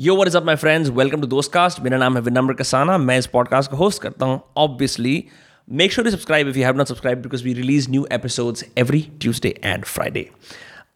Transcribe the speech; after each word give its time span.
Yo 0.00 0.14
what 0.14 0.28
is 0.28 0.36
up 0.36 0.44
my 0.46 0.56
friends 0.56 0.90
welcome 0.90 1.20
to 1.20 1.26
Dostcast 1.26 1.80
मेरा 1.80 1.96
नाम 1.98 2.16
है 2.16 2.20
विनम्र 2.22 2.54
कसाना। 2.54 2.96
मैं 2.98 3.18
इस 3.18 3.26
पॉडकास्ट 3.26 3.70
को 3.70 3.76
होस्ट 3.76 4.02
करता 4.02 4.26
हूँ 4.26 4.40
obviously 4.56 5.24
make 5.68 5.92
sure 5.92 6.04
to 6.04 6.10
subscribe 6.10 6.48
if 6.48 6.58
you 6.58 6.64
have 6.64 6.76
not 6.76 6.86
subscribe 6.86 7.18
because 7.18 7.44
we 7.44 7.52
release 7.52 7.90
new 7.90 8.06
episodes 8.12 8.64
every 8.78 9.00
Tuesday 9.20 9.48
and 9.64 9.84
Friday 9.84 10.30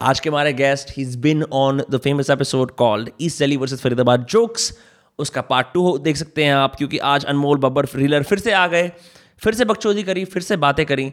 आज 0.00 0.20
के 0.20 0.28
हमारे 0.28 0.52
guest 0.52 0.96
he 0.96 1.02
is 1.02 1.18
been 1.18 1.42
on 1.42 1.84
the 1.90 2.00
famous 2.04 2.30
episode 2.30 2.70
called 2.70 3.10
East 3.20 3.38
Delhi 3.38 3.56
versus 3.56 3.80
Faridabad 3.80 4.26
jokes 4.30 4.72
उसका 5.18 5.40
part 5.40 5.66
two 5.74 5.98
देख 5.98 6.16
सकते 6.16 6.44
हैं 6.44 6.54
आप, 6.54 6.76
क्योंकि 6.76 6.98
आज 6.98 7.24
अनमोल, 7.24 7.58
बब्बर 7.58 7.88
रीलर 7.96 8.22
फिर 8.22 8.38
से 8.38 8.52
आ 8.52 8.66
गए। 8.66 8.90
फिर 9.38 9.54
से 9.54 9.64
बकचोदी 9.64 10.02
करी, 10.02 10.24
फिर 10.24 10.42
से 10.42 10.56
बातें 10.56 10.86
करी। 10.86 11.12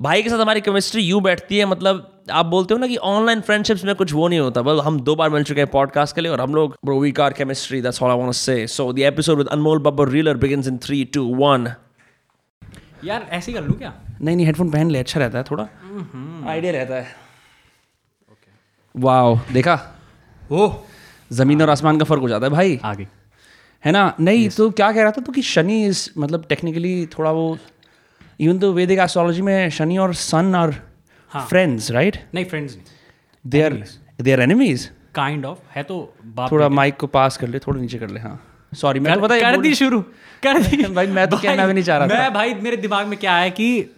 भाई 0.00 0.22
के 0.22 0.30
साथ 0.30 0.38
हमारी 0.38 0.60
केमिस्ट्री 0.60 1.02
यूँ 1.02 1.22
बैठती 1.22 1.58
है 1.58 1.64
मतलब 1.64 2.15
आप 2.32 2.46
बोलते 2.46 2.74
हो 2.74 2.80
ना 2.80 2.86
कि 2.86 2.96
ऑनलाइन 2.96 3.40
फ्रेंडशिप्स 3.40 3.84
में 3.84 3.94
कुछ 3.94 4.12
वो 4.12 4.28
नहीं 4.28 4.38
होता। 4.38 4.62
बल 4.62 4.80
हम 4.80 5.00
दो 5.00 5.14
बार 5.16 5.30
मिल 5.30 5.44
चुके 5.44 5.60
हैं 5.60 5.70
पॉडकास्ट 5.70 6.14
के 6.14 6.20
लिए 6.20 6.30
और 6.32 6.40
हम 6.40 6.54
लोग 6.54 6.76
bro 6.84 7.00
we 7.00 7.12
car 7.12 7.32
chemistry 7.32 7.80
that's 7.82 8.02
all 8.02 8.10
I 8.10 8.16
want 8.16 8.28
to 8.28 8.32
say 8.32 8.66
so 8.66 8.92
the 8.92 8.98
episode 8.98 9.38
with 9.38 9.46
Anmol 9.46 9.78
Babbar 9.78 10.08
Reeler 10.08 10.36
begins 10.36 10.68
in 10.68 10.78
3 10.78 11.04
2 11.16 11.24
1 11.40 11.68
यार 13.04 13.26
ऐसे 13.30 13.52
कर 13.52 13.62
लूँ 13.62 13.78
क्या? 13.78 13.92
नहीं 14.22 14.36
नहीं 14.36 14.46
हेडफोन 14.46 14.70
पहन 14.70 14.90
ले 14.90 14.98
अच्छा 14.98 15.20
रहता 15.20 15.38
है 15.38 15.44
थोड़ा। 15.44 15.68
आइडिया 16.50 16.72
रहता 16.72 16.94
है। 16.94 17.06
वाओ 18.96 19.38
देखा? 19.52 19.78
ओह 20.52 20.74
ज़मीन 21.32 21.62
और 21.62 21.70
आसमान 21.70 21.98
का 21.98 22.04
फ़र्क 22.04 22.20
हो 22.20 22.28
जाता 22.28 22.46
है 22.46 22.52
भाई। 22.52 22.80
आगे। 22.84 23.08
है 23.84 23.92
ना? 23.92 24.14
नहीं 24.20 24.48
तो 24.48 24.70
क्या 24.70 24.92
कह 24.92 25.02
रहा 25.02 25.10
था 25.10 25.20
तो 25.20 25.32
कि 25.32 25.42
शनि 25.42 25.86
इस 25.86 26.10
मतलब 26.18 26.44
टेक्निकली 26.48 27.06
थोड़ा 27.06 27.30
वो 27.30 27.58
इवन 28.40 28.58
तो 28.58 28.72
वैदिक 28.72 28.98
एस्ट्रोलॉजी 28.98 29.42
में 29.42 29.70
शनि 29.70 29.96
और 29.98 30.14
सन 30.14 30.54
आर 30.54 30.74
फ्रेंड्स 31.34 31.90
राइट 31.90 32.18
नहीं 32.34 32.44
फ्रेंड्स 32.44 32.76
नहीं। 32.76 32.84
They 33.46 33.62
are 33.62 33.84
they 34.20 34.32
are 34.32 34.40
enemies 34.40 34.90
kind 35.14 35.44
of 35.44 35.58
है 35.70 35.82
तो 35.82 36.14
बाप 36.24 36.52
थोड़ा 36.52 36.68
माइक 36.68 36.96
को 36.96 37.06
पास 37.06 37.36
कर 37.36 37.48
ले 37.48 37.58
थोड़ा 37.58 37.80
नीचे 37.80 37.98
कर 37.98 38.10
ले 38.10 38.20
हाँ। 38.20 38.52
सॉरी 38.74 39.00
मैं 39.00 39.14
तो 39.14 39.20
पता 39.20 39.34
है 39.34 39.40
कर 39.40 39.60
दी 39.60 39.74
शुरू। 39.74 40.00
कर 40.42 40.62
दी। 40.62 40.84
भाई, 40.94 41.06
मैं 41.06 41.28
तो 41.28 41.36
कहना 41.36 41.66
भी 41.66 41.72
नहीं 41.72 41.84
चाह 41.84 41.98
रहा 41.98 42.08
था। 42.08 42.14
मैं 42.14 42.34
भाई 42.34 42.54
मेरे 42.54 42.76
दिमाग 42.76 43.06
में 43.06 43.18
क्या 43.18 43.36
है 43.36 43.50
कि 43.50 43.90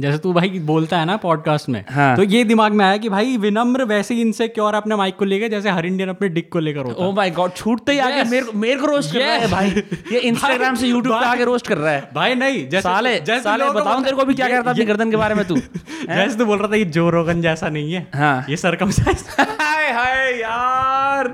जैसे 0.00 0.18
तू 0.18 0.32
भाई 0.32 0.48
बोलता 0.48 0.98
है 0.98 1.04
ना 1.04 1.16
पॉडकास्ट 1.16 1.68
में 1.68 1.84
हाँ। 1.90 2.16
तो 2.16 2.22
ये 2.22 2.44
दिमाग 2.44 2.72
में 2.72 2.84
आया 2.84 2.96
कि 2.96 3.08
भाई 3.08 3.36
विनम्र 3.36 3.84
वैसे 3.84 4.14
ही 4.14 4.20
इनसे 4.20 4.48
क्यों 4.48 4.72
अपने 4.72 4.96
माइक 4.96 5.16
को 5.16 5.24
लेकर 5.24 5.48
जैसे 5.48 5.70
हर 5.70 5.86
इंडियन 5.86 6.08
अपने 6.08 6.28
डिक 6.28 6.52
को 6.52 6.58
लेकर 6.58 6.80
होता 6.80 7.06
ओ 7.06 7.12
माय 7.12 7.30
गॉड 7.30 7.52
छूटते 7.52 7.92
ही 7.92 7.98
आगे 7.98 8.24
मेरे 8.30 8.46
को 8.46 8.52
मेरे 8.58 8.80
को 8.80 8.86
रोस्ट 8.86 9.12
कर 9.12 9.18
रहा 9.18 9.32
है 9.32 9.50
भाई। 9.50 9.70
ये 10.12 10.18
इंस्टाग्राम 10.30 10.74
से 10.74 10.86
यूट्यूब 10.86 11.18
पे 11.20 11.26
आके 11.26 11.44
रोस्ट 11.44 11.66
कर 11.66 11.78
रहा 11.78 11.92
है। 11.92 12.08
भाई 12.14 12.34
नहीं 12.34 12.68
जैसे 12.68 12.82
साले 12.82 13.20
जैसे 13.20 13.42
साले 13.42 13.70
बताऊँ 13.70 14.04
तेरे 14.04 14.16
को 14.16 14.24
भी 14.24 14.34
क्या 14.34 14.62
था 14.62 14.70
अपनी 14.70 14.84
गर्दन 14.84 15.10
के 15.10 15.16
बारे 15.16 15.34
में 15.34 15.46
तू? 15.48 15.56
जैसे 16.08 16.38
तू 16.38 16.44
बोल 16.44 16.58
रहा 16.58 16.68
था 16.68 16.76
ये 16.76 16.84
जो 16.84 17.10
रोगन 17.10 17.42
जैसा 17.42 17.68
नहीं 17.68 17.92
है। 17.92 18.06
हाँ। 18.14 18.46
ये 18.50 18.56
सरकमसाइज 18.56 19.24
हाय 19.40 19.92
हाय 19.92 20.40
यार। 20.40 21.28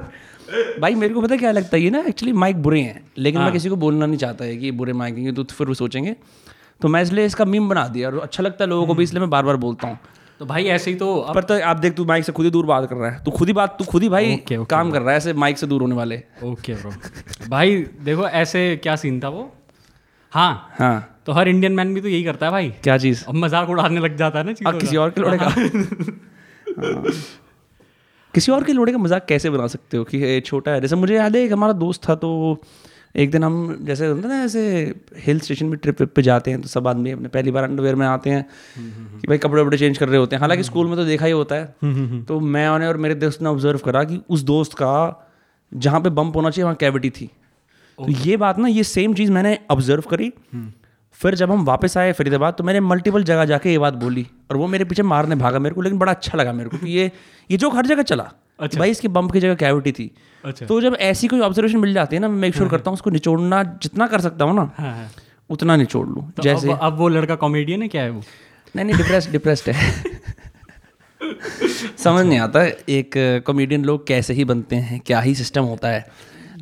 भाई 0.80 0.94
मेरे 0.94 1.14
को 1.14 1.20
पता 1.22 1.36
क्या 1.36 1.50
लगता 1.52 1.76
है 1.76 1.82
ये 1.82 1.90
ना 1.90 1.98
एक्चुअली 2.08 2.32
माइक 2.32 2.56
बुरे 2.56 2.80
हैं 2.80 3.02
लेकिन 3.18 3.40
मैं 3.40 3.52
किसी 3.52 3.68
को 3.68 3.76
बोलना 3.76 4.06
नहीं 4.06 4.18
चाहता 4.18 4.44
है 4.44 4.56
कि 4.56 4.70
बुरे 4.70 4.92
माइक 4.92 5.18
हैं 5.18 5.34
तो 5.34 5.44
फिर 5.44 5.66
वो 5.66 5.74
सोचेंगे। 5.74 6.16
तो 6.82 6.88
मैं 6.88 7.02
इसलिए 7.02 7.24
इसका 7.26 7.44
मीम 7.44 7.68
बना 7.68 7.86
दिया 7.88 8.08
और 8.08 8.18
अच्छा 8.20 8.42
लगता 8.42 8.64
है 8.64 8.70
लोगों 8.70 8.86
को 8.86 8.94
भी 8.94 9.04
इसलिए 9.04 9.20
मैं 9.20 9.30
बार 9.30 9.44
बार 9.44 9.56
बोलता 9.58 9.88
हूँ। 9.88 9.98
तो 10.40 10.46
भाई 10.46 10.64
ऐसे 10.66 10.90
ही 10.90 10.96
तो 10.96 11.14
अब 11.16 11.34
पर 11.34 11.44
तो 11.44 11.60
आप 11.62 11.76
देख 11.76 11.94
तू 11.94 12.04
माइक 12.04 12.24
से 12.24 12.32
खुद 12.32 12.44
ही 12.44 12.50
दूर 12.50 12.66
बात 12.66 12.88
कर 12.90 12.96
रहा 12.96 13.10
है। 13.10 13.22
तू 13.24 13.30
खुद 13.30 13.48
ही 13.48 13.54
बात 13.54 13.76
तू 13.78 13.84
खुद 13.84 14.02
ही 14.02 14.08
भाई 14.08 14.34
ओके, 14.34 14.56
ओके, 14.56 14.66
काम 14.66 14.90
कर 14.90 15.02
रहा 15.02 15.10
है 15.10 15.16
ऐसे 15.16 15.32
माइक 15.34 15.58
से 15.58 15.66
दूर 15.66 15.82
होने 15.82 15.94
वाले। 15.94 16.22
ओके 16.44 16.74
ब्रो 16.74 16.92
भाई 17.48 17.76
देखो 18.02 18.28
ऐसे 18.28 18.76
क्या 18.76 18.96
सीन 18.96 19.20
था 19.20 19.28
वो? 19.28 19.50
हाँ। 20.32 20.68
हाँ। 20.72 21.22
तो 21.26 21.32
हर 21.32 21.48
इंडियन 21.48 21.72
मैन 21.72 21.94
भी 21.94 22.00
तो 22.00 22.08
यही 22.08 22.22
करता 22.24 22.46
है 22.46 22.52
भाई। 22.52 22.68
क्या 22.82 22.96
चीज़? 22.98 23.24
अब 23.28 23.34
मज़ाक 23.34 23.70
उड़ाने 23.70 24.00
लग 24.00 24.16
जाता 24.16 24.38
है 24.38 24.44
ना 24.44 24.52
किसी 24.72 24.96
और 24.96 25.10
के 25.10 25.20
लोड़े 25.20 25.38
का? 25.38 25.44
हाँ। 25.44 27.12
किसी 28.34 28.52
और 28.52 28.64
के 28.64 28.72
लोड़े 28.72 28.92
का 28.92 28.98
मज़ाक 28.98 29.24
कैसे 29.28 29.50
बना 29.50 29.66
सकते 29.66 29.96
हो? 29.96 30.04
कि 30.04 30.40
छोटा 30.40 30.70
है। 30.70 30.80
जैसे 30.80 30.96
मुझे 30.96 31.14
याद 31.14 31.36
है 31.36 31.42
एक 31.42 31.52
हमारा 31.52 31.72
दोस्त 31.74 32.08
था 32.08 32.14
तो 32.14 32.30
एक 33.14 33.30
दिन 33.30 33.44
हम 33.44 33.78
जैसे 33.82 34.06
होता 34.06 34.28
ना 34.28 34.42
ऐसे 34.44 34.60
हिल 35.18 35.40
स्टेशन 35.40 35.70
पे 35.70 35.76
ट्रिप 35.76 36.02
पे 36.14 36.22
जाते 36.22 36.50
हैं 36.50 36.60
तो 36.62 36.68
सब 36.68 36.88
आदमी 36.88 37.10
अपने 37.10 37.28
पहली 37.28 37.50
बार 37.50 37.64
अंडरवेयर 37.64 37.94
में 37.94 38.06
आते 38.06 38.30
हैं 38.30 38.44
कि 38.76 39.28
भाई 39.28 39.38
कपड़े 39.38 39.62
वपड़े 39.62 39.78
चेंज 39.78 39.98
कर 39.98 40.08
रहे 40.08 40.18
होते 40.18 40.36
हैं। 40.36 40.40
हालाँकि 40.40 40.62
स्कूल 40.62 40.86
में 40.86 40.96
तो 40.96 41.04
देखा 41.04 41.26
ही 41.26 41.32
होता 41.32 41.54
है। 41.54 42.24
तो 42.24 42.40
मैं 42.40 42.68
उन्हें 42.68 42.88
और 42.88 42.96
मेरे 42.96 43.14
दोस्त 43.14 43.42
ने 43.42 43.48
ऑब्ज़र्व 43.48 43.78
करा 43.78 44.04
कि 44.04 44.20
उस 44.30 44.42
दोस्त 44.42 44.74
का 44.74 44.92
जहाँ 45.72 46.00
पे 46.00 46.10
बम्प 46.10 46.36
होना 46.36 46.50
चाहिए 46.50 46.64
वहाँ 46.64 46.76
कैविटी 46.76 47.10
थी। 47.10 47.26
तो 47.98 48.10
ये 48.20 48.36
बात 48.36 48.58
ना 48.58 48.68
ये 48.68 48.84
सेम 48.84 49.14
चीज़ 49.14 49.32
मैंने 49.32 49.58
ऑब्ज़र्व 49.70 50.02
करी। 50.10 50.32
फिर 51.20 51.34
जब 51.34 51.50
हम 51.50 51.64
वापस 51.64 51.96
आए 51.98 52.12
फरीदाबाद 52.12 52.54
तो 52.54 52.64
मैंने 52.64 52.80
मल्टीपल 52.80 53.24
जगह 53.24 53.44
जाके 53.44 53.70
ये 53.70 53.78
बात 53.78 53.94
बोली 53.94 54.26
और 54.50 54.56
वो 54.56 54.66
मेरे 54.66 54.84
पीछे 54.84 55.02
मारने 55.02 55.34
भागा 55.36 55.58
मेरे 55.58 55.74
को 55.74 55.82
लेकिन 55.82 55.98
बड़ा 55.98 56.12
अच्छा 56.12 56.38
लगा 56.38 56.52
मेरे 56.52 56.70
को 56.70 56.76
कि 56.76 56.90
ये 56.90 57.10
ये 57.50 57.56
जो 57.56 57.70
हर 57.70 57.86
जगह 57.86 58.02
चला। 58.02 58.30
अच्छा। 58.60 58.78
भाई 58.78 58.90
इसकी 58.90 59.08
बम्प 59.08 59.32
की 59.32 59.40
जगह 59.40 59.54
कैविटी 59.54 59.92
थी। 59.92 60.10
अच्छा। 60.44 60.66
तो 60.66 60.80
जब 60.80 60.96
ऐसी 61.00 61.28
कोई 61.28 61.40
ऑब्जर्वेशन 61.40 61.78
मिल 61.78 61.94
जाती 61.94 62.16
है 62.16 62.22
ना 62.22 62.28
मैं 62.28 62.38
मेक 62.38 62.54
श्योर 62.54 62.68
करता 62.68 62.90
हूँ 62.90 62.94
उसको 62.94 63.10
निचोड़ना 63.10 63.62
जितना 63.82 64.06
कर 64.06 64.20
सकता 64.20 64.44
हूँ 64.44 64.54
ना 64.54 64.70
हाँ 64.78 64.94
हाँ। 64.96 65.10
उतना 65.50 65.76
निचोड़ 65.76 66.06
लूँ। 66.08 66.30
तो 66.32 66.42
जैसे 66.42 66.72
अब, 66.72 66.78
अब 66.82 66.96
वो 66.98 67.08
लड़का 67.08 67.34
कॉमेडियन 67.34 67.82
है 67.82 67.88
क्या 67.88 68.02
है 68.02 68.10
वो? 68.10 68.22
नहीं 68.76 68.86
नहीं 68.86 68.96
डिप्रेस 68.96 69.28
डिप्रेस्ड 69.30 69.70
है। 69.70 70.04
समझ 72.04 72.26
नहीं 72.26 72.38
आता 72.38 72.64
एक 72.88 73.10
कॉमेडियन 73.46 73.84
लोग 73.84 74.06
कैसे 74.06 74.34
ही 74.34 74.44
बनते 74.44 74.76
हैं 74.76 75.00
क्या 75.00 75.20
ही 75.20 75.34
सिस्टम 75.34 75.62
होता 75.62 75.88
है। 75.88 76.06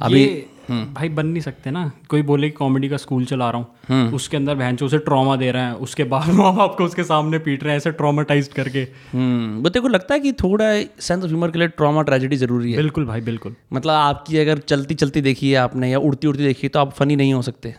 अभी 0.00 0.25
भाई 0.70 1.08
बन 1.08 1.26
नहीं 1.26 1.40
सकते 1.42 1.70
ना। 1.70 1.90
कोई 2.08 2.22
बोले 2.22 2.48
कि 2.48 2.56
कॉमेडी 2.56 2.88
का 2.88 2.96
स्कूल 2.96 3.24
चला 3.24 3.50
रहा 3.50 3.58
हूँ। 3.58 4.12
उसके 4.12 4.36
अंदर 4.36 4.54
बहन 4.54 4.76
उसे 4.82 4.98
ट्रॉमा 4.98 5.36
दे 5.36 5.50
रहे 5.50 5.62
हैं 5.62 5.72
उसके 5.84 6.04
बाद 6.04 6.28
माँ 6.34 6.54
बाप 6.56 6.74
को 6.78 6.84
उसके 6.84 7.04
सामने 7.04 7.38
पीट 7.38 7.62
रहे 7.64 7.72
हैं 7.72 7.76
ऐसे 7.76 7.90
ट्रॉमाटाइज 7.92 8.48
करके। 8.48 8.86
हम्म 9.12 9.62
वो 9.62 9.68
तेरे 9.68 9.82
को 9.82 9.88
लगता 9.88 10.14
है 10.14 10.20
कि 10.20 10.32
थोड़ा 10.32 10.70
सेंस 10.80 11.18
ऑफ़ 11.18 11.26
ह्यूमर 11.26 11.50
के 11.50 11.58
लिए 11.58 11.68
ट्रॉमा 11.68 12.02
ट्रेजेडी 12.02 12.36
ज़रूरी 12.36 12.72
है? 12.72 12.76
बिल्कुल 12.76 13.06
भाई 13.06 13.20
बिल्कुल। 13.20 13.54
मतलब 13.72 13.92
आपकी 13.92 14.38
अगर 14.38 14.58
चलती 14.58 14.94
चलती 14.94 15.20
देखी 15.20 15.50
है 15.50 15.56
आपने 15.56 15.90
या 15.90 15.98
उड़ती 15.98 16.26
उड़ती 16.26 16.44
देखी 16.44 16.60
है 16.62 16.68
तो 16.68 16.80
आप 16.80 16.92
फनी 16.92 17.16
नहीं 17.16 17.34
हो 17.34 17.42
सकते। 17.42 17.74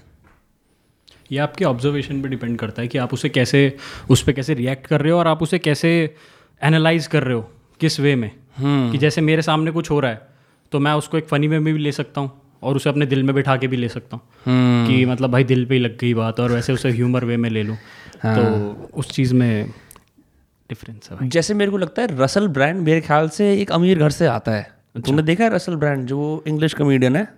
ये 1.32 1.38
आपके 1.38 1.66
ऑब्जर्वेशन 1.66 2.22
पे 2.22 2.30
डिपेंड 2.30 2.58
करता 2.58 2.82
है 2.82 2.88
कि 2.88 2.98
आप 2.98 3.14
उसे 3.14 3.30
कैसे 3.30 3.62
उस 4.10 4.22
पर 4.24 4.32
कैसे 4.32 4.54
रिएक्ट 4.54 4.88
कर 4.88 5.02
रहे 5.02 5.12
हो 5.12 5.18
और 5.20 5.28
आप 5.28 5.42
उसे 5.44 5.60
कैसे 5.60 6.16
एनालाइज 6.62 7.08
कर 7.08 7.24
रहे 7.24 7.36
हो 7.36 7.50
किस 7.80 8.00
वे 8.00 8.16
में? 8.16 8.32
कि 8.60 8.98
जैसे 8.98 9.22
मेरे 9.22 9.42
सामने 9.42 9.72
कुछ 9.72 9.90
हो 9.92 10.00
रहा 10.00 10.12
है 10.12 10.28
तो 10.72 10.80
मैं 10.80 10.94
उसको 10.94 11.18
एक 11.18 11.28
फ़नी 11.28 11.48
वे 11.48 11.60
में 11.60 11.74
भी 11.74 11.80
ले 11.80 11.92
सकता 11.92 12.22
हूँ। 12.22 12.32
और 12.64 12.76
उसे 12.76 12.90
अपने 12.90 13.06
दिल 13.06 13.24
में 13.24 13.36
बिठा 13.36 13.58
के 13.58 13.68
भी 13.68 13.78
ले 13.78 13.90
सकता 13.90 14.18
हूँ। 14.18 14.88
कि 14.88 15.06
मतलब 15.06 15.32
भाई 15.32 15.44
दिल 15.44 15.66
पे 15.66 15.76
ही 15.76 15.82
लग 15.82 15.98
गई 15.98 16.14
बात 16.14 16.40
और 16.40 16.52
वैसे 16.52 16.74
उसे 16.74 16.90
ह्यूमर 16.90 17.26
वे 17.26 17.38
में 17.38 17.50
ले 17.50 17.64
लूँ। 17.64 17.78
हाँ. 18.24 18.36
तो 18.36 18.90
उस 18.94 19.12
चीज़ 19.12 19.34
में 19.34 19.70
डिफरेंस 20.70 21.10
है 21.12 21.18
भाई। 21.18 21.28
जैसे 21.30 21.54
मेरे 21.54 21.72
को 21.72 21.78
लगता 21.78 22.02
है 22.02 22.08
रसल 22.12 22.48
ब्रांड 22.48 22.82
मेरे 22.82 23.02
ख्याल 23.02 23.30
से 23.30 23.54
एक 23.54 23.72
अमीर 23.72 24.00
घर 24.00 24.10
से 24.10 24.28
आता 24.28 24.52
है। 24.52 24.62
अच्छा। 24.62 25.02
तुमने 25.02 25.22
देखा 25.22 25.44
है 25.44 25.54
रसल 25.56 25.76
ब्रांड 25.76 26.06
जो 26.06 26.44
इंग्लिश 26.48 26.74
कॉमेडियन 26.74 27.16
है? 27.16 27.34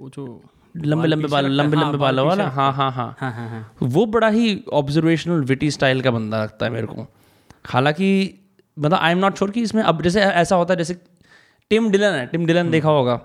वो 0.00 0.10
जो 0.10 0.42
लंबे 0.76 1.08
लंबे 1.08 1.28
बाल 1.28 1.46
लंबे 1.46 1.76
लंबे 1.76 1.98
बालों 1.98 2.26
वाला? 2.26 2.44
हाँ 2.44 2.72
हाँ। 2.72 2.90
हाँ 2.92 3.16
हाँ। 3.18 3.32
हाँ 3.32 3.48
हाँ 3.50 3.72
वो 3.82 4.06
बड़ा 4.06 4.28
ही 4.28 4.64
ऑब्जर्वेशनल 4.72 5.40
विटी 5.40 5.70
स्टाइल 5.70 6.00
का 6.00 6.10
बंदा 6.10 6.42
लगता 6.42 6.66
है 6.66 6.72
मेरे 6.72 6.86
को। 6.86 7.06
हालाँकि 7.66 8.34
मतलब 8.78 8.98
आई 8.98 9.12
एम 9.12 9.18
नॉट 9.18 9.36
श्योर 9.36 9.50
कि 9.50 9.62
इसमें 9.62 9.82
अब 9.82 10.02
जैसे 10.02 10.20
ऐसा 10.20 10.56
होता 10.56 10.72
है 10.72 10.78
जैसे 10.78 10.94
टिम 11.70 11.90
डिलन 11.90 12.12
है। 12.12 12.26
टिम 12.26 12.46
डिलन 12.46 12.70
देखा 12.70 12.88
होगा। 12.88 13.20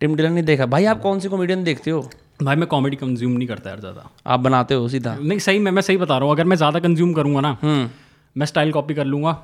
टिम 0.00 0.14
डिलन 0.16 0.32
नहीं 0.32 0.44
देखा। 0.44 0.66
भाई 0.66 0.84
आप 0.86 1.00
कौन 1.00 1.20
सी 1.20 1.28
कॉमेडियन 1.28 1.64
देखते 1.64 1.90
हो? 1.90 2.08
भाई 2.42 2.56
मैं 2.56 2.66
कॉमेडी 2.68 2.96
कंज्यूम 2.96 3.32
नहीं 3.32 3.48
करता 3.48 3.70
यार 3.70 3.80
ज़्यादा। 3.80 4.08
आप 4.26 4.40
बनाते 4.40 4.74
हो 4.74 4.88
सीधा। 4.88 5.14
नहीं 5.16 5.38
सही 5.38 5.58
में 5.58 5.70
मैं 5.70 5.82
सही 5.82 5.96
बता 5.96 6.16
रहा 6.18 6.24
हूँ। 6.24 6.34
अगर 6.34 6.44
मैं 6.44 6.56
ज़्यादा 6.56 6.80
कंज्यूम 6.80 7.12
करूँगा 7.14 7.40
ना 7.40 7.56
हम्म। 7.62 7.88
मैं 8.36 8.46
स्टाइल 8.46 8.72
कॉपी 8.72 8.94
कर 8.94 9.04
लूँगा। 9.04 9.36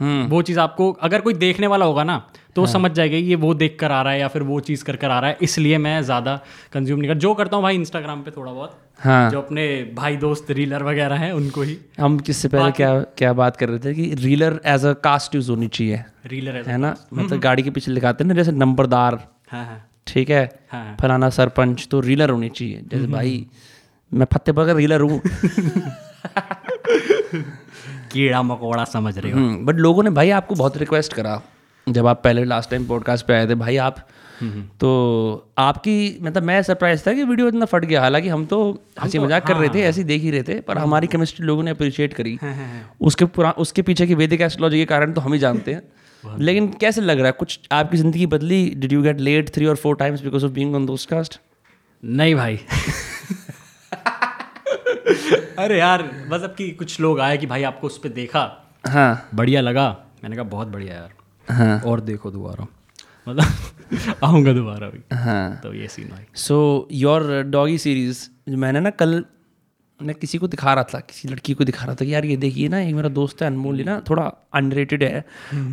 हम्म। 0.00 0.26
वो 0.28 0.40
चीज़ 0.42 0.58
आपको 0.60 0.90
अगर 1.02 1.20
कोई 1.20 1.34
देखने 1.36 1.66
वाला 1.66 1.86
होगा 1.86 2.04
ना 2.04 2.22
तो 2.56 2.60
वो 2.60 2.66
समझ 2.66 2.90
जाएगा 2.90 3.16
ये 3.16 3.34
वो 3.34 3.52
देख 3.54 3.76
कर 3.80 3.92
आ 3.92 4.00
रहा 4.02 4.12
है 4.12 4.20
या 4.20 4.28
फिर 4.28 4.42
वो 4.42 4.58
चीज़ 4.60 4.84
कर 4.84 4.96
कर 4.96 5.10
आ 5.10 5.18
रहा 5.20 5.30
है 5.30 5.36
इसलिए 5.42 5.78
मैं 5.78 6.00
ज़्यादा 6.02 6.38
कंज्यूम 6.72 7.00
नहीं 7.00 7.10
कर 7.10 7.18
जो 7.18 7.32
करता 7.34 7.56
हूँ 7.56 7.62
भाई 7.62 7.74
इंस्टाग्राम 7.76 8.22
पे 8.22 8.30
थोड़ा 8.30 8.52
बहुत। 8.52 8.78
हाँ। 9.00 9.30
जो 9.30 9.40
अपने 9.40 9.66
भाई 9.94 10.16
दोस्त 10.16 10.50
रीलर 10.50 10.82
वगैरह 10.82 11.16
हैं 11.16 11.32
उनको 11.32 11.62
ही। 11.62 11.76
हम 12.00 12.18
किससे 12.20 12.48
पहले 12.48 12.70
क्या 12.72 12.98
क्या 13.18 13.32
बात 13.34 13.56
कर 13.56 13.68
रहे 13.68 13.78
थे 13.78 13.94
कि 13.94 14.14
Reeler 14.14 14.60
as 14.66 14.86
a 14.86 14.92
cast 15.04 15.34
use 15.34 15.50
होनी 15.50 15.68
चाहिए 15.68 16.02
रीलर 16.26 16.56
है 16.56 16.64
है 16.64 16.78
ना? 16.78 16.94
मतलब 17.14 17.40
गाड़ी 17.40 17.62
के 17.62 17.70
पीछे 17.70 17.92
लिखाते 17.92 18.24
हैं 18.24 18.28
ना 18.28 18.34
जैसे 18.34 18.52
नंबरदार। 18.54 19.20
हाँ 19.50 19.64
हाँ। 19.66 19.80
ठीक 20.10 20.30
है? 20.30 20.48
हाँ। 20.70 20.96
फलाना 21.00 21.28
सरपंच 21.30 21.86
तो 21.90 22.00
रीलर 22.00 22.30
होनी 22.30 22.48
चाहिए। 22.48 22.80
जैसे 22.88 23.06
भाई 23.06 23.46
मैं 24.12 24.26
फतेह 24.32 24.54
पर 24.54 24.74
रीलर 24.76 25.00
हूँ। 25.00 25.20
कीड़ा 28.12 28.42
मकोड़ा 28.42 28.84
समझ 28.86 29.18
रहे 29.18 29.32
हो। 29.32 29.38
बट 29.64 29.76
लोगों 29.76 30.02
ने 30.02 30.10
भाई 30.10 30.30
आपको 30.30 30.54
बहुत 30.54 30.76
रिक्वेस्ट 30.76 31.12
करा। 31.12 31.40
जब 31.86 32.06
आप 32.06 32.20
पहले 32.24 32.44
लास्ट 32.44 32.70
टाइम 32.70 32.86
पॉडकास्ट 32.86 33.26
पे 33.26 33.34
आए 33.34 33.46
थे 33.48 33.54
भाई 33.54 33.76
आप 33.78 34.06
तो 34.80 34.88
आपकी 35.58 36.18
मतलब 36.22 36.42
मैं 36.42 36.62
सरप्राइज़ 36.62 37.02
था 37.06 37.12
कि 37.12 37.24
वीडियो 37.24 37.48
इतना 37.48 37.64
फट 37.64 37.84
गया। 37.84 38.00
हालाँकि 38.00 38.28
हम 38.28 38.44
तो 38.46 38.58
हँसी 39.02 39.18
मज़ाक 39.18 39.46
कर 39.46 39.56
रहे 39.56 39.68
थे 39.68 39.82
ऐसे 39.82 40.00
ही 40.00 40.04
देख 40.04 40.22
ही 40.22 40.30
रहे 40.30 40.42
थे 40.42 40.60
पर 40.60 40.78
हमारी 40.78 41.06
केमिस्ट्री 41.06 41.46
लोगों 41.46 41.62
ने 41.62 41.70
अप्रिशिएट 41.70 42.14
करी। 42.14 42.38
उसके 43.00 43.24
पुरा 43.24 43.50
उसके 43.58 43.82
पीछे 43.82 44.06
की 44.06 44.14
वैदिक 44.14 44.40
एस्ट्रोलॉजी 44.40 44.78
के 44.78 44.84
कारण 44.84 45.12
तो 45.12 45.20
हम 45.20 45.32
ही 45.32 45.38
जानते 45.38 45.72
हैं। 45.72 45.82
लेकिन 46.24 46.68
कैसे 46.80 47.00
लग 47.00 47.18
रहा 47.18 47.26
है? 47.26 47.32
कुछ 47.32 47.60
आपकी 47.72 47.96
ज़िंदगी 47.96 48.26
बदली? 48.26 48.68
Did 48.76 48.92
you 48.92 49.02
get 49.02 49.20
late 49.20 49.50
three 49.54 49.66
और 49.66 49.76
four 49.76 49.96
times 49.96 50.22
because 50.22 50.44
of 50.44 50.52
being 50.52 50.74
on 50.74 50.86
Dostcast 51.10 51.40
नहीं 52.04 52.34
भाई। 52.34 52.56
अरे 55.58 55.78
यार 55.78 56.02
बस 56.30 56.42
अब 56.42 56.54
कि 56.58 56.70
कुछ 56.70 57.00
लोग 57.00 57.20
आए 57.20 57.38
कि 57.38 57.46
भाई 57.46 57.62
आपको 57.62 57.86
उस 57.86 57.98
पर 57.98 58.08
देखा। 58.08 58.42
हाँ। 58.88 59.28
बढ़िया 59.34 59.60
लगा। 59.60 59.88
मैंने 60.22 60.36
कहा 60.36 60.44
बहुत 60.44 60.68
बढ़िया 60.68 60.94
यार। 60.94 61.10
हाँ। 61.48 61.80
और 61.80 62.00
देखो 62.00 62.30
दोबारा। 62.30 62.66
मतलब 63.28 63.44
आऊँगा 64.24 64.52
दोबारा 64.52 64.88
भी 64.88 65.00
हाँ। 65.16 65.60
तो 65.62 65.74
ये 65.74 65.88
सीन 65.88 66.08
भाई। 66.08 66.24
सो 66.34 66.88
योर 66.92 67.42
डॉगी 67.42 67.78
सीरीज़ 67.78 68.28
मैंने 68.48 68.80
ना 68.80 68.90
कल 68.90 69.24
मैं 70.02 70.14
किसी 70.14 70.38
को 70.38 70.48
दिखा 70.48 70.74
रहा 70.74 70.84
था 70.84 71.00
किसी 71.00 71.28
लड़की 71.28 71.54
को 71.54 71.64
दिखा 71.64 71.84
रहा 71.84 71.94
था 71.94 72.04
कि 72.04 72.14
यार 72.14 72.24
ये 72.24 72.36
देखिए 72.36 72.68
ना 72.68 72.80
एक 72.80 72.94
मेरा 72.94 73.08
दोस्त 73.08 73.42
है 73.42 73.48
अनमोल 73.48 73.78
ये 73.78 73.84
ना 73.84 74.00
थोड़ा 74.10 74.22
अनरेटेड 74.54 75.02
है 75.02 75.24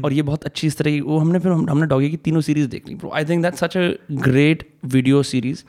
और 0.03 0.13
ये 0.13 0.21
बहुत 0.21 0.43
अच्छी 0.43 0.67
इस 0.67 0.77
तरह 0.77 0.91
की 0.91 1.01
वो 1.01 1.17
हमने 1.17 1.39
फिर 1.39 1.51
हम, 1.51 1.69
हमने 1.69 1.85
डॉगी 1.85 2.09
की 2.09 2.17
तीनों 2.17 2.41
सीरीज़ 2.41 2.67
देख 2.67 2.87
ली 2.89 2.97
I 3.13 3.25
think 3.25 3.43
that 3.43 3.55
such 3.55 3.77
a 3.77 3.89
great 4.11 4.67
video 4.85 5.23
series 5.23 5.63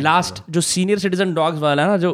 last 0.00 0.42
जो 0.50 0.60
सीनियर 0.60 0.98
सिटीजन 0.98 1.34
डॉग्स 1.34 1.58
वाला 1.58 1.82
है 1.82 1.88
ना 1.88 1.96
जो 1.96 2.12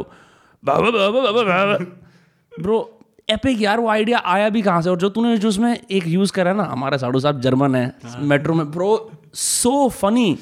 ब्रो 2.53 2.99
एपिक 3.31 3.61
यार 3.62 3.81
वो 3.81 3.89
आइडिया 3.89 4.19
आया 4.19 4.49
भी 4.49 4.62
कहाँ 4.62 4.83
से? 4.83 4.91
और 4.91 4.99
जो 4.99 5.09
तूने 5.09 5.37
जो 5.39 5.49
उसमें 5.49 5.81
एक 5.91 6.06
यूज़ 6.06 6.33
करा 6.33 6.53
ना 6.53 6.65
हमारा 6.65 6.97
साडू 6.97 7.21
साहब 7.21 7.41
जर्मन 7.41 7.75
है 7.75 7.94
मेट्रो 8.21 8.55
में 8.55 8.71
ब्रो 8.71 9.11
सो 9.35 9.89
फनी 9.89 10.39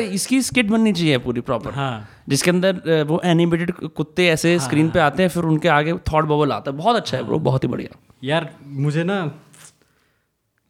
इसकी 0.00 0.42
स्किट 0.42 0.66
बननी 0.66 0.92
चाहिए 0.92 1.18
पूरी 1.18 1.40
प्रॉपर 1.40 1.70
हाँ। 1.70 2.08
जिसके 2.28 2.50
अंदर 2.50 3.04
वो 3.08 3.20
एनिमेटेड 3.24 3.70
कुत्ते 3.72 4.26
ऐसे 4.28 4.56
हाँ, 4.56 4.64
स्क्रीन 4.66 4.90
पे 4.90 4.98
आते 5.00 5.22
हैं 5.22 5.30
फिर 5.30 5.44
उनके 5.44 5.68
आगे 5.68 5.92
थॉट 6.12 6.24
बबल 6.24 6.52
आता 6.52 6.70
है। 6.70 6.76
बहुत 6.76 6.96
अच्छा 6.96 7.16
है 7.16 7.22
ब्रो 7.22 7.38
बहुत 7.48 7.64
ही 7.64 7.68
बढ़िया। 7.68 7.96
यार 8.24 8.50
मुझे 8.84 9.04
ना 9.04 9.20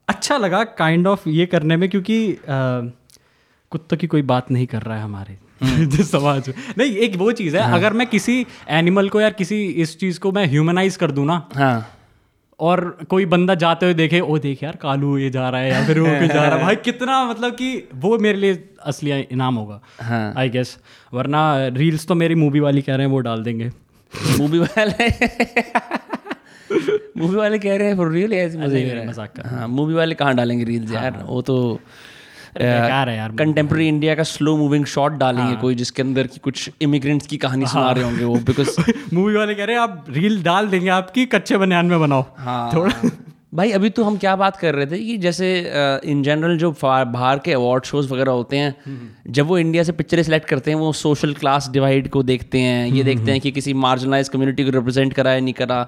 अच्छा 0.08 0.36
लगा 0.36 0.62
काइंड 0.78 1.06
ऑफ़ 1.06 1.28
ये 1.28 1.46
करने 1.46 1.76
में 1.76 1.88
क्योंकि 1.88 2.18
कुत्तों 2.48 3.96
की 3.96 4.06
कोई 4.06 4.22
बात 4.22 4.50
नहीं 4.50 4.66
कर 4.66 4.82
रहा 4.82 4.96
है 4.96 5.02
हमारे 5.02 5.38
जिस 5.86 6.10
समाज 6.12 6.48
में। 6.48 6.54
नहीं 6.78 6.96
एक 6.96 7.16
वो 7.16 7.30
चीज़ 7.32 7.56
है 7.56 7.72
अगर 7.74 7.92
मैं 7.92 8.06
किसी 8.06 8.46
एनिमल 8.70 9.08
को 9.08 9.20
यार 9.20 9.32
किसी 9.32 9.64
इस 9.84 9.98
चीज़ 10.00 10.20
को 10.20 10.32
मैं 10.32 10.46
ह्यूमनाइज 10.46 10.96
कर 10.96 11.10
दूँ 11.10 11.26
ना 11.26 11.46
हाँ। 11.54 11.78
और 12.60 12.80
कोई 13.10 13.26
बंदा 13.26 13.54
जाते 13.54 13.86
हुए 13.86 13.94
देखे 13.94 14.20
ओ 14.20 14.38
देख 14.38 14.62
यार 14.62 14.76
कालू 14.76 15.16
ये 15.18 15.30
जा 15.30 15.48
रहा 15.50 15.60
है 15.60 15.70
या 15.70 15.84
फिर 15.86 15.98
वो 16.00 16.06
जा 16.06 16.34
रहा 16.34 16.56
है। 16.56 16.62
भाई 16.62 16.76
कितना 16.76 17.24
मतलब 17.24 17.52
कि 17.52 17.88
वो 17.94 18.16
मेरे 18.18 18.38
लिए 18.38 18.54
असली 18.88 19.10
इनाम 19.32 19.54
होगा 19.54 19.80
हाँ। 20.02 20.32
आई 20.38 20.48
गेस 20.50 20.76
वरना 21.12 21.42
रील्स 21.76 22.06
तो 22.08 22.14
मेरी 22.14 22.34
मूवी 22.34 22.60
वाली 22.60 22.82
कह 22.82 22.94
रहे 22.94 23.06
हैं 23.06 23.12
वो 23.12 23.18
डाल 23.28 23.42
देंगे। 23.44 23.70
मूवी 24.38 24.58
वाले? 24.58 25.08
मूवी 27.18 27.36
वाले 27.36 27.58
कह 27.58 27.76
रहे 27.76 27.88
हैं 27.88 27.96
फॉर 27.96 28.10
रियल 28.12 28.32
ऐसे 28.34 28.58
मज़े 28.58 29.04
मज़ाक 29.08 29.32
कर 29.36 29.46
हाँ 29.48 29.68
मूवी 29.68 29.94
वाले 29.94 30.14
कहाँ 30.14 30.34
डालेंगे 30.34 30.64
रील्स 30.64 30.92
यार? 30.92 31.22
वो 31.26 31.40
तो 31.42 31.56
बेकार 32.56 33.08
है 33.08 33.16
यार 33.16 33.32
कंटेम्प्रेरी 33.38 33.86
इंडिया 33.88 34.14
का 34.14 34.22
स्लो 34.22 34.56
मूविंग 34.56 34.84
शॉट 34.92 35.12
डालेंगे 35.18 35.54
कोई 35.56 35.74
जिसके 35.74 36.02
अंदर 36.02 36.26
की 36.26 36.38
कुछ 36.44 36.70
इमिग्रेंट्स 36.82 37.26
की 37.26 37.36
कहानी 37.36 37.66
सुना 37.66 37.90
रहे 37.90 38.04
होंगे 38.04 38.24
वो 38.24 38.36
बिकॉज़ 38.46 38.80
मूवी 39.14 39.34
वाले 39.40 39.54
कह 39.54 39.64
रहे 39.64 39.76
हैं 39.76 39.82
आप 39.82 40.04
रील 40.10 40.42
डाल 40.42 40.68
देंगे 40.68 40.88
आपकी 40.90 41.26
कच्चे 41.34 41.56
बनियान 41.56 41.86
में 41.86 42.00
बनाओ। 42.00 42.24
हाँ। 42.38 42.72
थोड़ा 42.74 42.92
भाई 43.52 43.70
अभी 43.70 43.88
तो 43.90 44.04
हम 44.04 44.16
क्या 44.16 44.34
बात 44.36 44.56
कर 44.56 44.74
रहे 44.74 44.86
थे 44.86 44.98
कि 44.98 45.16
जैसे 45.18 45.48
इन 46.04 46.22
जनरल 46.22 46.58
जो 46.58 46.70
बाहर 46.82 47.38
के 47.38 47.52
अवार्ड 47.52 47.84
शोज़ 47.84 48.12
वगैरह 48.12 48.32
होते 48.32 48.56
हैं 48.56 49.14
जब 49.28 49.46
वो 49.46 49.58
इंडिया 49.58 49.82
से 49.82 49.92
पिक्चरें 49.92 50.22
सेलेक्ट 50.22 50.48
करते 50.48 50.70
हैं 50.70 50.78
वो 50.78 50.92
सोशल 50.92 51.32
क्लास 51.34 51.68
डिवाइड 51.70 52.08
को 52.08 52.22
देखते 52.22 52.58
हैं 52.58 52.86
ये 52.86 53.02
देखते 53.04 53.30
हैं 53.30 53.40
कि 53.40 53.50
किसी 53.50 53.74
मार्जिनलाइज 53.74 54.28
कम्युनिटी 54.28 54.64
को 54.64 54.70
रिप्रेजेंट 54.70 55.12
करा 55.12 55.30
है 55.30 55.40
नहीं 55.40 55.54
करा। 55.54 55.80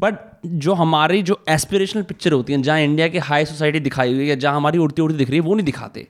बट 0.00 0.14
जो 0.46 0.74
हमारी 0.74 1.22
जो 1.22 1.42
एस्पिरेशनल 1.48 2.02
पिक्चर 2.02 2.32
होती 2.32 2.52
हैं 2.52 2.62
जहाँ 2.62 2.80
इंडिया 2.80 3.08
की 3.08 3.18
हाई 3.20 3.44
सोसाइटी 3.44 3.80
दिखाई 3.80 4.14
हुई 4.14 4.28
है 4.28 4.36
जहाँ 4.36 4.56
हमारी 4.56 4.78
उड़ती 4.78 5.02
उड़ती 5.02 5.16
दिख 5.18 5.30
रही 5.30 5.38
है 5.38 5.44
वो 5.44 5.54
नहीं 5.54 5.66
दिखाते। 5.66 6.06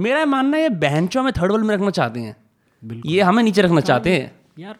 मेरा 0.00 0.24
मानना 0.26 0.56
है 0.56 0.62
ये 0.62 0.68
बहनचों 0.80 1.22
में 1.22 1.32
थर्ड 1.32 1.52
वर्ल्ड 1.52 1.66
में 1.66 1.74
रखना 1.74 1.90
चाहते 1.90 2.20
हैं। 2.20 2.36
ये 3.06 3.20
हमें 3.22 3.42
नीचे 3.42 3.62
रखना 3.62 3.80
चाहते 3.82 4.12
हैं। 4.12 4.32
यार 4.58 4.76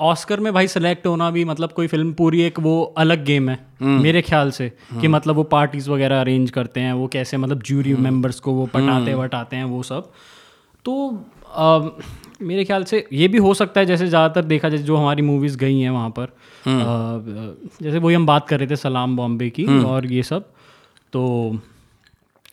ऑस्कर 0.00 0.40
में 0.40 0.52
भाई 0.52 0.66
सेलेक्ट 0.68 1.06
होना 1.06 1.30
भी 1.30 1.44
मतलब 1.44 1.72
कोई 1.72 1.86
फ़िल्म 1.86 2.12
पूरी 2.12 2.40
एक 2.42 2.58
वो 2.60 2.82
अलग 2.98 3.24
गेम 3.24 3.48
है 3.48 3.58
मेरे 3.82 4.22
ख्याल 4.22 4.50
से 4.50 4.68
कि 5.00 5.08
मतलब 5.08 5.36
वो 5.36 5.42
पार्टीज़ 5.42 5.90
वगैरह 5.90 6.20
अरेंज 6.20 6.50
करते 6.50 6.80
हैं 6.80 6.92
वो 6.92 7.06
कैसे 7.06 7.36
मतलब 7.36 7.62
जूरी 7.62 7.94
मेंबर्स 7.94 8.40
को 8.40 8.52
वो 8.52 8.66
पटाते 8.66 9.14
वटाते 9.14 9.56
हैं 9.56 9.64
वो 9.64 9.82
सब। 9.82 10.10
तो 10.84 11.08
अ, 11.54 11.90
मेरे 12.42 12.64
ख्याल 12.64 12.84
से 12.84 13.06
ये 13.12 13.28
भी 13.28 13.38
हो 13.38 13.54
सकता 13.54 13.80
है 13.80 13.86
जैसे 13.86 14.06
ज़्यादातर 14.06 14.44
देखा 14.44 14.68
जाए 14.68 14.78
जो 14.78 14.96
हमारी 14.96 15.22
मूवीज़ 15.22 15.56
गई 15.58 15.80
हैं 15.80 15.90
वहाँ 15.90 16.10
पर 16.10 16.24
अ, 16.24 17.54
जैसे 17.82 17.98
वही 17.98 18.14
हम 18.14 18.26
बात 18.26 18.48
कर 18.48 18.58
रहे 18.58 18.68
थे 18.68 18.76
सलाम 18.76 19.16
बॉम्बे 19.16 19.50
की 19.50 19.64
और 19.84 20.06
ये 20.06 20.22
सब 20.22 20.44
तो 21.12 21.22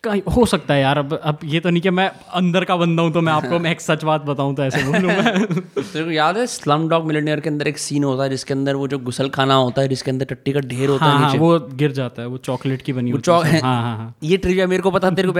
हो 0.08 0.46
सकता 0.46 0.74
है 0.74 0.82
यार 0.82 0.98
अब 0.98 1.14
अब 1.24 1.40
ये 1.44 1.60
तो 1.60 1.70
नहीं 1.70 1.82
कि 1.82 1.90
मैं 1.90 2.08
अंदर 2.34 2.64
का 2.64 2.76
बंदा 2.78 3.04
हूँ 3.04 3.12
तो 3.12 3.22
मैं 3.22 3.34
आपको 3.34 3.60
मैं 3.60 3.72
एक 3.72 3.82
सच 3.82 4.04
बात 4.04 4.22
बताऊँ 4.22 4.56
तो 4.56 4.64
ऐसे 4.64 4.84
बोलूँ 4.84 5.10
मैं। 5.10 5.46
तेरे 5.94 6.16
याद 6.16 6.38
है 6.38 6.46
स्लम 6.48 6.88
डॉग 6.90 7.06
मिलियनियर 7.06 7.40
के 7.40 7.50
अंदर 7.50 7.68
एक 7.68 7.78
सीन 7.78 8.04
होता 8.04 8.24
है 8.24 8.30
जिसके 8.30 8.54
अंदर 8.54 8.76
वो 8.76 8.88
जो 8.88 9.00
गुसल 9.00 9.30
खाना 9.30 9.54
होता 9.54 9.82
है 9.82 9.88
जिसके 9.88 10.12
अंदर 10.12 10.26
टट्टी 10.26 10.54
का 10.54 10.60
ढेर 10.60 10.90
होता 10.90 11.06
हाँ 11.06 11.20
है 11.20 11.26
हाँ 11.26 11.40
वो 11.40 11.60
गिर 11.74 11.92
जाता 11.92 12.22
है 12.22 12.28
वो 12.28 12.38
चॉकलेट 12.38 12.82
की 12.82 12.94
बनी 12.94 13.12
होती 13.12 13.32
है 13.32 13.60
हाँ 13.64 13.82
हाँ 13.82 13.98
हाँ। 13.98 14.14
ये 14.24 14.38
ट्रिविया 14.38 14.68
मेरे 14.68 14.82
को 14.82 14.92
पता 14.92 15.10
तेरे 15.12 15.32
को 15.32 15.34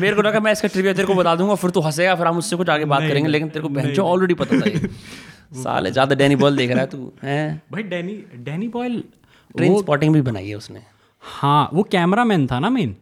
मेरे 0.00 0.14
को 0.16 0.22
लगा 0.22 0.40
मैं 0.40 0.52
इसका 0.52 0.68
ट्रिविया 0.68 0.94
तेरे 0.94 1.06
को 1.06 1.14
बता 1.14 1.34
दूँगा 1.34 1.54
फिर 1.54 1.70
तू 1.70 1.80
हंसेगा 1.80 2.14
फिर 2.14 2.26
हम 2.26 2.38
उससे 2.38 2.56
कुछ 2.56 2.68
आगे 2.68 2.84
बात 2.84 3.08
करेंगे 3.08 3.28
लेकिन 3.28 3.48
तेरे 3.48 3.62
को 3.62 3.68
बहनचो 3.68 4.02
ऑलरेडी 4.02 4.34
पता 4.34 4.60
था। 4.60 4.88
साले 5.62 5.90
ज़्यादा 5.90 6.14
डैनी 6.14 6.36
बॉल 6.36 6.56
देख 6.56 6.70
रहा 6.70 6.80
है 6.80 6.86
तू 6.86 7.12
हैं? 7.22 7.62
भाई 7.72 7.82
Danny 7.82 8.22
Danny 8.36 8.68
Boyle 8.68 9.02
train 9.56 9.78
spotting 9.78 10.14
भी 10.14 10.20
बनाई 10.20 10.48
है 10.48 10.54
उसने। 10.54 10.80
हाँ 11.22 11.68
वो 11.74 11.82
कैमरा 11.82 12.24
मैन 12.24 12.46
था 12.46 12.58
ना 12.58 12.70
मेन 12.70 12.96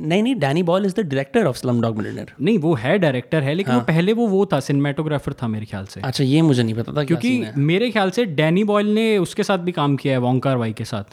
नहीं 0.00 0.22
नहीं 0.22 0.34
Danny 0.34 0.62
Boyle 0.62 0.86
is 0.86 0.94
the 0.94 1.00
director 1.00 1.46
of 1.46 1.56
Slumdog 1.80 1.96
Millionaire 1.96 2.32
नहीं 2.40 2.58
वो 2.58 2.74
है 2.74 2.98
डायरेक्टर 2.98 3.42
है 3.42 3.54
लेकिन 3.54 3.72
हाँ. 3.72 3.80
वो 3.80 3.84
पहले 3.86 4.12
वो 4.12 4.26
वो 4.26 4.44
था 4.46 4.60
सिनेमाटोग्राफर 4.60 5.32
था 5.32 5.48
मेरे 5.48 5.66
ख्याल 5.66 5.86
से। 5.86 6.00
अच्छा 6.00 6.24
ये 6.24 6.42
मुझे 6.42 6.62
नहीं 6.62 6.74
पता 6.74 6.92
था 6.92 7.04
क्योंकि 7.04 7.44
मेरे 7.56 7.90
ख्याल 7.90 8.10
से 8.10 8.24
डैनी 8.24 8.64
बॉयल 8.64 8.86
ने 8.86 9.18
उसके 9.18 9.42
साथ 9.42 9.58
भी 9.58 9.72
काम 9.72 9.96
किया 9.96 10.14
है 10.14 10.18
वोंकार 10.18 10.56
वाई 10.56 10.72
के 10.72 10.84
साथ। 10.84 11.04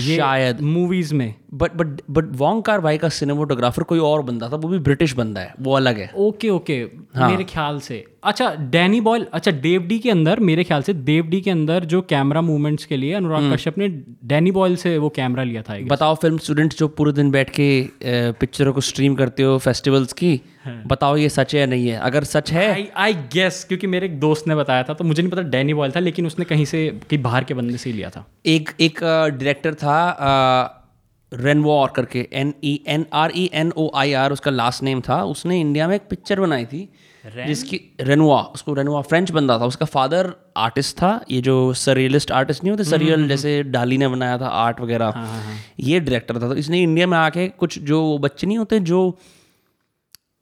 शायद। 0.00 0.60
मूवीज़ 0.62 1.14
में। 1.14 1.34
But 1.54 1.74
but 1.76 2.00
but 2.10 2.30
Wong 2.36 2.62
Kar 2.64 2.80
भाई 2.80 2.98
का 2.98 3.08
सिनेमाटोग्राफर 3.08 3.82
कोई 3.82 3.98
और 3.98 4.22
बंदा 4.22 4.48
था 4.48 4.56
वो 4.56 4.68
भी 4.68 4.78
ब्रिटिश 4.78 5.12
बंदा 5.16 5.40
है 5.40 5.54
वो 5.60 5.74
अलग 5.76 5.98
है। 5.98 6.10
ओके 6.16 6.48
ओके 6.48 6.74
हाँ. 7.16 7.30
मेरे 7.30 7.44
ख्याल 7.44 7.78
से। 7.80 8.04
अच्छा 8.24 8.54
डैनी 8.70 9.00
बॉयल 9.00 9.26
अच्छा 9.32 9.50
देव 9.50 9.82
डी 9.82 9.98
के 9.98 10.10
अंदर 10.10 10.40
मेरे 10.40 10.64
ख्याल 10.64 10.82
से 10.82 10.94
देव 10.94 11.26
डी 11.26 11.40
के 11.40 11.50
अंदर 11.50 11.84
जो 11.84 12.00
कैमरा 12.02 12.40
मूवमेंट्स 12.40 12.84
के 12.84 12.96
लिए 12.96 13.12
अनुराग 13.12 13.52
कश्यप 13.52 13.78
ने 13.78 13.88
डैनी 14.24 14.50
बॉयल 14.50 14.76
से 14.76 14.96
वो 14.98 15.08
कैमरा 15.08 15.42
लिया 15.42 15.62
था 15.62 15.78
बताओ 15.86 16.14
फ़िल्म 16.14 16.38
स्टूडेंट्स 16.38 16.78
जो 16.78 16.88
पूरे 16.88 17.12
दिन 17.12 17.30
बैठ 17.30 17.50
के 17.50 17.68
पिक्चरों 18.40 18.72
को 18.72 18.80
स्ट्रीम 18.80 19.14
करते 19.14 19.42
हो 19.42 19.58
फेस्टिवल्स 19.58 20.12
की 20.12 20.40
बताओ 20.66 21.16
ये 21.16 21.28
सच 21.28 21.54
है 21.54 21.60
या 21.60 21.66
नहीं 21.66 21.88
है? 21.88 21.98
अगर 22.00 22.24
सच 22.24 22.52
है 22.52 22.92
आई 22.96 23.14
गेस 23.32 23.64
क्योंकि 23.64 23.86
मेरे 23.86 24.06
एक 24.06 24.18
दोस्त 24.20 24.48
ने 24.48 24.54
बताया 24.54 24.82
था 24.82 24.94
तो 24.94 25.04
मुझे 25.04 25.22
नहीं 25.22 25.32
पता 25.32 25.42
डैनी 25.50 25.74
बॉयल 25.74 25.92
था 25.92 26.00
लेकिन 26.00 26.26
उसने 26.26 26.44
कहीं 26.44 26.64
से 26.64 26.86
कहीं 27.00 27.22
बाहर 27.22 27.44
के 27.44 27.54
बंदे 27.54 27.76
से 27.76 27.90
ही 27.90 27.96
लिया 27.96 28.10
था। 28.10 28.26
एक 28.46 28.70
एक 28.80 28.98
डायरेक्टर 29.02 29.74
था 29.74 30.80
रेनवॉर 31.32 31.92
करके 31.96 32.28
N 32.32 32.54
E 32.64 32.78
N 32.88 33.06
R 33.12 33.32
E 33.36 33.48
N 33.54 33.72
O 33.76 33.90
I 33.96 34.12
R 34.14 34.32
उसका 34.32 34.50
लास्ट 34.50 34.82
नेम 34.82 35.00
था। 35.00 35.22
उसने 35.26 35.60
इंडिया 35.60 35.88
में 35.88 35.94
एक 35.96 36.02
पिक्चर 36.10 36.40
बनाई 36.40 36.64
थी 36.64 36.88
Ren? 37.24 37.46
जिसकी 37.46 37.80
रेनवा 38.00 38.40
उसको 38.54 38.72
रेनवा 38.74 39.00
फ्रेंच 39.02 39.30
बंदा 39.30 39.58
था। 39.58 39.66
उसका 39.66 39.86
फादर 39.86 40.32
आर्टिस्ट 40.56 40.96
था 40.96 41.20
ये 41.30 41.40
जो 41.40 41.72
सरियलिस्ट 41.74 42.32
आर्टिस्ट 42.32 42.64
नहीं 42.64 42.70
होते 42.70 42.84
सरियल 42.84 43.26
जैसे 43.28 43.62
डाली 43.64 43.98
ने 43.98 44.08
बनाया 44.08 44.38
था 44.38 44.48
आर्ट 44.56 44.80
वगैरह। 44.80 45.14
ये 45.80 46.00
डायरेक्टर 46.00 46.40
था 46.42 46.48
तो 46.48 46.54
इसने 46.54 46.82
इंडिया 46.82 47.06
में 47.06 47.16
आके 47.18 47.46
कुछ 47.48 47.78
जो 47.82 48.18
बच्चे 48.18 48.46
नहीं 48.46 48.58
होते 48.58 48.80
जो 48.80 49.00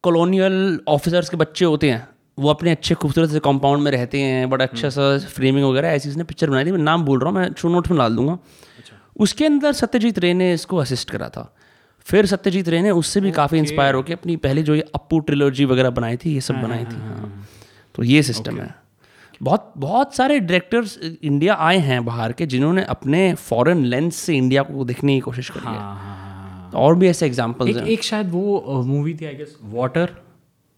कॉलोनियल 0.04 0.80
ऑफिसर्स 0.88 1.28
के 1.28 1.36
बच्चे 1.36 1.64
होते 1.64 1.90
हैं 1.90 2.06
वो 2.38 2.48
अपने 2.50 2.70
अच्छे 2.70 2.94
खूबसूरत 2.94 3.30
से 3.30 3.38
कंपाउंड 3.40 3.82
में 3.82 3.90
रहते 3.90 4.20
हैं 4.20 4.48
बड़ा 4.50 4.64
अच्छा 4.64 4.88
सा 4.90 5.16
फ्रेमिंग 5.34 5.64
वगैरह 5.66 5.88
ऐसी 5.88 6.08
इसने 6.08 6.24
पिक्चर 6.24 6.50
बनाई 6.50 6.64
थी 6.64 6.72
मैं 6.72 6.78
नाम 6.78 7.04
बोल 7.04 7.20
रहा 7.20 7.30
हूँ 7.30 7.38
मैं 7.38 7.52
शो 7.58 7.68
नोट्स 7.68 7.90
में 7.90 7.98
डाल 7.98 8.16
दूँगा। 8.16 8.32
अच्छा। 8.32 8.96
उसके 9.20 9.46
अंदर 9.46 9.72
सत्यजीत 9.72 10.18
रे 10.18 10.32
ने 10.34 10.52
इसको 10.54 10.76
असिस्ट 10.76 11.10
करा 11.10 11.28
था। 11.28 11.44
फिर 12.06 12.26
सत्यजीत 12.26 12.68
रे 12.68 12.80
ने 12.82 12.90
उससे 12.92 13.20
भी 13.20 13.30
काफ़ी 13.32 13.58
इंस्पायर 13.58 13.94
होकर 13.94 14.12
अपनी 14.12 14.36
पहली 14.36 14.62
जो 14.62 14.74
ये 14.74 14.84
अप्पू 14.94 15.18
ट्रिलोजी 15.20 15.64
वगैरह 15.64 15.90
बनाई 15.90 16.16
थी 16.16 16.34
ये 16.34 16.40
सब 16.40 16.60
बनाई 16.62 16.84
थी। 16.84 17.00
हाँ 17.00 17.46
तो 17.94 18.02
ये 18.04 18.22
सिस्टम 18.22 18.60
है। 18.60 18.74
बहुत 19.40 19.72
बहुत 19.78 20.16
सारे 20.16 20.38
डायरेक्टर्स 20.40 20.98
इंडिया 21.22 21.54
आए 21.60 21.78
हैं 21.80 22.04
बाहर 22.04 22.32
के 22.32 22.46
जिन्होंने 22.46 22.84
अपने 22.90 23.22
फॉरेन 23.40 23.84
लेंस 23.84 24.16
से 24.16 24.36
इंडिया 24.36 24.62
को 24.62 24.84
देखने 24.84 25.14
की 25.14 25.20
कोशिश 25.20 25.50
करी 25.50 25.66
है 25.66 25.70
हाँ। 25.70 25.94
हाँ 25.94 26.16
हाँ। 26.16 26.21
और 26.74 26.94
भी 26.94 27.08
ऐसे 27.08 27.26
एग्जाम्पल्स 27.26 27.76
एक 27.76 27.88
एक 27.88 28.02
शायद 28.04 28.30
वो 28.30 28.82
मूवी 28.86 29.14
थी 29.14 29.26
आई 29.26 29.34
गेस 29.34 29.56
वाटर 29.72 30.10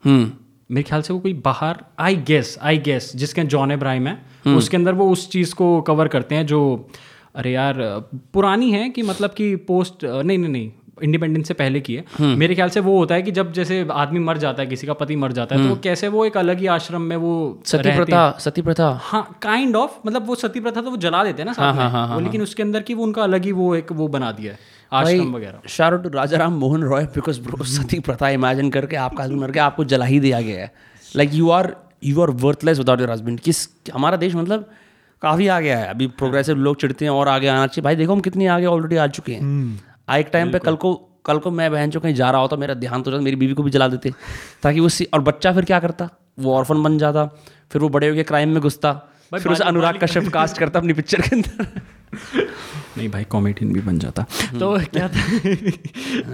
हम्म। 0.05 0.31
मेरे 0.71 0.83
ख्याल 0.83 1.03
से 1.03 1.13
वो 1.13 1.19
कोई 1.21 1.33
बाहर 1.45 1.85
आई 1.99 2.17
गेस 2.27 2.57
आई 2.63 2.79
गेस 2.79 3.13
जिसके 3.17 3.43
जॉन 3.55 3.73
इब्राहिम 3.73 4.07
है 4.07 4.55
उसके 4.57 4.77
अंदर 4.77 4.95
वो 4.95 5.11
उस 5.11 5.29
चीज़ 5.31 5.55
को 5.55 5.81
कवर 5.81 6.09
करते 6.09 6.35
हैं 6.35 6.47
जो 6.47 6.61
अरे 7.35 7.53
यार 7.53 7.79
पुरानी 8.33 8.71
है 8.73 8.89
कि 8.91 9.03
मतलब 9.03 9.31
कि 9.31 9.55
पोस्ट 9.69 10.05
नहीं 10.05 10.39
नहीं 10.39 10.51
नहीं 10.51 10.71
इंडिपेंडेंस 11.03 11.49
से 11.49 11.55
पहले 11.55 11.81
की 11.81 11.95
है। 11.95 12.27
मेरे 12.37 12.55
ख्याल 12.55 12.69
से 12.71 12.81
वो 12.81 12.97
होता 12.99 13.15
है 13.15 13.23
कि 13.23 13.31
जब 13.31 13.53
जैसे 13.53 13.87
आदमी 13.93 14.19
मर 14.21 14.39
जाता 14.39 14.63
है 14.63 14.69
किसी 14.69 14.87
का 14.87 14.93
पति 14.93 15.17
मर 15.17 15.33
जाता 15.33 15.57
है 15.57 15.63
तो 15.63 15.69
वो 15.69 15.77
कैसे 15.85 16.09
वो 16.09 16.25
एक 16.27 16.37
अलग 16.37 16.59
ही 16.59 16.67
आश्रम 16.75 17.03
में 17.03 17.17
वो 17.17 17.33
सती 17.67 17.97
प्रथा 17.97 18.31
सती 18.41 18.63
प्रथा 18.63 18.91
हाँ 19.03 19.23
काइंड 19.43 19.77
ऑफ़ 19.77 19.99
मतलब 20.07 20.27
वो 20.27 20.35
सती 20.35 20.61
प्रथा 20.61 20.81
तो 20.81 20.91
वो 20.91 20.97
जला 20.97 21.25
देते 21.25 21.43
हैं 21.43 21.47
ना 21.47 21.53
साथ 21.53 21.75
में। 21.75 22.15
वो 22.15 22.21
लेकिन 22.21 22.43
उसके 22.43 22.63
अंदर 22.63 22.83
की 22.83 22.95
वो 22.95 23.05
उनका 23.05 23.23
अलग 23.23 23.45
ही 23.45 23.53
वो 23.53 23.75
एक 23.77 23.93
वो 23.93 24.09
बना 24.09 24.31
दिया 24.33 24.53
है। 24.53 24.59
आश्रम 24.95 25.35
वगैरह। 25.37 25.69
Shout out 25.69 25.97
to 25.99 26.09
Raja 26.09 26.39
Ram 26.39 26.53
Mohan 26.59 26.83
Roy 26.83 27.05
because 27.15 27.41
bro 27.41 27.65
सती 27.67 28.01
प्रथा 28.01 28.29
इमेजिन 28.31 28.71
करके 28.71 28.97
आपका 28.99 29.25
हस्बैंड 29.25 29.41
मर 29.41 29.51
गया 29.51 29.65
आपको 29.67 29.85
जला 29.85 30.05
ही 30.05 30.21
दिया 30.21 30.41
गया 30.41 30.61
है। 30.61 30.73
Like 31.17 31.35
you 31.35 31.51
are 31.51 31.75
you 32.05 32.21
are 32.23 32.31
worthless 32.43 32.79
without 32.79 33.01
your 33.01 33.11
husband 33.11 33.41
किस 33.41 33.69
हमारा 33.95 34.17
देश 34.17 34.35
मतलब 34.35 34.69
काफ़ी 35.23 35.47
आ 35.49 35.59
गया 35.61 35.79
है। 35.79 35.89
अभी 35.89 36.07
प्रोग्रेसिव 36.19 36.57
लोग 36.59 36.77
चिढ़ते 36.81 37.05
हैं 37.05 37.13
और 37.13 37.29
आगे 37.29 37.49
आना 37.49 37.67
चाहिए। 37.67 37.85
भाई 37.85 37.97
देखो 37.97 38.13
हम 38.13 38.21
कितनी 38.21 38.47
आगे 38.47 38.67
ऑलरेडी 38.67 38.97
आ 38.97 39.07
चुके 39.09 39.33
हैं। 39.33 39.83
आ 40.09 40.17
एक 40.17 40.29
टाइम 40.33 40.53
पे 40.53 40.59
कल 40.59 40.77
को 40.77 40.95
कल 41.27 41.39
को 41.39 41.51
मैं 41.51 41.71
बहन 41.73 41.91
जो 41.91 42.01
कहीं 42.01 42.15
जा 42.15 42.31
रहा 42.31 42.41
होता 42.41 42.57
मेरा 42.57 42.75
ध्यान 42.75 43.03
तो 43.03 43.11
जाता 43.11 43.23
मेरी 43.23 43.37
बीवी 43.37 43.55
को 43.55 43.63
भी 43.63 43.71
जला 43.71 43.89
देते। 43.89 44.13
ताकि 44.63 44.81
वो 44.81 44.89
और 45.15 45.21
बच्चा 45.23 45.53
फिर 45.53 45.65
क्या 45.65 45.79
करता? 45.81 46.09
वो 46.39 46.55
ऑर्फन 46.55 46.83
बन 46.83 46.99
जाता 46.99 47.25
फिर 47.73 47.83
वो 47.83 47.89
बड़े 47.89 48.09
होकर 48.09 48.23
क्राइम 48.23 48.49
में 48.49 48.61
घुसता 48.63 48.93
फिर 49.33 49.53
उसे 49.53 49.65
अनुराग 49.65 49.99
कश्यप 50.03 50.29
कास्ट 50.29 50.59
करता 50.59 50.79
अपनी 50.79 50.93
पिक्चर 50.93 51.21
के 51.21 51.37
अंदर। 51.37 51.81
नहीं 52.99 53.09
भाई 53.09 53.25
कॉमेडियन 53.25 53.73
भी 53.73 53.81
बन 53.81 53.99
जाता। 53.99 54.23
तो 54.61 54.79
क्या 54.79 55.09
था? 55.09 55.21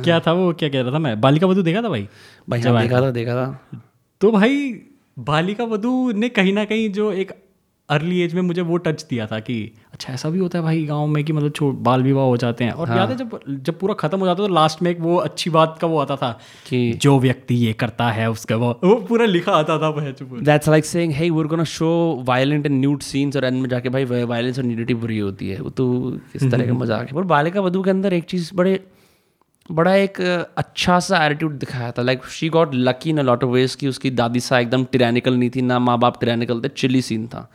क्या 0.02 0.20
था 0.20 0.32
वो? 0.32 0.52
क्या 0.52 0.68
कह 0.68 0.82
रहा 0.82 0.92
था 0.92 0.99
मैं? 0.99 1.20
बालिका 1.20 1.46
वधू 1.46 1.62
देखा 1.62 1.82
था 1.82 1.88
भाई? 1.88 2.08
भाई 2.49 2.60
हाँ 2.60 2.82
देखा 2.82 3.00
था 3.00 3.10
देखा 3.10 3.34
था। 3.34 3.80
तो 4.20 4.32
भाई 4.32 4.82
बालिका 5.18 5.64
वधू 5.64 6.12
ने 6.12 6.28
कहीं 6.28 6.52
ना 6.52 6.64
कहीं 6.64 6.92
जो 6.92 7.12
एक 7.12 7.32
अर्ली 7.88 8.20
एज 8.20 8.34
में 8.34 8.42
मुझे 8.42 8.62
वो 8.62 8.76
टच 8.76 9.06
दिया 9.10 9.26
था 9.26 9.40
कि 9.40 9.72
अच्छा 10.00 10.12
ऐसा 10.12 10.28
भी 10.30 10.38
होता 10.38 10.59
है 10.59 10.64
भाई 10.64 10.85
गाँव 10.87 11.07
में 11.07 11.23
कि 11.25 11.33
मतलब 11.33 11.83
बाल 11.85 12.02
विवाह 12.02 12.25
हो 12.25 12.37
जाते 12.37 12.64
हैं। 12.64 12.73
और 12.73 12.88
हाँ। 12.88 12.97
याद 12.97 13.11
है 13.11 13.16
जब 13.16 13.38
जब 13.64 13.78
पूरा 13.78 13.95
खत्म 13.95 14.19
हो 14.19 14.26
जाता 14.26 14.42
तो 14.42 14.49
लास्ट 14.49 14.83
में 14.83 14.90
एक 14.90 15.00
वो 15.00 15.16
अच्छी 15.19 15.50
बात 15.50 15.76
का 15.80 15.87
वो 15.87 15.99
आता 15.99 16.16
था 16.16 16.30
कि 16.66 16.78
जो 16.97 17.19
व्यक्ति 17.21 17.54
ये 17.57 17.73
करता 17.73 18.09
है 18.11 18.30
उसका 18.30 18.57
वो 18.57 18.71
वो 18.85 18.95
पूरा 19.09 19.26
लिखा 19.26 19.52
आता 19.54 19.78
था। 19.78 19.90
That's 20.40 20.69
like 20.69 20.85
saying 20.85 21.12
hey 21.14 21.28
we 21.30 21.45
gonna 21.45 21.64
show 21.66 21.90
violent 22.26 22.66
and 22.66 22.78
nude 22.80 23.02
scenes 23.02 23.37
और 23.37 23.45
एंड 23.45 23.61
में 23.61 23.69
जाके 23.69 23.88
भाई 23.88 24.25
वायलेंस 24.25 24.59
और 24.59 24.64
न्यूडिटी 24.64 24.95
बुरी 24.97 25.19
होती 25.19 25.49
है। 25.49 25.61
वो 25.61 25.71
तो 25.71 25.88
किस 26.33 26.50
तरह 26.50 26.66
का 26.66 26.75
मज़ाक 26.75 27.07
है। 27.09 27.14
पर 27.14 27.25
बालिका 27.37 27.61
वधू 27.61 27.83
के 27.83 27.90
अंदर 27.90 28.12
एक 28.14 28.25
चीज़ 28.26 28.50
बड़े 28.54 28.78
बड़ा 29.71 29.95
एक 29.95 30.21
अच्छा 30.21 30.99
सा 31.00 31.25
एटीट्यूड 31.26 31.59
दिखाया 31.59 31.90
था। 31.92 32.02
Like 32.02 32.25
she 32.30 32.49
got 32.49 32.75
lucky 32.75 33.11
in 33.11 33.19
a 33.19 33.23
lot 33.23 33.45
of 33.45 33.50
ways 33.50 33.75
कि 33.75 33.88
उसकी 33.88 34.11
दादी 34.12 34.40
सा 34.40 34.59
एकदम 34.59 34.85
टिरानिकल 34.92 35.37
नहीं 35.37 35.50
थी 35.50 35.62
ना 35.62 35.78
माँ 35.80 35.99
बाप 35.99 36.21
टिरानिकल 36.21 36.61
थे 36.61 36.69
चिली 36.76 37.02
सीन 37.02 37.26
था। 37.26 37.50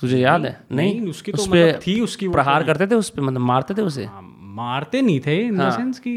तुझे 0.00 0.18
याद 0.18 0.44
है? 0.46 0.60
नहीं, 0.72 1.00
नहीं? 1.00 1.10
उसकी 1.10 1.32
तो 1.32 1.44
मतलब 1.44 1.80
थी 1.86 2.00
उसकी 2.00 2.26
वो 2.26 2.32
प्रहार 2.32 2.64
करते 2.64 2.86
थे 2.86 2.94
उस 2.94 3.10
पर 3.10 3.22
मतलब 3.22 3.40
मारते 3.42 3.74
थे 3.74 3.82
उसे? 3.82 4.04
हाँ, 4.04 4.22
मारते 4.56 5.02
नहीं 5.02 5.20
थे 5.20 5.40
इन 5.42 5.60
हाँ। 5.60 5.70
द 5.70 5.74
सेंस 5.76 5.98
कि 5.98 6.16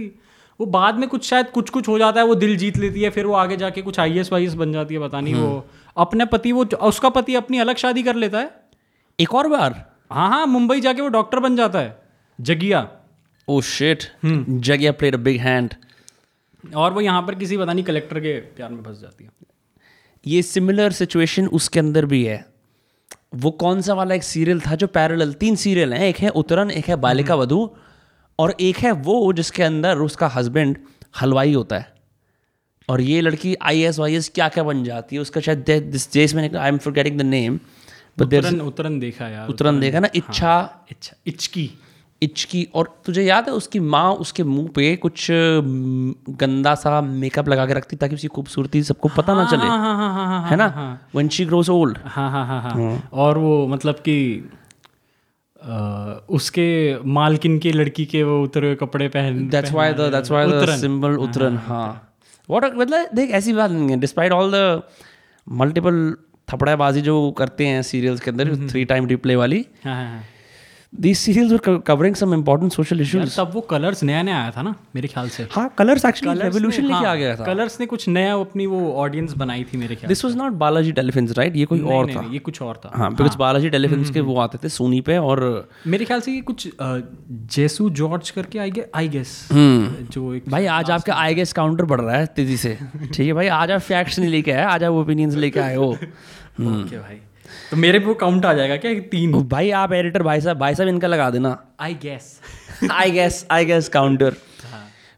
वो 0.59 0.65
बाद 0.65 0.95
में 0.95 1.07
कुछ 1.09 1.25
शायद 1.25 1.49
कुछ 1.49 1.69
कुछ 1.69 1.87
हो 1.87 1.97
जाता 1.99 2.19
है 2.19 2.25
वो 2.27 2.35
दिल 2.35 2.55
जीत 2.57 2.77
लेती 2.77 3.01
है 3.01 3.09
फिर 3.09 3.25
वो 3.25 3.33
आगे 3.33 3.57
जाके 3.57 3.81
कुछ 3.81 3.99
आई 3.99 4.17
एस 4.19 4.31
वाई 4.31 4.45
एस 4.45 4.53
बन 4.53 4.73
जाती 4.73 4.93
है 4.93 5.01
पता 5.01 5.19
नहीं 5.21 5.33
वो। 5.33 5.47
हम्म। 5.47 5.61
अपने 5.97 6.25
पति 6.25 6.51
वो 6.51 6.65
उसका 6.65 7.09
पति 7.09 7.35
अपनी 7.35 7.59
अलग 7.59 7.75
शादी 7.75 8.03
कर 8.03 8.15
लेता 8.15 8.39
है। 8.39 8.51
एक 9.19 9.33
और 9.35 9.47
बार? 9.47 9.85
हाँ 10.11 10.29
हाँ 10.29 10.45
मुंबई 10.47 10.81
जाके 10.81 11.01
वो 11.01 11.07
डॉक्टर 11.07 11.39
बन 11.39 11.55
जाता 11.55 11.79
है 11.79 11.97
Jagiya. 12.39 12.87
Oh 13.47 13.61
shit 13.61 14.03
Jagiya 14.25 14.91
played 14.91 15.15
a 15.15 15.17
big 15.17 15.39
hand 15.39 15.73
और 16.63 16.93
वो 16.93 17.01
यहाँ 17.01 17.21
पर 17.21 17.35
किसी 17.35 17.57
पता 17.57 17.73
नहीं 17.73 17.85
कलेक्टर 17.85 18.19
के 18.19 18.39
प्यार 18.39 18.69
में 18.69 18.83
फंस 18.83 18.99
जाती 19.01 19.23
है। 19.23 19.29
ये 20.25 20.41
सिमिलर 20.41 20.91
सिचुएशन 20.91 21.47
उसके 21.47 21.79
अंदर 21.79 22.05
भी 22.05 22.23
है। 22.25 22.45
वो 23.33 23.51
कौन 23.51 23.81
सा 23.81 23.93
वाला 23.93 24.15
एक 24.15 24.23
सीरियल 24.23 24.59
था 24.59 24.75
जो 24.75 24.87
पैरल 24.87 25.33
तीन 25.33 25.55
सीरियल 25.55 25.93
हैं 25.93 26.07
एक 26.07 26.17
है 26.17 26.29
उतरन 26.29 26.71
एक 26.71 26.85
है 26.85 26.95
बालिका 26.95 27.35
वधु 27.35 27.69
और 28.39 28.55
एक 28.59 28.77
है 28.77 28.91
वो 28.91 29.33
जिसके 29.33 29.63
अंदर 29.63 29.97
उसका 29.97 30.27
हस्बैंड 30.27 30.77
हलवाई 31.21 31.53
होता 31.53 31.77
है। 31.77 31.93
और 32.89 33.01
ये 33.01 33.21
लड़की 33.21 33.55
आई 33.61 33.81
एस 33.81 33.99
वाई 33.99 34.15
एस 34.15 34.29
क्या 34.35 34.49
क्या 34.49 34.63
बन 34.63 34.83
जाती 34.83 35.15
है 35.15 35.21
उसका 35.21 35.41
शायद 35.41 35.69
दिस 35.91 36.11
जेस 36.11 36.33
में 36.33 36.55
I 36.55 36.67
am 36.69 36.77
forgetting 36.93 37.17
the 37.17 37.21
name 37.21 37.59
Uttaran 38.21 38.61
Uttaran 38.61 38.99
देखा 38.99 39.27
यार 39.27 39.49
उतरन 39.49 39.79
देखा 39.79 39.99
ना 39.99 40.09
इच्छा। 40.15 40.85
इच्छा 40.91 41.15
इचकी। 41.27 41.69
इचकी 42.21 42.67
और 42.75 42.89
तुझे 43.05 43.23
याद 43.23 43.47
है 43.49 43.53
उसकी 43.55 43.79
माँ 43.93 44.11
उसके 44.23 44.43
मुँह 44.43 44.67
पे 44.75 44.95
कुछ 44.95 45.27
गंदा 46.41 46.73
सा 46.75 46.99
मेकअप 47.01 47.47
लगा 47.49 47.65
के 47.65 47.73
रखती 47.73 47.95
ताकि 47.95 48.15
उसकी 48.15 48.27
खूबसूरती 48.27 48.81
सबको 48.83 49.09
पता 49.17 49.33
हाँ, 49.33 49.43
ना 49.43 49.49
चले। 49.51 49.67
हाँ 49.67 49.77
हाँ 49.79 49.95
हाँ 49.97 50.13
हाँ 50.15 50.41
हाँ 50.41 50.49
है 50.49 50.55
ना? 50.57 50.67
वन 51.15 51.27
शी 51.29 51.45
ग्रोस 51.45 51.69
ओल्ड 51.69 51.97
हाँ 52.05 52.29
हाँ 52.31 52.45
हाँ 52.47 52.61
हाँ। 52.61 53.09
और 53.13 53.37
वो 53.37 53.67
मतलब 53.67 53.95
कि 54.07 54.17
अ, 55.61 56.25
उसके 56.29 56.67
मालकिन 57.15 57.57
की 57.59 57.71
लड़की 57.71 58.05
के 58.05 58.21
वो 58.23 58.41
उतरे 58.43 58.67
हुए 58.67 58.75
कपड़े 58.75 59.07
पहन 59.15 59.47
that's 59.49 59.71
why 59.71 59.93
the 59.93 60.09
that's 60.11 60.31
why 60.31 60.47
the 60.47 60.77
symbol 60.79 61.15
Uttaran. 61.25 61.57
हाँ 61.67 61.87
व्हाट 62.49 62.75
मतलब 62.75 63.09
देख 63.15 63.31
ऐसी 63.39 63.53
बात 63.53 63.71
नहीं 63.71 63.89
है। 63.89 63.99
डिस्पाइट 63.99 64.31
ऑल 64.31 64.51
द 64.53 64.81
मल्टीपल 65.47 65.99
थपड़ाबाजी 66.47 67.01
जो 67.01 67.15
करते 67.37 67.65
हैं 67.67 67.81
सीरियल्स 67.89 68.21
के 68.21 68.31
अंदर 68.31 68.55
थ्री 68.69 68.85
टाइम 68.85 69.05
रिप्ले 69.07 69.35
वाली 69.35 69.65
हाँ 69.83 69.95
हाँ। 69.95 70.23
हाँ 70.93 71.01
these 71.01 71.51
were 71.51 71.77
covering 71.87 72.15
some 72.15 72.33
important 72.33 72.71
social 72.71 72.95
यार, 72.95 73.01
इश्यूज़ 73.01 73.35
तब 73.37 73.51
वो 73.53 73.61
कलर्स 73.61 74.03
नया 74.03 74.21
नया 74.23 74.37
आया 74.37 74.51
था 74.51 74.61
ना 74.61 74.73
मेरे 74.95 75.07
ख्याल 75.07 75.29
से। 75.29 75.43
हाँ 75.51 75.67
कलर्स 75.77 76.05
एक्चुअली 76.05 76.41
रेवोल्यूशन 76.41 76.83
लेके 76.83 77.05
आ 77.07 77.13
गया 77.15 77.35
था। 77.35 77.45
कलर्स 77.45 77.79
ने 77.79 77.85
कुछ 77.85 78.07
नया 78.09 78.33
अपनी 78.35 78.65
वो 78.65 78.91
ऑडियंस 79.03 79.33
बनाई 79.37 79.63
थी 79.63 79.77
मेरे 79.77 79.95
ख्याल 79.95 80.07
this 80.07 80.23
was 80.25 80.35
not 80.37 80.53
Balaji 80.63 80.91
Telefilms 80.91 81.37
right 81.37 81.55
ये 81.55 81.65
कोई 81.65 81.79
और 81.79 82.13
था। 82.15 82.27
ये 82.33 82.39
कुछ 82.39 82.61
और 82.61 82.81
था। 82.85 82.91
हाँ 82.95 83.09
बिकॉज़ 83.11 83.37
बालाजी 83.37 83.69
टेलीफिल्म्स 83.69 84.09
के 84.09 84.21
वो 84.21 84.37
आते 84.39 84.57
थे 84.63 84.69
सोनी 84.69 85.01
पे 85.01 85.17
और 85.17 85.69
मेरे 85.87 86.05
ख्याल 86.05 86.21
से 86.21 86.31
ये 86.31 86.41
कुछ 86.51 86.67
जेसू 87.55 87.89
जॉर्ज 88.01 88.29
करके 88.29 88.59
आई 88.59 88.71
गेस 88.71 88.89
आई 88.95 89.09
गेस 89.09 89.47
जो 89.53 90.33
एक 90.33 90.49
भाई 90.49 90.65
आज 90.75 90.91
आपका 90.91 91.15
आई 91.15 91.35
गेस 91.35 91.53
काउंटर 91.53 91.85
बढ़ 91.85 92.01
रहा 92.01 92.17
है 92.17 92.25
तेज़ी 92.35 92.57
से। 92.57 92.77
ठीक 92.97 93.25
है 93.27 93.33
भाई 93.33 93.47
आज 93.61 93.71
आप 93.71 93.81
फैक्ट्स 93.81 94.19
नहीं 94.19 94.29
लेके 94.29 94.51
आए 94.51 94.63
आज 94.75 94.83
आप 94.83 94.93
ओपिनियंस 94.93 95.35
लेके 95.35 95.59
आए 95.59 95.75
हो। 95.75 95.91
ओके 95.91 96.97
भाई। 96.97 97.21
तो 97.71 97.77
मेरे 97.77 97.99
पे 97.99 98.05
वो 98.05 98.13
काउंट 98.15 98.45
आ 98.45 98.53
जाएगा 98.53 98.75
क्या? 98.77 98.93
तीन। 99.11 99.31
भाई 99.49 99.69
आप 99.71 99.93
एडिटर 99.93 100.23
भाई 100.23 100.41
साहब 100.41 100.57
भाई 100.59 100.75
साहब 100.75 100.89
इनका 100.89 101.07
लगा 101.07 101.29
देना। 101.29 101.57
I 101.79 101.93
guess 102.01 102.39
I 102.91 103.11
guess 103.11 103.45
I 103.51 103.65
guess 103.65 103.89
counter 103.89 104.35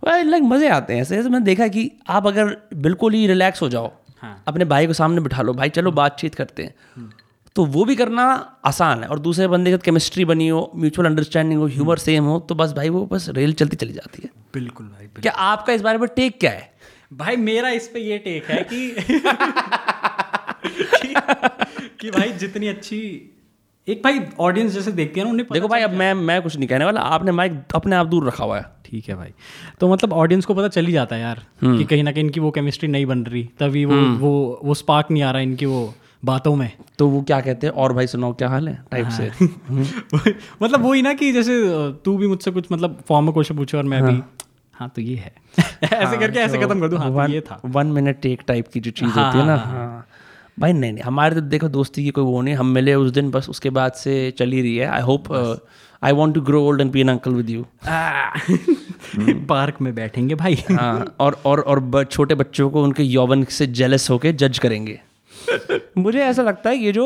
like 0.04 0.44
मज़े 0.44 0.68
आते 0.70 0.94
हैं 0.94 1.02
ऐसे 1.02 1.18
ऐसे 1.18 1.30
मैंने 1.30 1.46
देखा 1.46 1.68
कि 1.68 1.92
आप 2.10 2.28
अगर 2.28 2.56
बिल्कुल 2.78 3.14
ही 3.14 3.26
रिलैक्स 3.28 3.62
हो 3.62 3.70
जाओ 3.70 3.92
हाँ। 4.22 4.44
अपने 4.48 4.66
भाई 4.66 4.88
को 4.88 4.94
सामने 4.94 5.22
बिठा 5.22 5.42
लो 5.42 5.54
भाई 5.54 5.70
चलो 5.70 5.92
बातचीत 5.92 6.36
करते 6.36 6.64
हैं। 6.64 7.10
तो 7.56 7.66
वो 7.66 7.86
भी 7.86 7.96
करना 7.96 8.24
आसान 8.66 9.04
है 9.04 9.10
और 9.10 9.20
दूसरे 9.20 9.48
बंदे 9.48 9.72
के 9.72 9.78
साथ 9.78 9.84
केमिस्ट्री 9.84 10.26
बनी 10.26 10.48
हो 10.48 10.72
म्यूचुअल 10.76 11.08
अंडरस्टैंडिंग 11.08 11.60
हो 11.60 11.68
ह्यूमर 11.68 11.98
सेम 11.98 12.24
हो 12.24 12.40
तो 12.40 12.56
बस 12.56 12.74
भाई 12.74 12.90
वो 12.90 13.06
बस 13.06 13.28
रेल 13.30 13.54
चलती 13.54 13.76
चली 13.76 13.94
जाती 13.94 14.22
है। 14.24 14.30
बिल्कुल 14.54 14.86
भाई 14.86 15.02
बिल्कुल। 15.02 15.22
क्या 15.22 15.32
आपका 15.32 15.74
इस 15.74 15.82
बारे 15.82 15.98
में 15.98 16.08
टेक 16.16 16.40
क्या 16.40 16.52
है? 16.52 16.73
भाई 17.14 17.36
मेरा 17.36 17.70
इस 17.70 17.88
पे 17.88 18.00
ये 18.00 18.18
टेक 18.18 18.46
है 18.46 18.64
कि 18.64 18.96
कि, 20.70 21.14
कि 22.00 22.12
भाई 22.12 22.32
जितनी 22.32 22.68
अच्छी 22.68 23.30
एक 23.88 24.02
भाई 24.04 24.20
ऑडियंस 24.40 24.72
जैसे 24.72 24.92
देखती 24.92 25.20
है 25.20 25.26
ना 25.26 25.32
उन्हें 25.32 25.48
देखो 25.54 25.68
भाई 25.68 25.82
अब 25.82 25.92
मैं 25.92 26.14
मैं 26.14 26.42
कुछ 26.42 26.58
नहीं 26.58 26.68
कहने 26.68 26.86
वाला। 26.86 27.02
आपने 27.02 27.32
माइक 27.32 27.64
अपने 27.76 27.96
आप 27.96 28.08
दूर 28.08 28.28
रखा 28.28 28.44
हुआ 28.44 28.58
है। 28.58 28.66
ठीक 28.86 29.10
है 29.10 29.16
भाई। 29.16 29.30
तो 29.80 29.94
मतलब 29.94 30.14
ऑडियंस 30.14 30.46
को 30.46 30.54
पता 30.54 30.68
चल 30.68 30.86
ही 30.86 30.92
जाता 30.92 31.16
है 31.16 31.22
यार 31.22 31.46
कि 31.64 31.84
कहीं 31.84 32.04
ना 32.04 32.12
कहीं 32.12 32.24
इनकी 32.24 32.40
वो 32.40 32.52
केमिस्ट्री 32.52 32.90
नहीं 32.90 33.06
बन 33.06 33.24
रही। 33.24 33.50
तभी 33.60 33.86
वो 33.86 33.96
वो 33.96 34.62
वो 34.64 34.74
स्पार्क 34.74 35.12
नहीं 35.12 35.24
आ 35.24 35.32
रहा 35.32 35.42
इनकी 35.42 35.66
वो 35.66 35.94
बातों 36.26 36.56
में। 36.56 36.72
तो 37.00 37.08
वो 37.08 37.22
क्या 37.22 37.42
कहते 37.42 37.68
हैं? 37.68 37.74
और 37.74 37.94
भाई 37.94 38.08
सुनाओ 38.08 38.34
क्या 38.34 38.50
हाल 38.50 38.68
है? 38.68 38.86
टाइप 38.92 39.08
से। 39.10 39.32
मतलब 40.64 40.86
वही 40.86 41.02
ना 41.02 41.14
कि 41.14 41.32
जैसे 41.32 41.62
तू 42.06 42.18
भी 42.18 42.28
मुझसे 42.28 42.52
कुछ 42.52 42.66
मतलब 42.72 43.04
फॉर्म 43.08 43.26
में 43.26 43.34
क्वेश्चन 43.34 43.56
पूछे 43.56 43.78
और 43.78 43.84
मैं 43.84 44.04
भी 44.04 44.24
हाँ 44.76 44.92
तो 44.96 45.02
ये 45.02 45.16
है। 45.16 45.34
ऐसे 45.84 46.18
करके 46.18 46.40
ऐसे 46.40 46.58
खत्म 46.58 46.80
कर 46.80 46.88
दूँ? 46.88 47.00
हाँ 47.00 47.28
तो 47.28 47.34
ये 47.34 47.42
था। 47.42 47.60
वन 47.66 47.88
मिनट 47.88 48.20
टेक 48.22 48.42
टाइप 48.48 48.68
की 48.68 48.80
जो 48.80 48.92
चीज़ 48.92 49.10
होती 49.10 49.38
है 49.38 49.46
ना। 49.48 49.56
हाँ 49.58 50.06
भाई 50.60 50.74
नहीं 50.74 50.92
नहीं 50.94 51.04
हमारे 51.04 51.36
तो 51.36 51.42
देखो 51.42 51.68
दोस्ती 51.70 52.04
की 52.04 52.10
कोई 52.12 52.24
वो 52.24 52.42
नहीं 52.42 52.56
हम 52.56 52.68
मिले 52.70 52.94
उस 52.96 53.12
दिन 53.12 53.30
बस 53.32 53.50
उसके 53.50 53.70
बाद 53.70 53.92
से 53.94 54.14
चली 54.40 54.62
रही 54.62 54.76
है। 54.78 54.88
I 54.88 55.02
hope 55.02 55.32
I 56.02 56.12
want 56.12 56.36
to 56.36 56.42
grow 56.42 56.64
old 56.64 56.82
and 56.82 56.92
be 56.92 57.02
an 57.02 57.10
uncle 57.10 57.34
with 57.34 57.50
you 57.50 57.66
park 59.50 59.82
में 59.82 59.94
बैठेंगे 59.96 60.36
भाई। 60.36 60.58
हाँ 60.72 61.16
और 61.20 61.42
और 61.46 61.60
और 61.62 62.04
छोटे 62.04 62.36
बच्चों 62.36 62.70
को 62.70 62.84
उनके 62.84 63.04
यौवन 63.04 63.44
से 63.50 63.68
जेलस 63.68 64.10
होके 64.10 64.34
जज 64.34 64.60
करेंगे। 64.60 65.00
मुझे 65.98 66.20
ऐसा 66.20 66.44
लगता 66.44 66.70
है 66.70 66.78
ये 66.78 66.92
जो 66.92 67.06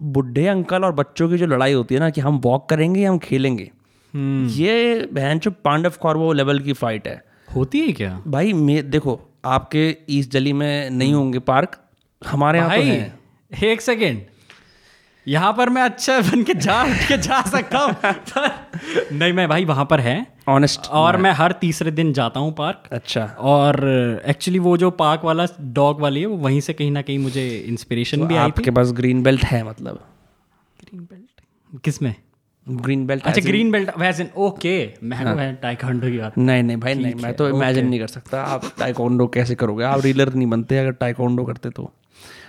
बुढ़े 0.00 0.46
अंकल 0.48 0.84
और 0.84 0.92
बच्चों 0.92 1.28
की 1.28 1.38
जो 1.38 1.46
लड़ाई 1.46 1.72
होती 1.72 1.94
है 1.94 2.00
ना 2.00 2.10
कि 2.10 2.20
हम 2.20 2.40
वॉक 2.44 2.68
करेंगे 2.68 3.00
या 3.00 3.10
हम 3.10 3.18
खेलेंगे 3.18 3.70
ये 4.14 5.08
बहन 5.12 5.38
जो 5.38 5.50
पांडव 5.64 5.92
कौरवो 6.00 6.32
लेवल 6.32 6.58
की 6.60 6.72
फाइट 6.72 7.08
है। 7.08 7.22
होती 7.54 7.80
है 7.80 7.92
क्या? 7.92 8.20
भाई 8.26 8.52
मैं 8.52 8.88
देखो 8.90 9.20
आपके 9.44 9.96
ईस्ट 10.10 10.30
दिल्ली 10.32 10.52
में 10.52 10.90
नहीं 10.90 11.12
होंगे 11.14 11.38
पार्क 11.48 11.76
हमारे 12.22 12.58
यहाँ 12.58 12.78
तो 12.78 12.82
भाई 12.82 13.68
एक 13.70 13.80
सेकेंड। 13.80 14.24
यहाँ 15.26 15.52
पर 15.52 15.68
मैं 15.68 15.82
अच्छा 15.82 16.18
बन 16.20 16.42
के 16.44 16.54
जा 16.54 16.82
उठ 16.84 17.06
के 17.08 17.16
जा 17.18 17.40
सकता 17.42 17.78
हूँ 17.78 17.94
नहीं 19.18 19.32
मैं 19.32 19.48
भाई 19.48 19.64
वहाँ 19.64 19.84
पर 19.90 20.00
है। 20.00 20.26
ऑनेस्ट 20.48 20.86
और 20.94 21.16
मैं 21.16 21.30
हर 21.32 21.52
तीसरे 21.60 21.90
दिन 21.90 22.12
जाता 22.12 22.40
हूँ 22.40 22.52
पार्क। 22.54 22.88
अच्छा। 22.92 23.24
और 23.52 23.78
एक्चुअली 24.26 24.58
वो 24.58 24.76
जो 24.76 24.90
पार्क 25.00 25.24
वाला 25.24 25.46
डॉग 25.78 26.00
वाली 26.00 26.20
है 26.20 26.26
वो 26.26 26.36
वहीं 26.36 26.60
से 26.60 26.72
कहीं 26.72 26.90
ना 26.90 27.02
कहीं 27.02 27.18
मुझे 27.18 27.48
इंस्पिरेशन 27.58 28.20
तो 28.20 28.26
भी 28.26 28.36
आई 28.36 28.48
आपके 28.48 28.70
पास 28.70 28.92
ग्रीन 28.92 29.22
बेल्ट 29.22 29.44
है 29.44 29.62
मतलब। 29.68 30.04
ग्रीन 30.80 31.02
बेल्ट 31.02 31.80
किसमें? 31.84 32.14
ग्रीन 32.66 33.06
बेल्ट 33.06 33.22
अच्छा 33.26 33.40
ग्रीन 33.42 33.70
बेल्ट 33.72 33.90
वैसे 33.98 34.28
ओके 34.36 34.76
मैं 35.02 35.16
है। 35.16 35.52
टाइकोंडो 35.62 36.08
की 36.10 36.18
बात 36.18 36.38
नहीं 36.38 36.62
नहीं 36.62 36.76
भाई 36.76 36.94
नहीं 36.94 37.14
मैं 37.22 37.32
तो 37.34 37.48
इमेजिन 37.48 37.86
नहीं 37.88 38.00
कर 38.00 38.06
सकता। 38.06 38.42
आप 38.44 38.64
टाइकोंडो 38.78 39.26
कैसे 39.34 39.54
करोगे? 39.54 39.84
आप 39.84 40.00
रीलर 40.04 40.32
नहीं 40.34 40.46
बनते 40.50 40.78
अगर 40.78 40.92
टाइकोंडो 41.02 41.44
करते 41.44 41.70
तो। 41.70 41.90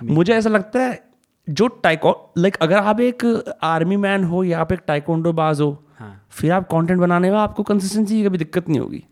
मुझे 0.03 0.33
ऐसा 0.33 0.50
लगता 0.50 0.79
है 0.79 1.00
जो 1.47 1.67
टाइको 1.83 2.12
लाइक 2.38 2.55
अगर 2.62 2.77
आप 2.77 3.00
एक 3.01 3.25
आर्मी 3.63 3.97
मैन 3.97 4.24
हो 4.24 4.43
या 4.43 4.59
आप 4.59 4.71
एक 4.74 4.79
टाइकोंडो 4.88 5.33
बाज 5.33 5.62
हो 5.62 5.71
हाँ। 6.00 6.12
फिर 6.31 6.51
आप 6.51 6.67
कंटेंट 6.71 7.00
बनाने 7.00 7.31
में 7.31 7.38
आपको 7.38 7.63
कंसिस्टेंसी 7.63 8.17
की 8.17 8.24
कभी 8.25 8.38
दिक्कत 8.38 8.69
नहीं 8.69 8.79
होगी। 8.79 9.03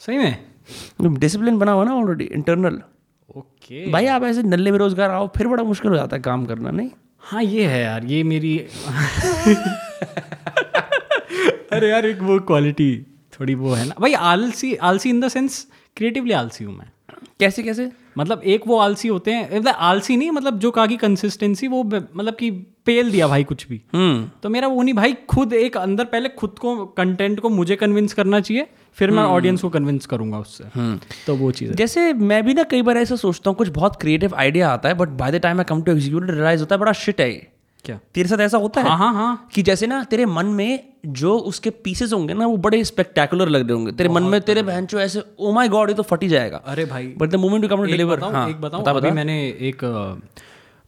सही 0.00 0.18
में? 0.18 0.36
डिसिप्लिन 1.18 1.58
बना 1.58 1.72
हुआ 1.72 1.84
ना 1.84 1.94
ऑलरेडी 1.94 2.24
इंटरनल 2.24 2.80
ओके 3.36 3.90
भाई 3.90 4.06
आप 4.06 4.22
ऐसे 4.24 4.42
नल्ले 4.42 4.72
बेरोजगार 4.72 5.10
आओ 5.10 5.28
फिर 5.36 5.48
बड़ा 5.48 5.62
मुश्किल 5.64 5.90
हो 5.90 5.96
जाता 5.96 6.16
है 6.16 6.22
काम 6.22 6.44
करना 6.46 6.70
नहीं? 6.70 6.90
हाँ 7.20 7.42
ये 7.42 7.66
है 7.66 7.82
यार 7.82 8.04
ये 8.04 8.22
मेरी 8.24 8.56
अरे 11.72 11.88
यार 11.90 12.06
एक 12.06 12.22
वो 12.22 12.38
क्वालिटी 12.40 12.94
थोड़ी 13.32 13.54
वो 13.54 13.72
है 13.74 13.86
ना। 13.88 13.94
भाई 14.00 14.12
आलसी 14.12 14.74
आलसी 14.74 15.10
इन 15.10 15.20
द 15.20 15.28
सेंस 15.28 15.66
क्रिएटिवली 15.96 16.32
आलसी 16.32 16.64
हूँ 16.64 16.76
मैं। 16.76 16.86
कैसे 17.40 17.62
कैसे? 17.62 17.90
मतलब 18.18 18.40
एक 18.44 18.66
वो 18.66 18.78
आलसी 18.78 19.08
होते 19.08 19.30
हैं 19.30 19.58
मतलब 19.58 19.74
आलसी 19.78 20.16
नहीं 20.16 20.30
मतलब 20.30 20.58
जो 20.58 20.70
कहा 20.70 20.86
कि 20.86 20.96
कंसिस्टेंसी 20.96 21.68
वो 21.68 21.82
मतलब 21.84 22.34
कि 22.34 22.50
पेल 22.86 23.10
दिया 23.10 23.28
भाई 23.28 23.44
कुछ 23.44 23.66
भी। 23.68 23.80
हम्म। 23.94 24.30
तो 24.42 24.48
मेरा 24.48 24.68
वो 24.68 24.82
नहीं 24.82 24.94
भाई 24.94 25.12
खुद 25.28 25.52
एक 25.52 25.76
अंदर 25.76 26.04
पहले 26.04 26.28
खुद 26.28 26.58
को 26.58 26.74
कंटेंट 26.86 27.40
को 27.40 27.48
मुझे 27.48 27.76
कन्विंस 27.76 28.12
करना 28.12 28.40
चाहिए 28.40 28.66
फिर 28.96 29.10
मैं 29.10 29.22
ऑडियंस 29.22 29.62
को 29.62 29.68
कन्विंस 29.68 30.06
करूँगा 30.06 30.38
उससे। 30.38 30.96
तो 31.26 31.36
वो 31.36 31.50
चीज़ 31.50 31.72
जैसे 31.72 32.12
मैं 32.12 32.42
भी 32.44 32.54
ना 32.54 32.62
कई 32.62 32.82
बार 32.82 32.96
ऐसा 32.96 33.16
सोचता 33.16 33.50
हूँ 33.50 33.56
कुछ 33.56 33.68
बहुत 33.68 34.00
क्रिएटिव 34.00 34.34
आइडिया 34.34 34.70
आता 34.70 34.88
है 34.88 34.94
but 34.94 35.08
by 35.18 35.32
the 35.32 35.34
time 35.34 35.58
I 35.58 35.64
come 35.64 35.82
to 35.82 35.92
execute 35.92 36.30
realize 36.30 36.60
होता 36.60 36.74
है 36.74 36.80
बड़ा 36.80 36.92
शिट 36.92 37.20
है। 37.20 37.57
क्या? 37.88 37.98
तेरे 38.14 38.28
साथ 38.28 38.38
ऐसा 38.38 38.58
होता 38.58 38.80
है? 38.80 38.88
हाँ 38.88 38.96
हाँ 38.98 39.12
हाँ। 39.14 39.48
कि 39.52 39.62
जैसे 39.62 39.86
ना 39.86 40.02
तेरे 40.04 40.26
मन 40.26 40.46
में 40.46 40.88
जो 41.06 41.36
उसके 41.38 41.70
पीसेस 41.70 42.12
होंगे 42.12 42.34
ना 42.34 42.46
वो 42.46 42.56
बड़े 42.56 42.84
स्पेक्टेकुलर 42.84 43.48
लग 43.48 43.62
रहे 43.62 43.72
होंगे। 43.72 43.92
तेरे 43.92 44.08
मन 44.08 44.22
में 44.22 44.40
तेरे 44.40 44.62
बहन 44.62 44.86
चो 44.86 45.00
ऐसे 45.00 45.22
ओ 45.38 45.52
माय 45.52 45.68
गॉड 45.68 45.88
ये 45.88 45.94
तो 45.94 46.02
फट 46.02 46.22
ही 46.22 46.28
जाएगा। 46.28 46.56
अरे 46.56 46.84
भाई। 46.84 47.06
But 47.18 47.30
the 47.30 47.34
moment 47.34 47.64
you 47.64 47.68
come 47.68 47.76
to 47.76 47.82
deliver 47.82 48.24
हाँ 48.24 48.48
एक 48.50 48.60
बताऊँ 48.60 48.82
बता 48.82 48.90
अभी 48.90 49.00
बता। 49.00 49.14
मैंने 49.14 49.38
एक 49.60 49.84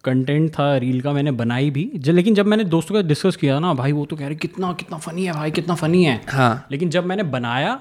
कंटेंट 0.05 0.51
था 0.51 0.77
रील 0.77 1.01
का 1.01 1.13
मैंने 1.13 1.31
बनाई 1.33 1.71
भी। 1.71 1.91
ज- 1.97 2.09
लेकिन 2.09 2.35
जब 2.35 2.47
मैंने 2.47 2.65
दोस्तों 2.65 2.95
का 2.95 3.03
डिस्कस 3.03 3.37
किया 3.37 3.59
ना 3.59 3.75
भाई 3.75 3.93
वो 3.93 4.05
तो 4.07 4.17
कह 4.17 4.27
रहे 4.27 4.37
कितना 4.37 4.73
कितना 4.73 4.99
फनी 4.99 5.25
है 5.25 5.33
भाई 5.33 5.51
कितना 5.51 5.75
फनी 5.75 6.05
है। 6.05 6.21
हाँ। 6.29 6.67
लेकिन 6.71 6.91
जब 6.91 7.07
मैंने 7.07 7.23
बनाया 7.23 7.81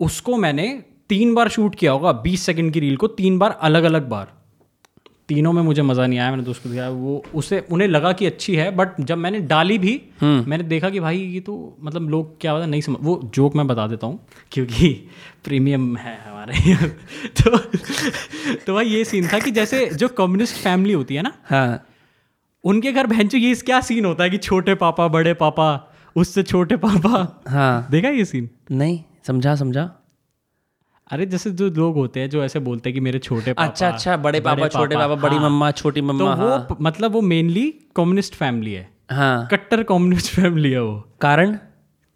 उसको 0.00 0.36
मैंने 0.36 0.68
तीन 1.08 1.34
बार 1.34 1.48
शूट 1.48 1.74
किया 1.74 1.92
होगा 1.92 2.12
बीस 2.12 2.42
सेकंड 2.42 2.72
की 2.72 2.80
रील 2.80 2.96
को 2.96 3.06
तीन 3.06 3.38
बार 3.38 3.58
अलग 3.62 3.84
अलग 3.84 4.08
बार। 4.08 4.32
तीनों 5.28 5.52
में 5.52 5.62
मुझे 5.62 5.82
मज़ा 5.82 6.06
नहीं 6.06 6.18
आया 6.18 6.30
मैंने 6.30 6.42
दोस्त 6.42 6.62
को 6.62 6.68
दिखाया। 6.68 6.88
वो 6.88 7.24
उसे 7.34 7.58
उन्हें 7.72 7.88
लगा 7.88 8.12
कि 8.12 8.26
अच्छी 8.26 8.56
है 8.56 8.70
बट 8.70 9.00
जब 9.00 9.18
मैंने 9.18 9.40
डाली 9.40 9.78
भी 9.78 10.02
मैंने 10.22 10.64
देखा 10.64 10.90
कि 10.90 11.00
भाई 11.00 11.18
ये 11.18 11.40
तो 11.40 11.76
मतलब 11.82 12.10
लोग 12.10 12.40
क्या 12.40 12.54
पता 12.54 12.66
नहीं 12.66 12.80
समझ 12.80 12.96
वो 13.00 13.20
जोक 13.34 13.56
मैं 13.56 13.66
बता 13.66 13.86
देता 13.86 14.06
हूँ 14.06 14.18
क्योंकि 14.52 15.08
प्रीमियम 15.44 15.96
है 15.96 16.18
हमारे। 16.28 16.76
तो 17.40 17.56
तो 18.66 18.74
भाई 18.74 18.86
ये 18.86 19.04
सीन 19.04 19.28
था 19.28 19.38
कि 19.38 19.50
जैसे 19.50 19.86
जो 19.86 20.08
कम्युनिस्ट 20.08 20.56
फैमिली 20.56 20.92
होती 20.92 21.14
है 21.14 21.22
ना 21.22 21.32
हाँ। 21.44 21.86
उनके 22.64 22.92
घर 22.92 23.06
बहन 23.06 23.28
ये 23.34 23.54
क्या 23.54 23.80
सीन 23.80 24.04
होता 24.04 24.24
है 24.24 24.30
कि 24.30 24.38
छोटे 24.38 24.74
पापा 24.74 25.08
बड़े 25.08 25.34
पापा 25.34 25.92
उससे 26.16 26.42
छोटे 26.42 26.76
पापा? 26.76 27.42
हाँ। 27.48 27.88
देखा 27.90 28.08
ये 28.08 28.24
सीन 28.24 28.50
नहीं 28.70 29.02
समझा 29.26 29.54
समझा। 29.54 30.03
अरे 31.14 31.26
जैसे 31.26 31.50
जो 31.50 31.68
लोग 31.70 31.94
होते 31.94 32.20
हैं 32.20 32.28
जो 32.30 32.42
ऐसे 32.44 32.58
बोलते 32.60 32.88
हैं 32.88 32.94
कि 32.94 33.00
मेरे 33.00 33.18
छोटे 33.18 33.52
पापा 33.52 33.68
अच्छा 33.68 33.88
अच्छा 33.88 34.16
बड़े 34.16 34.40
पापा 34.40 34.68
छोटे 34.68 34.96
पापा 34.96 35.14
बड़ी 35.14 35.36
हाँ। 35.36 35.50
मम्मा 35.50 35.70
छोटी 35.70 36.00
तो 36.00 36.06
मम्मा 36.06 36.34
वो 36.34 36.48
हाँ। 36.48 36.76
मतलब 36.80 37.12
वो 37.12 37.20
मेनली 37.22 37.62
कम्युनिस्ट 37.96 38.34
फैमिली 38.34 38.72
है। 38.72 38.88
हाँ। 39.10 39.48
कट्टर 39.50 39.82
कम्युनिस्ट 39.82 40.34
फैमिली 40.34 40.70
है 40.70 40.82
वो। 40.82 40.96
कारण? 41.20 41.56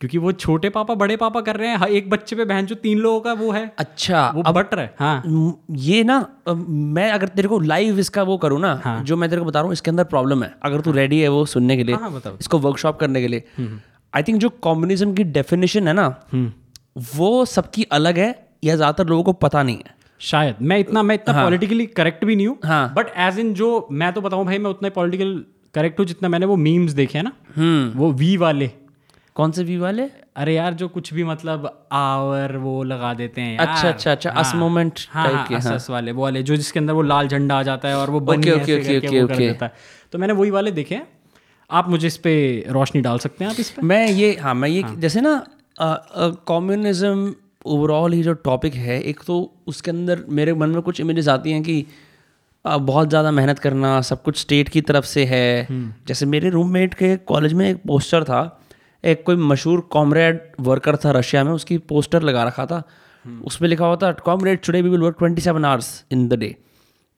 क्योंकि 0.00 0.18
वो 0.18 0.32
छोटे 0.32 0.68
पापा 0.70 0.94
बड़े 0.94 1.16
पापा 1.16 1.40
कर 1.40 1.56
रहे 1.56 1.68
हैं। 1.68 1.76
हाँ, 1.76 1.88
एक 1.88 2.10
बच्चे 2.10 2.36
पे 2.36 2.44
बहन 2.44 2.66
जो 2.66 2.74
तीन 2.74 2.98
लोगों 2.98 3.20
का 3.20 3.32
वो 3.32 3.50
है। 3.52 3.62
अच्छा 3.78 4.28
वो 4.34 4.42
अब 4.42 4.54
बट 4.54 4.74
रहा 4.74 4.84
है 4.84 4.94
हाँ। 4.98 5.62
ये 5.70 6.02
ना 6.04 6.18
मैं 6.48 7.10
अगर 7.12 7.28
तेरे 7.28 7.48
को 7.48 7.58
लाइव 7.60 7.98
इसका 7.98 8.22
वो 8.22 8.36
करूँ 8.38 8.60
ना 8.60 8.74
हाँ। 8.84 9.02
जो 9.04 9.16
मैं 9.16 9.30
तेरे 9.30 9.42
को 9.42 9.48
बता 9.48 9.58
रहा 9.58 9.66
हूँ 9.66 9.72
इसके 9.72 9.90
अंदर 9.90 10.04
प्रॉब्लम 10.06 10.42
है। 10.42 10.54
अगर 10.62 10.80
तू 10.80 10.92
रेडी 10.92 11.20
है 11.20 11.28
वो 11.28 11.44
सुनने 11.46 11.76
के 11.76 11.84
लिए 11.84 11.94
हाँ, 11.94 12.02
हाँ, 12.02 12.12
बताओ। 12.12 12.36
इसको 12.40 12.58
वर्कशॉप 12.58 13.00
करने 13.00 13.20
के 13.20 13.28
लिए। 13.28 13.44
आई 14.12 14.22
थिंक 14.22 14.40
जो 14.40 14.48
कम्युनिज्म 14.64 15.14
की 15.14 15.24
डेफिनेशन 15.38 15.88
है 15.88 15.94
ना 15.94 16.08
वो 17.16 17.44
सबकी 17.44 17.82
अलग 17.92 18.18
है 18.18 18.47
या 18.62 18.76
ज़्यादातर 18.76 19.06
लोगों 19.06 19.22
को 19.22 19.32
पता 19.44 19.62
नहीं 19.62 19.76
है। 19.76 19.96
शायद। 20.20 20.56
मैं 20.62 20.78
इतना 20.78 21.02
मैं 21.02 21.14
इतना 21.14 21.42
पॉलिटिकली 21.42 21.86
करेक्ट 21.96 22.24
भी 22.24 22.36
नहीं 22.36 22.46
हूँ 22.46 22.58
हाँ। 22.64 22.92
बट 22.96 23.12
एज 23.18 23.38
इन 23.38 23.52
जो 23.54 23.86
मैं 23.92 24.12
तो 24.12 24.20
बताऊँ 24.20 24.44
भाई 24.46 24.58
मैं 24.58 24.70
उतना 24.70 24.88
पॉलिटिकल 24.96 25.44
करेक्ट 25.74 25.98
हूँ 25.98 26.06
जितना 26.06 26.28
मैंने 26.28 26.46
वो 26.46 26.56
मीम्स 26.58 26.92
देखे 26.92 27.18
हैं 27.18 27.24
ना। 27.24 27.32
वो 27.96 28.10
वी 28.12 28.36
वाले। 28.36 28.70
कौन 29.36 29.50
से 29.52 29.64
वी 29.64 29.76
वाले? 29.78 30.02
अरे 30.36 30.54
यार 30.54 30.74
जो 30.74 30.88
कुछ 30.88 31.12
भी 31.14 31.24
मतलब 31.24 31.66
आवर 31.92 32.56
वो 32.56 32.82
लगा 32.84 33.12
देते 33.14 33.40
हैं 33.40 33.54
यार। 33.54 33.66
अच्छा 33.66 33.88
अच्छा 33.88 34.12
अच्छा 34.12 34.30
अस 34.32 34.52
मोमेंट 34.54 35.00
हाँ 35.10 35.32
हाँ 35.32 35.46
के 35.46 35.54
असस 35.54 35.86
वाले 35.90 36.12
वो 36.12 36.22
वाले 36.22 36.42
जो 36.42 36.56
जिसके 36.56 36.78
अंदर 36.80 36.92
वो 36.92 37.02
लाल 37.02 37.28
झंडा 37.28 37.58
आ 37.58 37.62
जाता 37.62 37.88
है 37.88 37.96
और 37.96 38.10
वो 38.10 38.20
बनी 38.20 38.42
Okay, 38.42 38.60
ऐसे 38.60 38.76
okay, 38.76 38.96
okay, 38.96 39.08
okay, 39.08 39.22
okay. 39.24 39.38
देता 39.38 39.66
है। 39.66 39.72
तो 40.12 40.18
मैंने 40.18 40.32
वही 40.32 40.50
वाले 40.50 40.70
देखे 40.70 40.94
हैं। 40.94 41.06
आप 41.70 41.88
मुझे 41.88 42.06
इस 42.06 42.16
पे 42.16 42.34
रोशनी 42.70 43.00
डाल 43.02 43.18
सकते 43.18 43.44
हैं 43.44 43.50
आप 43.52 43.60
इस 43.60 43.70
पे? 43.70 43.82
मैं 43.82 44.06
ये 44.08 44.36
हाँ 44.40 44.54
मैं 44.54 44.68
ये 44.68 44.82
जैसे 44.98 45.20
ना 45.20 45.42
कम्युनिज्म 46.48 47.34
ओवरऑल 47.66 48.12
ही 48.12 48.22
जो 48.22 48.32
टॉपिक 48.44 48.74
है 48.74 49.00
एक 49.02 49.20
तो 49.26 49.40
उसके 49.66 49.90
अंदर 49.90 50.24
मेरे 50.30 50.54
मन 50.54 50.70
में 50.70 50.82
कुछ 50.82 51.00
इमेजेस 51.00 51.28
आती 51.28 51.52
हैं 51.52 51.62
कि 51.62 51.84
बहुत 52.64 53.08
ज़्यादा 53.08 53.30
मेहनत 53.30 53.58
करना 53.58 54.00
सब 54.02 54.22
कुछ 54.22 54.38
स्टेट 54.38 54.68
की 54.68 54.80
तरफ़ 54.80 55.04
से 55.04 55.24
है। 55.24 55.66
जैसे 56.08 56.26
मेरे 56.26 56.50
रूममेट 56.50 56.94
के 56.94 57.16
कॉलेज 57.16 57.52
में 57.52 57.68
एक 57.70 57.82
पोस्टर 57.86 58.24
था 58.24 58.40
एक 59.04 59.22
कोई 59.26 59.36
मशहूर 59.36 59.80
कॉमरेड 59.92 60.40
वर्कर 60.60 60.96
था 60.96 61.10
रशिया 61.10 61.44
में 61.44 61.52
उसकी 61.52 61.78
पोस्टर 61.88 62.22
लगा 62.22 62.44
रखा 62.44 62.66
था। 62.66 62.82
उसमें 63.24 63.68
लिखा 63.68 63.86
हुआ 63.86 63.96
था 63.96 64.12
comrade 64.24 64.60
today 64.66 64.82
we 64.82 64.88
will 64.88 65.00
work 65.00 65.16
twenty 65.18 65.42
seven 65.42 65.64
hours 65.64 66.04
in 66.12 66.26
the 66.28 66.34
day 66.34 66.54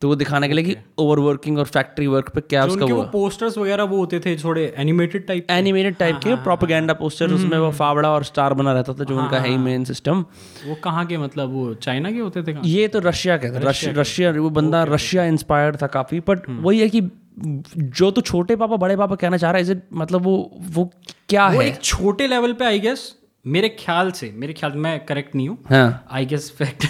तो 0.01 0.09
वो 0.09 0.15
दिखाने 0.15 0.49
के 0.49 0.55
लिए 0.55 0.65
कि 0.65 0.77
ओवर 0.99 1.19
वर्किंग 1.19 1.59
और 1.59 1.65
फैक्ट्री 1.65 2.07
वर्क 2.07 2.29
पे 2.29 2.41
क्या 2.41 2.65
उसका 2.65 2.87
वो 2.87 3.03
पोस्टर्स 3.03 3.59
वगैरह 3.59 3.85
वो 3.85 3.97
होते 3.97 4.21
थे 4.21 4.37
थोड़े 4.37 4.75
एनिमेटेड 4.77 5.27
टाइप 5.27 5.47
एनिमेटेड 5.51 5.97
टाइप 5.97 6.17
के 6.17 6.35
प्रोपेगेंडा 6.35 6.95
पोस्टर 6.95 7.33
उसमें 7.33 7.59
वो 7.59 7.71
फावड़ा 7.71 8.11
और 8.11 8.25
स्टार 8.25 8.55
बना 8.55 8.73
रहता 8.73 8.93
था 8.93 9.05
जो 9.05 9.19
उनका 9.19 9.39
है 9.39 9.49
ही 9.49 9.57
मेन 9.57 9.85
सिस्टम 9.85 10.25
वो 10.67 10.75
कहाँ 10.75 11.07
के 11.07 11.19
मतलब 11.19 11.53
वो 11.53 11.75
चाइना 11.75 12.11
के 12.11 12.19
होते 12.19 12.43
थे 12.43 12.57
ये 12.65 12.89
तो 12.89 12.99
रशिया 12.99 13.37
के 13.37 13.49
रशिया 14.01 14.31
वो 14.31 14.51
बंदा 14.51 14.85
रशिया 14.85 15.25
इंस्पायर्ड 15.25 15.83
था 15.83 15.87
काफ़ी 15.87 16.21
बट 16.21 16.49
वही 16.51 16.81
है 16.81 16.89
कि 16.89 17.11
जो 17.77 18.11
तो 18.11 18.21
छोटे 18.21 18.57
पापा 18.57 18.77
बड़े 18.77 18.97
पापा 18.97 19.15
कहना 19.15 19.37
चाह 19.37 19.51
रहा 19.51 19.59
है 19.59 19.71
इज़ 19.71 19.79
मतलब 19.95 20.23
वो 20.23 20.51
वो 20.61 20.91
क्या 21.29 21.49
वो 21.49 21.61
है? 21.61 21.69
एक 21.69 21.81
छोटे 21.83 22.27
लेवल 22.27 22.53
पे 22.53 22.65
आई 22.65 22.81
गेस 22.81 23.17
मेरे 23.45 23.69
ख्याल 23.79 24.11
से 24.11 24.33
मेरे 24.37 24.53
ख्याल 24.53 24.73
मैं 24.77 24.99
करेक्ट 25.07 25.35
नहीं 25.37 25.49
हूँ। 25.49 25.59
आई 26.11 26.27
गेस 26.27 26.51
फैक्ट 26.59 26.87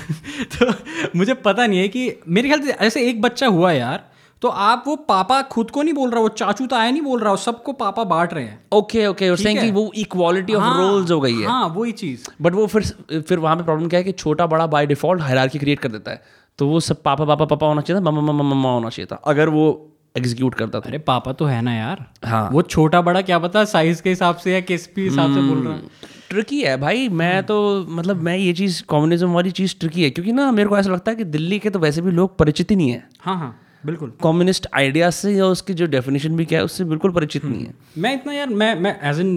तो 0.55 0.73
मुझे 1.17 1.35
पता 1.35 1.67
नहीं 1.67 1.79
है 1.79 1.89
कि 1.89 2.13
मेरे 2.29 2.49
ख्याल 2.49 2.61
से 2.61 2.73
ऐसे 2.87 3.09
एक 3.09 3.21
बच्चा 3.23 3.47
हुआ 3.49 3.73
यार 3.73 4.09
तो 4.43 4.49
आप 4.49 4.85
वो 4.87 4.95
पापा 5.09 5.41
खुद 5.45 5.71
को 5.71 5.83
नहीं 5.83 5.95
बोल 5.95 6.11
रहा 6.11 6.21
वो 6.21 6.29
चाचू 6.31 6.67
ताया 6.67 6.91
नहीं 6.91 7.03
बोल 7.03 7.21
रहा 7.21 7.35
सबको 7.37 7.73
पापा 7.75 8.05
बांट 8.05 8.33
रहे 8.35 8.45
हैं। 8.45 8.61
ओके 8.73 9.07
ओके 9.07 9.29
और 9.31 9.37
सेइंग 9.37 9.61
कि 9.61 9.71
वो 9.71 9.91
इक्वालिटी 9.97 10.55
ऑफ़ 10.55 10.77
रोल्स 10.79 11.11
हो 11.11 11.21
गई 11.21 11.35
है। 11.35 11.47
हाँ 11.47 11.69
वही 11.69 11.93
चीज़। 11.93 12.27
बट 12.43 12.55
वो 12.55 12.67
फिर 12.67 12.83
फिर 13.21 13.39
वहाँ 13.39 13.57
पे 13.57 13.63
प्रॉब्लम 13.63 13.89
क्या 13.89 13.99
है 13.99 14.05
कि 14.05 14.13
छोटा 14.13 14.47
बड़ा 14.47 14.67
बाय 14.67 14.87
डिफ़ॉल्ट 14.87 15.23
हायरार्की 15.23 15.59
क्रिएट 15.59 15.81
कर 15.81 15.89
देता 15.89 16.11
है। 16.11 16.23
तो 16.59 16.67
वो 16.69 16.81
सब 16.81 17.03
पापा 17.03 17.25
पापा 17.25 17.45
पापा 17.45 17.67
होना 17.67 17.81
चाहिए 17.81 18.01
था 18.01 18.11
मम्मा 18.11 18.23
मम्मा 18.23 18.43
मम्मा 18.45 18.73
होना 18.73 18.89
चाहिए 18.89 19.07
था। 19.07 19.21
अगर 19.27 19.49
वो 19.49 19.90
एग्जीक्यूट 20.15 20.55
करता 20.55 20.81
था। 20.81 20.89
अरे 20.89 20.99
पापा 20.99 21.33
तो 21.33 21.45
है 21.45 21.61
ना 21.63 21.75
यार। 21.75 22.05
हाँ। 22.25 22.49
वो 22.53 22.63
छोटा 22.65 23.01
बड़ा 23.01 23.21
क्या 23.23 23.39
पता 23.39 23.65
साइज़ 23.65 24.03
के 24.03 24.11
हिसाब 24.11 24.37
से 24.37 24.53
या 24.53 24.61
किस 24.63 24.89
भी 24.95 25.03
हिसाब 25.05 25.35
से 25.35 25.41
बोल 25.41 25.59
रहा 25.59 25.75
है। 25.75 26.09
ट्रिकी 26.31 26.61
है 26.63 26.77
भाई। 26.77 27.09
मैं 27.11 27.43
तो 27.43 27.87
मतलब 27.89 28.23
मैं 28.23 28.37
ये 28.37 28.53
चीज़ 28.53 28.83
कम्युनिज्म 28.91 29.33
वाली 29.33 29.51
चीज़ 29.51 29.75
ट्रिकी 29.81 30.03
है 30.03 30.11
क्योंकि 30.11 30.33
ना 30.33 30.51
मेरे 30.53 30.69
को 30.69 30.79
ऐसा 30.79 30.91
लगता 30.91 31.11
है 31.11 31.17
कि 31.17 31.25
दिल्ली 31.27 31.59
के 31.59 31.71
तो 31.71 31.79
वैसे 31.79 32.03
भी 32.03 32.11
लोग 32.11 32.37
परिचित 32.39 32.71
ही 32.71 32.77
नहीं 32.77 32.91
है। 32.91 33.03
हाँ 33.21 33.37
हाँ 33.39 33.57
बिल्कुल। 33.87 34.13
कम्युनिस्ट 34.23 34.67
आइडियाज़ 34.75 35.15
से 35.15 35.33
या 35.33 35.47
उसकी 35.47 35.75
जो 35.75 35.87
डेफिनेशन 35.87 36.37
भी 36.37 36.45
क्या 36.45 36.59
है 36.59 36.65
उससे 36.65 36.85
बिल्कुल 36.85 37.13
परिचित 37.13 37.45
नहीं 37.45 37.65
है। 37.65 37.75
मैं 37.99 38.15
इतना 38.15 38.33
यार 38.33 38.49
मैं 38.49 38.75
मैं 38.81 38.99
एज 39.11 39.21
इन 39.21 39.33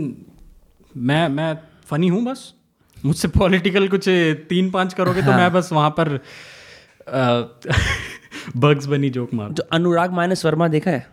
मैं 0.98 1.28
मैं 1.30 1.56
फनी 1.86 2.08
हूँ 2.08 2.24
बस। 2.26 2.54
मुझसे 2.98 3.28
पॉलिटिकल 3.28 3.88
कुछ 3.88 4.08
तीन 4.50 4.70
पाँच 4.72 4.94
करोगे 4.94 5.22
तो 5.22 5.32
मैं 5.32 5.52
बस 5.54 5.70
वहाँ 5.74 5.90
पर 6.00 6.20
बग्स 8.58 8.86
बनी 8.86 9.10
जोक 9.10 9.34
मार 9.34 9.52
जो 9.52 9.64
अनुराग 9.72 10.12
माइनस 10.12 10.46
वर्मा 10.46 10.68
देखा 10.68 10.92
है 10.92 11.06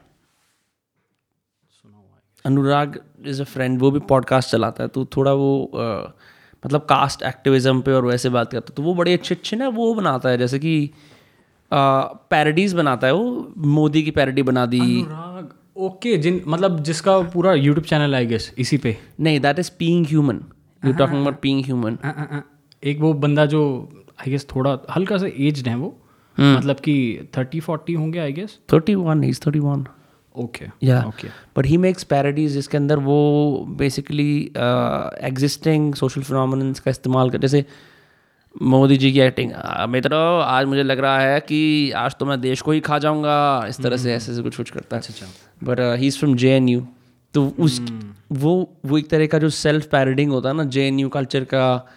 अनुराग 2.45 3.01
इज़ 3.27 3.41
अ 3.43 3.45
फ्रेंड 3.45 3.81
वो 3.81 3.91
भी 3.91 4.01
पॉडकास्ट 4.01 4.51
चलाता 4.51 4.83
है 4.83 4.89
तो 4.89 5.05
थोड़ा 5.17 5.33
वो 5.33 5.65
अ, 5.65 6.13
मतलब 6.67 6.81
कास्ट 6.81 7.23
एक्टिविज्म 7.23 7.81
पे 7.81 7.93
और 7.93 8.05
वैसे 8.05 8.29
बात 8.29 8.51
करता 8.53 8.71
है 8.71 8.75
तो 8.77 8.83
वो 8.83 8.95
बड़े 8.95 9.13
अच्छे 9.13 9.35
अच्छे 9.35 9.57
ना 9.57 9.69
वो 9.69 9.95
बनाता 9.95 10.29
है 10.29 10.39
जैसे 10.39 10.59
कि 10.59 10.91
पैरडीज 11.73 12.73
बनाता 12.75 13.07
है 13.07 13.13
वो 13.13 13.53
मोदी 13.57 14.03
की 14.03 14.11
पैरडी 14.11 14.43
बना 14.43 14.67
दी 14.67 14.81
अनुराग 14.81 15.55
ओके 15.77 16.17
जिन 16.17 16.41
मतलब 16.47 16.83
जिसका 16.83 17.19
पूरा 17.21 17.53
यूट्यूब 17.55 17.85
चैनल 17.87 18.15
आई 18.15 18.27
गेस 18.27 18.53
इसी 18.59 18.79
पे 18.79 18.97
नहीं 19.21 19.41
that 19.41 19.59
is 19.59 19.71
Being 19.79 20.07
Human 20.07 20.41
you 20.83 20.93
talking 20.93 21.21
about 21.21 21.41
Being 21.41 21.65
Human 21.65 21.97
uh, 21.97 22.09
uh, 22.09 22.37
uh, 22.37 22.43
एक 22.85 23.01
वो 23.01 23.13
बंदा 23.13 23.47
जो 23.47 23.63
आई 24.21 24.31
गेस 24.31 24.47
थोड़ा 24.57 24.79
हल्का 24.91 25.19
सा 25.19 25.27
एज्ड 25.39 25.69
है 25.69 25.77
वो 25.77 25.97
मतलब 26.43 26.77
कि 26.77 27.29
थर्टी 27.39 27.61
फोर्टी 27.61 27.93
होंगे 27.93 28.19
I 28.19 28.33
guess 28.33 28.59
thirty 28.73 28.95
one 28.95 29.25
is 29.25 29.41
thirty 29.47 29.59
one 29.59 29.87
okay 30.37 30.67
या 30.83 31.05
okay 31.05 31.29
but 31.57 31.67
he 31.67 31.77
makes 31.77 32.05
parodies 32.05 32.53
जिसके 32.53 32.77
अंदर 32.77 32.99
वो 32.99 33.65
बेसिकली 33.69 34.53
एग्जिस्टिंग 35.23 35.95
सोशल 35.95 36.23
फिनोमिनस 36.23 36.81
का 36.81 36.91
इस्तेमाल 36.91 37.31
कर 37.31 37.39
जैसे 37.39 37.65
मोदी 38.63 38.97
जी 38.97 39.13
की 39.13 39.21
एक्टिंग 39.21 39.53
मित्रों 39.89 40.43
आज 40.43 40.67
मुझे 40.67 40.83
लग 40.83 40.99
रहा 40.99 41.21
है 41.21 41.41
कि 41.41 41.91
आज 41.91 42.17
तो 42.21 42.27
मैं 42.27 42.41
देश 42.41 42.61
को 42.61 42.73
ही 42.73 42.81
खा 42.81 42.99
जाऊँगा 42.99 43.67
इस 43.69 43.81
तरह 43.81 43.97
से 43.97 44.15
ऐसे 44.15 44.33
ऐसे 44.33 44.43
कुछ 44.43 44.57
कुछ 44.57 44.71
करता 44.71 44.97
है। 44.97 45.03
But 45.65 45.81
he 45.81 46.07
is 46.07 46.19
from 46.19 46.37
J 46.37 46.51
N 46.51 46.69
U 46.69 46.87
तो 47.35 47.55
उस 47.61 47.93
वो 48.33 48.77
वो 48.87 48.99
एक 48.99 49.09
तरह 49.09 49.27
का 49.27 49.39
जो 49.39 49.49
सेल्फ 49.49 49.87
पैरडिंग 49.87 50.31
होता 50.31 50.49
है 50.49 50.55
ना 50.55 50.65
जे 50.65 50.87
एन 50.87 50.99
यू 51.01 51.09
कल्चर 51.09 51.45
का 51.45 51.89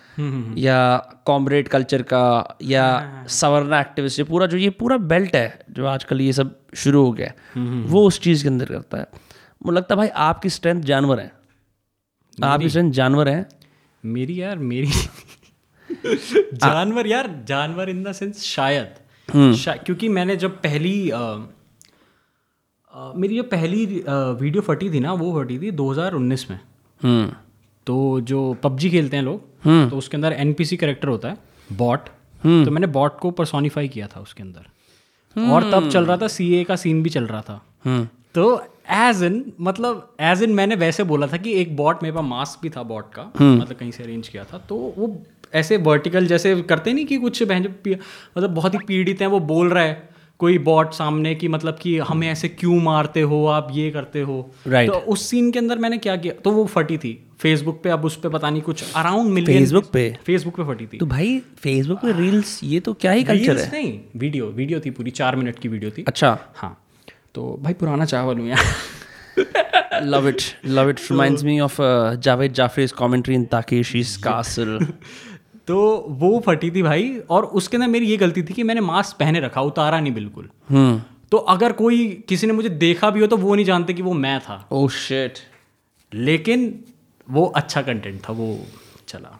या 0.57 0.97
कॉमरेड 1.25 1.67
कल्चर 1.67 2.01
का 2.01 2.57
या 2.61 2.83
सवर्ना 3.29 3.79
एक्टिविस्ट 3.81 4.19
ये 4.19 4.25
पूरा 4.25 4.45
जो 4.45 4.57
ये 4.57 4.69
पूरा 4.69 4.97
बेल्ट 4.97 5.35
है 5.35 5.59
जो 5.71 5.85
आजकल 5.85 6.21
ये 6.21 6.33
सब 6.33 6.59
शुरू 6.75 7.05
हो 7.05 7.11
गया 7.11 7.27
है 7.27 7.35
वो 7.85 8.07
उस 8.07 8.19
चीज़ 8.21 8.43
के 8.43 8.49
अंदर 8.49 8.65
करता 8.65 8.97
है। 8.97 9.07
मुझे 9.65 9.75
लगता 9.77 9.93
है 9.93 9.97
भाई 9.97 10.07
आपकी 10.07 10.49
स्ट्रेंथ 10.49 10.81
जानवर 10.81 11.19
है। 11.19 11.31
आपकी 12.43 12.69
स्ट्रेंथ 12.69 12.91
जानवर 12.91 13.29
है। 13.29 13.49
मेरी 14.05 14.41
यार 14.41 14.57
मेरी 14.57 14.87
जानवर 16.53 17.07
यार 17.07 17.43
जानवर 17.47 17.89
इन 17.89 18.03
द 18.03 18.11
सेंस 18.11 18.41
शायद। 18.43 18.87
हम्म। 19.33 19.53
शा, 19.55 19.75
क्योंकि 19.75 20.09
मैंने 20.09 20.35
जब 20.35 20.57
पहली 20.57 21.11
मेरी 23.19 23.35
जो 23.35 23.43
पहली 23.43 23.85
वीडियो 24.09 24.61
फटी 24.61 24.89
थी 24.91 24.99
ना 24.99 25.13
वो 25.13 25.43
फटी 25.43 25.59
थी 25.59 25.71
2019 25.71 26.49
में। 26.51 26.59
हम्म। 27.03 27.31
तो 27.87 27.95
जो 28.21 28.41
पबजी 28.63 28.89
खेलते 28.89 29.17
हैं 29.17 29.23
लोग 29.23 29.41
हम्म। 29.63 29.89
तो 29.89 29.97
उसके 29.97 30.17
अंदर 30.17 30.33
एनपीसी 30.33 30.77
करेक्टर 30.77 31.07
होता 31.07 31.29
है 31.29 31.37
बॉट 31.69 32.09
तो 32.43 32.71
मैंने 32.71 32.87
बॉट 32.89 33.19
को 33.19 33.31
पर्सोनिफाई 33.31 33.87
किया 33.87 34.07
था 34.07 34.19
उसके 34.19 34.43
अंदर। 34.43 35.51
और 35.51 35.71
तब 35.71 35.89
चल 35.89 36.05
रहा 36.05 36.17
था 36.17 36.27
सीए 36.27 36.63
का 36.63 36.75
सीन 36.75 37.01
भी 37.03 37.09
चल 37.09 37.25
रहा 37.25 37.41
था। 37.41 37.61
हम्म। 37.85 38.07
तो 38.35 38.61
एज 38.91 39.23
इन 39.23 39.43
मतलब 39.61 40.15
एज 40.21 40.43
इन 40.43 40.51
मैंने 40.53 40.75
वैसे 40.75 41.03
बोला 41.03 41.27
था 41.27 41.37
कि 41.37 41.53
एक 41.53 41.75
बॉट 41.75 42.03
मेरे 42.03 42.15
पास 42.15 42.25
मास्क 42.25 42.61
भी 42.61 42.69
था 42.69 42.83
बॉट 42.83 43.11
का 43.13 43.31
हम्म। 43.39 43.61
मतलब 43.61 43.77
कहीं 43.77 43.91
से 43.91 44.03
अरेंज 44.03 44.27
किया 44.27 44.43
था। 44.43 44.57
तो 44.69 44.75
वो 44.97 45.15
ऐसे 45.53 45.77
वर्टिकल 45.79 46.27
जैसे 46.27 46.55
करते 46.63 46.93
नहीं 46.93 47.05
कि 47.05 47.17
कुछ 47.17 47.43
बहन 47.43 47.67
मतलब 47.87 48.49
बहुत 48.49 48.73
ही 48.73 48.79
पीड़ित 48.87 49.21
हैं 49.21 49.27
वो 49.27 49.39
बोल 49.47 49.69
रहा 49.69 49.83
है 49.83 50.12
कोई 50.39 50.57
बॉट 50.57 50.91
सामने 50.91 51.35
की 51.35 51.47
मतलब 51.47 51.77
कि 51.81 51.97
हमें 51.97 52.29
ऐसे 52.29 52.49
क्यों 52.49 52.81
मारते 52.81 53.21
हो 53.21 53.45
आप 53.45 53.67
ये 53.71 53.91
करते 53.91 54.21
हो। 54.21 54.51
Right. 54.67 54.87
तो 54.87 54.93
उस 54.93 55.25
सीन 55.25 55.51
के 55.51 55.59
अंदर 55.59 55.77
मैंने 55.77 55.97
क्या 55.97 56.15
किया 56.15 56.33
तो 56.33 56.51
वो 56.51 56.65
फटी 56.65 56.97
थी। 56.97 57.27
फेसबुक 57.39 57.81
पे 57.83 57.89
अब 57.89 58.05
उस 58.05 58.15
पर 58.15 58.29
पता 58.29 58.49
नहीं 58.49 58.61
कुछ 58.61 58.93
अराउंड 58.93 59.29
मिलियन 59.29 59.63
Facebook 59.63 59.91
पे? 59.91 60.17
फेसबुक 60.25 60.55
पे 60.55 60.63
फटी 60.63 60.85
थी। 60.85 60.97
तो 60.97 61.05
भाई 61.05 61.39
फेसबुक 61.39 61.97
पे 61.97 62.11
रील्स 62.11 62.59
ये 62.63 62.79
तो 62.79 62.93
क्या 62.93 63.11
ही 63.11 63.23
कल्चर 63.23 63.57
है? 63.57 63.71
नहीं 63.71 63.99
वीडियो 64.15 64.45
वीडियो 64.45 64.79
थी 64.79 64.89
पूरी 64.89 65.11
चार 65.11 65.35
मिनट 65.35 65.59
की 65.59 65.67
वीडियो 65.67 65.91
थी। 65.91 66.05
अच्छा। 66.07 66.39
हाँ। 66.55 66.85
तो 67.35 67.59
भाई 67.61 67.73
पुराना 67.73 68.05
चावल 68.05 68.37
हूँ 68.37 68.49
यार। 68.49 68.59
Love 69.93 70.27
it 70.31 70.41
love 70.67 70.89
it. 70.91 71.01
reminds 71.11 71.43
me 71.43 71.61
of 71.61 71.79
uh, 71.79 72.15
Javed 72.27 72.53
Jaffrey's 72.53 72.93
commentary 73.01 73.35
in 73.35 73.47
Takeshi's 73.47 74.17
Castle. 74.17 74.87
तो 75.67 76.05
वो 76.09 76.43
फटी 76.45 76.71
थी 76.71 76.81
भाई 76.81 77.19
और 77.29 77.43
उसके 77.43 77.77
अंदर 77.77 77.87
मेरी 77.87 78.05
ये 78.05 78.17
गलती 78.17 78.43
थी 78.43 78.53
कि 78.53 78.63
मैंने 78.63 78.81
मास्क 78.81 79.17
पहने 79.17 79.39
रखा 79.39 79.61
उतारा 79.61 79.99
नहीं 79.99 80.13
बिल्कुल। 80.13 80.49
हम्म। 80.69 81.01
तो 81.31 81.37
अगर 81.37 81.71
कोई 81.71 82.23
किसी 82.29 82.47
ने 82.47 82.53
मुझे 82.53 82.69
देखा 82.69 83.09
भी 83.09 83.19
हो 83.19 83.27
तो 83.27 83.37
वो 83.37 83.55
नहीं 83.55 83.65
जानते 83.65 83.93
कि 83.93 84.01
वो 84.01 84.13
मैं 84.13 84.39
था। 84.39 84.69
Oh 84.73 84.87
shit. 84.87 85.39
लेकिन 86.13 86.79
वो 87.31 87.45
अच्छा 87.45 87.81
कंटेंट 87.81 88.21
था 88.29 88.33
वो 88.33 88.59
चला। 89.07 89.39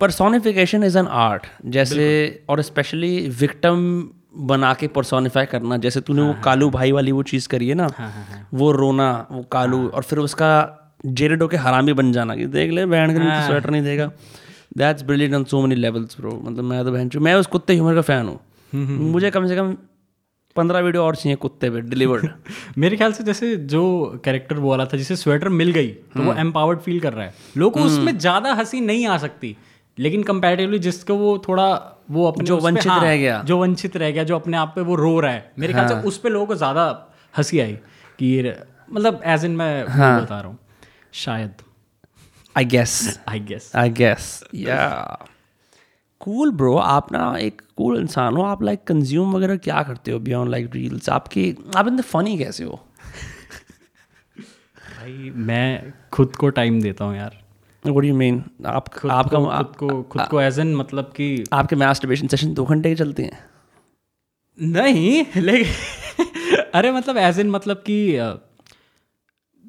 पर्सोनिफिकेशन 0.00 0.84
इज़ 0.84 0.98
एन 0.98 1.06
आर्ट 1.06 1.46
जैसे 1.66 2.06
और 2.48 2.62
स्पेशली 2.62 3.28
विक्टम 3.28 4.08
बना 4.36 4.74
के 4.74 4.86
पर्सोनिफाई 4.86 5.46
करना 5.46 5.76
जैसे 5.76 6.00
तूने 6.00 6.22
हाँ, 6.22 6.28
वो 6.28 6.36
कालू 6.44 6.70
भाई 6.70 6.92
वाली 6.92 7.12
वो 7.12 7.22
चीज़ 7.22 7.48
करी 7.48 7.68
है 7.68 7.74
ना? 7.74 7.88
हाँ, 7.96 8.10
हाँ, 8.10 8.48
वो 8.54 8.72
रोना 8.72 9.26
वो 9.30 9.42
कालू 9.42 9.88
और 9.88 10.02
फिर 10.02 10.18
उसका 10.18 10.50
जेरेड 11.06 11.48
के 11.50 11.56
हरामी 11.56 11.92
बन 11.92 12.12
जाना 12.12 12.36
कि 12.36 12.46
देख 12.46 12.70
ले 12.70 12.86
बहन 12.86 13.12
के 13.12 13.18
तो 13.18 13.46
स्वेटर 13.46 13.70
नहीं 13.70 13.82
देगा। 13.82 14.10
That's 14.76 15.02
brilliant 15.02 15.34
on 15.34 15.44
so 15.44 15.60
many 15.62 15.74
levels 15.74 16.16
bro 16.20 16.30
मतलब 16.44 16.64
मैं 16.64 16.84
तो 16.84 16.92
बहन 16.92 17.08
चू 17.08 17.20
मैं 17.20 17.34
उस 17.34 17.46
कुत्ते 17.46 17.74
ह्यूमर 17.74 17.94
का 17.94 18.00
फ़ैन 18.02 18.28
हूँ। 18.28 18.38
मुझे 19.12 19.30
कम 19.30 19.46
से 19.48 19.56
कम 19.56 19.76
पंद्रह 20.56 20.80
वीडियो 20.80 21.02
और 21.02 21.16
चाहिए 21.16 21.36
कुत्ते 21.36 21.70
पे 21.70 21.80
डिलीवर्ड 21.82 22.28
मेरे 22.78 22.96
ख्याल 22.96 23.12
से 23.12 23.24
जैसे 23.24 23.54
जो 23.72 23.82
कैरेक्टर 24.24 24.56
वो 24.56 24.70
वाला 24.70 24.84
था 24.84 24.96
जिसे 24.96 25.16
स्वेटर 25.16 25.48
मिल 25.50 25.70
गई 25.72 25.88
तो 26.14 26.22
वो 26.22 26.34
एम्पावर्ड 26.40 26.78
फील 26.80 27.00
कर 27.00 27.12
रहा 27.12 27.24
है। 27.24 27.34
लोगों 27.56 27.80
को 27.80 27.86
उसमें 27.86 28.16
ज़्यादा 28.18 28.52
हँसी 28.54 28.80
नहीं 28.82 29.06
आ 29.06 29.16
सकती 29.18 29.56
लेकिन 29.98 30.22
कंपैरेटिवली 30.22 30.78
जिसको 30.80 31.14
वो 31.16 31.36
थोड़ा 31.38 31.66
वो 32.10 32.26
अपने 32.28 32.44
जो 32.44 32.56
वंचित 32.58 32.86
हाँ, 32.86 33.00
रह 33.02 33.16
गया। 33.16 33.42
जो 33.42 33.58
वंचित 33.58 33.96
रह 33.96 34.10
गया 34.10 34.24
जो 34.24 34.36
अपने 34.36 34.56
आप 34.56 34.72
पे 34.76 34.80
वो 34.82 34.94
रो 34.94 35.18
रहा 35.20 35.32
है। 35.32 35.52
मेरे 35.58 35.72
ख्याल 35.72 35.88
से 35.88 35.94
उस 36.08 36.18
पर 36.18 36.30
लोगों 36.30 36.46
को 36.46 36.54
ज़्यादा 36.56 36.86
हँसी 37.34 37.60
आई 37.60 37.72
कि 38.18 38.52
मतलब 38.92 39.20
एज 39.24 39.44
इन 39.44 39.56
मैं 39.56 39.84
बता 39.84 40.40
रहा 40.40 40.46
हूँ 40.46 40.58
शायद। 41.14 41.62
I 42.58 42.64
guess 42.64 43.20
I 43.28 43.40
guess 43.40 43.72
I 43.76 43.90
guess 43.90 44.44
या 44.54 45.18
कूल 46.20 46.50
ब्रो 46.50 46.76
आप 46.76 47.12
ना 47.12 47.36
एक 47.36 47.62
कूल 47.76 48.00
इंसान 48.00 48.36
हो. 48.36 48.42
आप 48.42 48.62
लाइक 48.62 48.84
कंज्यूम 48.84 49.36
वगैरह 49.36 49.56
क्या 49.56 49.82
करते 49.82 50.10
हो 50.10 50.18
बियॉन्ड 50.18 50.50
लाइक 50.50 50.70
रील्स 50.74 51.08
आपकी 51.08 51.56
आप 51.76 51.86
इतने 51.86 52.02
फनी 52.02 52.38
कैसे 52.38 52.64
हो? 52.64 52.80
भाई 54.76 55.32
मैं 55.34 55.92
खुद 56.12 56.36
को 56.36 56.48
टाइम 56.48 56.82
देता 56.82 57.04
हूँ 57.04 57.16
यार। 57.16 57.44
व्हाट 57.86 58.04
यू 58.04 58.16
मीन 58.16 58.44
आप 58.66 58.88
खुद 58.88 59.10
आपका 59.10 59.38
को, 59.38 59.46
आप, 59.46 59.76
खुद 59.76 59.90
को 59.90 60.02
खुद 60.02 60.22
आ, 60.22 60.26
को 60.26 60.40
एज 60.40 60.58
इन 60.58 60.76
मतलब 60.76 61.04
कि 61.04 61.44
आपके 61.52 61.76
मास्टरबेशन 61.76 62.26
सेशन 62.26 62.54
दो 62.54 62.64
घंटे 62.64 62.88
के 62.88 62.94
चलते 62.94 63.22
हैं। 63.22 63.44
नहीं 64.60 65.26
लेकिन 65.36 65.72
अरे 66.74 66.92
मतलब 66.92 67.16
एज 67.16 67.40
इन 67.40 67.50
मतलब 67.50 67.76
कि 67.76 68.16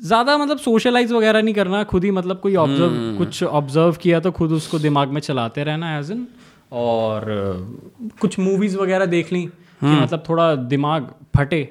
ज़्यादा 0.03 0.37
मतलब 0.37 0.57
सोशलाइज 0.57 1.11
वगैरह 1.11 1.41
नहीं 1.41 1.53
करना 1.55 1.83
खुद 1.83 2.03
ही 2.03 2.11
मतलब 2.11 2.39
कोई 2.39 2.55
ऑब्ज़र्व 2.55 2.91
hmm. 2.91 3.17
कुछ 3.17 3.43
ऑब्ज़र्व 3.43 3.95
किया 4.01 4.19
तो 4.19 4.31
खुद 4.31 4.51
उसको 4.51 4.79
दिमाग 4.79 5.09
में 5.09 5.21
चलाते 5.21 5.63
रहना 5.63 5.97
एज 5.99 6.11
इन 6.11 6.27
और 6.71 7.25
कुछ 8.21 8.39
मूवीज़ 8.39 8.77
वगैरह 8.77 9.05
देख 9.05 9.31
ली 9.33 9.45
कि 9.45 9.95
मतलब 10.01 10.23
थोड़ा 10.29 10.55
दिमाग 10.55 11.13
फटे 11.37 11.63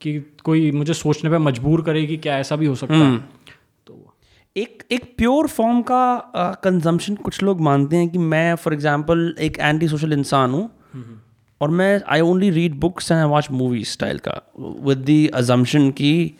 कि 0.00 0.18
कोई 0.44 0.70
मुझे 0.72 0.94
सोचने 0.94 1.30
पे 1.30 1.38
मजबूर 1.38 1.82
करे 1.82 2.06
कि 2.06 2.16
क्या 2.16 2.38
ऐसा 2.38 2.56
भी 2.56 2.66
हो 2.66 2.74
सकता 2.74 2.94
है। 2.94 3.18
तो 3.86 4.14
एक 4.56 4.82
एक 4.92 5.14
प्योर 5.18 5.46
फॉर्म 5.46 5.82
का 5.82 6.58
कंजम्पशन 6.64 7.14
कुछ 7.14 7.42
लोग 7.42 7.60
मानते 7.60 7.96
हैं 7.96 8.08
कि 8.08 8.18
मैं 8.18 8.54
फॉर 8.54 8.74
एग्जांपल 8.74 9.34
एक 9.40 9.58
एंटी 9.58 9.88
सोशल 9.88 10.12
इंसान 10.12 10.50
हूँ। 10.50 10.70
और 11.60 11.70
मैं 11.70 12.00
I 12.08 12.20
only 12.20 12.50
read 12.50 12.74
books 12.80 13.10
and 13.12 13.20
I 13.20 13.26
watch 13.26 13.50
movie 13.50 13.84
style 13.84 14.18
का 14.18 14.40
विद 14.58 14.98
दी 14.98 15.26
अजम्पशन 15.26 15.90
की 15.90 16.34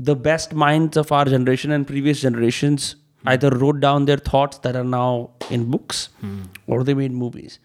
the 0.00 0.10
best 0.10 0.54
minds 0.54 0.98
of 0.98 1.14
our 1.14 1.28
generation 1.28 1.72
and 1.72 1.84
previous 1.84 2.22
generations 2.22 2.96
either 3.24 3.48
wrote 3.52 3.78
down 3.80 4.04
their 4.08 4.20
thoughts 4.26 4.60
that 4.66 4.76
are 4.78 4.84
now 4.90 5.08
in 5.54 5.64
books 5.72 5.98
or 6.68 6.76
they 6.84 6.94
made 7.00 7.16
movies. 7.22 7.56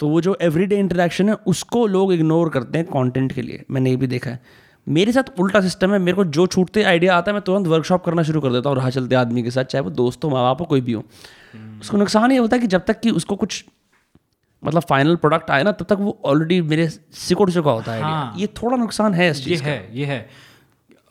तो 0.00 0.08
वो 0.08 0.20
जो 0.20 0.36
everyday 0.42 0.78
interaction 0.78 1.28
है 1.28 1.34
उसको 1.46 1.86
लोग 1.86 2.12
ignore 2.12 2.48
करते 2.48 2.78
हैं 2.78 2.86
कंटेंट 2.86 3.32
के 3.32 3.42
लिए। 3.42 3.64
मैंने 3.70 3.90
ये 3.90 3.96
भी 3.96 4.06
देखा 4.06 4.30
है। 4.30 4.40
मेरे 4.88 5.12
साथ 5.12 5.40
उल्टा 5.40 5.60
सिस्टम 5.60 5.92
है 5.92 5.98
मेरे 5.98 6.16
को 6.16 6.24
जो 6.24 6.46
छूटते 6.46 6.82
आइडिया 6.82 7.16
आता 7.16 7.30
है 7.30 7.34
मैं 7.34 7.42
तुरंत 7.42 7.66
वर्कशॉप 7.66 8.04
करना 8.04 8.22
शुरू 8.22 8.40
कर 8.40 8.52
देता 8.52 8.68
हूँ 8.68 8.76
राह 8.76 8.90
चलते 8.90 9.14
आदमी 9.14 9.42
के 9.42 9.50
साथ 9.50 9.64
चाहे 9.64 9.82
वो 9.82 9.90
दोस्त 9.90 10.24
हो 10.24 10.30
माँ 10.30 10.42
बाप 10.42 10.60
हो 10.60 10.66
कोई 10.66 10.80
भी 10.80 10.92
हो। 10.92 11.04
उसको 11.80 11.96
नुकसान 11.96 12.32
ये 12.32 12.38
होता 12.38 12.56
है 12.56 12.60
कि 12.62 12.66
जब 12.66 12.84
तक 12.86 13.00
कि 13.00 13.10
उसको 13.10 13.36
कुछ 13.36 13.64
मतलब 14.62 14.82
फाइनल 14.82 15.16
प्रोडक्ट 15.16 15.50
आए 15.50 15.62
ना 15.62 15.72
तब 15.72 15.86
तक 15.86 15.96
वो 16.00 16.18
ऑलरेडी 16.24 16.60
मेरे 16.62 16.88
सिकुड़ 16.88 17.50
चुका 17.50 17.70
होता 17.70 17.92
है। 17.92 18.02
हाँ। 18.02 18.32
ये 18.36 18.46
थोड़ा 18.62 18.76
नुकसान 18.76 19.14
है 19.14 19.30
इस 19.30 19.38
ये 19.38 19.44
चीज़ 19.44 19.62
है 19.62 19.76
ये 19.92 20.04
है। 20.06 20.18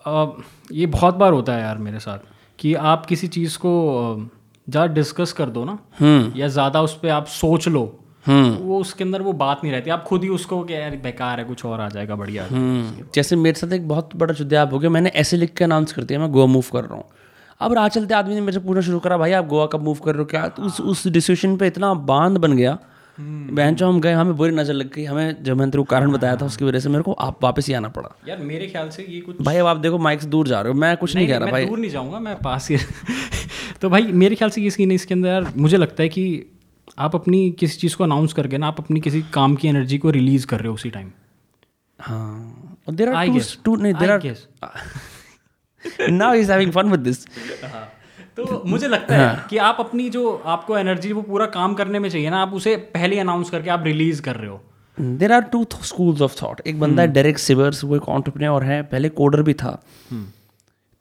अ, 0.05 0.25
ये 0.71 0.85
बहुत 0.87 1.15
बार 1.15 1.33
होता 1.33 1.53
है 1.53 1.61
यार 1.61 1.77
मेरे 1.77 1.99
साथ 1.99 2.19
कि 2.59 2.73
आप 2.73 3.05
किसी 3.05 3.27
चीज़ 3.27 3.57
को 3.57 3.71
ज़्यादा 4.67 4.93
डिस्कस 4.93 5.31
कर 5.33 5.49
दो 5.49 5.63
ना 5.65 5.77
या 6.37 6.47
ज़्यादा 6.47 6.81
उस 6.81 6.93
पर 6.95 7.09
आप 7.09 7.25
सोच 7.27 7.67
लो 7.67 7.83
वो 8.27 8.79
उसके 8.79 9.03
अंदर 9.03 9.21
वो 9.21 9.31
बात 9.33 9.61
नहीं 9.63 9.73
रहती। 9.73 9.89
आप 9.89 10.03
खुद 10.03 10.23
ही 10.23 10.29
उसको 10.29 10.61
कि 10.63 10.73
यार 10.73 10.95
बेकार 11.03 11.39
है 11.39 11.45
कुछ 11.45 11.63
और 11.65 11.81
आ 11.81 11.87
जाएगा 11.89 12.15
बढ़िया। 12.15 12.45
हम्म, 12.45 13.05
जैसे 13.15 13.35
मेरे 13.35 13.59
साथ 13.59 13.73
एक 13.73 13.87
बहुत 13.87 14.15
बड़ा 14.15 14.33
जुद्याब 14.33 14.73
हो 14.73 14.79
गया 14.79 14.89
मैंने 14.89 15.09
ऐसे 15.15 15.37
लिख 15.37 15.53
के 15.53 15.63
अनाउंस 15.63 15.93
कर 15.93 16.03
दिया 16.03 16.19
मैं 16.19 16.31
गोवा 16.31 16.45
मूव 16.45 16.63
कर 16.73 16.83
रहा 16.83 16.95
हूँ। 16.95 17.03
अब 17.61 17.73
राह 17.73 17.87
चलते 17.87 18.13
आदमी 18.13 18.35
ने 18.35 18.41
मेरे 18.41 18.53
से 18.53 18.59
पूछना 18.59 18.81
शुरू 18.81 18.99
करा 18.99 19.17
भाई 19.17 19.31
आप 19.31 19.45
गोवा 19.47 19.65
कब 19.65 19.83
मूव 19.83 19.97
कर 20.05 20.11
रहे 20.13 20.19
हो? 20.19 20.25
क्या? 20.25 20.47
तो 20.47 20.63
उस 20.63 20.79
उस 20.81 21.07
डिसीज़न 21.07 21.55
पे 21.57 21.67
इतना 21.67 21.93
बाँध 21.93 22.37
बन 22.37 22.53
गया 22.57 22.77
बहन 23.19 23.75
जो 23.75 23.87
हम 23.87 23.99
गए 24.01 24.11
हमें 24.11 24.35
बुरी 24.37 24.51
नज़र 24.51 24.73
लग 24.73 24.93
गई। 24.93 25.03
हमें 25.03 25.43
जब 25.43 25.57
मैंने 25.57 25.71
तेरे 25.71 25.83
को 25.83 25.87
कारण 25.89 26.11
बताया 26.11 26.35
था 26.35 26.45
उसकी 26.45 26.65
वजह 26.65 26.79
से 26.79 26.89
मेरे 26.89 27.03
को 27.03 27.13
आप 27.13 27.43
वापस 27.43 27.67
ही 27.67 27.73
आना 27.73 27.87
पड़ा। 27.87 28.15
यार 28.27 28.37
मेरे 28.37 28.67
ख्याल 28.67 28.89
से 28.89 29.05
ये 29.09 29.19
कुछ 29.21 29.41
भाई 29.41 29.57
अब 29.57 29.67
आप 29.67 29.77
देखो 29.77 29.97
माइक 29.97 30.21
से 30.21 30.27
दूर 30.27 30.47
जा 30.47 30.61
रहे 30.61 30.73
हो। 30.73 30.79
मैं 30.79 30.97
कुछ 30.97 31.15
नहीं, 31.15 31.27
कह 31.27 31.37
रहा 31.37 31.51
भाई। 31.51 31.65
दूर 31.65 31.79
नहीं 31.79 31.91
जाऊँगा 31.91 32.19
मैं 32.19 32.35
पास 32.35 32.69
ही 32.71 32.77
तो 33.81 33.89
भाई 33.89 34.01
मेरे 34.01 34.35
ख्याल 34.35 34.49
से 34.49 34.61
ये 34.61 34.69
सीन 34.69 34.91
इसके 34.91 35.13
अंदर 35.13 35.29
यार 35.29 35.51
मुझे 35.57 35.77
लगता 35.77 36.03
है 36.03 36.09
कि 36.09 36.45
आप 36.99 37.15
अपनी 37.15 37.51
किसी 37.51 37.77
चीज़ 37.77 37.95
को 37.95 38.03
अनाउंस 38.03 38.33
करके 38.33 38.57
ना 38.57 38.67
आप 38.67 38.79
अपनी 38.79 38.99
किसी 38.99 39.21
काम 39.33 39.55
की 39.55 39.67
एनर्जी 39.67 39.97
को 39.97 40.09
रिलीज़ 40.09 40.47
कर 40.47 40.59
रहे 40.59 40.67
हो 40.67 40.73
उसी 40.73 40.89
टाइम 40.89 41.11
हाँ। 41.99 42.77
देर 42.89 43.09
आर 43.09 43.39
टू 43.65 43.75
नहीं 43.75 43.93
there 43.93 44.11
are 44.11 44.35
now 46.09 46.33
is 46.33 46.51
having 46.51 46.71
fun 46.71 46.89
with 46.89 46.99
this 46.99 47.25
तो 48.39 48.61
मुझे 48.65 48.87
लगता 48.87 49.15
है 49.15 49.45
कि 49.49 49.57
आप 49.57 49.77
अपनी 49.79 50.09
जो 50.09 50.35
आपको 50.45 50.77
एनर्जी 50.77 51.11
वो 51.13 51.21
पूरा 51.21 51.45
काम 51.45 51.73
करने 51.73 51.99
में 51.99 52.09
चाहिए 52.09 52.29
ना 52.29 52.41
आप 52.41 52.53
उसे 52.53 52.75
पहले 52.93 53.19
अनाउंस 53.19 53.49
करके 53.49 53.69
आप 53.69 53.83
रिलीज़ 53.83 54.21
कर 54.21 54.35
रहे 54.35 54.49
हो। 54.49 54.61
There 54.97 55.31
are 55.31 55.41
two 55.41 55.65
schools 55.83 56.21
of 56.21 56.35
thought 56.43 56.61
एक 56.67 56.79
बंदा 56.79 57.01
है 57.01 57.07
डेरेक 57.07 57.39
सिवर्स 57.39 57.83
वो 57.83 57.95
एक 57.95 58.09
ऑन्टरप्रेन्योर 58.09 58.63
है 58.63 58.81
पहले 58.83 59.09
कोडर 59.09 59.41
भी 59.41 59.53
था। 59.53 59.71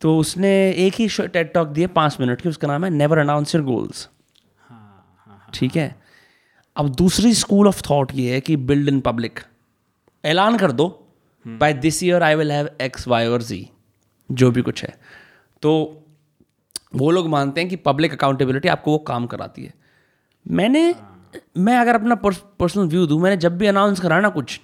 तो 0.01 0.18
उसने 0.18 0.51
एक 0.70 0.94
ही 0.94 1.09
टेड 1.18 1.53
टॉक 1.53 1.68
दिए 1.68 1.87
पाँच 1.87 2.16
मिनट 2.20 2.40
की 2.40 2.48
उसका 2.48 2.68
नाम 2.68 2.85
है 2.85 2.90
नेवर 2.90 3.18
अनाउंस 3.18 3.55
योर 3.55 3.64
गोल्स 3.64 4.09
ठीक 5.55 5.77
है? 5.77 5.94
अब 6.77 6.88
दूसरी 6.88 7.33
स्कूल 7.35 7.68
ऑफ़ 7.68 7.83
थॉट 7.90 8.12
ये 8.14 8.33
है 8.35 8.40
कि 8.40 8.57
बिल्ड 8.57 8.88
इन 8.88 9.01
पब्लिक 9.01 9.40
ऐलान 10.24 10.57
कर 10.59 10.72
दो 10.72 10.87
by 11.46 11.72
this 11.72 12.03
year 12.03 12.22
I 12.22 12.35
will 12.35 12.53
have 12.53 12.68
X 12.81 13.09
Y 13.09 13.27
और 13.27 13.42
जी 13.42 13.68
जो 14.31 14.51
भी 14.51 14.62
कुछ 14.62 14.83
है। 14.83 14.94
तो 15.62 15.72
वो 16.92 17.11
लोग 17.11 17.29
मानते 17.29 17.61
हैं 17.61 17.70
कि 17.70 17.77
पब्लिक 17.77 18.12
अकाउंटेबिलिटी 18.12 18.68
आपको 18.68 18.90
वो 18.90 18.98
काम 18.98 19.27
कराती 19.27 19.64
है। 19.64 19.72
मैंने 20.46 20.94
मैं 21.59 21.77
अगर 21.77 21.94
अपना 21.94 22.14
पर्सनल 22.14 22.87
व्यू 22.87 23.07
दूँ 23.07 23.20
मैंने 23.20 23.37
जब 23.37 23.59
भी 23.59 23.66
अनाउंस 23.66 24.01
करा 24.01 24.20
ना 24.20 24.29
कुछ 24.29 24.61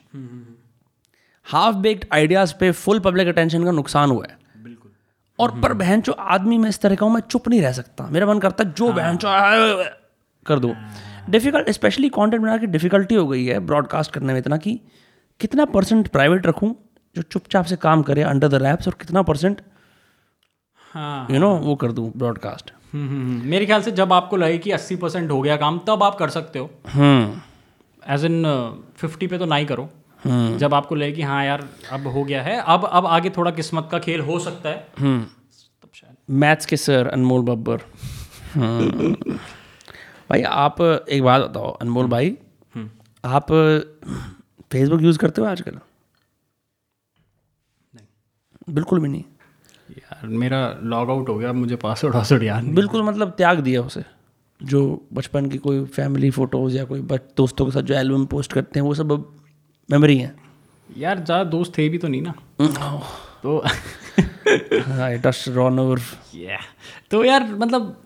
हाफ़ 1.46 1.76
बेक्ड 1.76 2.04
आइडियाज़ 2.12 2.54
पे 2.60 2.70
फुल 2.72 3.00
पब्लिक 3.00 3.28
अटेंशन 3.28 3.64
का 3.64 3.70
नुकसान 3.70 4.10
हुआ 4.10 4.26
है। 4.30 4.36
बिल्कुल। 4.62 4.90
और 5.38 5.60
पर 5.60 5.72
बहन 5.74 6.00
जो 6.00 6.12
आदमी 6.12 6.58
मैं 6.58 6.68
इस 6.68 6.80
तरह 6.80 6.94
का 6.94 7.06
हूँ 7.06 7.14
मैं 7.14 7.20
चुप 7.20 7.48
नहीं 7.48 7.60
रह 7.62 7.72
सकता। 7.72 8.06
मेरा 8.06 8.26
मन 8.26 8.38
करता 8.38 8.64
जो 8.64 8.92
बहन 8.92 9.16
चो 9.16 9.28
कर 10.46 10.58
दो। 10.58 10.74
डिफ़िकल्ट 11.30 11.70
स्पेशली 11.70 12.08
कंटेंट 12.08 12.42
बना 12.42 12.56
के 12.58 12.66
डिफिकल्टी 12.66 13.14
हो 13.14 13.26
गई 13.28 13.44
है 13.44 13.58
ब्रॉडकास्ट 13.66 14.12
करने 14.12 14.32
में 14.32 14.40
इतना 14.40 14.56
कि 14.56 14.80
कितना 15.40 15.64
परसेंट 15.64 16.08
प्राइवेट 16.08 16.46
रखूँ 16.46 16.74
जो 17.16 17.22
चुपचाप 17.22 17.64
से 17.64 17.76
काम 17.76 18.02
करे 18.02 18.22
अंडर 18.22 18.48
द 18.48 18.62
रैप्स 18.62 18.88
और 18.88 18.94
कितना 19.00 19.22
परसेंट 19.22 19.60
हाँ 20.94 21.26
यू 21.30 21.38
नो 21.40 21.50
वो 21.56 21.74
कर 21.74 21.92
दूँ 21.92 22.12
ब्रॉडकास्ट 22.16 22.72
हम्म, 22.92 23.08
हम्म, 23.08 23.22
हम्म। 23.22 23.48
मेरे 23.50 23.66
ख्याल 23.66 23.82
से 23.82 23.90
जब 23.90 24.12
आपको 24.12 24.36
लगे 24.36 24.58
कि 24.58 24.70
अस्सी 24.70 24.96
परसेंट 24.96 25.30
हो 25.30 25.40
गया 25.42 25.56
काम 25.56 25.80
तब 25.86 26.02
आप 26.02 26.14
कर 26.14 26.30
सकते 26.30 26.58
हो। 26.58 26.70
एज 28.08 28.24
इन 28.24 28.44
फिफ्टी 28.96 29.26
पे 29.26 29.38
तो 29.38 29.46
ना 29.46 29.56
ही 29.56 29.66
करो। 29.66 29.88
जब 30.58 30.74
आपको 30.74 30.94
लगे 30.94 31.12
कि 31.12 31.22
हाँ 31.22 31.44
यार 31.44 31.68
अब 31.92 32.06
हो 32.06 32.24
गया 32.24 32.42
है 32.42 32.56
अब 32.66 32.84
अब 32.84 33.06
आगे 33.06 33.30
थोड़ा 33.30 33.50
किस्मत 33.50 33.88
का 33.92 33.98
खेल 33.98 34.20
हो 34.20 34.38
सकता 34.38 34.68
है। 34.68 34.88
तब 35.00 35.90
शायद। 35.94 36.16
मैथ्स 36.30 36.66
के 36.66 36.76
सर 36.76 37.06
अनमोल 37.06 37.42
बब्बर। 37.42 37.76
भाई 40.30 40.42
आप 40.42 40.80
एक 41.10 41.22
बात 41.22 41.42
बताओ 41.42 41.70
अनमोल 41.72 42.06
भाई। 42.06 42.36
आप 43.24 43.52
फेसबुक 44.72 45.02
यूज़ 45.02 45.18
करते 45.18 45.40
हो 45.40 45.46
आजकल? 45.46 45.78
बिल्कुल 48.70 49.00
भी 49.00 49.08
नहीं। 49.08 49.24
मेरा 50.28 50.78
लॉग 50.82 51.10
आउट 51.10 51.28
हो 51.28 51.34
गया 51.34 51.52
मुझे 51.52 51.76
पासवर्ड 51.76 52.14
वासवर्ड 52.14 52.42
याद 52.42 52.62
नहीं। 52.64 52.74
बिल्कुल 52.74 53.02
मतलब 53.02 53.30
त्याग 53.30 53.60
दिया 53.60 53.82
उसे। 53.82 54.02
जो 54.60 55.08
बचपन 55.12 55.46
की 55.46 55.58
कोई 55.58 55.84
फैमिली 55.84 56.30
फ़ोटोज़ 56.30 56.76
या 56.76 56.84
कोई 56.84 57.00
दोस्तों 57.36 57.66
के 57.66 57.72
साथ 57.72 57.82
जो 57.82 57.94
एल्बम 57.94 58.24
पोस्ट 58.26 58.52
करते 58.52 58.80
हैं 58.80 58.86
वो 58.86 58.94
सब 58.94 59.12
अब 59.12 59.32
मेमोरी 59.90 60.16
हैं। 60.18 60.34
यार 60.88 61.24
ज़्यादा 61.24 61.44
दोस्त 61.44 61.78
थे 61.78 61.88
भी 61.88 61.98
तो 61.98 62.08
नहीं 62.08 62.22
ना। 62.22 62.34
तो 63.42 63.62
रॉन 65.54 65.78
ओवर 65.78 65.98
yeah. 65.98 66.62
तो 67.10 67.24
यार 67.24 67.42
मतलब 67.54 67.96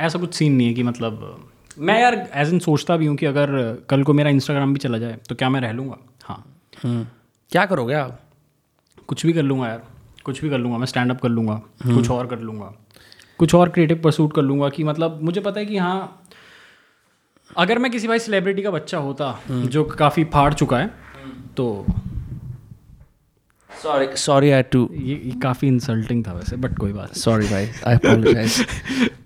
ऐसा 0.00 0.18
कुछ 0.18 0.34
सीन 0.34 0.52
नहीं 0.52 0.66
है 0.66 0.74
कि 0.74 0.82
मतलब 0.82 1.50
मैं 1.78 2.00
यार 2.00 2.14
एज 2.34 2.52
इन 2.52 2.58
सोचता 2.58 2.96
भी 2.96 3.06
हूँ 3.06 3.16
कि 3.16 3.26
अगर 3.26 3.48
कल 3.90 4.02
को 4.02 4.12
मेरा 4.12 4.30
इंस्टाग्राम 4.30 4.72
भी 4.72 4.78
चला 4.78 4.98
जाए 4.98 5.18
तो 5.28 5.34
क्या 5.34 5.50
मैं 5.50 5.60
रह 5.60 5.72
लूँगा? 5.72 5.96
हाँ। 6.24 6.44
क्या 7.50 7.66
करोगे 7.66 7.94
आप? 7.94 8.20
कुछ 9.08 9.26
भी 9.26 9.32
कर 9.32 9.42
लूँगा 9.42 9.68
यार। 9.68 9.82
कुछ 10.26 10.42
भी 10.42 10.50
कर 10.50 10.58
लूँगा 10.58 10.78
मैं 10.78 10.86
स्टैंड 10.86 11.10
अप 11.10 11.20
कर 11.20 11.28
लूँगा 11.28 11.54
कुछ 11.86 12.10
और 12.10 12.26
कर 12.26 12.40
लूँगा 12.40 12.72
कुछ 13.38 13.54
और 13.54 13.68
क्रिएटिव 13.68 14.00
परसूट 14.04 14.34
कर 14.34 14.42
लूँगा 14.42 14.68
कि 14.68 14.84
मतलब 14.84 15.18
मुझे 15.22 15.40
पता 15.40 15.60
है 15.60 15.66
कि 15.66 15.76
हाँ 15.76 16.22
अगर 17.56 17.78
मैं 17.78 17.90
किसी 17.92 18.08
भाई 18.08 18.18
सेलिब्रिटी 18.18 18.62
का 18.62 18.70
बच्चा 18.70 18.98
होता 18.98 19.38
जो 19.50 19.84
काफ़ी 19.84 20.24
फाड़ 20.24 20.52
चुका 20.54 20.78
है 20.78 20.90
तो 21.56 21.86
सॉरी 23.70 24.06
सॉरी 24.16 24.50
आई 24.50 24.62
टू 24.62 24.88
ये, 24.92 25.32
काफ़ी 25.42 25.68
इंसल्टिंग 25.68 26.26
था 26.26 26.32
वैसे 26.32 26.56
बट 26.56 26.78
कोई 26.78 26.92
बात 26.92 27.14
सॉरी 27.14 27.46
भाई 27.46 27.66
I 27.86 27.94
apologise 27.94 28.66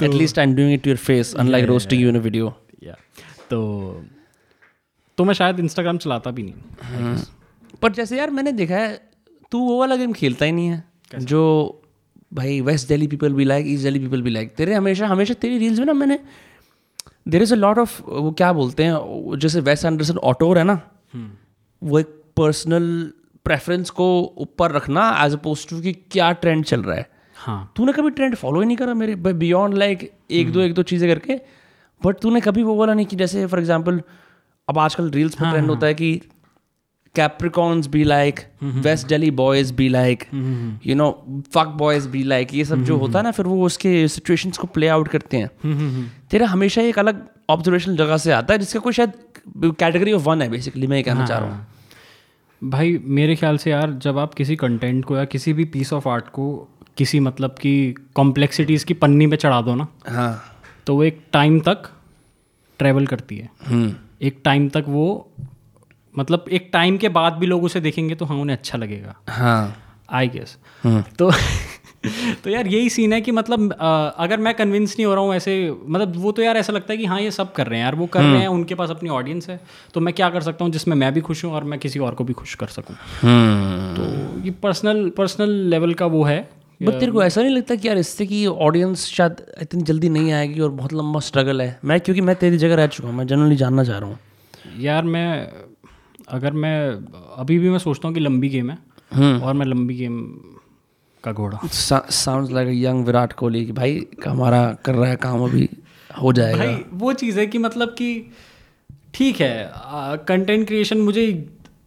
at 0.02 0.10
least 0.10 0.38
I 0.38 0.46
am 0.46 0.54
doing 0.54 0.72
it 0.72 0.82
to 0.82 0.90
your 0.90 0.96
face 0.96 1.34
unlike 1.34 1.64
roasting 1.64 2.02
you 2.02 2.08
in 2.08 2.16
video 2.16 2.54
या 2.84 2.96
तो 3.50 3.60
तो 5.18 5.24
मैं 5.24 5.34
शायद 5.34 5.60
इंस्टाग्राम 5.60 5.98
चलाता 5.98 6.30
भी 6.30 6.42
नहीं। 6.42 7.16
पर 7.82 7.92
जैसे 7.92 8.18
यार 8.18 8.30
मैंने 8.30 8.52
देखा 8.52 8.76
है 8.76 9.10
तू 9.52 9.58
वो 9.58 9.78
वाला 9.80 9.96
गेम 9.96 10.12
खेलता 10.12 10.44
ही 10.44 10.52
नहीं 10.52 10.68
है। 10.68 10.89
जो 11.18 11.82
भाई 12.34 12.60
वेस्ट 12.60 12.88
दिल्ली 12.88 13.06
पीपल 13.06 13.32
भी 13.32 13.44
लाइक 13.44 13.66
ईस्ट 13.68 13.84
दिल्ली 13.84 14.00
पीपल 14.00 14.22
भी 14.22 14.30
लाइक 14.30 14.54
तेरे 14.54 14.74
हमेशा 14.74 15.06
हमेशा 15.06 15.34
तेरी 15.34 15.58
रील्स 15.58 15.78
में 15.78 15.86
ना 15.86 15.92
मैंने 15.92 16.18
there 17.28 17.42
is 17.42 17.52
a 17.52 17.56
lot 17.56 17.78
of 17.78 18.02
वो 18.02 18.32
क्या 18.32 18.52
बोलते 18.52 18.84
हैं 18.84 19.38
जैसे 19.38 19.60
वेस्ट 19.60 19.84
एंडरसन 19.84 20.16
ऑटोर 20.16 20.58
है 20.58 20.64
ना 20.64 20.80
वो 21.82 21.98
एक 21.98 22.06
पर्सनल 22.36 23.12
प्रेफरेंस 23.44 23.90
को 23.90 24.34
ऊपर 24.38 24.72
रखना 24.72 25.24
एज 25.24 25.32
अपोज 25.32 25.68
टू 25.68 25.80
कि 25.80 25.92
क्या 25.92 26.32
ट्रेंड 26.32 26.64
चल 26.64 26.82
रहा 26.82 26.96
है। 26.96 27.10
हाँ। 27.36 27.72
तूने 27.76 27.92
कभी 27.92 28.10
ट्रेंड 28.10 28.34
फॉलो 28.34 28.60
ही 28.60 28.66
नहीं 28.66 28.76
करा 28.76 28.94
मेरे 28.94 29.14
बियॉन्ड 29.14 29.74
लाइक 29.74 30.12
एक 30.30 30.52
दो 30.52 30.60
एक 30.60 30.74
दो 30.74 30.82
चीज़ें 30.82 31.10
करके 31.10 31.40
बट 32.04 32.18
तूने 32.18 32.40
कभी 32.40 32.62
वो 32.62 32.74
बोला 32.74 32.94
नहीं 32.94 33.06
कि 33.06 33.16
जैसे 33.16 33.46
फॉर 33.46 33.60
एग्ज़ाम्पल 33.60 34.02
अब 34.68 34.78
आजकल 34.78 35.10
रील्स 35.10 35.40
में 35.40 35.50
ट्रेंड 35.50 35.70
होता 35.70 35.86
है 35.86 35.94
कि 35.94 36.20
Capricorns 37.14 37.86
be 37.86 38.02
like 38.04 38.40
West 38.62 39.06
Delhi 39.06 39.30
boys 39.30 39.72
be 39.74 39.88
like 39.88 40.24
you 40.86 40.94
know 40.94 41.10
fuck 41.54 41.74
boys 41.78 42.08
be 42.08 42.22
like 42.22 42.54
ये 42.54 42.64
सब 42.64 42.84
जो 42.84 42.96
होता 42.96 43.18
है 43.18 43.24
ना 43.24 43.30
फिर 43.30 43.46
वो 43.46 43.64
उसके 43.66 44.06
सिचुएशंस 44.08 44.58
को 44.58 44.66
प्ले 44.66 44.88
आउट 44.88 45.08
करते 45.08 45.36
हैं। 45.36 46.10
तेरा 46.30 46.46
हमेशा 46.46 46.82
एक 46.82 46.98
अलग 46.98 47.26
ऑब्जर्वेशन 47.50 47.96
जगह 47.96 48.16
से 48.16 48.32
आता 48.32 48.54
है 48.54 48.58
जिसका 48.58 48.80
कोई 48.80 48.92
शायद 48.92 49.12
कैटेगरी 49.56 50.12
ऑफ़ 50.12 50.22
वन 50.22 50.42
है 50.42 50.48
बेसिकली 50.48 50.86
मैं 50.86 50.96
ये 50.96 51.02
कहना 51.02 51.26
चाह 51.26 51.38
रहा 51.38 51.54
हूँ। 51.54 51.66
भाई 52.62 52.98
मेरे 53.18 53.36
ख्याल 53.36 53.56
से 53.58 53.70
यार 53.70 53.92
जब 54.02 54.18
आप 54.18 54.34
किसी 54.34 54.56
कंटेंट 54.56 55.04
को 55.04 55.16
या 55.16 55.24
किसी 55.24 55.52
भी 55.52 55.64
पीस 55.74 55.92
ऑफ़ 55.92 56.08
आर्ट 56.08 56.28
को 56.28 56.46
किसी 56.98 57.20
मतलब 57.20 57.50
की 57.60 57.74
कॉम्प्लेक्सिटीज़ 58.14 58.84
की 58.86 58.94
पन्नी 58.94 59.26
पे 59.26 59.36
चढ़ा 59.36 59.60
दो 59.60 59.74
ना 59.74 59.86
हाँ। 60.08 60.32
तो 60.86 60.94
वो 60.96 61.04
एक 61.04 61.20
टाइम 61.32 61.60
तक 61.60 61.90
ट्रैवल 62.78 63.06
करती 63.06 63.36
है। 63.36 63.48
हम्म। 63.66 63.94
एक 64.22 64.40
टाइम 64.44 64.68
तक 64.68 64.84
वो 64.88 65.06
मतलब 66.14 66.44
एक 66.52 66.70
टाइम 66.72 66.96
के 66.96 67.08
बाद 67.08 67.32
भी 67.32 67.46
लोग 67.46 67.64
उसे 67.64 67.80
देखेंगे 67.80 68.14
तो 68.14 68.24
हाँ 68.24 68.36
उन्हें 68.36 68.56
अच्छा 68.56 68.78
लगेगा। 68.78 69.14
हाँ। 69.28 69.76
I 70.10 70.28
guess 70.28 70.56
hmm. 70.84 71.02
तो 71.18 71.30
तो 72.44 72.50
यार 72.50 72.66
यही 72.66 72.88
सीन 72.90 73.12
है 73.12 73.20
कि 73.20 73.32
मतलब 73.32 73.72
अ, 73.72 74.14
अगर 74.18 74.38
मैं 74.40 74.54
कन्विंस 74.54 74.94
नहीं 74.98 75.06
हो 75.06 75.14
रहा 75.14 75.24
हूँ 75.24 75.34
ऐसे 75.34 75.54
मतलब 75.86 76.12
वो 76.16 76.32
तो 76.32 76.42
यार 76.42 76.56
ऐसा 76.56 76.72
लगता 76.72 76.92
है 76.92 76.96
कि 76.98 77.04
हाँ 77.04 77.20
ये 77.20 77.30
सब 77.30 77.52
कर 77.52 77.66
रहे 77.66 77.78
हैं 77.78 77.84
यार 77.84 77.94
वो 77.94 78.06
कर 78.06 78.22
रहे 78.22 78.40
हैं 78.40 78.48
उनके 78.48 78.74
पास 78.74 78.90
अपनी 78.90 79.08
ऑडियंस 79.10 79.48
है 79.50 79.60
तो 79.94 80.00
मैं 80.00 80.14
क्या 80.14 80.30
कर 80.30 80.42
सकता 80.42 80.64
हूँ 80.64 80.72
जिसमें 80.72 80.96
मैं 80.96 81.12
भी 81.14 81.20
खुश 81.20 81.44
हूँ 81.44 81.52
और 81.52 81.64
मैं 81.64 81.78
किसी 81.78 81.98
और 81.98 82.14
को 82.14 82.24
भी 82.24 82.32
खुश 82.32 82.54
कर 82.54 82.66
सकूँ? 82.66 82.96
हम्म। 83.22 83.94
तो 83.96 84.44
ये 84.44 84.50
पर्सनल 84.62 85.08
पर्सनल 85.10 85.50
लेवल 85.68 85.94
का 85.94 86.06
वो 86.06 86.22
है। 86.24 86.40
बट 86.80 86.98
तेरे 87.00 87.12
को 87.12 87.22
ऐसा 87.22 87.42
नहीं 87.42 87.54
लगता 87.56 87.74
कि 87.74 87.88
यार 87.88 87.98
इससे 87.98 88.26
कि 88.26 88.46
ऑडियंस 88.46 89.04
शायद 89.06 89.42
इतनी 89.62 89.82
जल्दी 89.82 90.08
नहीं 90.08 90.32
आएगी 90.32 90.60
और 90.60 90.70
बहुत 90.70 90.92
लंबा 90.92 91.20
स्ट्रगल 91.20 91.60
है? 91.62 91.78
मैं 91.84 92.00
क्योंकि 92.00 92.20
मैं 92.20 92.36
तेरी 92.36 92.58
जगह 92.58 92.74
रह 92.74 92.86
चुका 92.86 93.08
हूँ 93.08 93.16
मैं 93.16 93.26
जनरली 93.26 93.56
जानना 93.56 93.84
चाह 93.84 93.98
रहा 93.98 94.08
हूँ। 94.08 94.18
यार 94.80 95.02
मैं 95.04 95.69
अगर 96.30 96.52
मैं 96.52 96.76
अभी 97.36 97.58
भी 97.58 97.70
मैं 97.70 97.78
सोचता 97.78 98.08
हूँ 98.08 98.14
कि 98.14 98.20
लंबी 98.20 98.48
गेम 98.48 98.70
है 98.70 98.78
और 99.40 99.54
मैं 99.54 99.66
लंबी 99.66 99.94
गेम 99.94 100.20
का 101.24 101.32
घोड़ा 101.32 101.58
sounds 101.66 102.52
like 102.52 102.68
young 102.72 103.06
Virat 103.06 103.32
Kohli 103.32 103.64
कि 103.66 103.72
भाई 103.72 104.06
हमारा 104.26 104.62
कर 104.84 104.94
रहा 104.94 105.08
है 105.10 105.16
काम 105.16 105.42
अभी 105.44 105.68
हो 106.22 106.32
जाएगा। 106.32 106.58
भाई 106.58 106.84
वो 106.92 107.12
चीज़ 107.12 107.40
है 107.40 107.46
कि 107.46 107.58
मतलब 107.58 107.88
कि 107.88 108.30
ठीक 109.14 109.40
है 109.40 109.70
कंटेंट 110.28 110.66
क्रिएशन 110.66 110.98
मुझे 110.98 111.26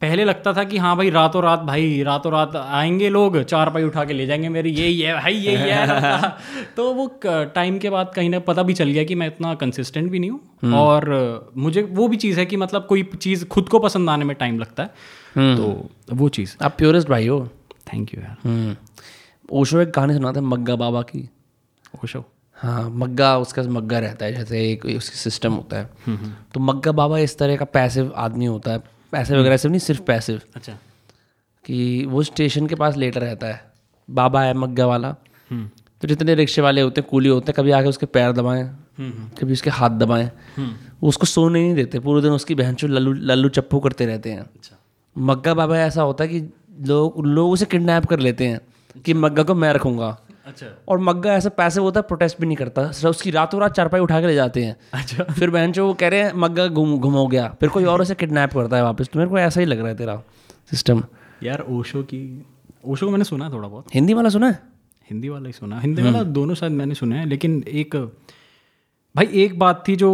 पहले 0.01 0.23
लगता 0.25 0.53
था 0.53 0.63
कि 0.63 0.77
हाँ 0.77 0.95
भाई 0.97 1.10
रातों 1.10 1.43
रात 1.43 1.60
भाई 1.60 2.03
रातों 2.03 2.32
रात 2.32 2.56
आएँगे 2.56 3.10
लोग 3.10 3.43
चार 3.43 3.69
पाई 3.69 3.84
उठा 3.84 4.03
के 4.06 4.13
ले 4.13 4.25
जाएँगे 4.25 4.49
मेरी 4.49 4.69
यही 4.69 4.99
है 5.01 5.13
भाई 5.13 5.34
यही 5.34 5.69
है 5.69 6.34
तो 6.77 6.93
वो 6.93 7.08
टाइम 7.25 7.77
के 7.79 7.89
बाद 7.89 8.12
कहीं 8.15 8.29
ना 8.29 8.39
पता 8.39 8.63
भी 8.63 8.73
चल 8.73 8.89
गया 8.89 9.03
कि 9.03 9.15
मैं 9.15 9.27
इतना 9.27 9.53
कंसिस्टेंट 9.56 10.12
भी 10.12 10.19
नहीं 10.19 10.29
हूँ। 10.29 10.39
और 10.65 11.52
मुझे 11.58 11.82
वो 11.82 12.08
भी 12.08 12.17
चीज़ 12.17 12.39
है 12.39 12.45
कि 12.45 12.58
मतलब 12.58 12.86
कोई 12.86 13.04
चीज़ 13.04 13.45
खुद 13.45 13.69
को 13.69 13.80
पसंद 13.80 14.10
आने 14.10 14.26
में 14.26 14.36
टाइम 14.36 14.60
लगता 14.60 14.84
है। 14.84 14.89
तो 15.58 15.89
वो 16.13 16.30
चीज़। 16.30 16.56
आप 16.62 16.76
प्योरेस्ट 16.78 17.10
भाई 17.10 17.28
हो। 17.28 17.49
थैंक 17.93 18.13
यू 18.13 18.21
यार। 18.21 18.38
हम्म। 18.43 18.76
ओशो 19.52 19.80
एक 19.80 19.91
कहानी 19.93 20.13
सुनाता 20.13 20.39
है 20.39 20.45
मग्गा 20.45 20.76
बाबा 20.76 21.02
की। 21.02 21.30
ओशो? 22.04 22.26
हाँ 22.56 22.89
मग्गा 22.89 23.38
उसका 23.38 23.62
मग्गा 23.63 23.99
रहता 23.99 24.26
है 24.26 24.34
जैसे 24.34 24.71
एक 24.71 24.86
उसकी 24.86 25.17
सिस्टम 25.17 25.54
होता 25.54 25.78
है। 25.78 25.89
तो 26.54 26.60
मग्गा 26.60 26.91
बाबा 26.91 27.17
इस 27.17 27.38
तरह 27.38 27.56
का 27.56 27.65
पैसिव 27.65 28.13
आदमी 28.15 28.45
होता 28.45 28.71
है। 28.71 28.80
पैसे 29.12 29.38
वगैरह 29.38 29.58
सिर्फ़ 29.58 29.71
नहीं 29.71 29.80
सिर्फ़ 29.80 30.02
पैसिव 30.02 30.41
अच्छा। 30.56 30.78
कि 31.65 32.06
वो 32.06 32.23
स्टेशन 32.23 32.67
के 32.67 32.76
पास 32.76 32.97
लेटर 32.97 33.21
रहता 33.21 33.47
है। 33.47 33.73
बाबा 34.10 34.41
है 34.41 34.54
मग्गा 34.54 34.86
वाला। 34.86 35.15
तो 36.02 36.08
जितने 36.08 36.36
रिक्शे 36.36 36.62
वाले 36.62 36.82
होते 36.82 37.02
हैं 37.02 37.08
कूली 37.12 37.30
होते 37.30 37.45
हैं 37.47 37.54
कभी 37.58 37.71
आके 37.71 37.89
उसके 37.89 38.06
पैर 38.06 38.32
दबाएँ। 38.32 38.76
कभी 38.99 39.53
उसके 39.53 39.69
हाथ 39.69 39.89
दबाएँ। 39.89 40.29
उसको 41.03 41.25
सोने 41.25 41.62
नहीं 41.62 41.75
देते 41.75 41.99
पूरे 41.99 42.21
दिन 42.21 42.32
उसकी 42.32 42.56
बहन 42.56 42.75
चो 42.75 42.88
लल्लू 42.88 43.13
लल्लू 43.13 43.49
चप्पू 43.49 43.79
करते 43.79 44.06
रहते 44.06 44.32
हैं। 44.32 44.45
मग्गा 45.15 45.53
बाबा 45.53 45.77
ऐसा 45.77 46.01
होता 46.01 46.23
है 46.23 46.29
कि 46.29 46.39
लोग 46.82 47.25
लोग 47.25 47.51
उसे 47.51 47.65
किडनैप 47.65 48.06
कर 48.06 48.19
लेते 48.19 48.47
हैं 48.47 48.60
कि 49.06 49.13
मग्गा 49.13 49.43
को 49.43 49.56
मैं 49.56 49.73
रखूँगा। 49.73 50.17
अच्छा। 50.45 50.67
और 50.88 50.99
मग्गा 50.99 51.34
ऐसा 51.34 51.49
पैसे 51.49 51.79
होता 51.79 51.99
है 51.99 52.08
प्रोटेस्ट 52.08 52.39
भी 52.41 52.47
नहीं 52.47 52.58
करता। 52.58 52.91
सिर्फ़ 52.91 53.10
उसकी 53.10 53.32
रातों 53.32 53.60
रात 53.62 53.73
चारपाई 53.73 54.01
उठा 54.01 54.19
के 54.21 54.27
ले 54.27 54.36
जाते 54.36 54.63
हैं। 54.63 54.75
अच्छा। 54.93 55.23
फिर 55.23 55.49
बहन 55.49 55.71
जो 55.71 55.86
वो 55.88 55.93
कह 55.93 56.08
रहे 56.08 56.23
हैं 56.23 56.32
मग्गा 56.36 56.67
गुम 56.67 56.97
गुम 56.99 57.13
हो 57.13 57.27
गया। 57.27 57.47
फिर 57.60 57.69
कोई 57.69 57.84
और 57.84 58.01
उसे 58.01 58.15
किडनैप 58.15 58.53
करता 58.53 58.77
है 58.77 58.84
वापस। 58.84 59.10
तो 59.13 59.19
मेरे 59.19 59.29
को 59.32 59.38
ऐसा 59.39 59.60
ही 59.60 59.65
लग 59.65 59.79
रहा 59.79 59.88
है 59.88 59.95
तेरा 59.97 60.21
सिस्टम 60.69 61.03
यार 61.43 61.65
ओशो 61.69 62.03
की 62.03 62.21
ओशो 62.86 63.06
को 63.06 63.12
मैंने 63.12 63.23
सुना 63.23 63.49
थोड़ा 63.49 63.67
बहुत। 63.67 63.95
हिंदी 63.95 64.13
वाला 64.13 64.29
सुना 64.29 64.47
है? 64.47 64.60
हिंदी 65.10 65.29
वाला 65.29 65.47
ही 65.47 65.53
सुना 65.53 65.79
हिंदी 65.79 66.01
वाला 66.01 66.23
दोनों 66.23 66.56
शायद 66.56 66.71
मैंने 66.71 66.95
सुना 66.95 67.15
है 67.15 67.25
लेकिन 67.25 67.63
एक 67.67 67.95
भाई 69.15 69.26
एक 69.34 69.58
बात 69.60 69.84
थी 69.88 69.95
जो 69.95 70.10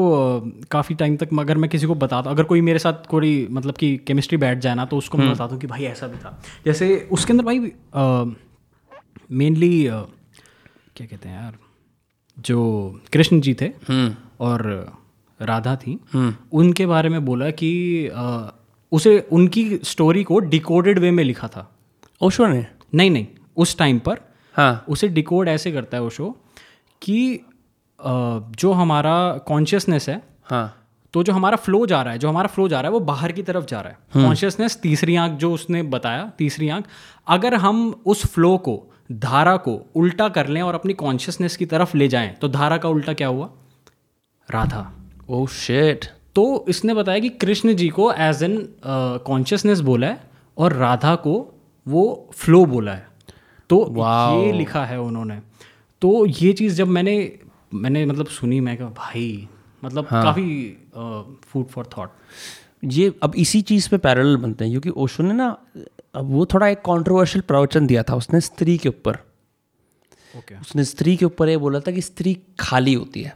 काफ़ी 0.71 0.95
टाइम 0.95 1.15
तक 1.17 1.29
अगर 1.39 1.57
मैं 1.57 1.69
किसी 1.69 1.87
को 1.87 1.95
बताता 1.95 2.29
अगर 2.29 2.43
कोई 2.43 2.61
मेरे 2.61 2.79
साथ 2.79 3.05
कोई 3.09 3.47
मतलब 3.51 3.75
कि 3.77 3.95
केमिस्ट्री 4.07 4.37
बैठ 4.37 4.57
जाए 4.59 4.75
ना 4.75 4.85
तो 4.85 4.97
उसको 4.97 5.17
मैं 5.17 5.31
बताता 5.31 5.53
हूँ 5.53 5.59
कि 5.61 5.67
भाई 5.67 5.83
ऐसा 5.83 6.07
भी 6.07 6.17
था। 6.17 6.41
जैसे 6.65 7.07
उसके 7.11 7.33
अंदर 7.33 7.43
भाई 7.45 7.59
मेनली 9.31 9.83
क्या 9.85 11.07
कहते 11.07 11.29
हैं 11.29 11.41
यार 11.41 11.57
जो 12.37 12.59
कृष्ण 13.13 13.39
जी 13.41 13.53
थे 13.61 13.69
और 14.39 14.63
राधा 15.39 15.75
थी 15.75 15.99
उनके 16.53 16.85
बारे 16.85 17.09
में 17.09 17.23
बोला 17.25 17.49
कि 17.51 17.71
अ, 18.07 18.51
उसे 18.91 19.19
उनकी 19.31 19.63
स्टोरी 19.83 20.23
को 20.23 20.39
डिकोडेड 20.39 20.99
वे 20.99 21.11
में 21.11 21.23
लिखा 21.23 21.47
था। 21.47 21.69
ओशो 22.21 22.47
ने? 22.47 22.65
नहीं 22.95 23.11
नहीं 23.11 23.27
उस 23.57 23.77
टाइम 23.77 23.99
पर 23.99 24.19
हाँ। 24.55 24.85
उसे 24.89 25.07
डिकोड 25.07 25.47
ऐसे 25.47 25.71
करता 25.71 25.97
है 25.97 26.03
ओशो 26.03 26.29
कि 27.01 27.39
जो 28.03 28.71
हमारा 28.71 29.15
कॉन्शियसनेस 29.47 30.09
है 30.09 30.21
हाँ। 30.43 30.75
तो 31.13 31.23
जो 31.23 31.33
हमारा 31.33 31.57
फ्लो 31.57 31.85
जा 31.85 32.01
रहा 32.01 32.13
है 32.13 32.19
जो 32.19 32.29
हमारा 32.29 32.47
फ्लो 32.47 32.67
जा 32.67 32.81
रहा 32.81 32.89
है 32.89 32.93
वो 32.93 32.99
बाहर 32.99 33.31
की 33.31 33.43
तरफ़ 33.43 33.65
जा 33.65 33.79
रहा 33.81 33.91
है। 33.91 34.25
कॉन्शियसनेस 34.25 34.77
तीसरी 34.81 35.15
आँख 35.15 35.31
जो 35.31 35.51
उसने 35.53 35.83
बताया 35.83 36.31
तीसरी 36.37 36.69
आँख 36.69 36.85
अगर 37.27 37.55
हम 37.55 38.01
उस 38.05 38.25
फ्लो 38.25 38.57
को 38.57 38.75
धारा 39.11 39.55
को 39.57 39.73
उल्टा 39.95 40.29
कर 40.29 40.47
लें 40.47 40.61
और 40.61 40.75
अपनी 40.75 40.93
कॉन्शियसनेस 40.93 41.57
की 41.57 41.65
तरफ़ 41.65 41.97
ले 41.97 42.07
जाएँ 42.07 42.33
तो 42.33 42.47
धारा 42.47 42.77
का 42.77 42.89
उल्टा 42.89 43.13
क्या 43.13 43.27
हुआ? 43.27 43.49
राधा। 44.49 44.91
ओ 45.29 45.45
शिट 45.47 46.05
तो 46.35 46.65
इसने 46.69 46.93
बताया 46.93 47.19
कि 47.19 47.29
कृष्ण 47.29 47.73
जी 47.73 47.89
को 47.89 48.11
एज 48.13 48.43
एन 48.43 48.57
कॉन्शियसनेस 49.25 49.79
बोला 49.79 50.07
है 50.07 50.21
और 50.57 50.73
राधा 50.73 51.15
को 51.15 51.33
वो 51.87 52.29
फ्लो 52.33 52.65
बोला 52.65 52.93
है। 52.93 53.07
तो 53.69 53.77
wow. 53.89 54.45
ये 54.45 54.51
लिखा 54.51 54.85
है 54.85 54.99
उन्होंने। 54.99 55.39
तो 56.01 56.25
ये 56.25 56.53
चीज़ 56.53 56.75
जब 56.75 56.87
मैंने 56.87 57.39
मैंने 57.73 58.05
मतलब 58.05 58.27
सुनी 58.27 58.59
मैं 58.59 58.77
कहा 58.77 58.87
भाई 58.87 59.47
मतलब 59.83 60.07
हाँ. 60.09 60.23
काफ़ी 60.23 60.77
फ़ूड 61.47 61.65
फॉर 61.67 61.89
थॉट 61.97 62.09
ये 62.83 63.13
अब 63.23 63.35
इसी 63.35 63.61
चीज़ 63.61 63.89
पे 63.89 63.97
पैरेलल 63.97 64.37
बनते 64.37 64.63
हैं 64.65 64.71
क्योंकि 64.71 64.89
ओशो 64.89 65.23
ने 65.23 65.33
ना 65.33 65.57
अब 66.15 66.25
वो 66.25 66.45
थोड़ा 66.45 66.67
एक 66.67 66.77
कंट्रोवर्शियल 66.77 67.41
प्रवचन 67.41 67.87
दिया 67.87 68.03
था 68.03 68.15
उसने 68.15 68.41
स्त्री 68.41 68.77
के 68.77 68.89
ऊपर। 68.89 69.15
ओके 70.37 70.55
उसने 70.55 70.83
स्त्री 70.83 71.17
के 71.17 71.25
ऊपर 71.25 71.49
ये 71.49 71.57
बोला 71.57 71.79
था 71.79 71.91
कि 71.91 72.01
स्त्री 72.01 72.37
खाली 72.59 72.93
होती 72.93 73.21
है। 73.21 73.35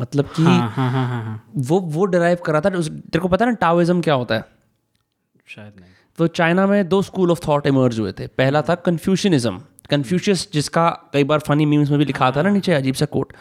मतलब 0.00 0.24
कि 0.24 0.42
हाँ 0.42 0.70
हाँ 0.70 0.90
हाँ 0.90 1.08
हाँ 1.08 1.24
हाँ। 1.24 1.52
वो 1.56 1.80
वो 1.80 2.04
डिराइव 2.04 2.38
करा 2.46 2.60
था 2.60 2.68
उस- 2.68 2.92
तेरे 2.92 3.20
को 3.20 3.28
पता 3.28 3.44
है 3.44 3.50
ना 3.50 3.56
टाओइज्म 3.56 4.00
क्या 4.00 4.14
होता 4.14 4.34
है? 4.34 4.44
शायद 5.46 5.72
नहीं। 5.80 5.90
तो 6.18 6.26
चाइना 6.26 6.66
में 6.66 6.88
दो 6.88 7.02
स्कूल 7.02 7.30
ऑफ़ 7.30 7.48
थॉट 7.48 7.66
इमर्ज 7.66 8.00
हुए 8.00 8.12
थे। 8.12 8.26
पहला 8.26 8.62
था 8.62 8.74
कन्फ्यूशनिज्म 8.74 9.62
कन्फ्यूशियस 9.90 10.48
जिसका 10.52 10.88
कई 11.12 11.24
बार 11.24 11.38
फनी 11.38 11.66
मीम्स 11.66 11.90
में 11.90 11.98
भी 11.98 12.04
लिखा 12.04 12.30
था 12.30 12.42
ना 12.42 12.50
नीचे 12.50 12.72
अजीब 12.74 12.94
सा 12.94 13.06
कोट 13.06 13.32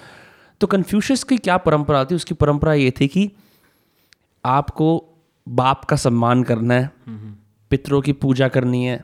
तो 0.61 0.67
कन्फ्यूशियस 0.67 1.23
की 1.23 1.37
क्या 1.37 1.57
परंपरा 1.59 2.03
थी? 2.05 2.15
उसकी 2.15 2.33
परंपरा 2.35 2.73
ये 2.73 2.91
थी 2.91 3.07
कि 3.07 3.31
आपको 4.43 4.87
बाप 5.47 5.83
का 5.85 5.95
सम्मान 5.95 6.43
करना 6.43 6.73
है 6.73 6.89
पितरों 7.71 8.01
की 8.01 8.13
पूजा 8.15 8.47
करनी 8.47 8.83
है 8.85 9.03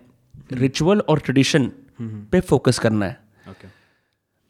रिचुअल 0.54 1.00
और 1.00 1.20
ट्रेडिशन 1.20 1.72
पे 2.02 2.40
फोकस 2.42 2.80
करना 2.80 3.06
है। 3.06 3.22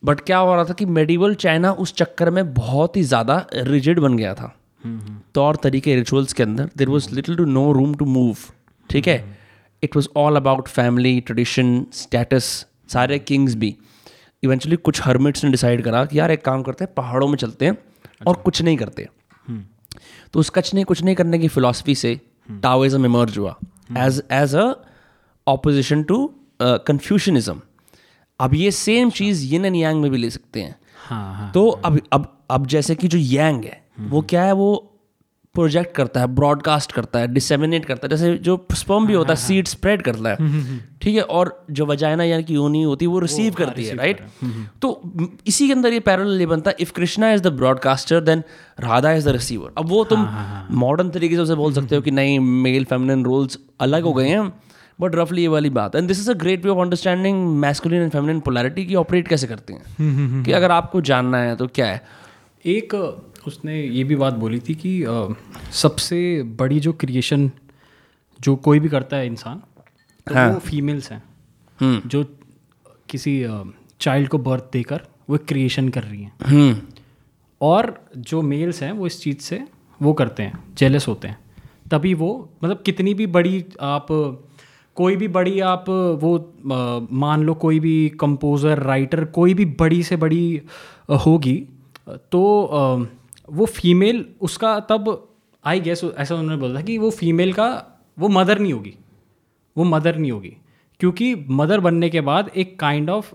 बट 0.04 0.20
क्या 0.22 0.38
हो 0.38 0.54
रहा 0.56 0.64
था 0.66 0.74
कि 0.74 0.86
मेडिवल 0.88 1.36
चाइना 1.36 1.72
उस 1.74 1.94
चक्कर 1.96 2.30
में 2.30 2.54
बहुत 2.54 2.98
ही 2.98 3.04
ज़्यादा 3.04 3.46
रिजिड 3.54 4.00
बन 4.00 4.18
गया 4.18 4.34
था। 4.34 4.56
तौर 5.36 5.56
तरीके 5.64 5.96
रिचुअल्स 5.96 6.34
के 6.34 6.44
अंदर 6.44 6.70
there 6.78 6.90
was 6.90 7.10
little 7.16 7.36
to 7.36 7.46
no 7.48 7.72
room 7.72 7.94
to 7.96 8.06
move 8.08 8.38
ठीक 8.90 9.08
है? 9.08 9.38
It 9.84 9.96
was 9.96 10.08
all 10.18 10.36
about 10.36 10.68
family 10.70 11.20
tradition 11.22 11.86
status 11.94 12.66
सारे 12.90 13.20
किंग्स 13.22 13.56
भी। 13.56 13.76
इवेंचुअली 14.44 14.76
कुछ 14.78 15.02
हर्मिट्स 15.02 15.44
ने 15.44 15.52
डिसाइड 15.52 15.84
करा 15.84 16.04
कि 16.06 16.20
यार 16.20 16.32
एक 16.32 16.44
काम 16.46 16.64
करते 16.64 16.84
हैं 16.84 16.94
पहाड़ों 16.94 17.28
में 17.28 17.36
चलते 17.38 17.66
हैं 17.66 17.74
अच्छा। 17.74 18.30
और 18.30 18.36
कुछ 18.36 18.62
नहीं 18.62 18.78
करते। 18.78 19.08
तो 20.34 20.40
उस 20.40 20.50
कच 20.50 20.74
नहीं 20.74 20.86
कुछ 20.86 21.04
नहीं 21.04 21.16
करने 21.16 21.40
की 21.40 21.48
फिलॉसफी 21.48 21.96
से 21.96 22.20
टाओइज्म 22.64 23.06
इमर्ज 23.06 23.38
हुआ। 23.38 23.56
As 23.98 24.22
as 24.32 24.56
a 24.56 24.74
opposition 25.48 26.04
to 26.04 26.18
Confucianism 26.62 27.62
अब 28.40 28.54
ये 28.54 28.72
सेम 28.72 29.10
चीज़ 29.12 29.46
यिन 29.46 29.66
एंड 29.66 29.76
यांग 29.76 30.02
में 30.02 30.10
भी 30.12 30.18
ले 30.18 30.30
सकते 30.30 30.62
हैं। 30.62 30.76
हाँ 31.00 31.36
हाँ 31.36 31.52
तो 31.54 31.70
हाँ, 31.70 31.82
अब 31.86 32.00
अब 32.14 32.46
अब 32.52 32.68
जैसे 32.68 32.96
कि 32.96 33.08
जो 33.08 33.18
यांग 33.18 33.64
है 33.64 33.82
वो 34.02 34.22
क्या 34.30 34.44
है 34.44 34.52
वो 34.54 34.93
प्रोजेक्ट 35.54 35.96
करता 35.96 36.20
है 36.20 36.28
ब्रॉडकास्ट 36.28 36.92
करता 36.92 37.20
है 37.20 37.28
डिसेमिनेट 37.28 37.86
करता 37.86 38.08
है 38.08 38.10
जैसे 38.10 38.38
जो 38.38 38.68
स्पर्म 38.72 39.08
भी 39.08 39.14
होता 39.14 39.30
है 39.30 39.36
सीड 39.36 39.68
स्प्रेड 39.68 40.02
करता 40.02 40.30
है। 40.30 40.36
ठीक 40.78 41.16
है? 41.16 41.22
और 41.22 41.66
जो 41.72 41.86
वजाइना 41.86 42.24
यानी 42.24 42.44
कि 42.44 42.56
योनी 42.56 42.84
होती 42.84 43.06
है 43.06 43.10
वो 43.10 43.20
रिसीव 43.20 43.54
करती 43.54 43.86
है 43.86 43.96
राइट 43.96 44.22
तो 44.82 45.12
इसी 45.48 45.68
के 45.68 45.74
अंदर 45.74 45.94
ये 45.94 46.00
पैरल 46.00 46.40
ये 46.40 46.46
बनता 46.46 46.72
है 46.72 46.78
if 46.80 46.94
Krishna 46.94 47.32
is 47.34 47.42
the 47.42 47.48
broadcaster 47.48 48.22
then 48.22 48.44
Radha 48.80 49.12
is 49.12 49.26
the 49.26 49.32
receiver 49.32 49.72
अब 49.78 49.90
वो 49.90 50.04
तुम 50.04 50.28
मॉडर्न 50.72 51.10
तरीके 51.10 51.36
से 51.36 51.42
उसे 51.42 51.56
बोल 51.56 51.74
सकते 51.74 51.96
हो 51.96 52.02
कि 52.02 52.12
नहीं 52.12 52.40
मेल 52.40 52.86
फेमिनिन 52.86 53.26
रोल्स 53.26 53.60
अलग 53.80 54.04
हो 54.04 54.14
गए 54.14 54.28
हैं 54.28 54.54
बट 55.02 55.16
रफली 55.16 55.42
ये 55.42 55.48
वाली 55.48 55.70
बात 55.70 55.96
and 55.96 56.08
this 56.08 56.20
is 56.20 56.32
a 56.32 56.34
great 56.34 56.66
way 56.66 56.72
of 56.72 56.80
understanding 56.80 57.48
masculine 57.48 58.02
and 58.02 58.12
feminine 58.12 58.40
polarity 58.40 58.86
की 58.86 58.96
ऑपरेट 58.96 59.28
कैसे 59.28 59.48
करते 59.48 59.74
हैं। 59.74 59.84
कि 60.44 60.52
अगर 60.52 60.72
आपको 60.72 61.02
जानना 61.02 61.38
है 61.38 61.56
तो 61.56 61.68
क्या 61.68 61.86
है? 61.86 62.02
एक 62.66 63.18
उसने 63.48 63.82
ये 63.82 64.04
भी 64.04 64.16
बात 64.16 64.34
बोली 64.34 64.60
थी 64.60 64.76
कि 64.76 65.02
अ, 65.04 65.28
सबसे 65.74 66.22
बड़ी 66.60 66.80
जो 66.80 66.94
क्रिएशन 66.94 67.50
जो 68.40 68.56
कोई 68.56 68.80
भी 68.80 68.90
करता 68.90 69.18
है 69.18 69.28
इंसान 69.28 69.62
तो 70.28 70.36
हाँ. 70.36 70.50
वो 70.52 70.60
फीमेल्स 70.60 71.12
हैं। 71.12 71.24
हम्म। 71.80 72.02
जो 72.10 72.24
किसी 73.10 73.34
चाइल्ड 74.02 74.30
को 74.30 74.38
बर्थ 74.38 74.64
देकर 74.74 75.02
वो 75.30 75.38
क्रिएशन 75.48 75.90
कर 75.90 76.04
रही 76.04 76.22
हैं। 76.24 76.34
हम्म। 76.46 76.76
और 77.62 77.94
जो 78.18 78.42
मेल्स 78.42 78.82
हैं 78.84 78.92
वो 78.92 79.08
इस 79.08 79.22
चीज़ 79.22 79.40
से 79.40 79.62
वो 80.02 80.14
करते 80.14 80.44
हैं 80.44 80.64
जेलस 80.78 81.08
होते 81.08 81.28
हैं। 81.28 81.38
तभी 81.92 82.14
वो 82.14 82.30
मतलब 82.64 82.82
कितनी 82.86 83.14
भी 83.14 83.28
बड़ी 83.28 83.64
आप 83.82 84.08
कोई 84.98 85.16
भी 85.16 85.28
बड़ी 85.28 85.60
आप 85.60 85.86
वो 85.90 86.38
अ, 86.38 87.08
मान 87.12 87.44
लो 87.44 87.54
कोई 87.56 87.80
भी 87.80 88.10
कंपोज़र 88.20 88.80
राइटर 88.84 89.24
कोई 89.26 89.54
भी 89.54 89.66
बड़ी 89.80 90.02
से 90.04 90.16
बड़ी 90.16 90.62
होगी 91.26 91.56
तो 92.32 92.42
अ, 92.64 93.06
वो 93.54 93.66
फीमेल 93.66 94.26
उसका 94.42 94.80
तब 94.80 95.30
आई 95.66 95.80
गेस 95.80 96.02
ऐसा 96.18 96.36
उन्होंने 96.36 96.62
बोला 96.62 96.80
था 96.80 96.84
कि 96.84 96.98
वो 96.98 97.10
फीमेल 97.10 97.54
का 97.54 97.68
वो 98.20 98.28
मदर 98.30 98.60
नहीं 98.60 98.74
होगी। 98.74 98.94
वो 99.78 99.84
मदर 99.84 100.18
नहीं 100.18 100.32
होगी। 100.32 100.58
क्योंकि 101.00 101.36
मदर 101.50 101.80
बनने 101.80 102.10
के 102.10 102.22
बाद 102.22 102.52
एक 102.56 102.80
काइंड 102.80 103.10
ऑफ़ 103.10 103.34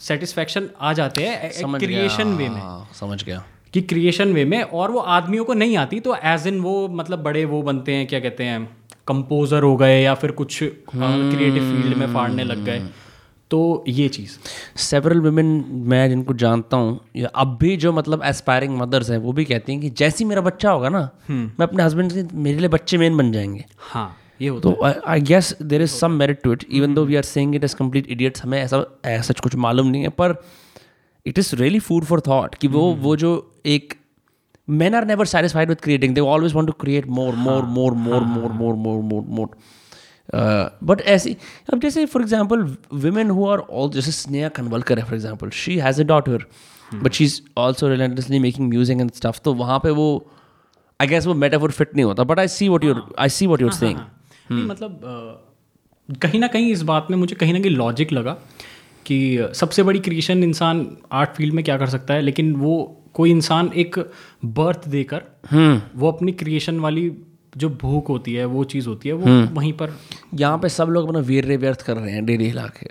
सेटिस्फैक्शन 0.00 0.68
आ 0.80 0.92
जाते 0.92 1.26
हैं 1.26 1.50
क्रिएशन 1.78 2.28
वे 2.28 2.48
में। 2.48 2.60
हाँ, 2.60 2.90
समझ 2.94 3.24
गया। 3.24 3.44
कि 3.72 3.80
क्रिएशन 3.80 4.32
वे 4.32 4.44
में 4.44 4.62
और 4.62 4.90
वो 4.90 4.98
आदमियों 4.98 5.44
को 5.44 5.54
नहीं 5.54 5.76
आती 5.76 6.00
तो 6.00 6.16
एज 6.24 6.46
इन 6.46 6.60
वो 6.60 6.88
मतलब 6.88 7.22
बड़े 7.22 7.44
वो 7.44 7.62
बनते 7.62 7.94
हैं 7.94 8.06
क्या 8.06 8.20
कहते 8.20 8.44
हैं 8.44 8.76
कंपोजर 9.08 9.62
हो 9.62 9.76
गए 9.76 10.02
या 10.02 10.14
फिर 10.14 10.30
कुछ 10.30 10.58
क्रिएटिव 10.62 11.62
फ़ील्ड 11.62 11.96
में 11.96 12.12
फाड़ने 12.14 12.44
लग 12.44 12.64
गए। 12.64 12.78
तो 13.52 13.60
ये 13.88 14.08
चीज़। 14.08 14.36
सेवरल 14.80 15.20
वुमेन 15.20 15.46
मैं 15.90 16.08
जिनको 16.08 16.34
जानता 16.34 16.76
हूँ 16.76 17.26
अब 17.34 17.56
भी 17.60 17.76
जो 17.76 17.92
मतलब 17.92 18.22
एस्पायरिंग 18.24 18.76
मदर्स 18.78 19.10
हैं 19.10 19.18
वो 19.18 19.32
भी 19.32 19.44
कहती 19.44 19.72
हैं 19.72 19.80
कि 19.80 19.90
जैसे 19.90 20.24
ही 20.24 20.28
मेरा 20.28 20.40
बच्चा 20.40 20.70
होगा 20.70 20.88
ना 20.88 21.00
मैं 21.30 21.66
अपने 21.66 21.82
हस्बैंड 21.82 22.12
से 22.12 22.26
मेरे 22.34 22.58
लिए 22.58 22.68
बच्चे 22.68 22.98
मेन 22.98 23.16
बन 23.16 23.32
जाएँगे। 23.32 23.64
हाँ 23.78 24.08
ये 24.42 24.48
होता 24.48 24.70
तो 24.70 24.92
I 25.06 25.20
guess 25.20 25.54
there 25.62 25.82
is 25.82 25.90
some 25.90 26.12
merit 26.12 26.42
to 26.42 26.52
it 26.52 26.64
even 26.70 26.94
though 26.94 27.04
we 27.04 27.16
are 27.16 27.22
saying 27.22 27.54
it 27.54 27.64
is 27.64 27.76
complete 27.76 28.06
idiots 28.06 28.44
हमें 28.44 28.58
ऐसा 28.62 28.84
ऐसा 29.04 29.34
कुछ 29.42 29.56
मालूम 29.66 29.86
नहीं 29.86 30.02
है 30.02 30.08
पर 30.20 30.34
it 31.26 31.38
is 31.38 31.54
really 31.56 31.78
food 31.78 32.04
for 32.04 32.20
thought 32.20 32.54
कि 32.54 32.68
वो 32.68 32.90
वो 33.00 33.16
जो 33.16 33.34
एक 33.66 33.94
man 34.68 34.94
are 34.94 35.04
never 35.04 35.26
satisfied 35.26 35.70
with 35.70 35.80
creating 35.82 36.16
they 36.16 36.26
always 36.32 36.58
want 36.58 36.70
to 36.70 36.78
create 36.84 37.08
more 37.10 37.34
more 37.34 37.62
more 37.76 37.92
more 37.92 38.20
more 38.20 38.52
more 38.52 38.74
more 38.74 39.02
more 39.02 39.22
more 39.38 39.48
uh, 40.32 40.68
but 40.84 41.00
ऐसी 41.06 41.36
अब 41.72 41.80
जैसे 41.80 42.04
for 42.06 42.22
example 42.22 42.64
women 43.02 43.32
who 43.36 43.48
are 43.48 43.60
all 43.70 43.92
जैसे 43.94 44.12
स्नेहा 44.12 44.48
कनवलकर 44.56 44.98
है 44.98 45.04
for 45.04 45.14
example 45.14 45.50
she 45.54 45.76
has 45.78 46.00
a 46.00 46.04
daughter 46.04 46.46
but 46.94 47.12
she 47.12 47.24
is 47.24 47.40
also 47.56 47.88
relentlessly 47.88 48.38
making 48.38 48.68
music 48.68 49.00
and 49.00 49.12
stuff 49.12 49.40
तो 49.44 49.54
वहाँ 49.54 49.78
पे 49.78 49.90
वो 49.90 50.08
I 51.00 51.06
guess 51.06 51.26
वो 51.26 51.34
मेटाफोर 51.34 51.70
फिट 51.70 51.94
नहीं 51.94 52.04
होता 52.04 52.24
but 52.24 52.38
I 52.38 52.48
see 52.48 52.68
what 52.68 52.84
you're 52.84 53.04
I 53.18 53.28
see 53.28 53.46
what 53.46 53.62
you're 53.62 53.72
saying 53.72 53.98
मतलब 54.50 55.00
कहीं 56.22 56.40
ना 56.40 56.46
कहीं 56.46 56.72
इस 56.72 56.82
बात 56.82 57.06
में 57.10 57.16
मुझे 57.18 57.34
कहीं 57.34 57.52
ना 57.52 57.60
कहीं 57.60 57.76
लॉजिक 57.76 58.12
लगा 58.12 58.32
कि 59.06 59.18
सबसे 59.54 59.82
बड़ी 59.82 60.00
क्रिएशन 60.00 60.42
इंसान 60.44 60.86
आर्ट 61.12 61.30
फ़ील्ड 61.30 61.54
में 61.54 61.64
क्या 61.64 61.76
कर 61.78 61.88
सकता 61.88 62.14
है 62.14 62.22
लेकिन 62.22 62.54
वो 62.56 62.74
कोई 63.14 63.30
इंसान 63.30 63.70
एक 63.76 63.98
बर्थ 64.58 64.88
देकर 64.88 65.22
वो 65.96 66.10
अपनी 66.10 66.32
क्रिएशन 66.32 66.78
वाली 66.80 67.10
जो 67.56 67.70
भूख 67.70 68.08
होती 68.08 68.34
है 68.34 68.44
वो 68.44 68.64
चीज़ 68.64 68.88
होती 68.88 69.08
है 69.08 69.14
वो 69.14 69.54
वहीं 69.54 69.72
पर। 69.72 69.90
यहाँ 70.34 70.58
पे 70.58 70.68
सब 70.68 70.88
लोग 70.88 71.08
अपना 71.08 71.20
वीर 71.20 71.56
व्यर्थ 71.56 71.82
कर 71.82 71.96
रहे 71.96 72.12
हैं 72.12 72.26
डेली 72.26 72.44
हिला 72.44 72.70
के 72.78 72.86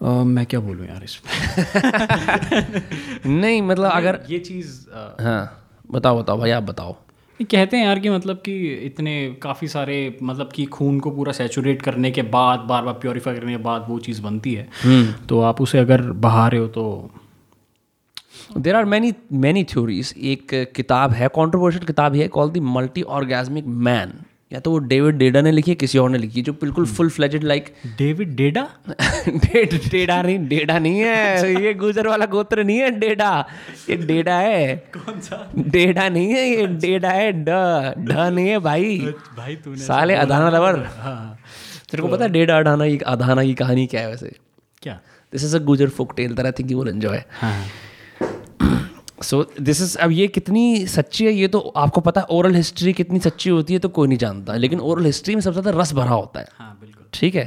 अ, 0.00 0.24
मैं 0.24 0.46
क्या 0.46 0.60
बोलूँ 0.60 0.86
यार 0.86 1.04
इस 1.04 1.20
नहीं 3.26 3.62
मतलब 3.62 3.90
अगर 3.90 4.20
ये 4.30 4.38
चीज़ 4.38 4.86
हाँ 5.20 5.66
बताओ 5.92 6.22
बताओ 6.22 6.38
भाई 6.38 6.50
आप 6.50 6.62
बताओ। 6.62 6.96
ये 7.40 7.44
कहते 7.44 7.76
हैं 7.76 7.84
यार 7.84 7.98
कि 7.98 8.10
मतलब 8.10 8.36
कि 8.36 8.74
इतने 8.86 9.36
काफ़ी 9.42 9.68
सारे 9.68 10.18
मतलब 10.22 10.50
कि 10.54 10.64
खून 10.64 11.00
को 11.00 11.10
पूरा 11.10 11.32
सेचुरेट 11.32 11.82
करने 11.82 12.10
के 12.10 12.22
बाद 12.34 12.60
बार 12.60 12.82
बार 12.82 12.94
प्योरीफाई 12.94 13.34
करने 13.34 13.52
के 13.52 13.62
बाद 13.62 13.84
वो 13.88 13.98
चीज़ 13.98 14.22
बनती 14.22 14.54
है। 14.54 14.68
तो 15.28 15.40
आप 15.40 15.60
उसे 15.60 15.78
अगर 15.78 16.00
बहा 16.26 16.48
रहे 16.48 16.60
हो 16.60 16.68
तो 16.68 17.10
there 18.58 18.74
are 18.76 18.84
many 18.84 19.12
many 19.32 19.64
theories 19.64 20.14
एक 20.32 20.54
किताब 20.76 21.12
है 21.12 21.28
कॉन्ट्रोवर्शियल 21.28 21.86
किताब 21.86 22.16
है 22.16 22.28
call 22.28 22.50
the 22.50 22.58
multi 22.74 23.02
orgasmic 23.18 23.64
man 23.86 24.12
या 24.52 24.60
तो 24.60 24.70
वो 24.70 24.78
डेविड 24.90 25.16
डेडा 25.16 25.40
ने 25.40 25.50
लिखी 25.52 25.70
है 25.70 25.74
किसी 25.74 25.98
और 25.98 26.10
ने 26.10 26.18
लिखी 26.18 26.38
है 26.38 26.44
जो 26.44 26.52
बिल्कुल 26.52 26.86
full 26.86 27.10
fledged 27.10 27.44
like 27.44 27.72
David 27.98 28.34
Deida 28.36 28.66
dead 29.28 29.74
Deida 29.90 30.20
नहीं 30.22 30.38
डेडा 30.48 30.78
नहीं 30.78 31.00
है. 31.00 31.52
ये 31.64 31.74
गुजर 31.74 32.08
वाला 32.08 32.26
गोत्र 32.26 32.64
नहीं 32.64 32.78
है 32.78 32.90
डेडा 32.90 33.28
ये 33.90 33.96
डेडा 33.96 34.38
है. 34.38 34.74
कौन 34.96 35.20
सा? 35.20 35.38
डेडा 35.58 36.08
नहीं 36.08 36.32
है 36.32 36.48
ये 36.48 36.66
डेडा 36.66 37.10
है. 37.10 37.32
ड 37.32 37.48
ढ 38.08 38.16
नहीं 38.16 38.48
है 38.48 38.58
भाई. 38.58 38.98
भाई 39.36 39.56
तूने 39.56 39.76
साले 39.76 40.14
अदाना 40.14 40.50
लवर. 40.50 40.84
हाँ। 40.96 41.38
तेरे 41.90 42.02
को 42.02 42.08
पता 42.08 42.24
है 42.24 42.30
डेढ़ 42.30 42.50
आधाना 42.50 42.88
की 42.88 42.98
आधाना 43.06 43.44
की 43.44 43.54
कहानी 43.54 43.86
क्या 43.86 44.00
है 44.00 44.08
वैसे? 44.08 44.34
क्या? 44.82 45.00
This 45.32 45.44
is 45.44 45.56
a 45.56 45.60
Gujjar 45.64 45.88
folk 45.88 46.16
tale 46.16 46.34
that 46.34 46.46
I 46.46 46.52
think 46.52 46.70
you 46.70 46.82
will 46.82 46.94
enjoy 46.94 47.22
हाँ। 47.40 47.54
सो 49.20 49.42
दिस 49.60 49.80
इज़ 49.82 49.96
अब 49.98 50.10
ये 50.10 50.26
कितनी 50.28 50.86
सच्ची 50.86 51.24
है 51.26 51.32
ये 51.32 51.48
तो 51.48 51.58
आपको 51.76 52.00
पता 52.00 52.20
है 52.20 52.26
ओरल 52.30 52.54
हिस्ट्री 52.54 52.92
कितनी 52.92 53.20
सच्ची 53.20 53.50
होती 53.50 53.72
है 53.72 53.78
तो 53.78 53.88
कोई 53.90 54.08
नहीं 54.08 54.18
जानता 54.18 54.56
लेकिन 54.56 54.80
ओरल 54.80 55.06
हिस्ट्री 55.06 55.34
में 55.34 55.42
सबसे 55.42 55.60
ज़्यादा 55.60 55.80
रस 55.80 55.92
भरा 55.92 56.10
होता 56.10 56.40
है। 56.40 56.48
हाँ 56.54 56.76
बिल्कुल। 56.80 57.06
ठीक 57.14 57.34
है? 57.34 57.44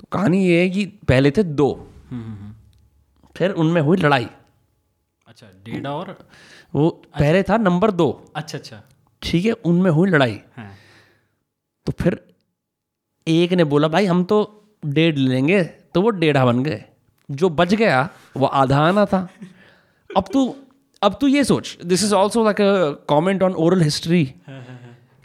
तो 0.00 0.06
कहानी 0.12 0.44
ये 0.46 0.60
है 0.60 0.68
कि 0.70 0.84
पहले 1.08 1.30
थे 1.30 1.42
दो 1.42 1.68
फिर 3.36 3.50
उनमें 3.52 3.80
हुई 3.82 3.96
लड़ाई। 3.96 4.26
अच्छा 5.26 5.46
डेढ़ा 5.64 5.90
और? 5.90 6.16
वो 6.74 6.88
पहले 7.18 7.42
था 7.42 7.56
नंबर 7.58 7.90
दो। 7.92 8.08
अच्छा 8.36 8.58
अच्छा। 8.58 8.82
ठीक 9.22 9.44
है? 9.46 9.52
उनमें 9.52 9.90
हुई 9.90 10.10
लड़ाई। 10.10 10.40
हाँ। 10.56 10.70
तो 11.86 11.92
फिर 11.92 12.20
एक 13.26 13.52
ने 13.52 13.64
बोला 13.64 13.88
भाई 13.88 14.06
हम 14.06 14.24
तो 14.24 14.38
डेढ़ 14.82 15.16
लेंगे। 15.16 15.62
तो 15.62 16.02
वो 16.02 16.10
डेढ़ा 16.12 16.44
बन 16.44 16.62
गए। 16.64 16.84
जो 17.28 17.48
बच 17.50 17.74
गया 17.74 18.08
वो 18.36 18.46
आधा 18.46 18.78
आना 18.78 19.04
था। 19.06 19.28
अब 20.10 20.24
तू 20.32 20.44
अब 21.04 21.16
तू 21.20 21.26
ये 21.26 21.44
सोच 21.44 21.76
this 21.84 22.04
is 22.04 22.14
also 22.14 22.44
like 22.44 22.60
a 22.60 23.04
comment 23.08 23.42
on 23.42 23.54
oral 23.64 23.82
history 23.82 24.24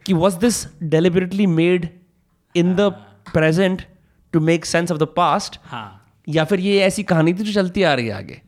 कि 0.05 0.13
was 0.13 0.37
this 0.37 0.65
deliberately 0.83 1.45
made 1.47 1.87
in 2.55 2.75
the 2.75 2.89
present 3.33 3.81
to 4.33 4.39
make 4.39 4.65
sense 4.65 4.91
of 4.91 4.99
the 4.99 5.07
past 5.17 5.59
हाँ। 5.63 5.87
या 6.27 6.43
फिर 6.45 6.59
ये 6.59 6.79
ऐसी 6.81 7.03
कहानी 7.03 7.33
थी 7.33 7.43
जो 7.43 7.53
चलती 7.53 7.83
आ 7.83 7.93
रही 7.93 8.07
है 8.07 8.13
आगे? 8.13 8.41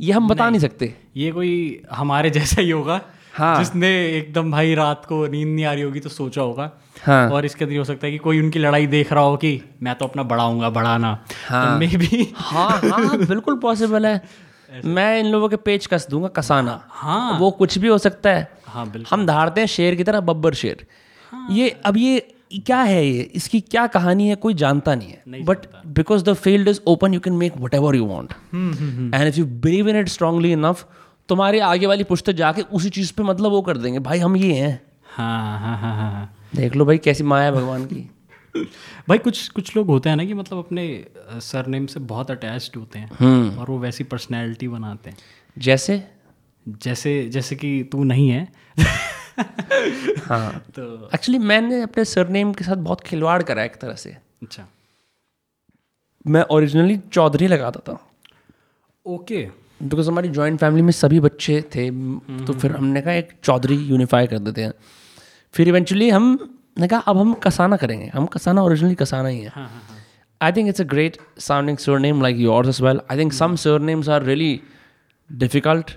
ये 0.00 0.12
हम 0.12 0.28
बता 0.28 0.48
नहीं 0.50 0.60
सकते। 0.60 0.94
ये 1.16 1.30
कोई 1.32 1.82
हमारे 1.92 2.30
जैसा 2.30 2.60
ही 2.60 2.70
होगा 2.70 3.00
हाँ। 3.34 3.58
जिसने 3.58 3.88
एकदम 4.18 4.50
भाई 4.50 4.74
रात 4.74 5.04
को 5.04 5.26
नींद 5.26 5.48
नहीं 5.48 5.64
आ 5.64 5.72
रही 5.72 5.82
होगी 5.82 6.00
तो 6.00 6.08
सोचा 6.08 6.42
होगा। 6.42 6.70
हाँ। 7.04 7.30
और 7.30 7.44
इसके 7.44 7.64
अंदर 7.64 7.76
हो 7.78 7.84
सकता 7.84 8.06
है 8.06 8.12
कि 8.12 8.18
कोई 8.18 8.40
उनकी 8.40 8.58
लड़ाई 8.58 8.86
देख 8.86 9.12
रहा 9.12 9.24
हो 9.24 9.36
कि 9.36 9.50
मैं 9.82 9.94
तो 9.94 10.06
अपना 10.06 10.22
बढ़ाऊँगा 10.22 10.70
बढ़ाना। 10.70 11.12
हाँ। 11.48 11.78
मे 11.78 11.86
बी 11.86 12.32
हाँ 12.36 12.70
हाँ 12.84 13.18
बिल्कुल 13.18 13.58
पॉसिबल 13.58 14.06
है। 14.06 14.22
मैं 14.86 15.18
इन 15.20 15.26
लोगों 15.26 15.48
के 15.48 15.56
पेच 15.56 15.86
कस 15.86 16.06
दूँगा 16.10 16.28
कसाना। 16.28 16.80
हाँ। 16.88 17.38
वो 17.38 17.50
कुछ 17.50 17.78
भी 17.78 17.88
हो 17.88 17.98
सकता 17.98 18.30
है। 18.30 18.48
हाँ 18.66 18.84
बिल्कुल। 18.86 19.06
हम 19.10 19.26
धारते 19.26 19.60
हैं 19.60 19.68
शेर 19.68 19.94
की 19.94 20.04
तरह 20.04 20.20
बब्बर 20.22 20.54
शेर। 20.54 20.86
ये 21.50 21.68
अब 21.86 21.96
ये 21.96 22.18
क्या 22.56 22.80
है 22.82 23.04
ये? 23.06 23.20
इसकी 23.34 23.60
क्या 23.60 23.86
कहानी 23.86 24.28
है 24.28 24.34
कोई 24.36 24.54
जानता 24.54 24.94
नहीं 24.94 25.08
है। 25.08 25.42
But 25.44 25.66
because 25.86 26.24
the 26.24 26.32
field 26.34 26.68
is 26.68 26.80
open 26.86 27.14
you 27.14 27.20
can 27.20 27.32
make 27.32 27.58
whatever 27.74 27.96
you 27.96 28.04
want 28.06 28.32
and 28.54 29.26
if 29.26 29.38
you 29.38 29.44
believe 29.46 29.88
in 29.88 29.96
it 29.96 30.08
strongly 30.08 30.52
enough 30.52 30.86
तुम्हारे 31.28 31.60
आगे 31.60 31.86
वाली 31.86 32.04
पुश्ते 32.04 32.32
जाके 32.32 32.62
उसी 32.72 32.90
चीज़ 32.90 33.12
पे 33.16 33.22
मतलब 33.22 33.50
वो 33.50 33.60
कर 33.62 33.76
देंगे। 33.76 33.98
भाई 33.98 34.18
हम 34.18 34.36
ये 34.36 34.52
हैं। 34.54 34.80
हाँ 35.16 35.58
हाँ 35.60 35.76
हाँ 35.78 35.94
हाँ 35.96 36.10
हाँ। 36.12 36.34
देख 36.56 36.76
लो 36.76 36.84
भाई 36.84 36.98
कैसी 36.98 37.24
माया 37.24 37.50
भगवान 37.52 37.84
की। 37.84 38.08
भाई 39.08 39.18
कुछ 39.18 39.48
कुछ 39.48 39.76
लोग 39.76 39.86
होते 39.86 40.08
हैं 40.08 40.16
ना 40.16 40.24
कि 40.24 40.34
मतलब 40.34 40.58
अपने 40.58 41.06
सरनेम 41.32 41.86
से 41.86 42.00
बहुत 42.00 42.30
अटैच्ड 42.30 42.76
होते 42.76 42.98
हैं 42.98 43.10
हम्म। 43.18 43.58
और 43.58 43.70
वो 43.70 43.78
वैसी 43.78 44.04
पर्सनैलिटी 44.04 44.68
बनाते 44.68 45.10
हैं। 45.10 45.16
जैसे? 45.58 46.02
जैसे 46.68 47.28
जैसे 47.28 47.56
कि 47.56 47.88
तू 47.92 48.04
नहीं 48.04 48.28
है। 48.28 48.52
हाँ। 50.24 50.58
तो 50.58 51.10
एक्चुअली 51.14 51.38
मैंने 51.38 51.82
अपने 51.82 52.04
सरनेम 52.04 52.52
के 52.52 52.64
साथ 52.64 52.76
बहुत 52.76 53.00
खिलवाड़ 53.00 53.42
करा 53.42 53.64
एक 53.64 53.76
तरह 53.76 53.94
से। 53.94 54.16
अच्छा। 54.42 54.66
मैं 56.26 56.42
ओरिजिनली 56.50 56.96
चौधरी 57.12 57.46
लगाता 57.46 57.80
था। 57.80 58.10
ओके 59.06 59.48
बिकॉज़ 59.82 60.08
हमारी 60.08 60.28
जॉइंट 60.28 60.60
फैमिली 60.60 60.82
में 60.82 60.92
सभी 60.92 61.20
बच्चे 61.20 61.62
थे 61.62 61.90
तो 62.44 62.52
फिर 62.52 62.72
हमने 62.72 63.00
कहा 63.00 63.12
एक 63.12 63.28
चौधरी 63.44 63.76
यूनिफाई 63.76 64.26
कर 64.26 64.38
देते 64.38 64.62
हैं। 64.62 64.72
फिर 65.52 65.68
इवेंचुअली 65.68 66.10
हम 66.10 66.56
ने 66.76 66.88
कहा 66.88 67.00
अब 67.08 67.18
हम 67.18 67.32
कसाना 67.44 67.76
करेंगे 67.76 68.06
हम 68.14 68.26
कसाना 68.26 68.62
ओरिजिनली 68.62 68.94
कसाना 68.94 69.28
ही 69.28 69.40
है. 69.40 69.48
हाँ 69.54 69.68
हाँ 69.68 69.82
हाँ। 69.88 69.96
I 70.40 70.52
think 70.52 70.68
it's 70.68 70.80
a 70.80 70.84
great 70.90 71.16
sounding 71.40 71.78
surname 71.78 72.22
like 72.22 72.36
yours 72.38 72.68
as 72.68 72.80
well 72.82 73.00
I 73.10 73.18
think 73.18 73.32
some 73.32 73.56
surnames 73.64 74.08
are 74.08 74.22
really 74.22 74.60
difficult 75.30 75.90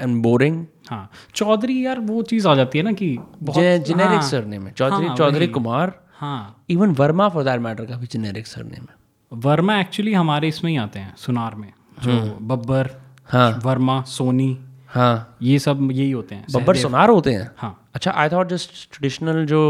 and 0.00 0.22
boring 0.22 0.64
हाँ। 0.90 1.08
चौधरी 1.34 1.84
यार 1.86 1.98
वो 2.00 2.22
चीज़ 2.22 2.48
आ 2.48 2.54
जाती 2.54 2.78
है 2.78 2.84
ना 2.84 2.92
कि 2.92 3.16
जेनेरिक 3.42 4.00
हाँ, 4.00 4.22
सरनेम 4.22 4.66
है। 4.66 4.72
चौधरी 4.72 5.06
हाँ, 5.06 5.16
चौधरी 5.16 5.46
कुमार 5.48 5.92
हाँ। 6.20 6.64
Even 6.70 6.90
Verma 6.94 7.28
for 7.28 7.44
that 7.44 7.60
matter 7.60 7.84
का 7.86 7.96
भी 7.96 8.06
जेनेरिक 8.06 8.46
सरनेम 8.46 8.82
है। 8.82 8.98
वर्मा 9.32 9.78
एक्चुअली 9.80 10.12
हमारे 10.14 10.48
इसमें 10.48 10.70
ही 10.70 10.76
आते 10.76 10.98
हैं 10.98 11.14
सुनार 11.16 11.54
में। 11.54 11.72
जो 12.02 12.38
बब्बर 12.42 12.90
हाँ। 13.28 13.50
वर्मा 13.64 14.00
सोनी 14.08 14.56
हाँ। 14.88 15.36
ये 15.42 15.58
सब 15.58 15.88
यही 15.92 16.10
होते 16.10 16.34
हैं 16.34 16.46
बब्बर 16.52 16.76
सुनार 16.76 17.08
होते 17.10 17.32
हैं? 17.32 17.50
हाँ। 17.56 17.76
अच्छा 17.94 18.10
आई 18.10 18.28
थॉट 18.28 18.48
जस्ट 18.48 18.70
ट्रेडिशनल 18.92 19.46
जो 19.46 19.60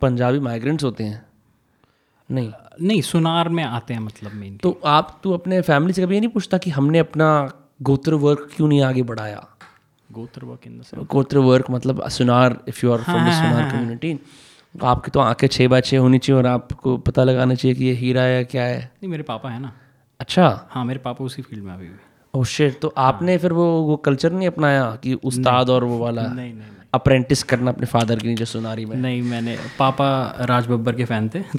पंजाबी 0.00 0.38
माइग्रेंट्स 0.38 0.84
होते 0.84 1.04
हैं। 1.04 1.26
नहीं। 2.30 2.52
नहीं 2.82 3.00
सुनार 3.00 3.48
में 3.48 3.64
आते 3.64 3.94
हैं 3.94 4.00
मतलब 4.00 4.32
मेन 4.32 4.56
तो 4.56 4.80
आप 4.86 5.20
तू 5.24 5.32
अपने 5.32 5.60
फैमिली 5.60 5.92
से 5.92 6.02
कभी 6.02 6.14
ये 6.14 6.20
नहीं 6.20 6.30
पूछता 6.30 6.58
कि 6.58 6.70
हमने 6.70 6.98
अपना 6.98 7.28
गोत्र 7.82 8.14
वर्क 8.14 8.48
क्यों 8.56 8.68
नहीं 8.68 8.82
आगे 8.82 9.02
बढ़ाया? 9.02 9.46
Gotra 10.12 10.44
work 10.44 10.66
in 10.66 10.78
the 10.78 11.06
gotra 11.10 11.38
work 11.38 11.70
मतलब 11.70 12.08
Sunar 12.08 12.58
if 12.68 12.86
you 12.86 12.92
are 12.92 13.02
from 13.02 13.28
the 13.28 13.32
Sunar 13.32 13.70
community 13.72 14.18
आपकी 14.74 15.10
तो 15.10 15.20
आँखें 15.20 15.46
छः 15.48 15.68
बाय 15.68 15.80
छः 15.80 15.98
होनी 15.98 16.18
चाहिए 16.18 16.38
और 16.38 16.46
आपको 16.46 16.96
पता 16.96 17.24
लगाना 17.24 17.54
चाहिए 17.54 17.74
कि 17.74 17.84
ये 17.84 17.92
हीरा 17.92 18.22
है 18.22 18.44
क्या 18.44 18.64
है। 18.64 18.78
नहीं 18.78 19.08
मेरे 19.08 19.22
पापा 19.22 19.50
है 19.50 19.60
ना। 19.60 19.72
अच्छा। 20.20 20.68
हाँ 20.70 20.84
मेरे 20.84 20.98
पापा 20.98 21.24
उसी 21.24 21.42
फ़ील्ड 21.42 21.64
में 21.64 21.72
अभी 21.74 21.88
भी। 21.88 21.98
ओ 22.34 22.44
शिट 22.44 22.80
तो 22.80 22.94
आपने 22.96 23.38
फिर 23.38 23.52
वो 23.52 23.64
वो 23.82 23.96
कल्चर 23.96 24.32
नहीं 24.32 24.48
अपनाया 24.48 24.84
कि 25.02 25.14
उस्ताद 25.14 25.70
और 25.70 25.84
वो 25.84 25.98
वाला? 25.98 26.22
नहीं 26.22 26.54
नहीं। 26.54 26.70
अप्रेंटिस 26.94 27.42
करना 27.42 27.70
अपने 27.70 27.86
फादर 27.86 28.18
के 28.18 28.28
नीचे 28.28 28.44
सुनारी 28.44 28.84
में। 28.86 28.96
नहीं 28.96 29.22
मैंने 29.22 29.58
पापा 29.78 30.36
राज 30.40 30.66
बब्बर 30.66 30.94
के 30.94 31.04
फ़ैन 31.04 31.28
थे। 31.34 31.40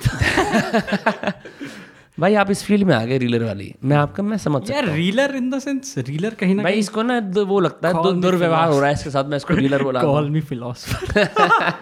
भाई 2.20 2.36
आप 2.36 2.52
इस 2.52 2.64
फ़ील्ड 2.64 2.88
में 2.88 2.96
आ 2.96 3.06
गए 3.06 3.18
रीलर 3.18 3.44
वाली। 3.44 3.76
मैं 3.84 3.98
आपका 3.98 4.24
मैं 4.24 4.38
समझ 4.38 4.62
सकता 4.64 4.80
यार 4.80 4.90
reeler 4.90 5.36
in 5.36 5.50
the 5.50 5.60
sense 5.60 5.96
reeler 5.98 6.34
कहीं 6.34 6.56
ना 6.56 6.64
भाई 6.64 6.74
इसको 6.74 7.02
ना 7.02 7.20
वो 7.38 7.60
लगता 7.60 7.88
है 7.88 7.94
दुर्व्यवहार 8.22 8.70
हो 8.70 8.80
रहा 8.80 8.88
है 8.88 8.94
इसके 8.94 9.10
साथ 9.10 9.24
मैं 9.24 9.38
इसको 9.38 9.54
रीलर 9.54 9.84
बोला 9.84 10.02
कॉल 10.02 10.30
मी 10.30 10.42
फिलोसफर 10.42 11.74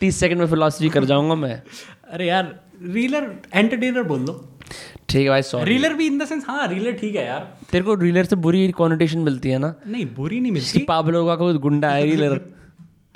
तीस 0.00 0.16
सेकंड 0.16 0.38
में 0.38 0.46
फिलोसफी 0.46 0.88
कर 0.88 1.04
जाऊँगा 1.04 1.34
मैं। 1.34 1.62
अरे 2.10 2.26
यार 2.26 2.60
रीलर 2.82 3.42
एंटरटेनर 3.54 4.02
बोल 4.02 4.24
दो। 4.24 4.51
ठीक 5.12 5.22
है 5.22 5.28
भाई 5.28 5.42
सॉरी 5.42 5.72
रीलर 5.72 5.94
भी 5.94 6.06
इन 6.06 6.18
द 6.18 6.24
सेंस 6.26 6.44
हाँ 6.48 6.66
रीलर 6.68 6.92
ठीक 6.92 7.14
है 7.16 7.24
यार। 7.26 7.40
तेरे 7.72 7.84
को 7.84 7.94
रीलर 7.94 8.24
से 8.24 8.36
बुरी 8.46 8.70
कॉन्ोटेशन 8.72 9.18
मिलती 9.20 9.48
है 9.50 9.58
ना? 9.58 9.74
नहीं 9.86 10.06
बुरी 10.16 10.40
नहीं 10.40 10.52
मिलती। 10.52 10.78
पाबलो 10.88 11.26
का 11.26 11.36
कोई 11.36 11.54
गुंडा 11.66 11.88
है 11.90 12.04
रीलर 12.04 12.40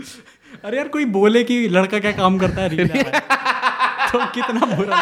अरे 0.64 0.76
यार 0.76 0.88
कोई 0.88 1.04
बोले 1.14 1.42
कि 1.44 1.68
लड़का 1.68 1.98
क्या 1.98 2.12
काम 2.12 2.38
करता 2.38 2.62
है 2.62 2.68
रीलर 2.68 3.02
तो 4.12 4.18
कितना 4.34 4.66
बुरा 4.76 4.96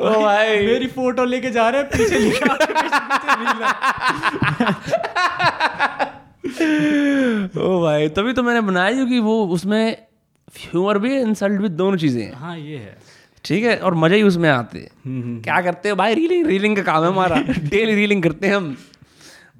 ओ 0.00 0.20
भाई 0.22 0.66
मेरी 0.66 0.86
फ़ोटो 0.94 1.24
लेके 1.24 1.50
जा 1.50 1.68
रहे 1.68 1.80
हैं 1.80 1.88
पीछे 1.90 2.18
लिखा 2.18 2.54
ओ 7.56 7.80
भाई 7.82 8.08
तभी 8.08 8.32
तो 8.32 8.42
मैंने 8.42 8.60
बनाया 8.60 8.92
क्योंकि 8.92 9.18
वो 9.20 9.46
उसमें 9.48 9.96
ह्यूमर 10.58 10.98
भी 10.98 11.16
इंसल्ट 11.20 11.60
भी 11.60 11.68
दोनों 11.80 11.96
चीज़ें 11.98 12.22
हैं। 12.22 12.32
हाँ 12.34 12.56
ये 12.58 12.76
है। 12.76 12.96
ठीक 13.44 13.64
है? 13.64 13.76
और 13.76 13.94
मज़ा 13.94 14.16
ही 14.16 14.22
उसमें 14.22 14.48
आते 14.50 14.78
हैं। 14.78 15.40
क्या 15.42 15.60
करते 15.60 15.88
हो 15.88 15.96
भाई? 15.96 16.14
रीलिंग 16.14 16.46
रीलिंग 16.46 16.76
का 16.76 16.82
काम 16.82 17.02
है 17.04 17.08
हमारा। 17.08 17.36
डेली 17.70 17.94
रीलिंग 17.94 18.22
करते 18.22 18.46
हैं 18.46 18.56
हम। 18.56 18.76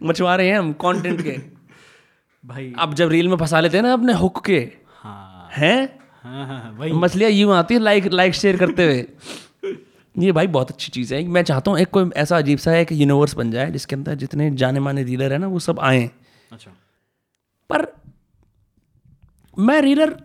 मछुआरे 0.02 0.50
हैं 0.50 0.58
हम 0.58 0.72
कंटेंट 0.72 1.22
के। 1.22 1.30
भाई। 2.44 2.72
अब 2.78 2.94
जब 2.94 3.08
रील 3.08 3.28
में 3.28 3.36
फंसा 3.36 3.60
लेते 3.60 3.76
हैं 3.76 3.84
ना 3.84 3.92
अपने 3.92 4.12
हुक 4.12 4.44
के 4.44 4.58
हाँ। 5.02 5.48
हैं? 5.52 5.98
हाँ 6.22 6.46
हाँ 6.46 6.60
हाँ, 6.62 6.88
मछलियाँ 6.88 7.30
यूँ 7.30 7.54
आती 7.54 7.74
है 7.74 7.80
लाइक 7.80 8.06
लाइक 8.06 8.34
शेयर 8.34 8.56
करते 8.56 8.84
हुए। 8.84 9.06
ये 10.18 10.32
भाई 10.32 10.46
बहुत 10.46 10.70
अच्छी 10.70 10.92
चीज़ 10.92 11.14
है। 11.14 11.26
मैं 11.28 11.42
चाहता 11.42 11.70
हूँ 11.70 11.78
एक 11.78 11.88
कोई 11.88 12.10
ऐसा 12.16 12.38
अजीब 12.38 12.58
सा 12.58 12.76
एक 12.76 12.92
यूनिवर्स 12.92 13.34
बन 13.34 13.50
जाए 13.50 13.70
जिसके 13.70 13.96
अंदर 13.96 14.14
जितने 14.14 14.50
जाने 14.50 14.80
माने 14.80 15.02
रीलर 15.02 15.32
है 15.32 15.38
ना 15.38 15.46
वो 15.46 15.58
सब 15.58 15.80
आए। 15.80 16.10
अच्छा। 16.52 16.70
पर 17.70 17.86
मैं 19.58 19.80
रीलर 19.82 20.16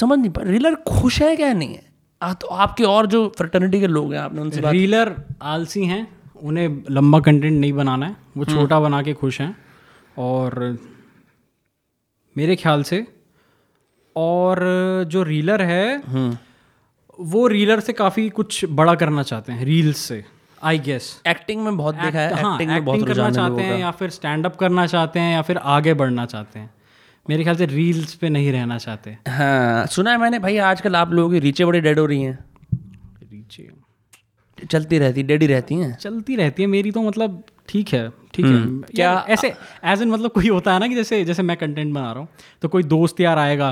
समझ 0.00 0.18
नहीं 0.18 0.30
पा 0.30 0.42
रीलर 0.42 0.74
खुश 0.74 1.22
है 1.22 1.36
क्या 1.36 1.52
नहीं 1.52 1.74
है? 1.74 1.91
आ, 2.22 2.32
तो 2.32 2.46
आपके 2.46 2.84
और 2.84 3.06
जो 3.06 3.28
फ्रेटर्निटी 3.38 3.80
के 3.80 3.86
लोग 3.86 4.12
हैं 4.14 4.20
आपने 4.20 4.40
उनसे 4.40 4.60
बात 4.60 4.72
रीलर 4.72 5.14
आलसी 5.42 5.84
हैं 5.86 6.06
उन्हें 6.42 6.82
लंबा 6.90 7.20
कंटेंट 7.20 7.60
नहीं 7.60 7.72
बनाना 7.72 8.06
है 8.06 8.16
वो 8.36 8.44
छोटा 8.44 8.80
बना 8.80 9.02
के 9.02 9.12
खुश 9.14 9.40
हैं। 9.40 9.56
और 10.18 10.78
मेरे 12.36 12.56
ख्याल 12.56 12.82
से 12.82 13.06
और 14.16 14.60
जो 15.08 15.22
रीलर 15.22 15.62
है 15.62 16.02
वो 17.20 17.46
रीलर 17.46 17.80
से 17.80 17.92
काफ़ी 17.92 18.28
कुछ 18.30 18.64
बड़ा 18.70 18.94
करना 18.94 19.22
चाहते 19.22 19.52
हैं 19.52 19.64
रील्स 19.64 19.98
से 19.98 20.24
आई 20.62 20.78
गेस 20.78 21.08
एक्टिंग 21.26 21.64
में 21.64 21.76
बहुत 21.76 21.94
देखा 21.94 22.18
है 22.18 22.42
हाँ 22.42 22.54
एक्टिंग 22.54 22.70
में 22.70 22.84
बहुत 22.84 23.08
करना 23.08 23.30
चाहते 23.30 23.62
हैं 23.62 23.78
या 23.80 23.90
फिर 23.90 24.10
स्टैंड 24.10 24.46
अप 24.46 24.56
करना 24.56 24.86
चाहते 24.86 25.20
हैं 25.20 25.34
या 25.34 25.42
फिर 25.42 25.58
आगे 25.76 25.94
बढ़ना 25.94 26.26
चाहते 26.26 26.58
हैं। 26.58 26.70
मेरे 27.26 27.42
ख्याल 27.42 27.56
से 27.56 27.66
रील्स 27.66 28.14
पे 28.14 28.28
नहीं 28.28 28.52
रहना 28.52 28.78
चाहते। 28.78 29.16
हाँ 29.28 29.86
सुना 29.86 30.10
है 30.10 30.18
मैंने 30.18 30.38
भाई 30.38 30.56
आजकल 30.68 30.96
आप 30.96 31.12
लोगों 31.12 31.30
की 31.30 31.38
रीचे 31.38 31.64
बड़ी 31.64 31.80
डेड 31.80 31.98
हो 31.98 32.06
रही 32.06 32.22
हैं। 32.22 32.38
रीचे 33.32 33.70
चलती 34.66 34.98
रहती 34.98 35.22
डेडी 35.22 35.46
ही 35.46 35.52
रहती 35.52 35.74
हैं। 35.74 35.96
चलती 35.96 36.36
रहती 36.36 36.62
है 36.62 36.68
मेरी 36.68 36.90
तो 36.90 37.02
मतलब 37.02 37.42
ठीक 37.68 37.88
है 37.88 38.08
ठीक 38.34 38.46
है। 38.46 38.94
क्या 38.94 39.14
ऐसे 39.28 39.52
एज 39.84 40.02
इन 40.02 40.10
मतलब 40.10 40.30
कोई 40.30 40.48
होता 40.48 40.72
है 40.74 40.80
ना 40.80 40.88
कि 40.88 40.94
जैसे 40.94 41.24
जैसे 41.24 41.42
मैं 41.42 41.56
कंटेंट 41.56 41.94
बना 41.94 42.12
रहा 42.12 42.20
हूँ 42.20 42.28
तो 42.62 42.68
कोई 42.68 42.82
दोस्त 42.82 43.20
यार 43.20 43.38
आएगा 43.38 43.70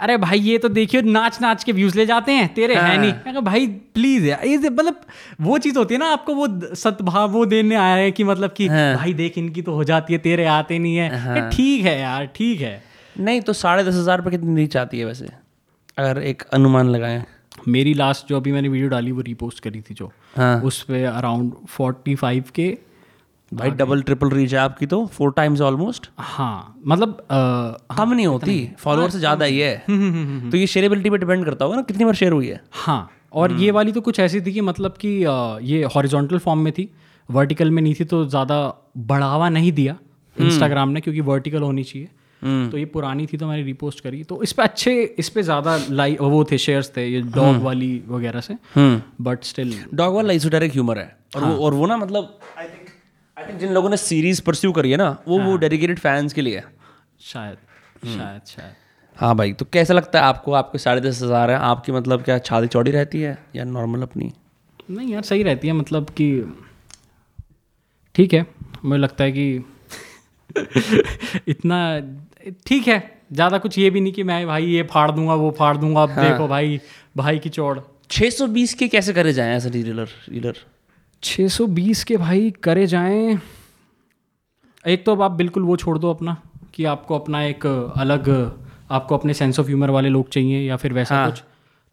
अरे 0.00 0.16
भाई 0.16 0.38
ये 0.38 0.56
तो 0.58 0.68
देखियो 0.68 1.02
नाच 1.02 1.40
नाच 1.42 1.64
के 1.64 1.72
व्यूज़ 1.72 1.96
ले 1.96 2.06
जाते 2.06 2.32
हैं 2.32 2.52
तेरे 2.54 2.74
हाँ। 2.74 2.88
है। 2.88 2.96
नहीं। 2.98 3.12
मैं 3.26 3.44
भाई 3.44 3.66
प्लीज़ 3.94 4.24
यार 4.26 4.46
ये 4.46 4.56
मतलब 4.58 5.00
वो 5.40 5.58
चीज़ 5.58 5.78
होती 5.78 5.94
है 5.94 5.98
ना 6.00 6.06
आपको 6.12 6.34
वो 6.34 6.46
सद्भाव 6.74 7.30
वो 7.30 7.44
देने 7.46 7.74
आया 7.74 7.94
है 7.94 8.10
कि 8.12 8.24
मतलब 8.24 8.52
कि 8.52 8.66
हाँ। 8.68 8.96
भाई 8.96 9.14
देख 9.14 9.38
इनकी 9.38 9.62
तो 9.62 9.74
हो 9.74 9.84
जाती 9.84 10.12
है 10.12 10.18
तेरे 10.18 10.44
आते 10.46 10.78
नहीं 10.78 10.96
है। 10.96 11.36
ये 11.36 11.48
ठीक 11.50 11.84
है 11.84 11.98
यार 12.00 12.26
ठीक 12.36 12.60
है। 12.60 12.82
नहीं 13.16 13.40
तो 13.40 13.52
साढ़े 13.52 13.84
दस 13.84 13.94
हज़ार 13.94 14.18
रुपये 14.18 14.30
कितनी 14.30 14.56
रीच 14.56 14.76
आती 14.76 14.98
है 14.98 15.04
वैसे? 15.04 15.28
अगर 15.98 16.22
एक 16.22 16.42
अनुमान 16.52 16.88
लगाएँ। 16.88 17.22
मेरी 17.68 17.94
लास्ट 17.94 18.28
जो 18.28 18.36
अभी 18.36 18.52
मैंने 18.52 18.68
वीडियो 18.68 18.88
डाली 18.88 19.12
वो 19.12 19.20
रीपोस्ट 19.20 19.62
करी 19.64 19.80
थी 19.80 19.94
जो। 19.94 20.10
हाँ। 20.36 20.60
उस 20.62 20.82
पर 20.82 21.04
अराउंड 21.06 21.52
फोर्टी 21.68 22.14
फाइव 22.14 22.44
के 22.54 22.66
भाई 23.52 23.70
डबल 23.70 24.02
ट्रिपल 24.02 24.30
रीच 24.30 24.52
है 24.54 24.58
आपकी 24.58 24.86
तो 24.86 25.04
फोर 25.08 25.32
टाइम्स 25.32 25.60
ऑलमोस्ट 25.60 26.08
हाँ 26.18 26.80
मतलब 26.86 27.10
अ, 27.20 27.94
कम 27.96 28.12
नहीं 28.12 28.26
होती 28.26 28.56
फॉलोअर 28.78 29.10
से 29.10 29.18
ज़्यादा 29.18 29.44
ही 29.44 29.58
है। 29.58 29.76
तो 30.50 30.56
ये 30.56 30.66
शेयरेबिलिटी 30.66 31.10
पे 31.10 31.18
डिपेंड 31.18 31.44
करता 31.44 31.64
होगा 31.64 31.76
ना 31.76 31.82
कितनी 31.82 32.04
बार 32.04 32.14
शेयर 32.14 32.32
हुई 32.32 32.48
है? 32.48 32.60
हाँ 32.72 33.10
और 33.32 33.52
ये 33.52 33.70
वाली 33.70 33.92
तो 33.92 34.00
कुछ 34.00 34.20
ऐसी 34.20 34.40
थी 34.40 34.52
कि 34.52 34.60
मतलब 34.62 34.96
कि 35.00 35.08
ये 35.66 35.82
हॉरिजॉन्टल 35.94 36.38
फॉर्म 36.38 36.60
में 36.60 36.72
थी 36.72 36.88
वर्टिकल 37.28 37.70
में 37.70 37.82
नहीं 37.82 37.94
थी 38.00 38.04
तो 38.04 38.24
ज़्यादा 38.26 38.58
बढ़ावा 39.06 39.48
नहीं 39.48 39.72
दिया 39.72 39.96
इंस्टाग्राम 40.36 40.88
ने 40.88 41.00
क्योंकि 41.00 41.20
वर्टिकल 41.22 41.62
होनी 41.62 41.84
चाहिए। 41.84 42.08
तो 42.70 42.78
ये 42.78 42.84
पुरानी 42.84 43.26
थी 43.26 43.36
तो 43.36 43.46
मैंने 43.46 43.62
रिपोस्ट 43.62 44.00
करी। 44.00 44.22
तो 44.24 44.42
इस 44.42 44.52
पे 44.52 44.62
अच्छे 44.62 44.92
इस 45.18 45.28
पे 45.28 45.42
ज़्यादा 45.42 45.76
लाइक 45.90 46.20
वो 46.22 46.42
थे 46.50 46.58
शेयर्स 46.58 46.90
थे 46.96 47.06
ये 47.06 47.20
डॉग 47.36 47.62
वाली 47.62 47.92
वगैरह 48.08 48.40
से। 48.40 48.56
बट 49.20 49.44
स्टिल 49.44 49.74
डॉग 49.94 50.14
वाला 50.14 50.32
इजोटेरिक 50.32 50.72
ह्यूमर 50.72 50.98
है। 50.98 51.16
और 51.36 51.44
वो 51.44 51.54
और 51.64 51.74
वो 51.74 51.86
ना 51.86 51.96
मतलब 51.96 52.38
आई 52.58 52.66
थिंक 52.66 52.83
आई 53.36 53.46
थिंक 53.46 53.58
जिन 53.60 53.72
लोगों 53.72 53.90
ने 53.90 53.96
सीरीज़ 53.96 54.42
परस्यू 54.42 54.72
करी 54.72 54.90
है 54.90 54.96
ना 54.96 55.08
वो 55.28 55.38
वो 55.40 55.56
डेडिकेटेड 55.56 55.98
फैंस 55.98 56.32
के 56.32 56.42
लिए 56.42 56.56
है। 56.56 56.64
शायद 57.22 57.56
शायद 58.06 58.40
शायद। 58.46 58.74
हाँ 59.16 59.34
भाई 59.36 59.52
तो 59.52 59.64
कैसा 59.72 59.94
लगता 59.94 60.18
है 60.18 60.24
आपको? 60.24 60.52
आपके 60.52 60.78
साढ़े 60.78 61.00
दस 61.00 61.22
हज़ार 61.22 61.50
है 61.50 61.56
आपकी 61.58 61.92
मतलब 61.92 62.22
क्या 62.22 62.38
छाती 62.40 62.66
चौड़ी 62.66 62.90
रहती 62.90 63.20
है 63.20 63.36
या 63.56 63.64
नॉर्मल 63.64 64.02
अपनी? 64.02 64.32
नहीं 64.90 65.12
यार 65.12 65.22
सही 65.22 65.42
रहती 65.42 65.68
है 65.68 65.74
मतलब 65.74 66.10
कि 66.10 66.28
ठीक 68.14 68.34
है 68.34 68.46
मुझे 68.84 69.00
लगता 69.00 69.24
है 69.24 69.32
कि 69.32 69.64
इतना 71.48 71.78
ठीक 72.66 72.88
है 72.88 72.98
ज़्यादा 73.32 73.58
कुछ 73.58 73.78
ये 73.78 73.90
भी 73.90 74.00
नहीं 74.00 74.12
कि 74.12 74.22
मैं 74.22 74.46
भाई 74.46 74.66
ये 74.66 74.82
फाड़ 74.90 75.10
दूँगा 75.10 75.34
वो 75.34 75.50
फाड़ 75.58 75.76
दूँगा 75.76 76.02
अब 76.02 76.10
देखो 76.10 76.46
भाई 76.48 76.80
भाई 77.16 77.38
की 77.38 77.48
चौड़। 77.48 77.78
620 78.10 78.72
के 78.74 78.88
कैसे 78.88 79.12
करे 79.12 79.32
जाए 79.32 79.54
ऐसा 79.56 79.68
रीलर 79.68 80.08
रीलर 80.28 80.56
620 81.24 82.04
के 82.04 82.16
भाई 82.16 82.52
करे 82.62 82.86
जाएँ। 82.86 83.40
एक 84.86 85.06
तो 85.06 85.12
अब 85.12 85.22
आप 85.22 85.30
बिल्कुल 85.30 85.62
वो 85.62 85.76
छोड़ 85.76 85.98
दो 85.98 86.10
अपना 86.10 86.36
कि 86.74 86.84
आपको 86.84 87.18
अपना 87.18 87.42
एक 87.42 87.66
अलग 87.96 88.52
आपको 88.90 89.16
अपने 89.18 89.34
सेंस 89.34 89.60
ऑफ़ 89.60 89.66
ह्यूमर 89.66 89.90
वाले 89.90 90.08
लोग 90.08 90.28
चाहिए 90.28 90.68
या 90.68 90.76
फिर 90.76 90.92
वैसा 90.92 91.14
हाँ. 91.14 91.30
कुछ। 91.30 91.40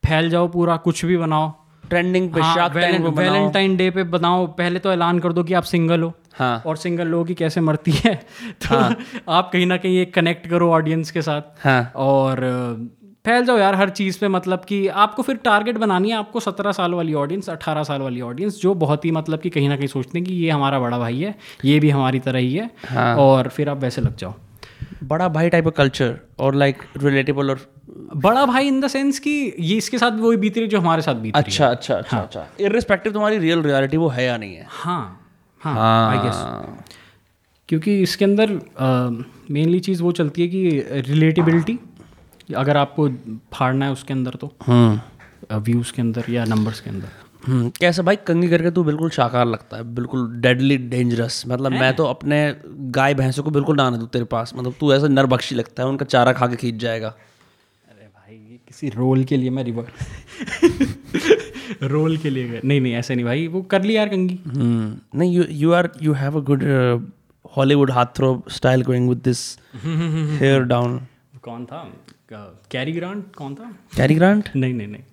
फैल 0.05 0.29
जाओ 0.29 0.47
पूरा 0.47 0.77
कुछ 0.77 1.05
भी 1.05 1.17
बनाओ। 1.17 1.53
ट्रेंडिंग 1.89 2.33
पे 2.33 2.39
बनाओ। 2.39 3.11
वैलेंटाइन 3.11 3.77
डे 3.77 3.89
पे 3.91 4.03
बनाओ। 4.03 4.47
पहले 4.47 4.79
तो 4.79 4.91
ऐलान 4.91 5.19
कर 5.19 5.33
दो 5.33 5.43
कि 5.43 5.53
आप 5.53 5.63
सिंगल 5.63 6.01
हो। 6.01 6.13
हाँ। 6.33 6.63
और 6.65 6.77
सिंगल 6.77 7.07
लोगों 7.07 7.25
की 7.25 7.33
कैसे 7.33 7.61
मरती 7.61 7.91
है। 7.91 8.15
तो 8.51 8.77
हाँ. 8.77 8.95
आप 9.29 9.49
कहीं 9.53 9.65
ना 9.65 9.77
कहीं 9.77 9.97
एक 9.97 10.13
कनेक्ट 10.13 10.47
करो 10.47 10.71
ऑडियंस 10.71 11.11
के 11.11 11.21
साथ। 11.21 11.41
हाँ। 11.41 11.91
और 11.95 12.37
फैल 13.25 13.43
जाओ 13.45 13.57
यार 13.57 13.75
हर 13.75 13.89
चीज़ 13.89 14.17
पे 14.19 14.27
मतलब 14.27 14.63
कि 14.65 14.87
आपको 15.01 15.23
फिर 15.23 15.35
टारगेट 15.43 15.77
बनानी 15.77 16.09
है 16.09 16.15
आपको 16.17 16.39
सत्रह 16.39 16.71
साल 16.71 16.93
वाली 16.93 17.13
ऑडियंस 17.13 17.49
अठारह 17.49 17.83
साल 17.83 18.01
वाली 18.01 18.21
ऑडियंस 18.21 18.59
जो 18.61 18.73
बहुत 18.83 19.05
ही 19.05 19.11
मतलब 19.11 19.39
कि 19.39 19.49
कहीं 19.49 19.67
ना 19.69 19.75
कहीं 19.77 19.87
सोचते 19.87 20.17
हैं 20.17 20.25
कि 20.27 20.33
ये 20.35 20.49
हमारा 20.49 20.79
बड़ा 20.79 20.97
भाई 20.99 21.19
है 21.19 21.35
ये 21.65 21.79
भी 21.79 21.89
हमारी 21.89 22.19
तरह 22.19 22.39
ही 22.39 22.53
है 22.53 22.69
हाँ। 22.89 23.15
और 23.17 23.47
फिर 23.49 23.69
आप 23.69 23.77
वैसे 23.77 24.01
लग 24.01 24.15
जाओ। 24.17 24.33
बड़ा 25.03 25.27
भाई 25.27 25.49
टाइप 25.49 25.67
ऑफ़ 25.67 25.73
कल्चर 25.73 26.15
और 26.39 26.55
लाइक 26.55 26.77
रिलेटेबल 26.97 27.49
और 27.49 27.59
बड़ा 28.15 28.45
भाई 28.45 28.67
इन 28.67 28.79
द 28.81 28.87
सेंस 28.87 29.19
कि 29.19 29.31
ये 29.59 29.75
इसके 29.77 29.97
साथ 29.97 30.11
भी 30.11 30.21
वही 30.21 30.37
बीत 30.37 30.57
रही 30.57 30.67
जो 30.67 30.79
हमारे 30.79 31.01
साथ 31.01 31.15
बीत 31.15 31.35
रही 31.37 31.43
अच्छा 31.43 31.67
अच्छा 31.67 31.95
अच्छा 31.95 32.17
अच्छा। 32.17 32.45
इरिस्पेक्टिव 32.59 33.13
तुम्हारी 33.13 33.37
रियल 33.37 33.61
रियलिटी 33.63 33.97
वो 33.97 34.07
है 34.09 34.25
या 34.25 34.37
नहीं 34.37 34.55
है। 34.55 34.65
हाँ 34.69 35.01
हाँ 35.61 36.09
आई 36.09 36.17
गेस 36.17 36.43
क्योंकि 37.69 38.01
इसके 38.01 38.25
अंदर 38.25 38.59
मेनली 39.51 39.79
चीज़ 39.79 40.03
वो 40.03 40.11
चलती 40.11 40.41
है 40.41 40.47
कि 40.47 41.01
रिलेटेबिलिटी 41.09 41.79
अगर 42.53 42.77
आपको 42.77 43.07
फाड़ना 43.53 43.85
है 43.85 43.91
उसके 43.91 44.13
अंदर 44.13 44.35
तो 44.41 44.51
हम्म। 44.67 45.59
व्यूज़ 45.59 45.91
के 45.93 46.01
अंदर 46.01 46.29
या 46.29 46.45
नंबर्स 46.45 46.79
के 46.81 46.89
अंदर। 46.89 47.07
हम्म, 47.47 47.69
कैसे 47.79 48.01
भाई 48.07 48.15
कंगी 48.27 48.47
करके 48.49 48.71
तू 48.71 48.83
बिल्कुल 48.83 49.09
शाकार 49.09 49.45
लगता 49.47 49.77
है 49.77 49.83
बिल्कुल 49.95 50.27
डेडली 50.41 50.77
डेंजरस 50.89 51.43
मतलब 51.47 51.71
मैं 51.71 51.93
तो 51.95 52.05
अपने 52.05 52.37
गाय 52.97 53.13
भैंसों 53.13 53.43
को 53.43 53.51
बिल्कुल 53.51 53.75
ना 53.77 53.83
आने 53.87 53.97
दूँ 53.97 54.07
तेरे 54.13 54.25
पास। 54.33 54.53
मतलब 54.57 54.73
तू 54.79 54.93
ऐसा 54.93 55.07
नरबख्शी 55.07 55.55
लगता 55.55 55.83
है 55.83 55.89
उनका 55.89 56.05
चारा 56.05 56.33
खा 56.33 56.47
के 56.47 56.55
खींच 56.55 56.75
जाएगा। 56.81 57.07
अरे 57.07 58.07
भाई 58.07 58.35
ये 58.35 58.59
किसी 58.67 58.89
रोल 58.89 59.23
के 59.23 59.37
लिए 59.37 59.49
मैं 59.49 59.63
रिवर्स 59.63 59.89
रोल 61.83 62.17
के 62.23 62.29
लिए 62.29 62.61
नहीं 62.65 62.81
नहीं 62.81 62.93
ऐसे 62.93 63.15
नहीं 63.15 63.25
भाई 63.25 63.47
वो 63.47 63.61
कर 63.71 63.83
ली 63.83 63.95
यार 63.97 64.09
कंगी। 64.09 64.39
हम्म, 64.47 64.95
नहीं 65.19 65.33
you 65.35 65.43
you 65.63 65.71
are 65.73 65.89
you 66.01 66.13
have 66.13 66.37
a 66.39 66.43
good 66.51 66.63
Hollywood 67.57 67.91
heartthrob 68.15 68.31
style 68.51 68.83
going 68.83 69.09
with 69.09 69.21
this 69.23 69.39
hair 69.85 70.63
down 70.63 70.99
कौन 71.43 71.65
था? 71.65 71.81
कैरी 72.33 72.91
ग्रांट 72.91 73.35
कौन 73.35 73.55
था? 73.55 73.71
कैरी 73.95 74.15
ग्रांट 74.15 74.49
नहीं 74.55 74.73
नहीं 74.73 74.87
नहीं। 74.87 75.03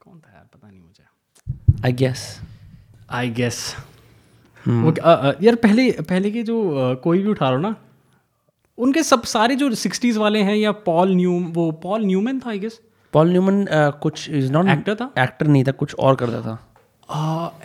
कौन 0.00 0.18
था 0.18 0.32
यार? 0.34 0.46
पता 0.54 0.68
नहीं 0.68 0.80
मुझे। 0.80 1.84
आई 1.84 1.92
गेस 1.92 2.38
आई 3.10 3.30
गेस 3.30 3.58
यार 5.42 5.54
पहले 5.62 5.90
पहले 6.02 6.30
के 6.30 6.42
जो 6.42 6.54
कोई 7.04 7.18
भी 7.22 7.28
उठा 7.28 7.50
लो 7.50 7.58
ना 7.58 7.74
उनके 8.78 9.02
सब 9.02 9.22
सारे 9.24 9.56
जो 9.56 9.74
सिक्सटीज 9.76 10.16
वाले 10.16 10.42
हैं 10.42 10.56
या 10.56 10.72
पॉल 10.86 11.14
न्यू 11.16 11.38
वो 11.54 11.70
पॉल 11.82 12.04
न्यूमैन 12.06 12.40
था 12.40 12.50
आई 12.50 12.58
गेस 12.58 12.80
पॉल 13.12 13.30
न्यूमन 13.30 13.64
कुछ 14.02 14.28
इज़ 14.30 14.52
नॉट 14.52 14.68
एक्टर 14.68 14.94
था? 14.94 15.10
एक्टर 15.18 15.46
नहीं 15.46 15.64
था 15.64 15.72
कुछ 15.72 15.94
और 15.96 16.16
करता 16.16 16.40
था। 16.40 16.56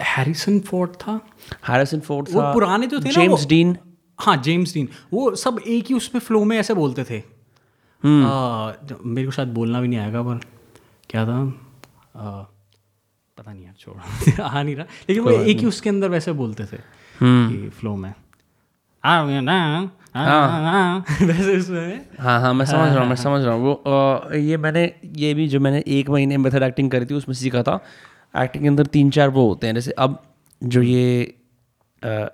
हैरिसन 0.07 0.59
फोर्ड 0.59 0.91
था। 1.01 1.19
हैरिसन 1.67 1.99
फोर्ड 1.99 2.27
वो 2.31 2.41
था। 2.41 2.53
पुराने 2.53 2.87
जो 2.87 2.99
थे 2.99 3.09
जेम्स 3.11 3.45
डीन 3.47 3.77
हाँ 4.19 4.35
जेम्स 4.43 4.73
डीन 4.73 4.87
वो 5.13 5.33
सब 5.37 5.59
एक 5.67 5.85
ही 5.89 5.95
उसमें 5.95 6.19
फ्लो 6.21 6.43
में 6.43 6.57
ऐसे 6.57 6.73
बोलते 6.73 7.03
थे। 7.03 7.21
मेरे 8.05 9.25
को 9.25 9.31
शायद 9.31 9.47
बोलना 9.47 9.81
भी 9.81 9.87
नहीं 9.87 9.99
आएगा 9.99 10.21
पर 10.21 10.39
क्या 11.09 11.25
था? 11.25 11.53
आ, 12.15 12.41
पता 13.37 13.53
नहीं 13.53 13.65
यार 13.65 13.73
छोड़। 13.79 14.41
आ 14.41 14.63
नहीं 14.63 14.75
रहा। 14.75 14.85
लेकिन 15.09 15.23
वो 15.23 15.31
एक 15.31 15.57
ही 15.57 15.65
उसके 15.65 15.89
अंदर 15.89 16.09
वैसे 16.09 16.31
बोलते 16.31 16.65
थे 16.65 16.77
कि 17.23 17.69
फ्लो 17.69 17.95
में। 17.95 18.13
आ, 19.03 19.41
ना, 19.41 19.91
आ, 20.15 20.23
आ, 20.25 20.97
वैसे 21.21 21.57
उसमें। 21.57 22.05
हाँ 22.19 22.41
हाँ 22.41 22.53
मैं 22.53 22.65
समझ 22.65 22.89
रहा 22.89 22.99
हूँ 22.99 23.07
मैं 23.07 23.15
समझ 23.27 23.43
रहा 23.43 23.53
हूँ। 23.53 23.63
वो 23.63 24.33
ये 24.33 24.57
मैंने 24.57 24.95
ये 25.15 25.33
भी 25.33 25.47
जो 25.47 25.59
मैंने 25.59 25.83
एक 25.87 26.09
महीने 26.09 26.37
मेथड 26.37 26.63
एक्टिंग 26.63 26.91
करी 26.91 27.05
थी 27.05 27.13
उसमें 27.13 27.35
सीखा 27.35 27.63
था। 27.63 27.83
एक्टिंग 28.37 28.63
के 28.63 28.67
अंदर 28.67 28.85
तीन 28.85 29.09
चार 29.09 29.29
वो 29.29 29.47
होते 29.47 29.67
हैं 29.67 29.73
जैसे 29.73 29.91
अब 29.91 30.23
जो 30.63 30.81
ये 30.81 31.35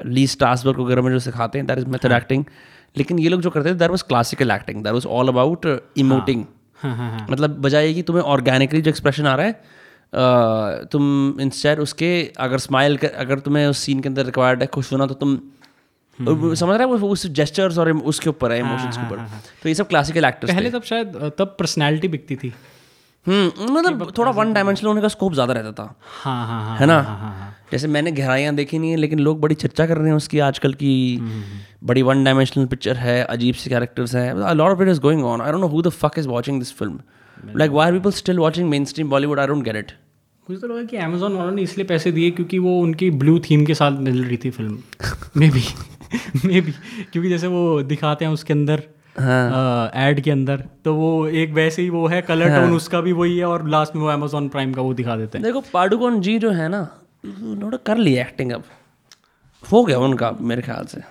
ली 0.06 0.28
स्टासबर्ग 0.28 0.80
वगैरह 0.80 1.02
में 1.02 1.12
जो 1.12 1.20
सिखाते 1.20 1.58
हैं 1.60 1.68
दैट 1.68 1.78
इज़ 1.78 1.86
मेथड 1.86 2.12
एक्टिंग 2.12 2.46
लेकिन 2.98 3.20
ये 3.20 3.30
लोग 3.30 3.42
जो 3.42 3.50
करते 3.50 3.70
थे 3.70 3.74
that 3.74 3.92
was 3.92 4.04
classical 4.04 4.52
acting 4.52 4.84
that 4.84 4.94
was 4.94 5.08
all 5.08 5.28
about 5.28 5.66
emoting 5.98 6.44
हाँ 6.80 6.96
हाँ 6.96 7.10
हाँ 7.12 7.26
मतलब 7.32 7.58
बजाय 7.62 7.94
कि 7.94 8.02
तुम्हें 8.02 8.24
ऑर्गेनिकली 8.24 8.82
जो 8.82 8.90
एक्सप्रेशन 8.90 9.28
आ 9.28 9.36
रहा 9.36 9.46
है 9.46 9.52
अ, 9.54 10.84
तुम 10.92 11.04
इंस्टेड 11.42 11.80
उसके 11.80 12.10
अगर 12.38 12.58
स्माइल 12.58 12.98
कर 12.98 13.08
अगर 13.24 13.40
तुम्हें 13.40 13.66
उस 13.68 13.78
सीन 13.78 14.00
के 14.00 14.10
अंदर 14.10 14.26
रिक्वायर्ड 14.26 14.62
है 14.62 14.68
खुश 14.68 14.92
होना 14.94 15.06
तो 15.06 15.14
तुम 15.14 15.40
समझ 16.20 16.78
रहे 16.78 16.88
हो? 16.88 16.98
वो 16.98 17.10
उस 17.10 17.26
जेस्टर्स 17.38 17.78
और 17.78 17.92
उसके 17.92 18.30
ऊपर 18.30 18.52
है 18.52 18.60
इमोशंस 18.60 18.98
के 18.98 19.06
ऊपर। 19.06 19.18
तो 19.64 19.70
ये 19.70 19.76
सब 19.76 19.88
क्लासिकल 19.88 20.26
एक्टर्स 20.26 20.52
पहले 20.54 20.70
तब 20.72 20.84
शायद 20.84 21.18
तब 21.38 21.56
पर्सनैलिटी 21.60 22.08
बिकती 22.08 22.36
थी। 22.36 22.48
हम्म 22.48 22.75
मतलब 23.28 24.12
थोड़ा 24.18 24.32
वन 24.32 24.54
डायमेंशनल 24.54 24.88
होने 24.88 25.02
का 25.02 25.08
स्कोप 25.08 25.34
ज़्यादा 25.34 25.54
रहता 25.54 25.72
था। 25.74 25.96
हाँ 26.24 26.46
हाँ 26.48 26.62
हाँ 26.66 26.78
है 26.78 26.86
ना? 26.86 27.02
हाँ 27.02 27.18
हाँ 27.20 27.52
जैसे 27.72 27.88
मैंने 27.88 28.12
गहराइयाँ 28.12 28.54
देखी 28.56 28.80
नहीं 28.80 28.92
है 28.92 28.98
लेकिन 28.98 29.20
लोग 29.20 29.40
बड़ी 29.42 29.56
चर्चा 29.56 29.86
कर 29.88 29.98
रहे 29.98 30.08
हैं 30.08 30.16
उसकी 30.16 30.40
आजकल 30.48 30.74
की 30.74 30.94
बड़ी 31.84 32.02
वन 32.02 32.24
डायमेंशनल 32.24 32.66
पिक्चर 32.68 32.98
है 32.98 33.22
अजीब 33.26 33.56
से 33.56 33.70
कैरेक्टर्स 33.70 34.16
हैं। 34.16 34.34
Lot 34.56 34.72
of 34.72 34.82
it 34.84 34.90
is 34.90 35.00
going 35.02 35.24
on 35.26 35.42
I 35.42 35.52
don't 35.52 35.62
know 35.62 35.68
who 35.68 35.82
the 35.82 35.90
fuck 35.92 36.20
is 36.20 36.28
watching 36.28 36.60
this 36.60 36.74
film 36.78 37.58
like 37.58 37.72
why 37.72 37.92
people 37.92 38.12
still 38.14 38.40
watching 38.40 38.70
mainstream 38.86 39.10
Bollywood 39.10 39.40
I 39.40 39.48
don't 39.48 39.64
get 39.66 39.76
it 39.76 39.92
मुझे 40.48 40.62
तो 40.62 40.68
लगा 40.68 40.84
कि 40.84 40.98
Amazon 40.98 41.36
वालों 41.36 41.52
ने 41.52 41.62
इसलिए 41.62 41.86
पैसे 41.88 42.12
दिए 42.12 42.32
क्योंकि 42.32 42.60
वो 42.60 42.80
उनकी 42.80 43.10
ब्लू 43.22 43.38
थीम 43.50 43.66
के 43.66 43.74
साथ 43.74 43.98
मिल 44.00 44.24
रही 44.24 44.38
थी 44.38 44.50
film 44.50 44.78
may 45.38 45.50
be 45.50 45.64
may 46.46 46.62
be 46.62 46.72
क्योंकि 47.12 47.30
जैसे 47.30 47.48
वो 47.48 47.82
दिखाते 47.84 48.26
हैं 48.26 48.32
उसके 48.32 48.54
अंदर 48.54 48.84
एड 49.18 50.22
के 50.22 50.32
अंदर। 50.32 50.64
तो 50.86 50.94
वो 50.96 51.28
एक 51.28 51.54
वैसे 51.54 51.82
ही 51.82 51.90
वो 51.90 52.08
है 52.08 52.22
कलर 52.22 52.56
टोन 52.56 52.74
उसका 52.76 53.02
भी 53.02 53.12
वही 53.14 53.38
है 53.38 53.46
और 53.46 53.68
लास्ट 53.70 53.96
में 53.96 54.02
वो 54.04 54.10
अमेजोन 54.10 54.48
प्राइम 54.50 54.74
का 54.74 54.82
वो 54.82 54.94
दिखा 54.94 55.16
देते 55.16 55.38
हैं। 55.38 55.46
देखो 55.46 55.62
पाडुकोन 55.74 56.20
जी 56.22 56.38
जो 56.40 56.52
है 56.52 56.68
ना 56.70 56.88
उन्होंने 57.26 57.78
कर 57.86 57.98
लिया 57.98 58.24
एक्टिंग 58.24 58.52
अब। 58.52 58.64
हो 59.64 59.84
गया 59.84 60.00
उनका 60.00 60.32
मेरे 60.42 60.62
ख्याल 60.62 60.86
से। 60.86 61.02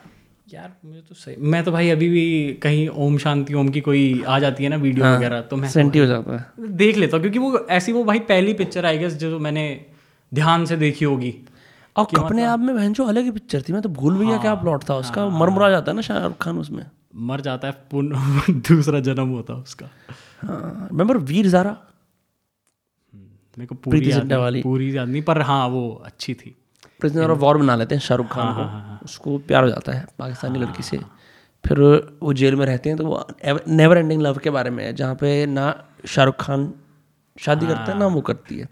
यार 0.48 0.72
मुझे 0.84 1.00
तो 1.00 1.14
सही 1.14 1.36
मैं 1.40 1.62
तो 1.64 1.72
भाई 1.72 1.88
अभी 1.90 2.08
भी 2.08 2.52
कहीं 2.62 2.88
ओम 2.88 3.16
शांति 3.18 3.54
ओम 3.54 3.68
की 3.68 3.80
कोई 3.80 4.22
आ 4.28 4.38
जाती 4.38 4.64
है 4.64 4.70
ना 4.70 4.76
वीडियो 4.76 5.04
हाँ, 5.04 5.16
वगैरह 5.16 5.40
तो 5.42 5.56
मैं 5.56 5.68
सेंटी 5.68 5.98
हो 5.98 6.06
जाता 6.06 6.36
है। 6.36 6.68
देख 6.76 6.96
लेता 6.96 7.16
हूँ 7.16 7.22
क्योंकि 7.22 7.38
वो 7.38 7.66
ऐसी 7.70 7.92
वो 7.92 8.04
भाई 8.04 8.18
पहली 8.28 8.52
पिक्चर 8.54 8.86
आई 8.86 8.98
गेस 8.98 9.14
जो 9.16 9.38
मैंने 9.38 9.64
ध्यान 10.32 10.64
से 10.64 10.76
देखी 10.76 11.04
होगी। 11.04 11.34
और 11.96 12.06
अपने 12.18 12.44
आप 12.44 12.60
में 12.60 12.74
बहन 12.76 12.92
जो 12.92 13.04
अलग 13.06 13.24
ही 13.24 13.30
पिक्चर 13.30 13.62
थी 13.62 13.72
मैं 13.72 13.82
तो 13.82 13.88
भूल 13.90 14.16
भी 14.18 14.26
गया 14.26 14.36
क्या 14.38 14.54
प्लॉट 14.62 14.88
था 14.88 14.94
उसका 14.96 15.28
मरमुरा 15.30 15.70
जाता 15.70 15.90
है 15.90 15.96
ना 15.96 16.02
शाहरुख 16.02 16.36
खान 16.40 16.58
उसमें। 16.58 16.84
मर 17.16 17.40
जाता 17.40 17.68
है 17.68 17.72
पुनः 17.90 18.42
दूसरा 18.50 19.00
जन्म 19.00 19.28
होता 19.28 19.54
है 19.54 19.60
उसका। 19.60 19.86
हाँ 20.42 20.88
रिमेंबर 20.90 21.16
वीर 21.16 21.46
जारा? 21.46 21.76
मेरे 23.58 23.66
को 23.66 23.74
पूरी 23.74 24.10
याद 24.12 24.24
नहीं- 24.24 24.38
वाली। 24.38 24.62
पूरी 24.62 24.96
याद 24.96 25.08
नहीं 25.08 25.22
पर 25.22 25.40
हाँ 25.40 25.68
वो 25.68 26.02
अच्छी 26.04 26.34
थी। 26.34 26.56
प्रिजनर 27.00 27.30
ऑफ़ 27.30 27.38
वॉर 27.38 27.58
बना 27.58 27.76
लेते 27.76 27.94
हैं 27.94 28.02
शाहरुख 28.02 28.26
खान 28.26 28.46
हाँ, 28.46 28.98
को। 28.98 29.04
उसको 29.04 29.38
प्यार 29.38 29.62
हो 29.62 29.68
जाता 29.68 29.92
है 29.92 30.06
पाकिस्तानी 30.18 30.58
लड़की 30.58 30.82
से। 30.82 31.00
फिर 31.66 31.80
वो 32.22 32.32
जेल 32.32 32.56
में 32.56 32.66
रहते 32.66 32.88
हैं 32.88 32.98
तो 32.98 33.06
वो 33.06 33.26
नेवर 33.68 33.98
एंडिंग 33.98 34.22
लव 34.22 34.38
के 34.38 34.50
बारे 34.50 34.70
में 34.70 34.84
है 34.84 34.92
जहाँ 34.92 35.14
पे 35.14 35.46
ना 35.46 35.84
शाहरुख 36.06 36.36
खान 36.40 36.74
शादी 37.40 37.66
करता 37.66 37.92
है 37.92 37.98
ना 37.98 38.06
वो 38.06 38.20
करती 38.20 38.58
है। 38.58 38.68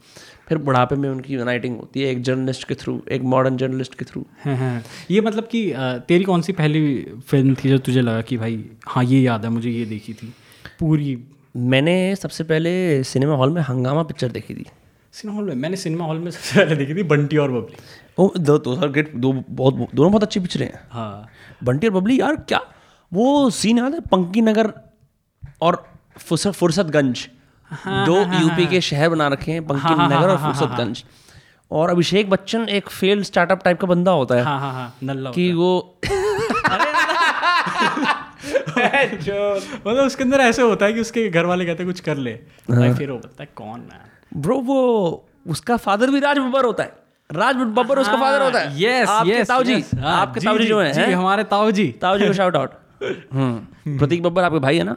फिर 0.49 0.59
बुढ़ापे 0.59 0.97
में 0.97 1.09
उनकी 1.09 1.35
यूनाइटिंग 1.35 1.77
होती 1.77 2.03
है 2.03 2.11
एक 2.11 2.23
जर्नलिस्ट 2.23 2.65
के 2.69 2.75
थ्रू 2.75 3.01
एक 3.13 3.23
मॉडर्न 3.23 3.57
जर्नलिस्ट 3.57 3.95
के 3.95 4.05
थ्रू 4.05 4.25
हाँ, 4.45 4.57
हाँ। 4.57 4.83
ये 5.11 5.21
मतलब 5.21 5.45
कि 5.45 5.73
तेरी 6.09 6.25
कौन 6.25 6.43
सी 6.43 6.53
पहली 6.53 7.07
फ़िल्म 7.29 7.55
थी 7.55 7.69
जो 7.69 7.79
तुझे 7.79 8.01
लगा 8.01 8.21
कि 8.21 8.37
भाई 8.37 8.65
हाँ 8.89 9.05
ये 9.05 9.21
याद 9.21 9.45
है 9.45 9.51
मुझे 9.51 9.71
ये 9.71 9.85
देखी 9.85 10.15
थी? 10.15 10.33
पूरी। 10.81 11.19
मैंने 11.57 11.95
सबसे 12.17 12.45
पहले 12.45 13.03
सिनेमा 13.05 13.35
हॉल 13.37 13.51
में 13.51 13.63
हंगामा 13.63 14.03
पिक्चर 14.03 14.29
देखी 14.29 14.55
थी। 14.55 14.67
सिनेमा 15.13 15.37
हॉल 15.37 15.49
में? 15.49 15.55
मैंने 15.55 15.77
सिनेमा 15.77 16.05
हॉल 16.05 16.19
में 16.19 16.31
सबसे 16.31 16.59
पहले 16.59 16.77
देखी 16.77 16.95
थी 16.95 17.03
बंटी 17.03 17.37
और 17.37 17.53
बबली 17.53 17.77
ओ 18.19 18.31
दो 18.39 18.59
दो 18.59 18.77
आर 18.77 18.89
ग्रेट 18.89 19.15
दो 19.17 19.33
बहुत 19.33 19.75
दोनों 19.95 20.11
बहुत 20.11 20.23
अच्छी 20.23 20.41
पिक्चरें 20.41 20.67
हैं। 20.67 20.81
हाँ। 20.91 21.29
बंटी 21.65 21.87
और 21.87 21.93
बबली 21.93 22.21
यार 22.21 22.37
क्या? 22.49 22.61
वो 23.13 23.51
सीन 23.51 23.79
याद 23.79 23.95
है? 23.95 24.01
पंकी 24.01 24.41
नगर 24.41 24.73
और 25.63 25.85
फुर्सत 26.19 26.87
फुर्सतगंज 27.73 28.07
दो 28.07 28.41
यूपी 28.41 28.67
के 28.67 28.81
शहर 28.81 29.09
बना 29.09 29.29
रखे 29.29 29.53
हैं 29.53 29.67
पंकी 29.67 29.95
नगर 29.95 30.29
और 30.29 30.37
फुर्सतगंज। 30.37 31.05
और 31.71 31.91
अभिषेक 31.91 32.31
बच्चन 32.31 32.69
एक 32.69 32.89
फेल्ड 32.89 33.25
स्टार्टअप 33.25 33.65
टाइप 33.65 33.81
का 33.81 33.87
बंदा 33.87 34.11
होता 34.11 34.35
है। 34.35 34.43
हाँ 34.43 34.61
हाँ 34.61 34.73
हाँ 34.73 35.33
कि 35.33 35.53
वो 35.53 35.99
मतलब 39.87 40.05
उसके 40.07 40.25
अंदर 40.25 40.41
ऐसे 40.41 40.63
होता 40.63 40.87
है 40.87 40.93
कि 40.93 41.01
उसके 41.01 41.29
घर 41.29 41.47
वाले 41.47 41.65
कहते 41.67 41.83
हैं 41.83 41.93
कुछ 41.93 42.01
कर 42.01 42.17
ले। 42.17 42.33
भाई 42.71 42.95
फिर 42.95 43.11
वो 43.11 43.17
बोलता 43.19 43.43
है 43.43 43.49
कौन 43.57 43.81
है? 43.93 44.01
ब्रो 44.37 44.59
वो 44.61 44.79
उसका 45.49 45.77
फादर 45.77 46.11
भी 46.11 46.21
राज 46.21 46.39
बब्बर 46.39 46.65
होता 46.65 46.83
है। 46.83 46.93
राज 47.33 47.57
बब्बर 47.57 47.99
उसका 47.99 48.17
फादर 48.17 48.43
होता 48.43 48.59
है। 48.59 48.83
यस 48.83 49.09
यस 49.27 49.49
ताऊ 49.49 49.63
जी 49.63 49.85
आपके 50.05 50.41
ताऊ 50.41 50.59
जी 50.59 50.73
है 50.73 50.93
हैं? 50.95 51.15
हमारे 51.15 51.45
ताऊ 51.45 51.71
जी 51.71 51.87
ताऊ 52.03 52.19
जी 52.19 52.27
को 52.27 52.33
शाउट 52.33 52.57
आउट 52.57 52.71
हम्म 53.35 53.99
प्रतीक 53.99 54.23
बब्बर 54.23 54.45
आपके 54.45 54.59
भाई 54.59 54.79
है 54.79 54.85
ना? 54.85 54.97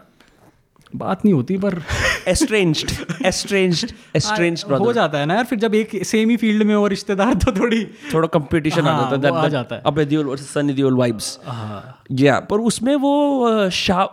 बात 0.95 1.26
नहीं 1.26 1.34
होती 1.34 1.57
पर 1.57 1.82
एस्ट्रेंज्ड 2.28 2.91
एस्ट्रेंज्ड 3.26 3.91
एस्ट्रेंज्ड 4.15 4.71
हो 4.73 4.91
जाता 4.93 5.17
है 5.19 5.26
ना 5.26 5.34
यार 5.34 5.45
फिर 5.45 5.59
जब 5.59 5.76
एक 5.76 5.89
सेम 6.05 6.30
ही 6.30 6.38
फ़ील्ड 6.38 6.63
में 6.63 6.73
हो 6.76 6.86
रिश्तेदार 6.88 7.34
तो 7.43 7.51
थोड़ी 7.59 7.84
थोड़ा 8.13 8.28
कंपटीशन 8.28 8.88
आ 8.88 8.91
हाँ, 8.91 9.09
जाता 9.11 9.28
है 9.28 9.43
आ 9.43 9.47
जाता 9.47 9.76
है। 9.76 9.82
अबे 9.86 10.05
दियोल 10.05 10.26
वर्सेस 10.26 10.53
सनी 10.53 10.73
दियोल 10.73 10.95
वाइब्स 10.97 11.38
हाँ। 11.45 11.82
या 12.11 12.39
पर 12.51 12.59
उसमें 12.71 12.95
वो 12.95 13.69
शा 13.73 14.03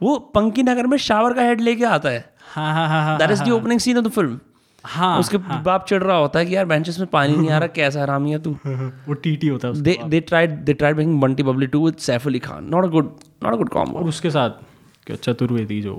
वो 0.00 0.18
पंकी 0.34 0.62
नगर 0.62 0.86
में 0.86 0.96
शावर 0.98 1.32
का 1.32 1.42
हेड 1.42 1.60
लेके 1.60 1.84
आता 1.84 2.08
है। 2.08 2.24
हाँ 2.54 2.72
हाँ 2.74 2.88
हाँ 2.88 3.04
हाँ 3.04 3.18
that 3.18 3.30
is 3.30 3.42
the 3.44 3.50
opening 3.52 3.80
scene 3.80 3.98
of 3.98 4.04
the 4.04 4.10
film 4.10 4.38
हाँ 4.84 5.18
उसके 5.20 5.36
हाँ, 5.36 5.62
बाप 5.62 5.84
चिढ़ 5.88 6.02
रहा 6.02 6.16
होता 6.16 6.38
है 6.38 6.46
कि 6.46 6.54
यार 6.56 6.64
बेंचेस 6.64 6.98
में 6.98 7.06
पानी 7.12 7.36
नहीं 7.36 7.50
आ 7.50 7.58
रहा 7.58 7.66
कैसा 7.74 8.02
हरामी 8.02 8.30
है 8.32 8.38
तू? 8.42 8.50
वो 9.08 9.14
टीटी 9.14 9.48
होता 9.48 9.68
है 9.68 9.72
उसका। 9.72 9.82
They 9.82 9.98
they 10.08 10.20
tried 10.20 10.50
they 10.64 10.72
tried 10.72 10.96
making 10.96 11.20
Bunty 11.20 11.42
Babli 11.42 11.66
two 11.66 11.84
with 11.84 11.96
Saif 12.00 12.26
Ali 12.26 12.38
Khan 12.38 12.68
not 12.70 12.84
a 12.84 12.88
good 12.88 13.10
not 13.44 13.52
a 13.52 13.56
good 13.56 13.68
combo 13.68 13.98
और 13.98 14.08
उसके 14.08 14.30
साथ 14.30 14.50
क्या 15.06 15.16
चतुर्वेदी 15.16 15.80
जो 15.82 15.94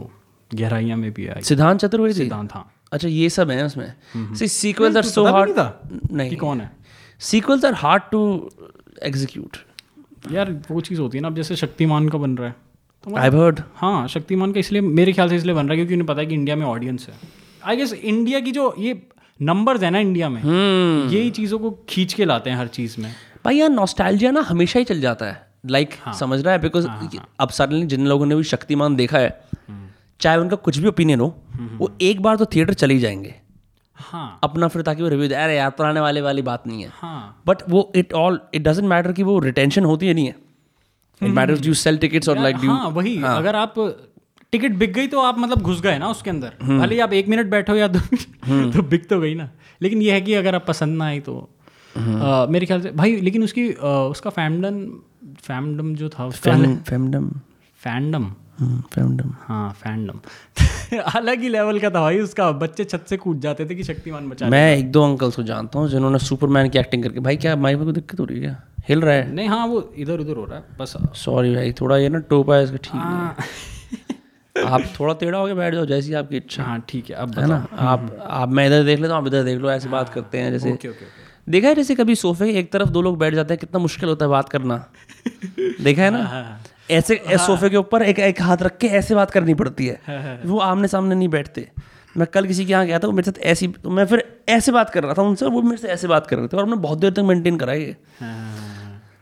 गहराइयाँ 0.51 0.97
में 0.97 1.11
भी 1.13 1.27
आई। 1.27 1.41
सिद्धांत 1.43 1.79
चतुर्वेदी? 1.79 2.13
सिद्धांत 2.13 2.53
हाँ। 2.53 2.71
अच्छा 2.91 3.07
ये 3.07 3.29
सब 3.29 3.49
है 3.51 3.63
उसमें। 3.65 4.35
सी 4.35 4.47
सीक्वल्स 4.47 4.97
आर 4.97 5.03
सो 5.05 5.25
हार्ड 5.25 5.59
नहीं 6.11 6.29
कि 6.29 6.35
कौन 6.35 6.61
है। 6.61 6.71
Sequels 7.21 7.65
are 7.65 7.73
hard 7.75 8.03
to 8.11 8.21
execute 9.03 9.57
यार 10.31 10.51
वो 10.71 10.81
चीज़ 10.81 10.99
होती 11.01 11.17
है 11.17 11.21
ना 11.21 11.27
अब 11.27 11.35
जैसे 11.35 11.55
शक्तिमान 11.55 12.07
का 12.09 12.17
बन 12.17 12.37
रहा 12.37 12.47
है 12.47 12.55
तो 13.03 13.15
आई 13.17 13.29
हर्ड 13.29 13.59
हाँ 13.75 14.07
शक्तिमान 14.07 14.51
का 14.51 14.59
इसलिए 14.59 14.81
मेरे 14.81 15.13
ख्याल 15.13 15.29
से 15.29 15.35
इसलिए 15.35 15.55
बन 15.55 15.65
रहा 15.65 15.71
है 15.71 15.75
क्योंकि 15.75 15.93
उन्हें 15.93 16.07
पता 16.07 16.21
है 16.21 16.25
कि 16.25 16.33
इंडिया 16.33 16.55
में 16.55 16.65
ऑडियंस 16.65 17.07
है। 17.09 17.13
आई 17.65 17.77
गेस 17.77 17.93
इंडिया 17.93 18.39
की 18.39 18.51
जो 18.51 18.73
ये 18.79 19.01
नंबर्स 19.39 19.83
है 19.83 19.89
ना 19.89 19.99
इंडिया 19.99 20.29
में 20.29 20.41
हम्म। 20.41 21.09
यही 21.09 21.29
चीज़ों 21.31 21.59
को 21.59 21.71
खींच 21.89 22.13
के 22.13 22.25
लाते 22.25 22.49
हैं 22.49 22.57
हर 22.57 22.67
चीज़ 22.69 22.95
में। 23.01 23.11
भाई 23.45 23.57
यार 23.57 23.69
नॉस्टैल्जिया 23.69 24.31
ना 24.31 24.41
हमेशा 24.41 24.79
ही 24.79 24.85
चल 24.85 25.01
जाता 25.01 25.25
है। 25.25 25.45
लाइक 25.65 25.89
like, 25.89 26.03
हाँ, 26.03 26.13
समझ 26.13 26.39
रहा 26.41 26.53
है? 26.53 26.59
बिकॉज़ 26.61 26.87
हाँ, 26.87 27.09
हाँ, 27.13 27.27
अब 27.39 27.49
सडनली 27.49 27.85
जिन 27.85 28.07
लोगों 28.07 28.25
ने 28.25 28.35
भी 28.35 28.43
शक्तिमान 28.45 28.95
देखा 28.95 29.17
है 29.17 29.29
चाहे 30.19 30.37
उनका 30.37 30.55
कुछ 30.57 30.77
भी 30.77 30.87
ओपिनियन 30.87 31.19
हो 31.19 31.27
वो 31.77 31.91
एक 32.01 32.21
बार 32.21 32.35
तो 32.35 32.45
थिएटर 32.45 32.73
चले 32.73 32.93
ही 32.93 32.99
जाएँगे। 32.99 33.33
हाँ। 33.99 34.39
अपना 34.43 34.67
फिर 34.67 34.81
ताकि 34.81 35.03
वो 35.03 35.09
रिव्यू 35.09 35.27
दे 35.27 35.35
अरे 35.35 35.55
यार 35.55 35.69
पुराने 35.69 35.99
वाले 35.99 36.21
वाली 36.21 36.41
बात 36.41 36.67
नहीं 36.67 36.81
है। 36.81 36.89
हाँ। 36.93 37.41
बट 37.47 37.61
वो 37.69 37.91
it 37.95 38.13
all 38.13 38.39
it 38.55 38.61
doesn't 38.63 38.87
matter 38.89 39.11
कि 39.11 39.23
वो 39.23 39.37
रिटेंशन 39.39 39.85
होती 39.85 40.07
है 40.07 40.13
नहीं 40.13 40.25
है। 40.25 40.35
It 41.21 41.29
matters 41.31 41.65
you 41.65 41.73
sell 41.73 41.97
tickets 41.97 42.29
और 42.29 42.39
लाइक 42.39 42.55
हाँ 42.57 42.89
वही 42.89 43.15
अगर 43.25 43.55
आप 43.55 43.73
टिकट 44.53 44.71
बिक 44.71 44.93
गई 44.93 45.07
तो 45.07 45.21
आप 45.21 45.39
मतलब 45.39 45.61
घुस 45.61 45.81
गए 45.81 45.97
ना 45.97 46.07
उसके 46.07 46.29
अंदर। 46.29 46.53
भले 46.63 46.95
ही 46.95 47.01
आप 47.01 47.13
एक 47.13 47.27
मिनट 47.27 47.49
बैठो 47.51 47.75
या 47.75 47.87
दो 47.87 47.99
तो 48.71 48.81
बिक 48.83 49.09
तो 49.09 49.19
गई 49.21 49.33
ना। 49.35 49.49
लेकिन 49.81 50.01
ये 50.01 50.11
है 50.13 50.21
कि 50.21 50.33
अगर 50.33 50.55
आप 50.55 50.65
पसंद 50.67 50.97
ना 50.97 51.05
आई 51.05 51.19
तो। 51.19 51.37
अ, 51.95 52.45
मेरे 52.49 52.65
ख्याल 52.65 52.81
से 52.81 52.91
भाई 52.91 53.15
लेकिन 53.21 53.43
उसकी 53.43 53.69
अ, 53.69 53.87
उसका 54.11 54.29
फैमडम 54.29 54.79
फैमडम 55.41 55.93
जो 55.95 56.09
था 56.09 56.25
उसका 56.25 56.51
फेमडम 56.89 57.29
फैंडम 57.81 58.33
फेमडम 58.61 59.33
हाँ 59.39 59.69
फैंडम 59.81 60.19
अलग 61.15 61.41
ही 61.41 61.49
लेवल 61.49 61.79
का 61.79 61.89
था 61.89 62.01
भाई 62.01 62.19
उसका। 62.19 62.51
बच्चे 62.61 62.83
छत 62.83 63.05
से 63.09 63.17
कूद 63.17 63.39
जाते 63.41 63.65
थे 63.65 63.75
कि 63.75 63.83
शक्तिमान 63.83 64.29
बचा 64.29 64.49
मैं 64.49 64.75
एक 64.77 64.91
दो 64.91 65.03
अंकल्स 65.03 65.35
को 65.35 65.43
जानता 65.43 65.79
हूँ 65.79 65.89
जिन्होंने 65.89 66.19
सुपरमैन 66.19 66.69
की 66.69 66.79
एक्टिंग 66.79 67.03
करके 67.03 67.19
भाई 67.19 67.37
क्या 67.37 67.55
माइक 67.55 67.77
कोई 67.79 67.93
दिक्कत 67.93 68.19
हो 68.19 68.25
रही 68.25 68.39
है 68.39 68.57
हिल 68.89 69.01
रहा 69.01 69.15
है। 69.15 69.31
नहीं 69.33 69.47
हाँ 69.49 69.65
वो 69.67 69.81
इधर 69.97 70.19
उधर 70.19 70.35
हो 70.35 70.45
रहा 70.45 70.57
है। 70.57 70.63
बस। 70.79 70.93
सॉरी 71.15 71.53
भाई 71.55 71.71
थोड़ा 71.81 71.97
ये 71.97 72.09
ना 72.09 72.19
टोपा 72.29 72.55
है 72.55 72.63
इसका 72.63 72.77
ठीक 72.77 72.93
हाँ। 72.93 73.35
है। 73.39 74.65
आप 74.65 74.83
थोड़ा 74.99 75.13
टेढ़ा 75.13 75.37
होके 75.37 75.53
बैठ 75.53 75.73
जाओ 75.73 75.85
जैसी 75.85 76.13
आपकी 76.13 76.37
इच्छा। 76.37 76.63
हाँ 76.63 76.79
ठीक 76.89 77.09
है 77.09 77.15
अब 77.15 77.37
है 77.39 77.47
ना? 77.47 77.65
आप 77.73 78.17
आप 78.27 78.49
मैं 78.49 78.65
इधर 78.67 78.83
देख 78.83 78.99
लेता 78.99 79.13
हूँ 79.13 79.21
आप 79.21 79.27
इधर 79.27 79.43
देख 79.43 79.59
लो 79.59 79.71
ऐसे 79.71 79.89
बात 79.89 80.09
करते 80.09 80.37
हैं 80.37 80.51
जैसे 80.51 80.77
देखा 81.49 81.67
है 81.67 81.75
जैसे 81.75 81.95
कभी 81.95 82.15
सोफे 82.15 82.49
एक 82.59 82.71
तरफ़ 82.71 82.89
दो 82.89 83.01
लोग 83.01 83.17
बैठ 83.19 83.33
जाते 83.33 83.53
हैं 83.53 83.59
कितना 83.59 83.79
मुश्किल 83.79 84.09
होता 84.09 84.25
है 84.25 84.29
बात 84.31 84.49
करना। 84.49 84.83
देखा 85.81 86.03
है 86.03 86.09
ना? 86.11 86.23
ऐसे 86.91 87.15
ऐसे 87.15 87.45
सोफे 87.45 87.69
के 87.69 87.77
ऊपर 87.77 88.01
एक 88.01 88.19
एक 88.19 88.41
हाथ 88.41 88.57
रख 88.61 88.77
के 88.77 88.87
ऐसे 88.87 89.15
बात 89.15 89.31
करनी 89.31 89.53
पड़ती 89.53 89.87
है। 89.87 89.99
हाँ। 90.07 90.39
वो 90.45 90.59
आमने 90.59 90.87
सामने 90.87 91.15
नहीं 91.15 91.29
बैठते। 91.29 91.67
मैं 92.17 92.27
कल 92.27 92.47
किसी 92.47 92.65
के 92.65 92.71
यहाँ 92.71 92.85
गया 92.85 92.99
था 92.99 93.07
वो 93.07 93.13
मेरे 93.13 93.31
साथ 93.31 93.41
ऐसी 93.45 93.67
तो 93.67 93.89
मैं 93.89 94.05
फिर 94.05 94.23
ऐसे 94.49 94.71
बात 94.71 94.89
कर 94.89 95.03
रहा 95.03 95.13
था 95.13 95.21
उनसे 95.21 95.45
वो 95.45 95.61
मेरे 95.61 95.77
से 95.77 95.87
ऐसे 95.87 96.07
बात 96.07 96.27
कर 96.27 96.37
रहे 96.37 96.47
थे 96.47 96.57
और 96.57 96.63
हमने 96.63 96.75
बहुत 96.75 96.99
देर 96.99 97.11
तक 97.13 97.19
मेंटेन 97.19 97.57
करा 97.57 97.73
ये। 97.73 97.95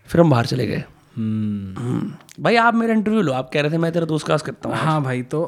फिर 0.07 0.21
हम 0.21 0.29
बाहर 0.29 0.45
चले 0.45 0.67
गए। 0.67 0.83
हम्म। 1.15 2.43
भाई 2.43 2.55
आप 2.55 2.75
मेरा 2.75 2.93
इंटरव्यू 2.93 3.21
लो 3.21 3.33
आप 3.33 3.49
कह 3.53 3.61
रहे 3.61 3.71
थे 3.71 3.77
मैं 3.77 3.91
तेरा 3.91 4.05
दोस्त 4.05 4.27
कास्ट 4.27 4.45
करता 4.45 4.69
हूँ। 4.69 4.77
हाँ 4.77 5.01
भाई 5.03 5.21
तो 5.23 5.41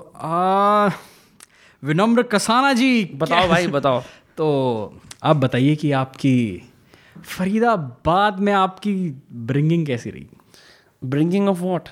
विनम्र 1.84 2.24
कसाना 2.24 2.74
जी 2.74 2.90
बताओ 3.16 3.48
भाई 3.48 3.68
बताओ। 3.68 4.02
तो 4.38 4.48
आप 5.24 5.36
बताइए 5.36 5.76
कि 5.76 5.92
आपकी 5.92 6.36
फरीदाबाद 7.26 8.40
में 8.40 8.54
आपकी 8.54 8.94
ब्रिंगिंग 9.34 9.86
कैसी 9.88 10.10
रही? 10.10 10.28
ब्रिंगिंग 11.04 11.50
ऑफ़ 11.50 11.60
वॉट 11.60 11.90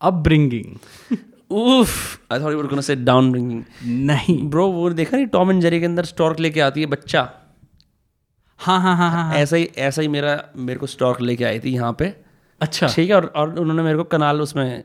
अब 0.00 0.22
bringing 0.22 1.16
uh 1.50 2.18
I 2.32 2.40
thought 2.40 2.52
you 2.52 2.58
were 2.58 2.66
gonna 2.66 2.80
say 2.82 2.94
down 2.96 3.30
bringing 3.32 3.62
नहीं। 4.06 4.42
ब्रो 4.50 4.66
वो 4.72 4.90
देखा 4.90 5.16
नहीं 5.16 5.26
टॉम 5.26 5.50
एंड 5.50 5.60
जेरी 5.62 5.80
के 5.80 5.86
अंदर 5.86 6.04
स्टॉर्क 6.04 6.40
लेके 6.40 6.60
आती 6.60 6.80
है 6.80 6.86
बच्चा? 6.86 7.28
हाँ 8.60 8.80
हाँ 8.80 8.96
हाँ 8.96 9.10
हाँ। 9.10 9.34
ऐसा 9.34 9.56
ही 9.56 9.68
ऐसा 9.78 10.02
ही 10.02 10.08
मेरा 10.08 10.38
मेरे 10.56 10.78
को 10.78 10.86
स्टॉर्क 10.86 11.20
लेके 11.20 11.44
आई 11.44 11.58
थी 11.60 11.70
यहाँ 11.70 11.92
पे। 11.98 12.12
अच्छा। 12.60 12.86
ठीक 12.86 13.08
है 13.10 13.16
और, 13.16 13.24
और 13.26 13.58
उन्होंने 13.58 13.82
मेरे 13.82 13.96
को 13.96 14.04
कनाल 14.04 14.40
उसमें 14.40 14.82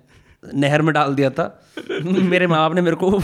नहर 0.55 0.81
में 0.81 0.93
डाल 0.93 1.15
दिया 1.15 1.29
था। 1.29 1.45
मेरे 2.03 2.47
माँ 2.47 2.59
बाप 2.59 2.75
ने 2.75 2.81
मेरे 2.81 2.95
को 2.95 3.21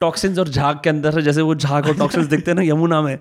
टॉक्सिन्स 0.00 0.38
और 0.38 0.48
झाग 0.48 0.80
के 0.84 0.90
अंदर 0.90 1.12
से 1.12 1.22
जैसे 1.22 1.42
वो 1.42 1.54
झाग 1.54 1.86
और 1.86 1.96
टॉक्सिन्स 1.96 2.26
दिखते 2.26 2.50
हैं 2.50 2.56
ना 2.56 2.62
यमुना 2.62 3.00
में 3.02 3.18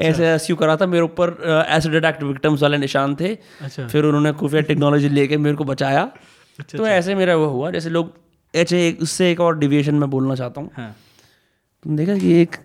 ऐसे 0.00 0.28
एसयू 0.28 0.56
करा 0.56 0.76
था। 0.76 0.86
मेरे 0.86 1.04
ऊपर 1.04 1.36
एसिड 1.76 1.94
अटैक 1.94 2.22
विक्टिम्स 2.22 2.62
वाले 2.62 2.78
निशान 2.78 3.14
थे। 3.20 3.34
अच्छा। 3.34 3.86
फिर 3.88 4.04
उन्होंने 4.04 4.32
खुफिया 4.32 4.62
टेक्नोलॉजी 4.70 5.08
लेके 5.08 5.36
मेरे 5.36 5.56
को 5.56 5.64
बचाया। 5.64 6.10
तो 6.58 6.86
ऐसे 6.86 7.14
मेरा 7.14 7.36
वो 7.36 7.46
हुआ 7.46 7.70
जैसे 7.70 7.90
लोग 7.90 8.12
ऐसे 8.54 8.86
एक 8.88 9.02
उससे 9.02 9.30
एक 9.30 9.40
और 9.40 9.58
डिविएशन 9.58 9.94
में 9.94 10.08
बोलना 10.10 10.34
चाहता 10.34 10.60
हूँ। 10.60 10.70
हाँ। 10.76 10.94
तुम 11.84 11.96
देखा 11.96 12.16
कि 12.18 12.32
एक 12.32 12.56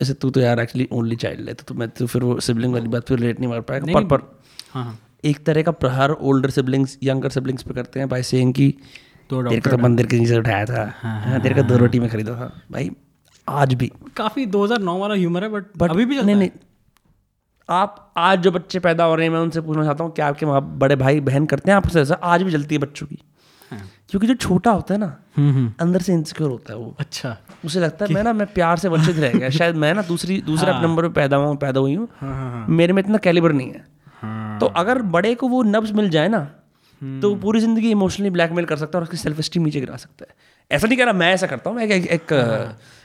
ऐसे 0.00 0.14
तू 0.14 0.30
तो 0.30 0.40
यार 0.40 0.60
एक्चुअली 0.60 0.88
ओनली 0.92 1.16
चाइल्ड 1.16 1.48
है 1.48 1.54
तो 1.54 1.64
तू 1.68 1.74
मैं 1.74 1.88
तो 1.88 2.06
फिर 2.06 2.22
वो 2.22 2.38
सिबलिंग 2.40 2.72
वाली 2.72 2.88
बात 2.88 3.08
फिर 3.08 3.18
रिलेट 3.18 3.40
नहीं 3.40 3.50
कर 3.50 3.60
पाएगा 3.60 3.92
पर 3.94 4.04
पर 4.06 4.20
हाँ 4.72 4.84
हाँ। 4.84 4.98
एक 5.24 5.44
तरह 5.44 5.62
का 5.62 5.72
प्रहार 5.72 6.10
ओल्डर 6.10 6.50
सिबलिंग्स 6.50 6.98
यंगर 7.02 7.30
सिबलिंग्स 7.30 7.62
पे 7.62 7.74
करते 7.74 8.00
हैं 8.00 8.08
भाई 8.08 8.22
सेइंग 8.22 8.54
कि 8.54 8.72
तो 9.30 9.42
तेरे 9.42 9.60
को 9.60 9.70
तो 9.70 9.78
मंदिर 9.78 10.06
के 10.06 10.18
नीचे 10.18 10.38
उठाया 10.38 10.64
था। 10.66 10.84
हाँ, 10.96 11.40
तेरे 11.40 11.54
को 11.54 11.62
दो 11.62 11.76
रोटी 11.76 12.00
में 12.00 12.08
खरीदा 12.10 12.34
था 12.34 12.52
भाई 12.72 12.90
आज 13.48 13.74
भी। 13.74 13.90
काफ़ी 14.16 14.46
2009 14.46 14.98
वाला 14.98 15.14
ह्यूमर 15.14 15.44
है 15.44 15.48
बट 15.48 15.64
बट 15.76 15.90
अभी 15.90 16.04
भी 16.04 16.22
नहीं 16.22 16.36
नहीं 16.36 16.50
आप 17.70 18.12
आज 18.16 18.38
जो 18.42 18.50
बच्चे 18.50 18.78
पैदा 18.78 19.04
हो 19.04 19.14
रहे 19.14 19.26
हैं 19.26 19.32
मैं 19.32 19.40
उनसे 19.40 19.60
पूछना 19.60 19.84
चाहता 19.84 20.04
हूँ 20.04 20.12
क्या 20.12 20.28
आपके 20.28 20.46
वहाँ 20.46 20.60
बड़े 20.78 20.96
भाई 20.96 21.20
बहन 21.20 21.44
करते 21.46 21.70
हैं 21.70 21.76
आपसे 21.76 22.00
ऐसा 22.00 22.14
आज 22.14 22.42
भी 22.42 22.50
जलती 22.50 22.74
है 22.74 22.80
बच्चों 22.80 23.06
की। 23.06 23.18
हाँ। 23.70 23.80
क्योंकि 24.10 24.26
जो 24.26 24.34
छोटा 24.34 24.70
होता 24.70 24.94
है 24.94 25.00
ना 25.00 25.06
हम्म 25.36 25.50
हम्म। 25.50 25.72
अंदर 25.80 26.00
से 26.00 26.12
इनसिक्योर 26.12 26.50
होता 26.50 26.72
है 26.72 26.78
वो। 26.78 26.94
अच्छा। 26.98 27.36
उसे 27.64 27.80
लगता 27.80 28.04
है 28.04 28.14
मैं 28.14 28.22
ना 28.22 28.32
मैं 28.32 28.46
प्यार 28.54 28.78
से 28.78 28.88
वंचित 28.88 29.18
रह 29.18 29.32
गया 29.32 29.50
शायद 29.50 29.76
मैं 29.76 29.92
ना 29.94 30.02
दूसरी 30.02 30.40
दूसरे 30.42 30.72
नंबर 30.82 31.08
पे 31.08 31.14
पैदा 31.14 31.36
हुआ 31.36 31.54
पैदा 31.56 31.80
हुई 31.80 31.94
हूँ। 31.94 32.08
हाँ 32.20 32.34
हाँ 32.34 32.50
हाँ। 32.52 32.66
मेरे 32.70 32.92
में 32.92 33.02
इतना 33.02 33.18
कैलिबर 33.18 33.52
नहीं 33.52 33.70
है। 33.70 33.84
हाँ। 34.22 34.58
तो 34.60 34.66
अगर 34.76 35.02
बड़े 35.14 35.34
को 35.34 35.48
वो 35.48 35.62
नब्स 35.64 35.92
मिल 35.92 36.08
जाए 36.10 36.28
ना 36.28 36.40
तो 37.02 37.28
वो 37.30 37.36
पूरी 37.40 37.60
ज़िंदगी 37.60 37.90
इमोशनली 37.90 38.30
ब्लैकमेल 38.30 38.64
कर 38.64 38.76
सकता 38.76 38.98
है 38.98 39.00
और 39.00 39.02
उसकी 39.02 39.16
सेल्फ 39.16 39.40
स्टीम 39.40 39.62
नीचे 39.62 39.80
गिरा 39.80 39.96
सकता 39.96 40.24
है। 40.28 40.34
ऐसा 40.70 40.86
नहीं 40.86 40.98
कह 40.98 41.04
रहा 41.04 41.12
मैं 41.12 41.32
ऐसा 41.34 41.46
करता 41.46 41.70
हूँ 41.70 41.76
मैं 41.76 41.86
एक 41.86 42.34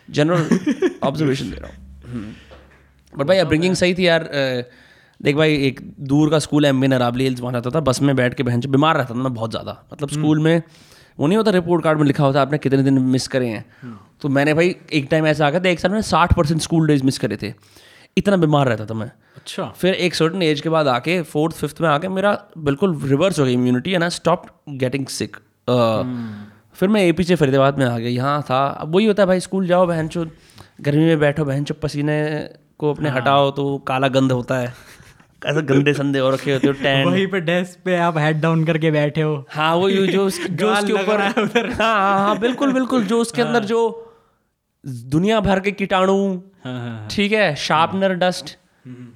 जनरल 0.09 0.97
ऑब्जर्वेशन 1.03 1.49
दे 1.51 1.57
रहा 1.57 1.69
हूँ। 1.69 2.33
बट 3.17 3.25
भाई 3.27 3.43
ब्रिंगिंग 3.45 3.75
सही 3.75 3.93
थी 3.93 4.07
यार 4.07 4.29
देख 5.19 5.35
भाई 5.35 5.55
एक 5.65 5.79
दूर 6.03 6.29
का 6.29 6.39
स्कूल 6.39 6.65
एम 6.65 6.81
बी 6.81 6.87
नराबली 6.87 7.23
हिल्स 7.23 7.41
वहाँ 7.41 7.53
रहता 7.53 7.69
था 7.69 7.79
बस 7.81 8.01
में 8.01 8.15
बैठ 8.15 8.33
के 8.33 8.43
बहन 8.43 8.61
बीमार 8.67 8.97
रहता 8.97 9.13
था 9.13 9.19
मैं 9.19 9.33
बहुत 9.33 9.51
ज़्यादा। 9.51 9.77
मतलब 9.93 10.09
स्कूल 10.09 10.39
में 10.39 10.61
वो 11.17 11.27
नहीं 11.27 11.37
होता 11.37 11.51
रिपोर्ट 11.51 11.83
कार्ड 11.83 11.99
में 11.99 12.05
लिखा 12.05 12.23
होता 12.23 12.41
आपने 12.41 12.57
कितने 12.57 12.83
दिन 12.83 12.99
मिस 13.01 13.27
करे 13.27 13.47
हैं। 13.47 13.65
तो 14.21 14.29
मैंने 14.29 14.53
भाई 14.53 14.75
एक 14.93 15.07
टाइम 15.11 15.27
ऐसा 15.27 15.45
आ 15.47 15.49
गया 15.49 15.59
था 15.59 15.69
एक 15.69 15.79
साल 15.79 15.91
में 15.91 16.01
साठ 16.03 16.35
परसेंट 16.35 16.61
स्कूल 16.61 16.87
डेज़ 16.87 17.03
मिस 17.03 17.17
करे 17.17 17.37
थे। 17.43 17.53
इतना 18.17 18.37
बीमार 18.37 18.67
रहता 18.67 18.85
था 18.85 18.93
मैं। 18.93 19.09
अच्छा। 19.37 19.63
फिर 19.77 19.93
एक 19.95 20.15
सर्टन 20.15 20.41
एज 20.41 20.61
के 20.61 20.69
बाद 20.69 20.87
आके 20.87 21.21
फोर्थ 21.23 21.55
फिफ्थ 21.55 21.81
में 21.81 21.87
आके 21.89 22.07
मेरा 22.09 22.37
बिल्कुल 22.59 22.99
रिवर्स 23.03 23.39
हो 23.39 23.45
गई 23.45 23.53
immunity 23.53 23.91
and 23.91 24.03
I 24.03 24.09
stop 24.11 24.45
getting 24.69 25.05
sick 25.09 25.37
फिर 26.75 26.89
मैं 26.89 27.01
एपी 27.03 27.23
से 27.23 27.35
फरीदाबाद 27.35 27.77
में 27.79 27.85
आ 27.85 27.97
गया 27.97 28.09
यहाँ 28.09 28.41
था। 28.41 28.65
अब 28.67 28.95
वही 28.95 29.05
होता 29.05 29.23
है 29.23 29.27
भाई 29.27 29.39
स्कूल 29.39 29.67
जाओ 29.67 29.87
बहन 29.87 30.07
चो 30.07 30.25
गर्मी 30.81 31.05
में 31.05 31.19
बैठो 31.19 31.45
बहन 31.45 31.63
चो 31.63 31.73
पसीने 31.83 32.19
को 32.79 32.91
अपने 32.93 33.09
हाँ। 33.09 33.19
हटाओ 33.19 33.49
तो 33.51 33.77
काला 33.87 34.07
गंध 34.07 34.31
होता 34.31 34.57
है। 34.57 34.73
ऐसे 35.45 35.61
गंदे 35.61 35.93
संदे 35.93 36.19
और 36.19 36.33
रखे 36.33 36.53
होते 36.53 36.67
हो 36.67 36.73
टैन 36.73 37.07
वहीं 37.07 37.25
पे 37.27 37.39
डेस्क 37.39 37.79
पे 37.85 37.95
आप 37.95 38.17
हेड 38.17 38.39
डाउन 38.41 38.63
करके 38.65 38.91
बैठे 38.91 39.21
हो। 39.21 39.33
हाँ 39.49 39.75
वो 39.75 39.89
जो 39.91 40.05
जो 40.07 40.25
उस- 40.25 40.47
जो 40.49 40.71
उसके 40.73 40.93
ऊपर 40.93 41.21
है 41.21 41.43
उधर। 41.43 41.69
हाँ 41.71 41.93
हाँ 41.95 42.19
हाँ 42.19 42.37
बिल्कुल 42.39 42.73
बिल्कुल 42.73 43.03
जो 43.05 43.19
उसके 43.21 43.41
अंदर 43.41 43.63
जो 43.65 43.81
दुनिया 44.85 45.39
भर 45.39 45.59
के 45.59 45.71
कीटाणु 45.71 46.17
हाँ 46.63 46.79
हाँ 46.79 47.07
ठीक 47.11 47.31
है 47.31 47.55
शार्पनर 47.55 48.13
डस्ट 48.13 48.57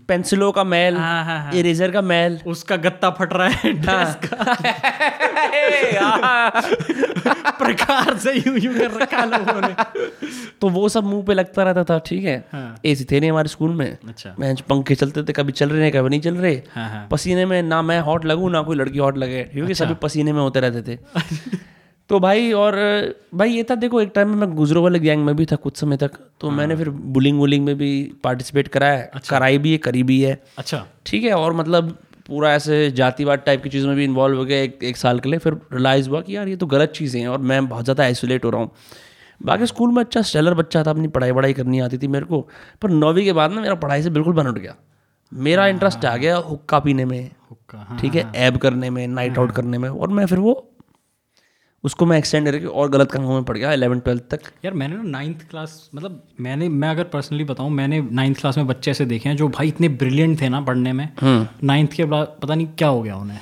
पेंसिलों 0.07 0.51
का 0.51 0.63
मैल 0.63 0.95
हाँ, 0.97 1.25
हाँ, 1.25 1.39
हाँ। 1.43 1.53
इरेजर 1.53 1.91
का 1.91 2.01
मैल। 2.01 2.39
उसका 2.47 2.75
गत्ता 2.75 3.09
फट 3.09 3.33
रहा 3.33 3.47
है 3.47 3.73
डेस्क 3.73 4.29
प्रकार 7.59 8.17
से 8.17 8.33
यूँ 8.33 8.57
यूँ 8.59 8.73
कर 8.73 8.91
रखा 8.91 9.23
लोगों 9.25 9.61
ने। 9.61 9.75
तो 10.61 10.69
वो 10.69 10.89
सब 10.89 11.03
मुँह 11.03 11.23
पे 11.23 11.33
लगता 11.33 11.63
रहता 11.63 11.83
था 11.83 11.99
ठीक 11.99 12.23
है? 12.23 12.37
हाँ। 12.51 12.75
एसी 12.85 13.05
थे 13.11 13.19
नहीं 13.19 13.31
हमारे 13.31 13.49
स्कूल 13.49 13.71
में। 13.71 13.97
अच्छा। 14.07 14.35
मैं 14.39 14.55
पंखे 14.69 14.95
चलते 14.95 15.23
थे 15.23 15.33
कभी 15.33 15.51
चल 15.51 15.69
रहे 15.69 15.83
हैं 15.83 15.91
कभी 15.91 16.09
नहीं 16.09 16.21
चल 16.21 16.35
रहे। 16.35 16.61
हाँ 16.75 16.89
हाँ। 16.89 17.07
पसीने 17.11 17.45
में 17.45 17.61
ना 17.63 17.81
मैं 17.81 17.99
हॉट 17.99 18.25
लगूं 18.25 18.49
ना 18.49 18.61
कोई 18.61 18.75
लड़की 18.75 18.97
हॉट 18.97 19.17
लगे 19.17 19.43
क्योंकि 19.43 19.71
अच्छा। 19.71 19.85
सभी 19.85 19.93
पसीने 19.93 20.33
में 20.33 20.41
होते 20.41 20.59
रहते 20.59 20.95
थे। 20.95 20.99
तो 22.09 22.19
भाई 22.19 22.51
और 22.51 22.75
भाई 23.35 23.51
ये 23.51 23.63
था 23.63 23.75
देखो 23.75 24.01
एक 24.01 24.11
टाइम 24.15 24.29
में 24.29 24.35
मैं 24.37 24.55
गुजरों 24.55 24.83
वाले 24.83 24.99
गैंग 24.99 25.25
में 25.25 25.35
भी 25.35 25.45
था 25.45 25.55
कुछ 25.55 25.77
समय 25.77 25.97
तक 25.97 26.11
तो 26.41 26.47
हाँ। 26.47 26.57
मैंने 26.57 26.75
फिर 26.75 26.89
बुलिंग 26.89 27.39
वुलिंग 27.39 27.65
में 27.65 27.75
भी 27.77 27.89
पार्टिसिपेट 28.23 28.67
कराया 28.67 28.93
है। 28.93 29.21
कराई 29.29 29.57
भी 29.57 29.71
है 29.71 29.77
करी 29.77 30.03
भी 30.03 30.21
है। 30.21 30.41
अच्छा। 30.57 30.85
ठीक 31.05 31.23
है 31.23 31.33
और 31.33 31.53
मतलब 31.53 31.97
पूरा 32.27 32.53
ऐसे 32.53 32.89
जातिवाद 32.91 33.39
टाइप 33.39 33.63
की 33.63 33.69
चीज़ों 33.69 33.87
में 33.87 33.95
भी 33.97 34.03
इन्वॉल्व 34.03 34.37
हो 34.37 34.45
गया 34.45 34.61
एक, 34.61 34.79
एक 34.83 34.97
साल 34.97 35.19
के 35.19 35.29
लिए। 35.29 35.39
फिर 35.39 35.53
रिलाइज 35.73 36.07
हुआ 36.07 36.21
कि 36.21 36.35
यार 36.35 36.47
ये 36.47 36.55
तो 36.55 36.65
गलत 36.67 36.91
चीज़ें 36.95 37.19
हैं 37.21 37.27
और 37.27 37.37
मैं 37.41 37.67
बहुत 37.67 37.83
ज़्यादा 37.83 38.03
आइसोलेट 38.03 38.45
हो 38.45 38.49
रहा 38.49 38.61
हूँ। 38.61 38.71
बाकी 39.41 39.65
स्कूल 39.65 39.91
में 39.91 40.03
अच्छा 40.03 40.21
स्टेलर 40.21 40.53
बच्चा 40.53 40.83
था 40.83 40.89
अपनी 40.91 41.07
पढ़ाई 41.09 41.31
वढ़ाई 41.31 41.53
करनी 41.53 41.79
आती 41.79 41.97
थी 41.97 42.07
मेरे 42.07 42.25
को 42.25 42.41
पर 42.81 42.89
नौवीं 42.91 43.25
के 43.25 43.33
बाद 43.33 43.51
ना 43.51 43.61
मेरा 43.61 43.75
पढ़ाई 43.75 44.03
से 44.03 44.09
बिल्कुल 44.09 44.33
बन 44.33 44.47
उठ 44.47 44.57
गया। 44.57 44.75
मेरा 45.31 45.67
इंटरेस्ट 45.67 46.05
आ 46.05 46.15
गया 46.17 46.35
हुक्का 46.37 46.79
पीने 46.79 47.05
में 47.05 47.29
हुक्का 47.49 47.77
हाँ 47.79 47.99
ठीक 47.99 48.15
है 48.15 48.31
ऐब 48.37 48.57
करने 48.57 48.89
में 48.89 49.07
नाइट 49.07 49.37
आउट 49.37 49.51
करने 49.51 49.77
में 49.77 49.89
और 49.89 50.09
मैं 50.09 50.25
फिर 50.25 50.39
वो 50.39 50.53
उसको 51.83 52.05
मैं 52.05 52.17
एक्सटेंड 52.17 52.51
करके 52.51 52.65
और 52.65 52.89
गलत 52.89 53.11
कामों 53.11 53.33
में 53.33 53.43
पड़ 53.43 53.57
गया 53.57 53.73
इलेवन 53.73 53.99
ट्वेल्थ 53.99 54.23
तक। 54.29 54.39
यार 54.65 54.73
मैंने 54.73 54.95
ना 54.95 55.03
नाइन्थ 55.03 55.49
क्लास 55.49 55.89
मतलब 55.95 56.23
मैंने 56.39 56.69
मैं 56.69 56.89
अगर 56.89 57.03
पर्सनली 57.03 57.43
बताऊँ 57.43 57.69
मैंने 57.69 58.01
नाइन्थ 58.11 58.39
क्लास 58.39 58.57
में 58.57 58.67
बच्चे 58.67 58.91
ऐसे 58.91 59.05
देखे 59.05 59.29
हैं 59.29 59.37
जो 59.37 59.47
भाई 59.47 59.67
इतने 59.67 59.89
ब्रिलियंट 59.89 60.41
थे 60.41 60.49
ना 60.49 60.61
पढ़ने 60.61 60.93
में। 60.93 61.09
नाइन्थ 61.63 61.93
के 61.93 62.05
बाद 62.05 62.37
पता 62.41 62.55
नहीं 62.55 62.67
क्या 62.67 62.87
हो 62.87 63.01
गया 63.01 63.15
उन्हें। 63.15 63.39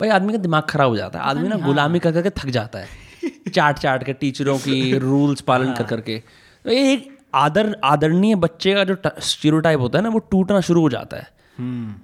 भाई 0.00 0.08
आदमी 0.08 0.32
का 0.32 0.38
दिमाग 0.38 0.62
खराब 0.62 0.88
हो 0.88 0.96
जाता 0.96 1.18
है। 1.18 1.24
आदमी 1.24 1.48
ना 1.48 1.56
गुलामी 1.56 1.98
कर 1.98 2.12
करके 2.12 2.30
थक 2.30 2.46
जाता 2.46 2.78
है। 2.78 2.88
चाट 3.54 3.78
चाट 3.78 4.04
के 4.04 4.12
टीचरों 4.12 4.58
की 4.58 4.98
रूल्स 4.98 5.40
पालन 5.40 5.72
कर 5.74 5.84
करके। 5.84 6.22
तो 6.64 6.70
ये 6.70 6.92
एक 6.92 7.18
आदर 7.34 7.76
आदरणीय 7.84 8.34
बच्चे 8.34 8.74
का 8.74 8.84
जो 8.84 8.96
स्टीरियोटाइप 9.20 9.80
होता 9.80 9.98
है 9.98 10.04
ना 10.04 10.10
वो 10.10 10.18
टूटना 10.18 10.60
शुरू 10.60 10.80
हो 10.80 10.88
जाता 10.88 11.16
है। 11.16 11.28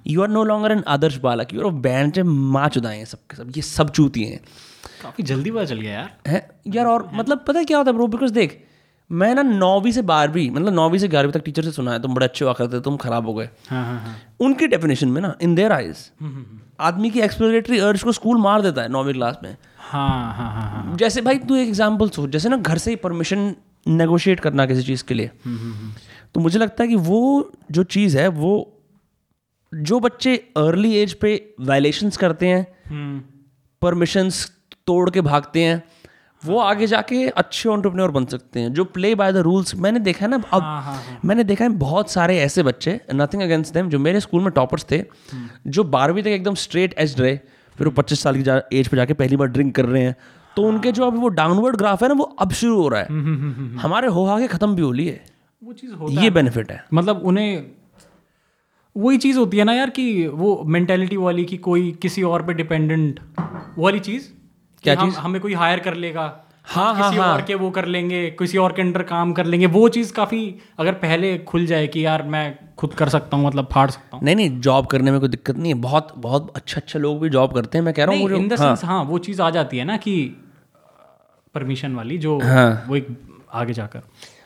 You 0.07 0.21
are 0.21 0.27
no 0.27 0.43
longer 0.43 0.71
an 0.71 0.83
आदर्श 0.87 1.17
बालक 1.17 1.53
यू 1.53 1.65
आर 1.65 1.71
बैंड 1.71 2.19
माँ 2.19 2.69
चुदाए 2.69 2.97
हैं 2.97 3.05
सबके 3.05 3.37
सब 3.37 3.51
ये 3.55 3.61
सब 3.61 3.89
चूती 3.89 4.23
हैं। 4.23 4.39
काफ़ी 5.03 5.23
जल्दी 5.23 5.51
पता 5.51 5.65
चल 5.65 5.79
गया 5.79 5.93
यार। 5.93 6.11
है? 6.27 6.47
यार 6.67 6.85
और 6.87 7.05
है? 7.05 7.17
मतलब 7.17 7.43
पता 7.47 7.59
है 7.59 7.65
क्या 7.65 7.77
होता 7.77 7.91
है 7.91 7.95
ब्रो 7.97 8.07
बिकॉज़ 8.07 8.33
देख 8.33 8.61
मैं 9.09 9.33
ना 9.35 9.41
नौवीं 9.41 9.91
से 9.91 10.01
बारहवीं 10.03 10.49
मतलब 10.51 10.73
नौवीं 10.73 10.99
से 10.99 11.07
ग्यारहवीं 11.07 11.33
तक 11.33 11.41
टीचर 11.45 11.63
से 11.63 11.71
सुना 11.71 11.91
है 11.93 12.01
तुम 12.01 12.13
बड़े 12.15 12.25
अच्छे 12.25 12.45
हुआ 12.45 12.53
करते 12.53 12.79
तुम 12.81 12.95
खराब 12.97 13.25
हो 13.27 13.33
गए। 13.33 13.49
हाँ 13.69 13.83
हाँ 13.85 13.99
हाँ। 14.01 14.15
उनकी 14.39 14.67
डेफिनेशन 14.67 15.07
में 15.07 15.21
ना 15.21 15.35
इन 15.41 15.55
देयर 15.55 15.71
आइज़ 15.71 15.97
आदमी 16.81 17.09
की 17.09 17.19
एक्सप्लोरेटरी 17.21 17.79
अर्ज़ 17.79 18.03
को 18.03 18.11
स्कूल 18.11 18.37
मार 18.41 18.61
देता 18.61 18.81
है 18.81 18.89
नौवीं 18.91 19.13
क्लास 19.13 19.37
में। 19.43 19.55
हाँ 19.77 20.33
हाँ 20.35 20.51
हाँ 20.53 20.69
हाँ। 20.71 20.95
जैसे 20.97 21.21
भाई 21.21 21.37
तू 21.39 21.55
एक 21.55 21.67
एग्ज़ाम्पल 21.67 22.09
सोच 22.09 22.29
जैसे 22.29 22.49
ना 22.49 22.57
घर 22.57 22.77
से 22.77 22.91
ही 22.91 22.95
परमिशन 22.97 23.53
नेगोशिएट 23.87 24.39
करना 24.39 24.65
किसी 24.65 24.83
चीज़ 24.83 25.03
के 25.03 25.13
लिए 25.13 25.29
तो 26.33 26.39
मुझे 26.39 26.59
लगता 26.59 26.83
है 26.83 26.89
कि 26.89 26.95
वो 26.95 27.51
जो 27.71 27.83
चीज़ 27.95 28.17
है 28.17 28.27
वो 28.39 28.53
जो 29.71 29.99
बच्चे 29.99 30.35
अर्ली 30.57 30.95
एज 30.97 31.13
पे 31.15 31.35
वायलेशंस 31.61 32.17
करते 32.17 32.47
हैं 32.47 32.65
परमिशंस 33.81 34.45
तोड़ 34.87 35.09
के 35.09 35.21
भागते 35.21 35.63
हैं 35.63 35.83
वो 36.43 36.57
आगे 36.59 36.87
जाके 36.87 37.27
अच्छे 37.29 37.69
ऑन्टरप्रनोर 37.69 38.11
बन 38.11 38.25
सकते 38.25 38.59
हैं 38.59 38.73
जो 38.73 38.85
प्ले 38.85 39.13
बाय 39.15 39.31
द 39.33 39.37
रूल्स 39.37 39.75
मैंने 39.75 39.99
देखा 39.99 40.25
है 40.25 40.29
ना 40.31 40.35
अब 40.51 40.61
हाँ, 40.61 40.81
हाँ, 40.81 40.95
हाँ. 40.95 41.19
मैंने 41.25 41.43
देखा 41.43 41.65
है 41.65 41.71
बहुत 41.71 42.11
सारे 42.11 42.37
ऐसे 42.37 42.63
बच्चे 42.63 42.99
नथिंग 43.15 43.41
अगेंस्ट 43.41 43.73
देम 43.73 43.89
जो 43.89 43.99
मेरे 43.99 44.19
स्कूल 44.19 44.41
में 44.41 44.51
टॉपर्स 44.51 44.85
थे 44.91 45.03
जो 45.67 45.83
बारहवीं 45.83 46.23
तक 46.23 46.29
एकदम 46.29 46.55
स्ट्रेट 46.55 46.95
एज 46.97 47.19
रहे 47.21 47.35
फिर 47.77 47.87
वो 47.87 47.91
पच्चीस 47.91 48.19
साल 48.19 48.41
की 48.41 48.77
एज 48.79 48.87
पे 48.87 48.97
जाके 48.97 49.13
पहली 49.13 49.35
बार 49.35 49.47
ड्रिंक 49.47 49.75
कर 49.75 49.85
रहे 49.85 50.03
हैं 50.03 50.15
तो 50.57 50.63
उनके 50.63 50.91
जो 50.91 51.05
अब 51.05 51.19
वो 51.19 51.27
डाउनवर्ड 51.27 51.75
ग्राफ 51.75 52.03
है 52.03 52.07
ना 52.09 52.13
वो 52.13 52.23
अब 52.23 52.51
शुरू 52.51 52.81
हो 52.81 52.87
रहा 52.87 53.01
है। 53.01 53.07
हमारे 53.77 54.07
हो 54.07 54.25
आगे 54.25 54.47
खत्म 54.47 54.75
भी 54.75 54.81
हो। 54.81 54.91
लिए 54.91 55.21
वो 55.63 55.73
चीज़ 55.73 55.93
हो 55.93 56.09
ये 56.09 56.29
बेनिफिट 56.29 56.71
है। 56.71 56.83
मतलब 56.93 57.21
उन्हें 57.23 57.65
वही 58.97 59.17
चीज़ 59.17 59.37
होती 59.37 59.57
है 59.57 59.63
ना 59.63 59.73
यार 59.73 59.89
कि 59.89 60.27
वो 60.27 60.63
मेंटेलिटी 60.65 61.17
वाली 61.17 61.45
कि 61.45 61.57
कोई 61.57 61.91
किसी 61.91 62.23
और 62.23 62.43
पे 62.43 62.53
डिपेंडेंट 62.53 63.19
वाली 63.77 63.99
चीज़ 63.99 64.27
क्या 64.83 64.95
हम 64.99 65.11
हमें 65.17 65.41
कोई 65.41 65.53
हायर 65.53 65.79
कर 65.79 65.93
लेगा 65.95 66.21
हाँ, 66.65 66.93
हाँ 66.95 67.09
किसी 67.09 67.21
हाँ। 67.21 67.31
और 67.33 67.41
के 67.41 67.55
वो 67.55 67.69
कर 67.71 67.85
लेंगे 67.85 68.19
किसी 68.39 68.57
और 68.57 68.71
के 68.73 68.81
अंडर 68.81 69.03
काम 69.03 69.31
कर 69.33 69.45
लेंगे 69.45 69.65
वो 69.67 69.87
चीज़ 69.89 70.11
काफ़ी 70.13 70.39
अगर 70.79 70.93
पहले 71.01 71.37
खुल 71.47 71.65
जाए 71.65 71.87
कि 71.87 72.05
यार 72.05 72.23
मैं 72.35 72.43
खुद 72.77 72.93
कर 72.93 73.09
सकता 73.09 73.37
हूँ 73.37 73.45
मतलब 73.47 73.67
फाड़ 73.71 73.89
सकता 73.89 74.17
हूँ। 74.17 74.23
नहीं 74.25 74.35
नहीं 74.35 74.59
जॉब 74.59 74.85
करने 74.85 75.11
में 75.11 75.19
कोई 75.19 75.29
दिक्कत 75.29 75.57
नहीं 75.57 75.73
है। 75.73 75.79
बहुत 75.81 76.13
बहुत 76.17 76.51
अच्छे 76.55 76.75
अच्छे 76.77 76.99
लोग 76.99 77.19
भी 77.21 77.29
जॉब 77.29 77.53
करते 77.53 77.77
हैं 77.77 77.85
मैं 77.85 77.93
कह 77.93 78.05
रहा 78.05 78.15
हूँ 78.15 78.29
इन 78.31 78.47
द 78.47 78.55
सेंस 78.55 78.83
हाँ। 78.85 79.03
वो 79.03 79.17
चीज़ 79.19 79.41
आ 79.41 79.49
जाती 79.49 79.77
है 79.77 79.85
ना 79.85 79.97
कि 79.97 80.15
परमिशन 81.55 81.95
वाली 81.95 82.17
जो 82.17 82.39
हाँ। 82.41 82.85
वो 82.87 82.95
एक 82.95 83.07
आगे 83.53 83.73
जाकर। 83.73 84.01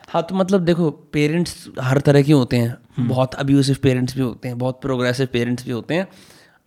हाँ 0.09 0.23
तो 0.23 0.35
मतलब 0.35 0.65
देखो 0.65 0.89
पेरेंट्स 1.13 1.67
हर 1.81 1.99
तरह 1.99 2.21
के 2.23 2.33
होते 2.33 2.57
हैं। 2.57 3.07
बहुत 3.07 3.33
अब्यूसिव 3.35 3.77
पेरेंट्स 3.83 4.15
भी 4.15 4.21
होते 4.21 4.47
हैं 4.47 4.57
बहुत 4.57 4.81
प्रोग्रेसिव 4.81 5.27
पेरेंट्स 5.33 5.65
भी 5.65 5.71
होते 5.71 5.93
हैं। 5.93 6.07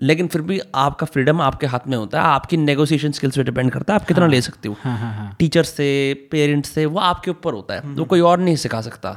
लेकिन 0.02 0.26
फिर 0.26 0.42
भी 0.42 0.60
आपका 0.74 1.06
फ्रीडम 1.06 1.40
आपके 1.40 1.66
हाथ 1.66 1.86
में 1.86 1.96
होता 1.96 2.20
है 2.20 2.26
आपकी 2.26 2.56
नेगोशिएशन 2.56 3.12
स्किल्स 3.12 3.36
पे 3.36 3.42
डिपेंड 3.44 3.70
करता 3.70 3.92
है 3.92 4.00
आप 4.00 4.06
कितना 4.06 4.24
हाँ, 4.24 4.30
ले 4.30 4.40
सकते 4.40 4.68
हो। 4.68 4.76
हाँ 4.82 4.96
हाँ 4.98 5.12
हाँ। 5.14 5.34
टीचर 5.38 5.64
से 5.64 5.88
पेरेंट्स 6.30 6.70
से 6.70 6.86
वो 6.86 6.98
आपके 7.00 7.30
ऊपर 7.30 7.54
होता 7.54 7.74
है 7.74 7.94
वो 7.94 8.04
कोई 8.04 8.20
और 8.22 8.38
नहीं 8.38 8.56
सिखा 8.56 8.80
सकता। 8.80 9.10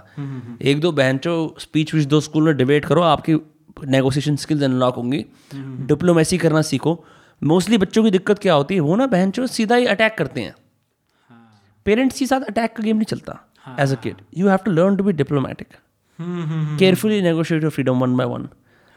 एक 0.62 0.82
दो 0.82 0.92
बहनचो 0.92 1.56
स्पीच 1.60 1.94
विच 1.94 2.06
दो 2.08 2.20
स्कूल 2.22 2.44
में 2.44 2.56
डिबेट 2.58 2.86
करो 2.86 3.02
आपकी 3.04 3.36
नेगोशिएशन 3.88 4.36
स्किल्स 4.36 4.64
अनलॉक 4.64 4.96
होंगी। 4.96 5.26
डिप्लोमेसी 5.88 6.38
करना 6.38 6.62
सीखो। 6.64 7.04
मोस्टली 7.42 7.78
बच्चों 7.78 8.04
की 8.04 8.12
दिक्कत 8.12 8.40
क्या 8.40 8.54
होती 8.54 8.74
है 8.74 8.82
वो 8.82 8.96
ना 8.96 9.06
बहनचो 9.08 9.48
सीधा 9.50 9.76
ही 9.76 9.86
अटैक 9.86 10.18
करते 10.18 10.42
हैं। 10.42 10.54
पेरेंट्स 11.86 12.20
के 12.20 12.26
साथ 12.26 12.42
अटैक 12.42 12.76
का 12.76 12.84
गेम 12.84 12.98
नहीं 12.98 13.06
चलता 13.06 13.40
as 13.80 13.92
a 13.92 13.96
kid 13.96 14.22
you 14.38 14.48
have 14.48 14.60
to 14.66 14.72
learn 14.72 14.96
to 14.96 15.04
be 15.04 15.14
diplomatic 15.14 15.68
carefully 16.80 17.22
negotiate 17.22 17.64
your 17.64 17.72
freedom 17.72 18.00
one 18.00 18.16
by 18.18 18.28
one 18.28 18.48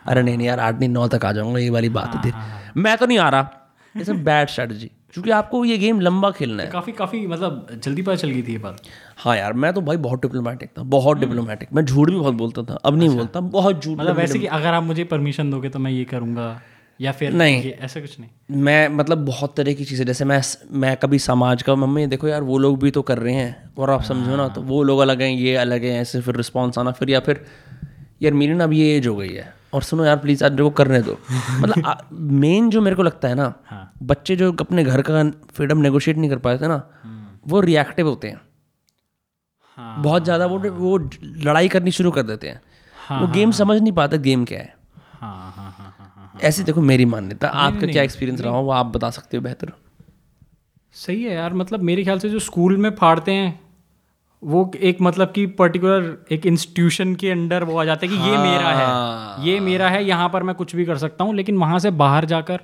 अरे 0.09 0.23
नहीं 0.23 0.37
नहीं 0.37 0.47
यार 0.47 0.61
आठ 0.61 0.79
नहीं 0.79 0.89
नौ 0.89 1.07
तक 1.09 1.25
आ 1.25 1.33
जाऊँगा 1.33 1.59
ये 1.59 1.71
वाली 1.71 1.89
बात 1.91 2.15
थी 2.17 2.33
मैं 2.79 2.97
तो 2.99 3.07
नहीं 3.07 3.19
आ 3.19 3.29
रहा। 3.29 3.51
इट्स 3.95 4.11
अ 4.11 4.15
बैड 4.25 4.49
स्ट्रेटजी 4.49 4.91
क्योंकि 5.15 5.31
आपको 5.33 5.65
ये 5.65 5.77
गेम 5.79 6.01
लंबा 6.01 6.31
खेलना 6.31 6.63
है। 6.63 6.69
काफ़ी 6.71 6.93
काफ़ी 6.93 7.27
मतलब 7.27 7.69
जल्दी 7.85 8.03
पता 8.03 8.15
चल 8.17 8.31
गई 8.31 8.43
थी 8.43 8.53
ये 8.53 8.59
बात। 8.59 8.81
हाँ 9.19 9.37
यार 9.37 9.53
मैं 9.55 9.73
तो 9.73 9.81
भाई 9.81 9.97
बहुत 9.99 10.23
डिप्लोमेटिक 10.23 10.71
था 10.79 10.83
बहुत 10.95 11.19
डिप्लोमेटिक 11.19 11.73
मैं 11.73 11.85
झूठ 11.85 12.11
भी 12.11 12.17
बहुत 12.17 12.35
बोलता 12.35 12.63
था 12.63 12.75
अब 12.85 12.99
नहीं 12.99 13.09
बोलता 13.11 13.41
बहुत 13.41 13.85
झूठ 13.85 13.99
मतलब 13.99 14.17
वैसे 14.17 14.39
कि 14.39 14.47
अगर 14.47 14.75
आप 14.75 14.83
मुझे 14.83 15.05
परमिशन 15.07 15.51
दोगे 15.51 15.69
तो 15.69 15.79
मैं 15.79 15.91
ये 15.91 16.05
करूँगा 16.05 16.61
या 17.01 17.13
फिर 17.13 17.33
नहीं। 17.33 17.71
ऐसा 17.73 18.01
कुछ 18.01 18.19
नहीं? 18.21 18.31
मैं 18.51 18.89
मतलब 18.89 19.25
बहुत 19.27 19.57
तरह 19.57 19.75
की 19.75 19.85
चीज़ें 19.85 20.05
जैसे 20.07 20.25
मैं 20.25 20.41
मैं 20.73 20.97
कभी 20.97 21.19
समाज 21.19 21.63
का 21.63 21.75
मम्मी 21.75 22.07
देखो 22.07 22.29
यार 22.29 22.43
वो 22.43 22.59
लोग 22.59 22.79
भी 22.83 22.91
तो 22.91 23.03
कर 23.03 23.19
रहे 23.19 23.35
हैं। 23.35 23.75
और 23.79 23.91
आप 23.91 24.03
समझो 24.03 24.37
ना 24.37 24.49
तो 24.49 24.63
वो 24.63 24.83
लोग 24.83 25.01
अलग 25.01 25.23
हैं 25.23 25.31
ये 25.31 25.55
अलग 25.57 25.85
हैं 25.85 26.01
ऐसे 26.01 26.21
फिर 26.21 26.37
रिस्पॉन्स 26.37 26.79
आना 26.79 26.93
फिर 26.93 27.11
या 27.11 27.21
फिर 27.21 27.45
यार 28.21 28.33
मेरी 28.33 28.55
ना 28.55 28.65
अब 28.65 28.73
ये 28.73 28.97
एज 28.97 29.07
हो 29.07 29.15
गई 29.17 29.33
है। 29.33 29.55
और 29.75 29.83
सुनो 29.83 30.05
यार 30.05 30.17
प्लीज़ 30.17 30.45
आज 30.45 30.59
को 30.59 30.71
करने 30.71 31.01
दो। 31.03 31.19
मतलब 31.61 32.09
मेन 32.13 32.71
जो 32.71 32.81
मेरे 32.81 32.97
को 32.97 33.03
लगता 33.03 33.29
है 33.29 33.35
ना 33.35 33.53
हाँ। 33.67 33.93
बच्चे 34.03 34.37
जो 34.37 34.53
अपने 34.53 34.85
घर 34.85 35.03
का 35.03 35.23
फ्रीडम 35.55 35.79
नेगोशिएट 35.79 36.17
नहीं 36.17 36.31
कर 36.31 36.39
पाते 36.39 36.69
ना 36.69 36.83
वो 37.47 37.61
रिएक्टिव 37.61 38.09
होते 38.09 38.29
हैं। 38.29 38.41
हाँ। 39.79 40.03
बहुत 40.03 40.25
ज़्यादा 40.25 40.47
वो 40.47 40.59
वो 40.71 40.97
लड़ाई 41.25 41.69
करनी 41.69 41.91
शुरू 41.91 42.11
कर 42.11 42.23
देते 42.23 42.49
हैं। 42.49 42.61
हाँ, 42.97 43.21
वो 43.21 43.27
गेम 43.27 43.51
समझ 43.51 43.81
नहीं 43.81 43.93
पाते 43.93 44.19
गेम 44.19 44.45
क्या 44.45 44.59
है। 44.59 44.75
हाँ 45.13 45.53
हाँ 45.57 45.71
हाँ 45.73 45.95
हाँ 45.99 46.13
हाँ 46.17 46.41
ऐसे 46.43 46.63
देखो 46.65 46.81
मेरी 46.83 47.05
मान्यता 47.05 47.49
आपका 47.49 47.87
क्या 47.87 48.03
एक्सपीरियंस 48.03 48.41
रहा 48.41 48.53
हो 48.53 48.63
वो 48.63 48.71
आप 48.71 48.87
बता 48.87 49.11
सकते 49.11 49.37
हो 49.37 49.43
बेहतर। 49.43 49.73
सही 50.95 51.23
है 51.25 51.35
यार 51.35 51.55
मतलब 51.55 51.83
मेरे 51.83 52.05
ख्याल 52.05 52.19
से 52.19 52.29
जो 52.29 52.39
स्कूल 52.39 52.77
में 52.77 52.91
फाड़ते 52.95 53.33
हैं 53.33 53.59
वो 54.43 54.71
एक 54.81 54.99
मतलब 55.01 55.33
कि 55.35 55.47
पर्टिकुलर 55.59 56.17
एक 56.33 56.47
इंस्टीट्यूशन 56.47 57.15
के 57.15 57.31
अंडर 57.31 57.65
वो 57.65 57.79
आ 57.79 57.85
जाता 57.85 58.07
है 58.07 58.13
कि 58.13 58.19
ये 58.21 58.37
मेरा 58.39 58.73
हाँ। 58.73 59.37
है। 59.39 59.49
ये 59.49 59.59
मेरा 59.61 59.89
है 59.89 60.05
यहाँ 60.05 60.29
पर 60.29 60.43
मैं 60.43 60.55
कुछ 60.55 60.75
भी 60.77 60.85
कर 60.85 60.99
सकता 60.99 61.25
हूँ 61.25 61.35
लेकिन 61.35 61.57
वहाँ 61.59 61.79
से 61.79 61.91
बाहर 62.03 62.25
जाकर 62.25 62.61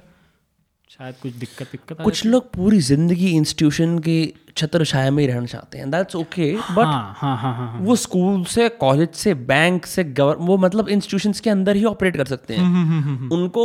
शायद 0.91 1.15
कुछ 1.23 1.33
दिक्कत 1.35 1.69
दिक्कत 1.73 2.01
कुछ 2.05 2.25
लोग 2.27 2.51
पूरी 2.53 2.79
ज़िंदगी 2.81 3.31
इंस्टीट्यूशन 3.31 3.99
की 3.99 4.17
छत्र 4.57 4.85
छाया 4.85 5.11
में 5.11 5.23
ही 5.23 5.27
रहना 5.29 5.47
चाहते 5.47 5.79
हैं। 5.79 5.91
दैट्स 5.91 6.17
ओके 6.17 6.51
बट 6.71 6.85
हाँ 6.85 7.15
हाँ 7.19 7.37
हाँ 7.37 7.55
हाँ 7.57 7.79
वो 7.81 7.97
स्कूल 7.97 8.45
से 8.47 8.69
कॉलेज 8.81 9.09
से 9.15 9.35
बैंक 9.47 9.87
से 9.87 10.05
गवर 10.13 10.37
वो 10.41 10.57
मतलब 10.59 10.89
इंस्टीट्यूशंस 10.89 11.41
के 11.41 11.51
अंदर 11.51 11.77
ही 11.77 11.85
ऑपरेट 11.85 12.17
कर 12.17 12.25
सकते 12.27 12.57
हम्म, 12.57 13.01
हैं 13.03 13.29
उनको 13.31 13.65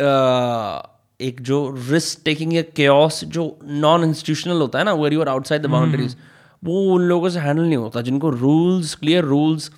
अ, 0.00 0.88
एक 1.20 1.40
जो 1.42 1.58
रिस्क 1.90 2.22
टेकिंग 2.24 2.52
या 2.54 2.62
केओस 2.76 3.24
जो 3.34 3.44
नॉन 3.64 4.04
इंस्टीट्यूशनल 4.04 4.60
होता 4.60 4.78
है 4.78 4.84
ना 4.84 4.92
where 4.94 5.12
you 5.12 5.20
are 5.20 5.28
outside 5.28 5.62
the 5.62 5.66
boundaries 5.70 6.16
वो 6.62 6.82
उन 6.94 7.02
लोगों 7.02 7.28
से 7.28 7.40
हैंडल 7.40 7.62
नहीं 7.62 7.76
होता 7.76 8.00
जिनको 8.00 8.30
rules 8.30 8.94
clear 8.94 9.24
rules 9.24 9.70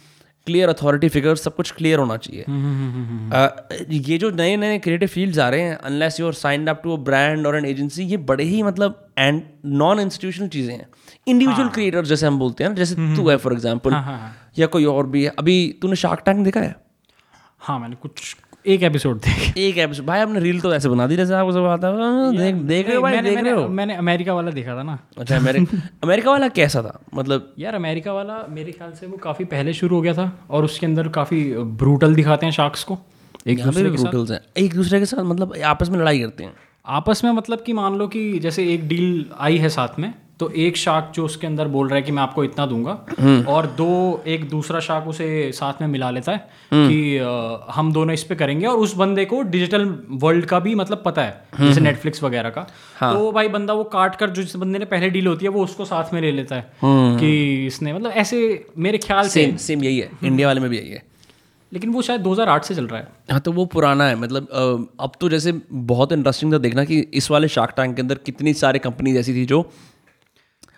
clear 0.47 0.68
authority 0.68 1.09
figure 1.09 1.37
सब 1.37 1.55
कुछ 1.57 1.70
क्लियर 1.70 1.99
होना 1.99 2.16
चाहिए। 2.16 2.43
अ, 2.43 3.68
ये 3.91 4.18
जो 4.18 4.30
नए 4.30 4.57
नए 4.57 4.78
क्रिएटिव 4.78 5.09
फील्ड्स 5.09 5.39
आ 5.39 5.49
रहे 5.49 5.61
हैं 5.61 5.76
unless 5.76 6.18
you 6.20 6.26
are 6.26 6.32
signed 6.32 6.68
up 6.68 6.80
to 6.85 6.93
a 6.93 6.99
brand 7.05 7.47
और 7.47 7.57
एन 7.57 7.64
एजेंसी 7.64 8.05
ये 8.05 8.16
बड़े 8.30 8.45
ही 8.45 8.62
मतलब 8.62 9.01
एंड 9.18 9.43
नॉन 9.64 10.01
इंस्टीट्यूशनल 10.01 10.49
चीज़ें 10.49 10.74
हैं। 10.74 10.87
इंडिविजुअल 11.28 11.68
क्रिएटर 11.68 12.05
जैसे 12.05 12.26
हम 12.26 12.39
बोलते 12.39 12.64
हैं 12.64 12.70
ना 12.70 12.76
जैसे 12.76 12.95
तू 13.16 13.28
है 13.28 13.37
फॉर 13.37 13.53
एग्ज़ाम्पल 13.53 13.95
या 14.59 14.66
कोई 14.66 14.85
और 14.85 15.07
भी 15.07 15.24
है। 15.24 15.32
अभी 15.39 15.57
तूने 15.82 15.97
शार्क 15.97 16.22
टैंक 16.26 16.45
देखा 16.45 16.61
है? 16.61 16.74
हाँ 17.59 17.78
मैंने 17.80 17.97
कुछ 17.97 18.37
एक 18.66 18.82
एपिसोड 18.82 19.16
देखे। 19.16 19.68
एक 19.68 19.78
एपिसोड 19.78 20.06
भाई 20.06 20.20
आपने 20.20 20.40
रील 20.40 20.60
तो 20.60 20.74
ऐसे 20.74 20.88
बना 20.88 21.06
दी 21.06 21.16
जैसे 21.16 21.34
आपको 21.34 21.52
सब 21.52 21.64
आता 21.64 21.88
है। 21.88 21.94
"हाँ, 21.94 22.36
देख 22.36 22.54
देख 22.54 22.86
रहे 22.86 22.96
हो 22.96 23.02
भाई 23.02 23.20
देख 23.20 23.38
रहे 23.38 23.52
हो। 23.52 23.68
मैंने 23.68 23.94
अमेरिका 23.94 24.34
वाला 24.34 24.50
देखा 24.50 24.76
था 24.76 24.82
ना। 24.82 24.98
अच्छा 25.18 25.36
अमेरिका 25.36 25.82
अमेरिका 26.04 26.30
वाला 26.30 26.48
कैसा 26.48 26.82
था? 26.82 27.00
मतलब 27.14 27.54
यार 27.58 27.74
अमेरिका 27.74 28.12
वाला 28.12 28.46
मेरे 28.50 28.72
ख्याल 28.72 28.92
से 28.92 29.06
वो 29.06 29.16
काफ़ी 29.16 29.44
पहले 29.44 29.72
शुरू 29.72 29.96
हो 29.96 30.02
गया 30.02 30.14
था 30.14 30.38
और 30.50 30.64
उसके 30.64 30.86
अंदर 30.86 31.08
काफ़ी 31.08 31.54
ब्रूटल 31.54 32.14
दिखाते 32.14 32.46
हैं 32.46 32.52
शार्क्स 32.52 32.84
को। 32.84 32.98
एक 33.46 33.62
दूसरे 33.62 33.82
के 33.82 33.90
ब्रूटल्स 33.90 34.30
हैं। 34.30 34.40
एक 34.56 34.74
दूसरे 34.74 34.98
के 34.98 35.06
साथ 35.06 35.22
मतलब 35.22 35.54
आपस 35.64 35.88
में 35.88 35.98
लड़ाई 35.98 36.20
करते 36.20 36.44
हैं। 36.44 36.52
आपस 36.86 37.24
में 37.24 37.32
मतलब 37.32 37.60
कि 37.60 37.72
मान 37.72 37.94
लो 37.94 38.08
कि 38.08 38.38
जैसे 38.38 38.74
एक 38.74 38.88
डील 38.88 39.26
आई 39.38 39.58
है 39.58 39.68
साथ 39.68 39.98
में 39.98 40.14
तो 40.41 40.49
एक 40.51 40.76
शार्क 40.76 41.12
जो 41.14 41.24
उसके 41.24 41.47
अंदर 41.47 41.68
बोल 41.68 41.89
रहा 41.89 41.97
है 41.97 42.03
कि 42.03 42.12
मैं 42.12 42.22
आपको 42.22 42.45
इतना 42.45 42.66
दूँगा 42.66 42.93
और 43.49 43.66
दो 43.66 44.22
एक 44.26 44.49
दूसरा 44.49 44.80
शार्क 44.80 45.09
उसे 45.09 45.51
साथ 45.53 45.80
में 45.80 45.89
मिला 45.89 46.11
लेता 46.11 46.32
है 46.32 46.39
कि 46.72 47.16
अ, 47.18 47.66
हम 47.70 47.93
दोनों 47.93 48.14
इस 48.14 48.24
पे 48.24 48.35
करेंगे 48.35 48.66
और 48.66 48.78
उस 48.78 48.95
बंदे 48.97 49.24
को 49.24 49.43
डिजिटल 49.43 49.85
वर्ल्ड 50.11 50.45
का 50.45 50.59
भी 50.61 50.74
मतलब 50.74 51.03
पता 51.05 51.22
है 51.22 51.45
जैसे 51.61 51.80
नेटफ्लिक्स 51.80 52.22
वगैरह 52.22 52.51
का। 52.51 52.66
हाँ। 52.99 53.12
तो 53.14 53.32
भाई 53.32 53.49
बंदा 53.49 53.74
वो 53.74 53.85
काट 53.85 54.16
कर 54.16 54.30
जो 54.30 54.43
जिस 54.43 54.57
बंदे 54.57 54.78
ने 54.78 54.85
पहले 54.85 55.11
डील 55.11 55.26
होती 55.26 55.45
है 55.45 55.51
वो 55.51 55.64
उसको 55.64 55.85
साथ 55.85 56.12
में 56.14 56.20
ले 56.20 56.32
लेता 56.32 56.57
है 56.57 56.72
कि 57.18 57.66
इसने 57.66 57.93
मतलब 57.93 58.11
ऐसे 58.11 58.66
मेरे 58.78 58.99
ख्याल 58.99 59.28
से। 59.28 59.45
सेम 59.45 59.57
सेम 59.57 59.85
यही 59.85 59.99
है। 59.99 60.11
इंडिया 60.24 60.49
वाले 60.49 60.61
में 60.61 60.70
भी 60.70 60.78
यही 60.78 60.91
है। 60.91 61.03
लेकिन 61.72 61.91
वो 61.91 62.03
शायद 62.03 62.20
2008 62.20 62.64
से 62.64 62.74
चल 62.74 62.87
रहा 62.87 63.01
है। 63.01 63.09
हाँ 63.30 63.41
तो 63.41 63.53
वो 63.53 63.64
पुराना 63.66 64.05
है 64.05 64.16
मतलब 64.16 64.49
अब 65.01 65.12
तो 65.20 65.28
जैसे 65.28 65.53
बहुत 65.72 66.12
इंटरेस्टिंग 66.12 66.53
था 66.53 66.59
देखना 66.59 66.85
कि 66.85 67.01
इस 67.14 67.30
वाले 67.30 67.49
शार्क 67.49 67.74
टैंक 67.76 67.97
के 67.97 68.03
अंदर 68.03 68.18
कितनी 68.26 68.55
सारी 68.55 68.78
कंपनीज़ 68.78 69.18
ऐसी 69.18 69.35
थी 69.35 69.45
जो 69.45 69.70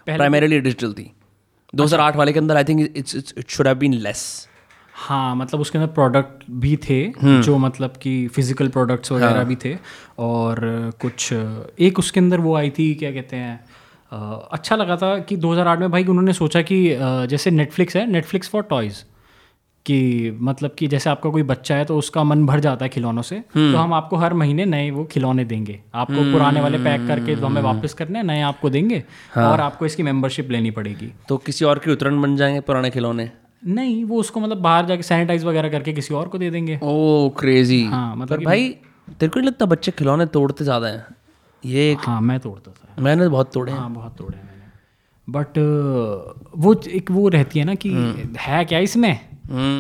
प्राइमरीली 0.07 0.61
डिजिटल 0.61 0.93
थी। 0.93 1.11
2008 1.77 2.17
वाले 2.17 2.33
के 2.33 2.39
अंदर 2.39 2.57
I 2.57 2.65
think 2.65 2.97
it's 2.97 3.35
it 3.39 3.49
should 3.49 3.67
have 3.67 3.77
been 3.77 3.95
less 3.95 4.49
हाँ 4.93 5.37
मतलब 5.37 5.61
उसके 5.61 5.79
अंदर 5.79 5.93
प्रोडक्ट 5.93 6.45
भी 6.51 6.77
थे 6.77 7.13
जो 7.25 7.59
मतलब 7.59 7.97
कि 8.03 8.29
फ़िज़िकल 8.29 8.69
प्रोडक्ट्स 8.69 9.13
वगैरह 9.13 9.45
भी 9.45 9.57
थे 9.57 9.77
और 10.19 10.61
कुछ 11.01 11.33
एक 11.81 11.99
उसके 11.99 12.21
अंदर 12.21 12.41
वो 12.41 12.55
आई 12.57 12.71
थी 12.71 12.95
क्या 12.95 13.11
कहते 13.13 13.37
हैं 13.37 13.65
अच्छा 14.53 14.77
लगा 14.77 14.97
था 14.97 15.19
कि 15.19 15.37
2008 15.37 15.79
में 15.79 15.91
भाई 15.91 16.05
उन्होंने 16.05 16.33
सोचा 16.33 16.63
कि 16.63 16.97
जैसे 17.31 17.51
नेटफ्लिक्स 17.51 17.97
है 17.97 18.11
नेटफ्लिक्स 18.11 18.49
फॉर 18.49 18.63
टॉयज़ 18.63 19.05
कि 19.87 20.39
मतलब 20.41 20.75
कि 20.79 20.87
जैसे 20.89 21.11
आपका 21.11 21.31
कोई 21.31 21.43
बच्चा 21.45 21.77
है 21.77 21.85
तो 21.85 21.97
उसका 21.99 22.23
मन 22.25 22.45
भर 22.47 22.61
जाता 22.61 22.85
है 22.85 22.89
खिलौनों 22.89 23.23
से 23.23 23.39
तो 23.55 23.77
हम 23.77 23.93
आपको 23.95 24.17
हर 24.17 24.35
महीने 24.35 24.65
नए 24.65 24.91
वो 24.91 25.05
खिलौने 25.05 25.45
देंगे। 25.45 25.79
आपको 25.95 26.23
पुराने 26.33 26.61
वाले 26.61 26.79
पैक 26.79 27.07
करके 27.09 27.37
तो 27.37 27.47
हमें 27.47 27.61
वापस 27.63 27.95
करने 27.95 28.23
नए 28.23 28.41
आपको 28.43 28.71
देंगे 28.71 29.03
हाँ। 29.35 29.51
और 29.53 29.61
आपको 29.61 29.87
इसकी 29.87 30.03
मेंबरशिप 30.03 30.51
लेनी 30.51 30.71
पड़ेगी। 30.71 31.13
तो 31.29 31.37
किसी 31.39 31.65
और 31.65 31.79
के 31.79 31.91
उतरण 31.91 32.21
बन 32.23 32.37
जाएँगे 32.37 32.61
पुराने 32.63 32.91
खिलौने? 32.91 33.31
नहीं 33.63 34.05
वो 34.05 34.19
उसको 34.21 34.41
मतलब 34.41 34.59
बाहर 34.63 34.87
जाके 34.87 35.03
सैनिटाइज 35.03 35.45
वगैरह 35.45 35.69
करके 35.69 35.93
किसी 35.93 36.15
और 36.15 36.29
को 36.29 36.39
दे 36.39 36.51
देंगे। 36.51 36.79
ओ 36.83 37.29
क्रेजी 37.39 37.83
हाँ 37.85 38.17
मतलब 38.17 38.45
भाई 38.45 38.69
तेरे 39.09 39.29
को 39.29 39.41
नहीं 39.41 39.49
लगता 39.49 39.67
बच्चे 39.67 39.93
खिलौने 39.93 40.27
तोड़ते 40.29 40.65
ज़्यादा 40.65 40.87
हैं? 40.87 41.07
ये 41.63 41.91
एक 41.93 41.99
हाँ 42.01 42.21
मैं 42.21 42.39
तोड़ता 42.41 42.71
था। 42.71 43.03
मैंने 43.03 43.29
बहुत 43.29 43.53
तोड़े 43.55 43.73
हाँ। 43.73 43.91
बहुत 43.93 44.17
तोड़े 44.19 44.37
हैं 44.37 44.45
मैंने। 44.45 44.65
बट 45.29 45.59
वो 46.57 46.75
एक 46.91 47.11
वो 47.11 47.29
रहती 47.29 47.59
है 47.59 47.65
ना 47.65 47.75
कि 47.77 47.91
है 48.41 48.65
क्या 48.65 48.79
इसमें? 48.81 49.36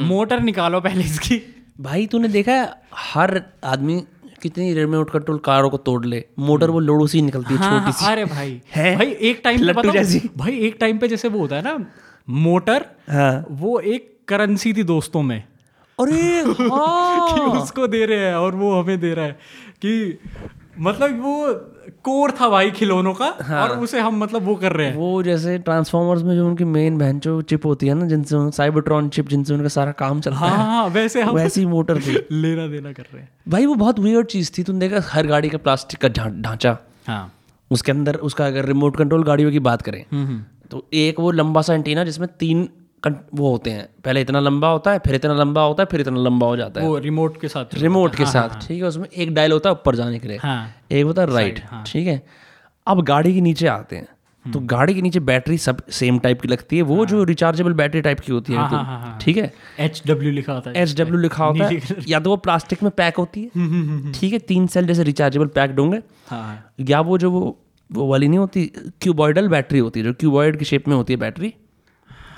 मोटर 0.06 0.40
निकालो 0.40 0.80
पहले 0.80 1.04
इसकी। 1.04 1.42
भाई 1.80 2.06
तूने 2.06 2.28
देखा 2.28 2.52
है 2.52 2.74
हर 2.94 3.42
आदमी 3.64 4.04
कितनी 4.42 4.74
रिमोट 4.74 5.10
कंट्रोल 5.10 5.38
कारों 5.38 5.70
को 5.70 5.76
तोड़ 5.76 6.06
ले। 6.06 6.24
मोटर 6.38 6.70
वो 6.70 6.80
लोड़ू 6.80 7.06
सी 7.06 7.22
निकलती 7.22 7.54
है 7.54 7.60
हाँ, 7.60 7.80
छोटी 7.80 7.92
सी। 7.92 8.06
अरे 8.06 8.24
भाई। 8.24 8.62
है? 8.74 8.96
भाई 8.96 9.06
एक 9.06 9.40
टाइम 9.44 9.72
पे 9.72 9.92
जैसी। 9.92 10.30
भाई 10.36 10.52
एक 10.58 10.76
टाइम 10.80 10.98
पे 10.98 11.08
जैसे 11.08 11.28
वो 11.28 11.38
होता 11.38 11.56
है 11.56 11.62
ना 11.62 11.86
मोटर 12.28 12.86
हाँ। 13.10 13.46
वो 13.50 13.80
एक 13.80 14.18
करेंसी 14.28 14.72
थी 14.72 14.82
दोस्तों 14.82 15.22
में। 15.22 15.44
अरे 16.00 16.40
हाँ। 16.42 17.34
कि 17.34 17.58
उसको 17.58 17.86
दे 17.86 18.06
रहे 18.06 18.18
हैं 18.18 18.34
और 18.34 18.54
वो 18.54 18.82
हमें 18.82 19.00
दे 19.00 19.14
रहा 19.14 19.24
है। 19.24 19.32
कि 19.84 20.18
मतलब 20.78 21.20
वो 21.22 21.54
कोर 22.04 22.30
था 22.30 22.48
भाई 22.48 22.70
खिलौनों 22.70 23.12
का 23.14 23.26
हाँ। 23.42 23.68
और 23.68 23.78
उसे 23.78 24.00
हम 24.00 24.16
मतलब 24.18 24.42
वो 24.42 24.54
कर 24.54 24.72
रहे 24.72 24.86
हैं। 24.86 24.96
वो 24.96 25.22
जैसे 25.22 25.58
ट्रांसफॉर्मर्स 25.58 26.22
में 26.22 26.34
जो 26.36 26.46
उनकी 26.46 26.64
मेन 26.64 26.98
बहनचो 26.98 27.40
चिप 27.42 27.66
होती 27.66 27.86
है 27.86 27.94
ना 27.94 28.06
जिनसे 28.06 28.36
साइबरट्रॉन 28.50 29.08
चिप 29.08 29.28
जिनसे 29.28 29.54
उनका 29.54 29.68
सारा 29.68 29.92
काम 29.92 30.20
चलता 30.20 30.38
हाँ 30.38 30.50
है 30.50 30.56
हाँ 30.56 30.86
वैसे 30.88 31.22
हम 31.22 31.34
वैसी 31.34 31.66
मोटर 31.66 32.00
थी। 32.00 32.12
लेना 32.32 32.66
देना 32.66 32.92
कर 32.92 33.02
रहे 33.02 33.22
हैं। 33.22 33.28
भाई 33.48 33.66
वो 33.66 33.74
बहुत 33.74 33.98
वियर्ड 33.98 34.26
चीज़ 34.26 34.50
थी 34.58 34.62
तुम 34.62 34.78
देखा 34.80 35.00
हर 35.08 35.26
गाड़ी 35.26 35.48
का 35.48 35.58
प्लास्टिक 35.58 36.00
का 36.00 36.08
ढांचा? 36.40 36.76
हाँ। 37.06 37.32
उसके 37.70 37.92
अंदर 37.92 38.14
उसका 38.14 38.46
अगर 38.46 38.64
रिमोट 38.64 38.96
कंट्रोल 38.96 39.24
गाड़ियों 39.24 39.50
की 39.50 39.58
बात 39.58 39.82
करें 39.82 40.04
तो 40.70 40.86
एक 40.92 41.20
वो 41.20 41.30
लंबा 41.30 41.62
सा 41.62 41.74
एंटीना 41.74 42.04
जिसमें 42.04 42.28
तीन 42.40 42.68
वो 43.34 43.50
होते 43.50 43.70
हैं। 43.70 43.88
पहले 44.04 44.20
इतना 44.20 44.40
लंबा 44.40 44.68
होता 44.68 44.92
है 44.92 44.98
फिर 44.98 45.14
इतना 45.14 45.34
लंबा 45.34 45.62
होता 45.62 45.82
है 45.82 45.88
फिर 45.90 46.00
इतना 46.00 46.20
लंबा 46.20 46.46
हो 46.46 46.56
जाता 46.56 46.80
है। 46.80 46.88
वो 46.88 46.98
रिमोट 46.98 47.40
के 47.40 47.48
साथ 47.48 47.74
रिमोट 47.74 48.14
के 48.14 48.26
साथ 48.26 48.66
ठीक 48.66 48.82
है 48.82 48.88
उसमें 48.88 49.08
एक 49.08 49.34
डायल 49.34 49.52
होता 49.52 49.70
है 49.70 49.74
ऊपर 49.74 49.96
जाने 49.96 50.18
के 50.18 50.28
लिए। 50.28 50.36
हाँ। 50.36 50.74
एक 50.92 51.04
होता 51.04 51.22
है 51.22 51.34
राइट 51.34 51.62
ठीक 51.86 52.06
है। 52.06 52.22
अब 52.86 53.02
गाड़ी 53.04 53.34
के 53.34 53.40
नीचे 53.40 53.66
आते 53.68 53.96
हैं 53.96 54.08
तो 54.44 54.60
गाड़ी 54.70 54.94
के 54.94 55.02
नीचे 55.02 55.20
बैटरी 55.20 55.56
सब 55.58 55.80
सेम 55.90 56.18
टाइप 56.18 56.40
की 56.40 56.48
लगती 56.48 56.76
है। 56.76 56.82
वो 56.82 57.06
जो 57.06 57.22
रिचार्जेबल 57.24 57.72
बैटरी 57.72 58.00
टाइप 58.00 58.20
की 58.20 58.32
होती 58.32 58.52
है 58.52 58.58
हाँ, 58.58 58.70
तो, 58.70 58.76
हाँ, 58.76 58.98
हाँ। 59.00 59.18
ठीक 59.20 59.36
है। 59.36 59.52
एच 59.80 60.02
डब्ल्यू 60.06 60.32
लिखा 60.32 60.52
होता 60.52 60.70
है। 60.70 60.82
एच 60.82 60.94
डब्ल्यू 61.00 61.20
लिखा 61.20 61.44
होता 61.44 61.64
है। 61.64 61.80
या 62.08 62.20
तो 62.20 62.30
वो 62.30 62.36
प्लास्टिक 62.36 62.82
में 62.82 62.90
पैक 62.96 63.16
होती 63.16 63.42
है। 63.42 64.12
ठीक 64.12 64.32
है 64.32 64.38
तीन 64.38 64.66
सेल 64.66 64.86
जैसे 64.86 65.02
रिचार्जेबल 65.02 65.46
पैक्ड 65.56 65.80
होंगे 65.80 66.00
हाँ 66.28 66.72
या 66.80 67.00
वो 67.00 67.18
जो 67.18 67.30
वो 67.30 67.58
वो 67.90 68.06
वाली 68.06 68.28
नहीं 68.28 68.38
होती 68.38 68.64
क्यूबॉइडल 69.02 69.48
बैटरी 69.48 69.78
होती 69.78 70.00
है 70.00 70.06
जो 70.06 70.12
क्यूबॉइड 70.12 70.58
की 70.58 70.64
शेप 70.64 70.88
में 70.88 70.94
होती 70.96 71.12
है 71.12 71.18
बैटरी 71.18 71.52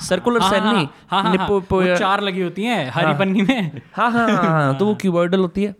सर्कुलर 0.00 0.40
सेल 0.42 0.62
नहीं 0.64 0.86
हाँ 1.10 1.22
हाँ 1.22 1.32
निप्पो- 1.32 1.62
वो 1.72 1.96
चार 1.96 2.20
लगी 2.22 2.40
होती 2.40 2.64
हैं 2.64 2.90
हरी 2.90 3.14
पन्नी 3.18 3.42
में। 3.42 3.80
हाँ 3.94 4.10
हाँ 4.12 4.28
हाँ 4.28 4.42
हाँ 4.42 4.76
तो 4.78 4.86
वो 4.86 4.94
क्यूबॉइडल 4.94 5.40
होती 5.40 5.64
है। 5.64 5.74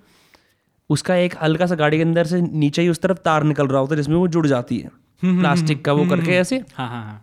उसका 0.90 1.14
एक 1.14 1.34
हल्का 1.42 1.66
सा 1.66 1.74
गाड़ी 1.74 1.96
के 1.96 2.02
अंदर 2.02 2.24
से 2.26 2.40
नीचे 2.40 2.82
ही 2.82 2.88
उस 2.88 3.00
तरफ़ 3.00 3.18
तार 3.18 3.42
निकल 3.42 3.66
रहा 3.66 3.80
होता 3.80 3.94
है 3.94 3.96
जिसमें 3.96 4.16
वो 4.16 4.28
जुड़ 4.28 4.46
जाती 4.46 4.78
है। 4.78 4.90
प्लास्टिक 5.24 5.84
का 5.84 5.92
वो 5.92 6.06
करके 6.08 6.32
ऐसे। 6.32 6.56
हाँ 6.56 6.88
हाँ 6.88 7.04
हाँ। 7.04 7.22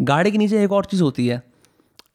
गाड़ी 0.00 0.30
के 0.30 0.38
नीचे 0.38 0.64
एक 0.64 0.72
और 0.72 0.84
चीज़ 0.84 1.02
होती 1.02 1.26
है 1.26 1.42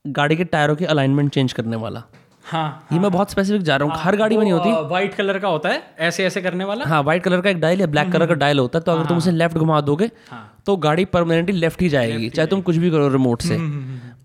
गाड़ी 0.07 0.35
के 0.35 0.43
टायरों 0.43 0.75
के 0.75 0.85
अलाइनमेंट 0.85 1.31
चेंज 1.31 1.53
करने 1.53 1.75
वाला। 1.75 2.03
हाँ 2.43 2.67
ये 2.91 2.95
हाँ, 2.95 3.01
मैं 3.03 3.11
बहुत 3.11 3.31
स्पेसिफिक 3.31 3.61
जा 3.61 3.75
रहा 3.77 3.87
हूँ। 3.87 4.01
हर 4.03 4.15
गाड़ी 4.15 4.37
में 4.37 4.43
नहीं 4.43 4.53
होती। 4.53 4.89
वाइट 4.89 5.13
कलर 5.15 5.37
का 5.39 5.47
होता 5.47 5.69
है 5.69 5.81
ऐसे 5.99 6.25
ऐसे 6.25 6.41
करने 6.41 6.63
वाला। 6.65 6.85
हाँ 6.85 7.01
व्हाइट 7.03 7.23
कलर 7.23 7.41
का 7.41 7.49
एक 7.49 7.59
डायल 7.59 7.81
या 7.81 7.87
ब्लैक 7.87 8.11
कलर 8.11 8.25
का 8.27 8.33
डायल 8.33 8.59
होता 8.59 8.79
है 8.79 8.83
तो 8.85 8.91
अगर 8.91 9.05
तुम 9.05 9.17
उसे 9.17 9.31
लेफ़्ट 9.31 9.57
घुमा 9.57 9.81
दोगे 9.81 10.09
तो 10.65 10.75
गाड़ी 10.77 11.05
परमानेंटली 11.05 11.55
लेफ़्ट 11.59 11.81
ही 11.81 11.89
जाएगी 11.89 12.29
चाहे 12.29 12.47
तुम 12.47 12.61
कुछ 12.61 12.75
भी 12.75 12.89
करो 12.91 13.07
रिमोट 13.09 13.41
से। 13.41 13.57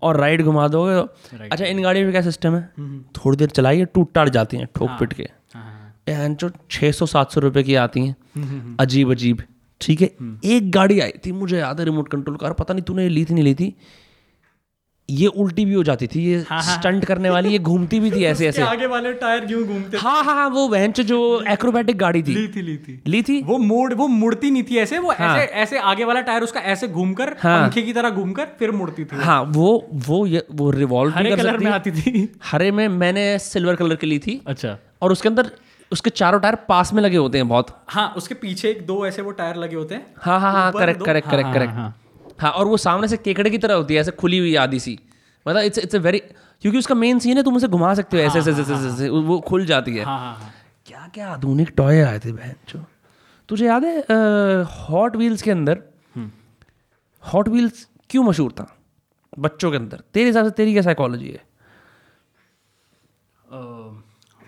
और 0.01 0.17
राइट 0.19 0.41
घुमा 0.41 0.67
दोगे 0.67 0.95
तो- 0.95 1.51
अच्छा 1.51 1.65
इन 1.65 1.81
गाड़ियों 1.81 2.05
में 2.05 2.11
क्या 2.13 2.21
सिस्टम 2.21 2.55
है? 2.55 2.61
थोड़ी 3.17 3.37
देर 3.37 3.49
चलाइए 3.49 3.85
टूट 3.85 4.11
टाट 4.13 4.29
जाती 4.29 4.57
हैं 4.57 4.67
ठोक 4.75 4.89
पिट 4.99 5.13
के। 5.13 5.29
हाँ 5.53 6.29
जो 6.41 6.49
छः 6.71 6.91
सौ 6.91 7.05
सात 7.05 7.31
सौ 7.31 7.41
रुपये 7.41 7.63
की 7.63 7.75
आती 7.75 8.05
हैं 8.07 8.75
अजीब 8.79 9.11
अजीब 9.11 9.41
ठीक 9.81 10.01
है? 10.01 10.07
एक 10.45 10.71
गाड़ी 10.71 10.99
आई 10.99 11.11
थी 11.25 11.31
मुझे 11.31 11.57
याद 11.57 11.79
है 11.79 11.85
रिमोट 11.85 12.07
कंट्रोल 12.11 12.37
कार 12.37 12.53
पता 12.53 12.73
नहीं 12.73 12.83
तूने 12.83 13.07
ली 13.09 13.25
थी 13.25 13.33
नहीं 13.33 13.43
ली 13.43 13.53
थी। 13.55 13.73
ये 15.09 15.27
उल्टी 15.27 15.65
भी 15.65 15.73
हो 15.73 15.83
जाती 15.83 16.07
थी 16.07 16.21
ये 16.21 16.43
हाँ, 16.49 16.61
स्टंट 16.61 17.05
करने 17.05 17.29
वाली 17.29 17.49
ये 17.49 17.59
घूमती 17.59 17.99
भी 17.99 18.11
थी 18.11 18.23
ऐसे 18.23 18.47
ऐसे। 18.47 18.61
आगे 18.61 18.85
वाले 18.85 19.13
टायर 19.13 19.45
क्यों 19.45 19.63
घूमते 19.63 19.97
हाँ 19.97 20.23
हाँ 20.23 20.33
हाँ 20.35 20.49
वो 20.49 20.67
वहन 20.67 20.91
जो 20.91 21.41
एक्रोबैटिक 21.49 21.97
गाड़ी 21.97 22.23
थी। 22.23 22.33
ली 22.35 22.47
थी 22.47 22.61
ली 22.61 22.77
थी। 22.77 23.01
ली 23.07 23.21
थी? 23.23 23.41
वो 23.43 23.57
मोड़ 23.57 23.93
वो 23.93 24.07
मुड़ती 24.07 24.51
नहीं 24.51 24.63
थी 24.63 24.77
ऐसे 24.77 24.97
वो 24.99 25.11
हाँ, 25.11 25.37
ऐसे 25.37 25.53
ऐसे 25.53 25.77
आगे 25.79 26.03
वाला 26.03 26.21
टायर 26.21 26.43
उसका 26.43 26.59
ऐसे 26.59 26.87
घूमकर 26.87 27.29
पंखे 27.33 27.81
की 27.81 27.93
तरह 27.93 28.09
घूमकर 28.09 28.45
फिर 28.59 28.71
मुड़ती 28.71 29.05
थी 29.05 29.15
हाँ 29.15 29.41
वो 29.49 29.87
वो 29.93 30.25
ये 30.25 30.45
वो 30.51 30.69
रिवॉल्व 30.71 31.13
हरे 31.13 31.35
कलर 31.35 31.57
में 31.57 31.71
आती 31.71 31.91
थी। 31.91 32.27
हरे 32.43 32.71
में 32.71 32.87
मैंने 32.87 33.37
सिल्वर 33.39 33.75
कलर 33.75 33.95
की 33.95 34.07
ली 34.07 34.19
थी। 34.19 34.41
अच्छा। 34.47 34.77
और 35.01 35.11
उसके 35.11 35.29
अंदर 35.29 35.51
उसके 35.91 36.09
चारों 36.09 36.39
टायर 36.39 36.55
पास 36.55 36.93
में 36.93 37.01
लगे 37.03 37.17
होते 37.17 37.37
हैं 37.37 37.47
बहुत। 37.47 37.67
हाँ 37.87 38.13
उसके 38.17 38.35
पीछे 38.35 38.69
एक 38.69 38.85
दो 38.87 39.05
ऐसे 39.05 39.21
वो 39.21 39.31
टायर 39.31 39.55
लगे 39.55 39.75
होते 39.75 39.95
हैं। 39.95 40.05
हाँ 40.17 40.39
हाँ 40.39 40.51
हाँ 40.53 40.71
करेक्ट 40.71 41.03
करेक्ट 41.05 41.27
हाँ, 41.27 41.31
करेक्ट 41.35 41.45
हाँ, 41.45 41.53
करेक्ट 41.53 42.06
हाँ। 42.39 42.51
और 42.51 42.67
वो 42.67 42.77
सामने 42.77 43.07
से 43.07 43.17
केकड़े 43.17 43.49
की 43.49 43.57
तरह 43.57 43.73
होती 43.73 43.93
है 43.93 44.01
ऐसे 44.01 44.11
खुली 44.13 44.37
हुई 44.37 44.55
आधी 44.57 44.79
सी। 44.79 44.97
मतलब 45.45 45.61
इट्स 45.61 45.77
इट्स 45.79 45.95
अ 45.95 45.99
वेरी 45.99 46.19
क्योंकि 46.63 46.77
उसका 46.79 46.95
मेन 46.95 47.19
सीन 47.19 47.37
है 47.37 47.43
तुम 47.43 47.55
उसे 47.55 47.67
घुमा 47.67 47.93
सकते 47.93 48.17
हो 48.17 48.23
ऐसे 48.23 48.39
ऐसे 48.39 48.51
ऐसे 48.51 48.73
ऐसे 48.87 49.09
वो 49.09 49.39
खुल 49.47 49.65
जाती 49.65 49.95
है। 49.95 50.03
हाँ 50.05 50.19
हाँ 50.19 50.35
हाँ। 50.35 50.51
क्या 50.85 51.09
क्या 51.13 51.29
आधुनिक 51.29 51.73
टॉय 51.77 52.01
आए 52.01 52.19
थे 52.19 52.31
बहन 52.31 52.55
जो 52.69 52.83
तुझे 53.49 53.65
याद 53.65 53.85
है 53.85 54.03
हॉट 54.79 55.15
व्हील्स 55.15 55.41
के 55.41 55.51
अंदर 55.51 55.81
हॉट 57.23 57.47
व्हील्स 57.47 57.87
क्यों 58.09 58.23
मशहूर 58.23 58.51
था? 58.51 58.73
बच्चों 59.33 59.71
के 59.71 59.77
अंदर। 59.77 60.01
तेरे 60.13 60.25
हिसाब 60.25 60.45
से 60.45 60.51
तेरी 60.51 60.73
क्या 60.73 60.81
साइकोलॉजी 60.81 61.27
है? 61.27 61.41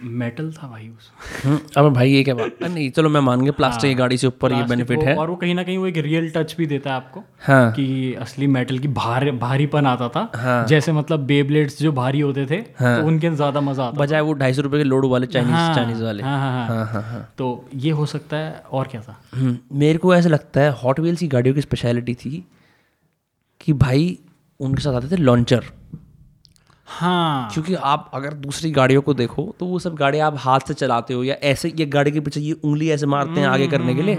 मेटल 0.01 0.51
था 0.53 0.67
भाई 0.67 0.87
उस। 0.89 1.09
हम्म, 1.45 1.59
अब 1.77 1.93
भाई 1.93 2.11
ये 2.11 2.23
क्या 2.23 2.35
बात? 2.35 2.63
नहीं 2.63 2.89
चलो 2.91 3.09
मैं 3.09 3.21
मान 3.21 3.41
गया 3.41 3.51
प्लास्टिक 3.51 3.91
की 3.91 3.95
गाड़ी 3.95 4.17
से 4.17 4.27
ऊपर 4.27 4.53
ये 4.53 4.63
बेनिफिट 4.65 5.03
है। 5.03 5.15
और 5.15 5.29
वो 5.29 5.35
कहीं 5.35 5.55
ना 5.55 5.63
कहीं 5.63 5.77
वो 5.77 5.87
एक 5.87 5.97
रियल 5.97 6.29
टच 6.29 6.55
भी 6.57 6.65
देता 6.65 6.89
है 6.89 6.95
आपको 6.95 7.23
हाँ। 7.41 7.71
कि 7.71 8.13
असली 8.21 8.47
मेटल 8.47 8.79
की 8.79 8.87
भार 8.89 9.29
भारीपन 9.39 9.85
आता 9.85 10.09
था। 10.09 10.29
हाँ। 10.35 10.65
जैसे 10.67 10.91
मतलब 10.91 11.25
बेब्लेड्स 11.25 11.79
जो 11.81 11.91
भारी 11.91 12.19
होते 12.19 12.45
थे 12.45 12.63
हाँ। 12.79 13.01
तो 13.01 13.07
उनके 13.07 13.29
ज़्यादा 13.31 13.61
मज़ा 13.61 13.85
आता 13.85 14.01
बजाय 14.01 14.21
वो 14.21 14.33
ढाई 14.33 14.53
सौ 14.53 14.61
रुपये 14.61 14.79
के 14.79 14.83
लोड 14.83 15.05
वाले 15.05 15.27
चाइनीज़ 15.27 15.53
हाँ, 15.53 15.73
चाइनीज़ 15.75 16.03
वाले। 16.03 16.23
हाँ 16.23 16.37
हाँ 16.39 16.51
हाँ। 16.51 16.67
हाँ 16.67 16.85
हाँ 16.85 17.01
हाँ। 17.03 17.27
तो 17.37 17.69
ये 17.75 17.91
हो 17.91 18.05
सकता 18.05 18.37
है 18.37 18.63
और 18.71 18.87
क्या 18.87 19.01
था? 19.01 19.19
हम्म, 19.35 19.57
मेरे 19.73 19.97
को 19.99 20.15
ऐसा 20.15 20.29
लगता 20.29 20.61
है 20.61 20.71
हॉट 20.73 20.99
व्हील्स 20.99 21.19
की 21.19 21.27
गाड़ियों 21.27 21.55
की 21.55 21.61
स्पेशलिटी 21.61 22.13
थी 22.15 22.43
कि 23.61 23.73
भाई 23.75 24.17
उनके 24.59 24.81
साथ 24.81 24.93
आते 24.93 25.11
थे 25.11 25.21
लॉन्चर 25.21 25.63
हाँ। 26.89 27.49
क्योंकि 27.53 27.75
आप 27.75 28.09
अगर 28.13 28.33
दूसरी 28.35 28.71
गाड़ियों 28.71 29.01
को 29.01 29.13
देखो 29.13 29.55
तो 29.59 29.65
वो 29.65 29.79
सब 29.79 29.95
गाड़ियाँ 29.95 30.27
आप 30.27 30.35
हाथ 30.39 30.59
से 30.67 30.73
चलाते 30.73 31.13
हो 31.13 31.23
या 31.23 31.35
ऐसे 31.43 31.73
ये 31.77 31.85
गाड़ी 31.85 32.11
के 32.11 32.19
पीछे 32.19 32.39
ये 32.39 32.51
उंगली 32.53 32.89
ऐसे 32.89 33.05
मारते 33.05 33.39
हैं 33.39 33.47
आगे 33.47 33.67
करने 33.67 33.95
के 33.95 34.01
लिए। 34.01 34.17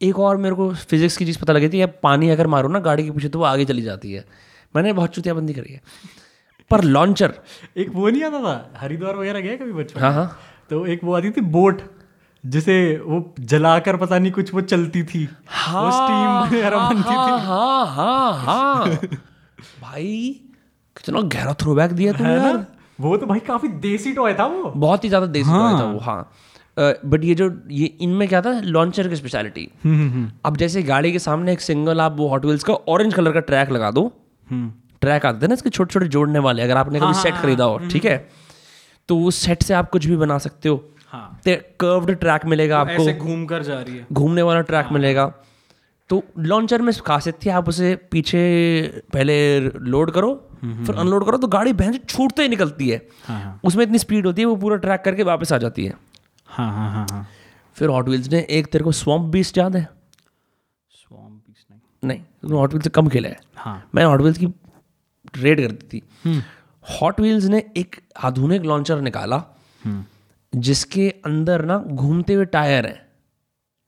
एक 0.00 0.18
और 0.18 0.36
मेरे 0.36 0.54
को 0.54 0.72
फिजिक्स 0.74 1.16
की 1.16 1.24
चीज़ 1.24 1.38
पता 1.38 1.52
लगी 1.52 1.68
थी 1.68 1.80
या 1.80 1.86
पानी 2.02 2.28
अगर 2.30 2.46
मारो 2.46 2.68
ना 2.68 2.78
गाड़ी 2.80 3.04
के 3.04 3.10
पीछे 3.10 3.28
तो 3.28 3.38
वो 3.38 3.44
आगे 3.44 3.64
चली 3.64 3.82
जाती 3.82 4.12
है। 4.12 4.24
मैंने 4.74 4.92
बहुत 4.92 5.14
चुतियाबंदी 5.14 5.54
करी 5.54 5.72
है। 5.72 5.80
पर 6.70 6.84
लॉन्चर 6.84 7.34
एक 7.76 7.90
वो 7.94 8.08
नहीं 8.08 8.22
आता 8.24 8.40
था? 8.40 8.78
हरिद्वार 8.80 9.16
वगैरह 9.16 9.40
गया 9.40 9.56
कभी 9.56 9.72
बचपन 9.72 10.00
हाँ 10.00 10.12
हाँ। 10.12 10.38
तो 10.70 10.84
एक 10.86 11.04
वो 11.04 11.14
आती 11.14 11.30
थी 11.30 11.40
बोट 11.40 11.82
जिसे 12.44 12.74
वो 13.04 13.34
जलाकर 13.40 13.96
पता 13.96 14.18
नहीं 14.18 14.32
कुछ 14.32 14.52
वो 14.54 14.60
चलती 14.62 15.02
थी। 15.02 15.28
हाँ, 15.48 15.82
वो 15.82 15.90
स्टीम 15.90 16.58
वगैरह 16.58 16.88
बनती 16.88 17.14
हाँ 17.14 17.40
हाँ 17.40 17.86
हाँ 17.86 18.34
हाँ। 18.36 18.96
भाई 19.82 20.40
कितना 21.08 21.20
गहरा 21.30 21.52
थ्रोबैक 21.60 21.92
दिया 21.92 22.12
तुमने 22.14 22.34
यार। 22.34 22.64
वो 22.98 23.16
तो 23.16 23.26
भाई 23.26 23.40
काफ़ी 23.42 23.68
देसी 23.80 24.12
टॉय 24.12 24.34
था 24.34 24.46
वो। 24.46 24.72
बहुत 24.76 25.04
ही 25.04 25.08
ज़्यादा 25.08 25.26
देसी 25.28 25.50
toy 25.50 25.80
था 25.80 25.84
वो 25.84 25.98
हाँ। 26.00 26.30
बट 26.76 27.24
ये 27.24 27.34
जो 27.34 27.50
ये 27.72 27.86
इनमें 28.00 28.26
क्या 28.28 28.40
था? 28.42 28.50
लॉन्चर 28.66 29.08
की 29.08 29.16
स्पेशलिटी 29.16 29.64
अब 30.44 30.56
जैसे 30.56 30.82
गाड़ी 30.84 31.12
के 31.12 31.18
सामने 31.20 31.52
एक 31.52 31.60
सिंगल 31.60 32.00
आप 32.00 32.16
वो 32.16 32.28
हॉट 32.28 32.44
व्हील्स 32.44 32.64
का 32.64 32.74
ऑरेंज 32.88 33.14
कलर 33.14 33.32
का 33.32 33.40
ट्रैक 33.42 33.70
लगा 33.70 33.90
दो। 33.90 34.06
ट्रैक 35.02 35.26
आते 35.26 35.42
थे 35.42 35.46
ना 35.46 35.54
इसके 35.54 35.70
छोटे 35.70 35.92
छोटे 35.92 36.06
जोड़ने 36.08 36.38
वाले 36.40 36.62
अगर 36.62 36.76
आपने 36.76 37.00
कभी 37.00 37.14
सेट 37.14 37.34
खरीदा 37.36 37.64
हो 37.64 37.78
ठीक 37.90 38.04
है? 38.04 38.16
तो 39.08 39.18
उस 39.22 39.36
सेट 39.38 39.62
से 39.62 39.74
आप 39.74 39.90
कुछ 39.90 40.06
भी 40.06 40.16
बना 40.16 40.38
सकते 40.38 40.68
हो। 40.68 40.82
हाँ। 41.08 41.40
कर्व्ड 41.46 42.10
ट्रैक 42.16 42.46
मिलेगा 42.46 42.78
आपको। 42.80 43.12
घूम 43.14 43.44
कर 43.46 43.62
जा 43.62 43.80
रही 43.80 43.96
है। 43.96 44.06
घूमने 44.12 44.42
वाला 44.42 44.60
ट्रैक 44.62 44.84
हाँ। 44.84 44.94
मिलेगा। 44.94 45.32
तो 46.10 46.22
लॉन्चर 46.38 46.82
में 46.82 46.92
खासियत 47.06 47.38
थी 47.44 47.50
आप 47.50 47.68
उसे 47.68 47.94
पीछे 48.10 48.40
पहले 49.12 49.60
लोड 49.60 50.10
करो 50.10 50.34
फिर 50.60 50.94
अनलोड 50.94 51.24
करो 51.26 51.38
तो 51.38 51.48
गाड़ी 51.48 51.72
बहन 51.72 51.92
से 51.92 51.98
छूटते 51.98 52.42
ही 52.42 52.48
निकलती 52.48 52.88
है। 52.88 53.00
हाँ 53.24 53.40
हाँ। 53.40 53.60
उसमें 53.64 53.82
इतनी 53.84 53.98
स्पीड 53.98 54.26
होती 54.26 54.42
है 54.42 54.46
वो 54.46 54.56
पूरा 54.56 54.76
ट्रैक 54.76 55.02
करके 55.02 55.22
वापस 55.22 55.52
आ 55.52 55.58
जाती 55.58 55.84
है। 55.84 55.94
हाँ 56.48 56.70
हाँ 56.72 56.90
हाँ 56.92 57.06
हाँ। 57.10 57.26
फिर 57.76 57.88
हॉट 57.88 58.08
व्हील्स 58.08 58.30
ने 58.30 58.46
एक 58.50 58.66
तेरे 58.66 58.84
को 58.84 58.92
स्वम्प 58.92 59.32
बीस 59.32 59.52
याद 59.58 59.76
है? 59.76 59.88
नहीं। 62.02 62.08
नहीं 62.08 62.20
तुमने 62.42 62.56
हॉट 62.56 62.70
व्हील्स 62.70 62.84
से 62.84 62.90
कम 62.90 63.08
खेला 63.08 63.28
है। 63.28 63.36
हाँ। 63.56 63.90
मैं 63.94 64.04
हॉट 64.04 64.20
व्हील्स 64.20 64.38
की 64.38 64.46
रेड 65.36 65.60
करती 65.60 66.00
थी। 66.00 66.42
हॉट 66.84 67.20
व्हील्स 67.20 67.44
ने 67.44 67.64
एक 67.76 67.96
आधुनिक 68.24 68.62
लॉन्चर 68.62 69.00
निकाला 69.00 69.42
जिसके 70.52 71.08
अंदर 71.26 71.64
ना 71.64 71.78
घूमते 71.78 72.34
हुए 72.34 72.44
टायर 72.44 72.86
हैं। 72.86 73.00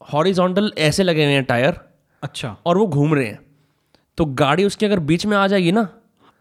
हॉरिजॉन्टल 0.00 0.72
ऐसे 0.78 1.02
लगे 1.02 1.24
हुए 1.24 1.34
हैं 1.34 1.44
टायर 1.44 1.80
अच्छा। 2.22 2.56
और 2.66 2.78
वो 2.78 2.86
घूम 2.86 3.14
रहे 3.14 3.26
हैं। 3.26 3.38
तो 4.16 4.24
गाड़ी 4.24 4.64
उसके 4.64 4.86
अगर 4.86 4.98
बीच 5.00 5.26
में 5.26 5.36
आ 5.36 5.46
जाएगी 5.46 5.72
ना? 5.72 5.88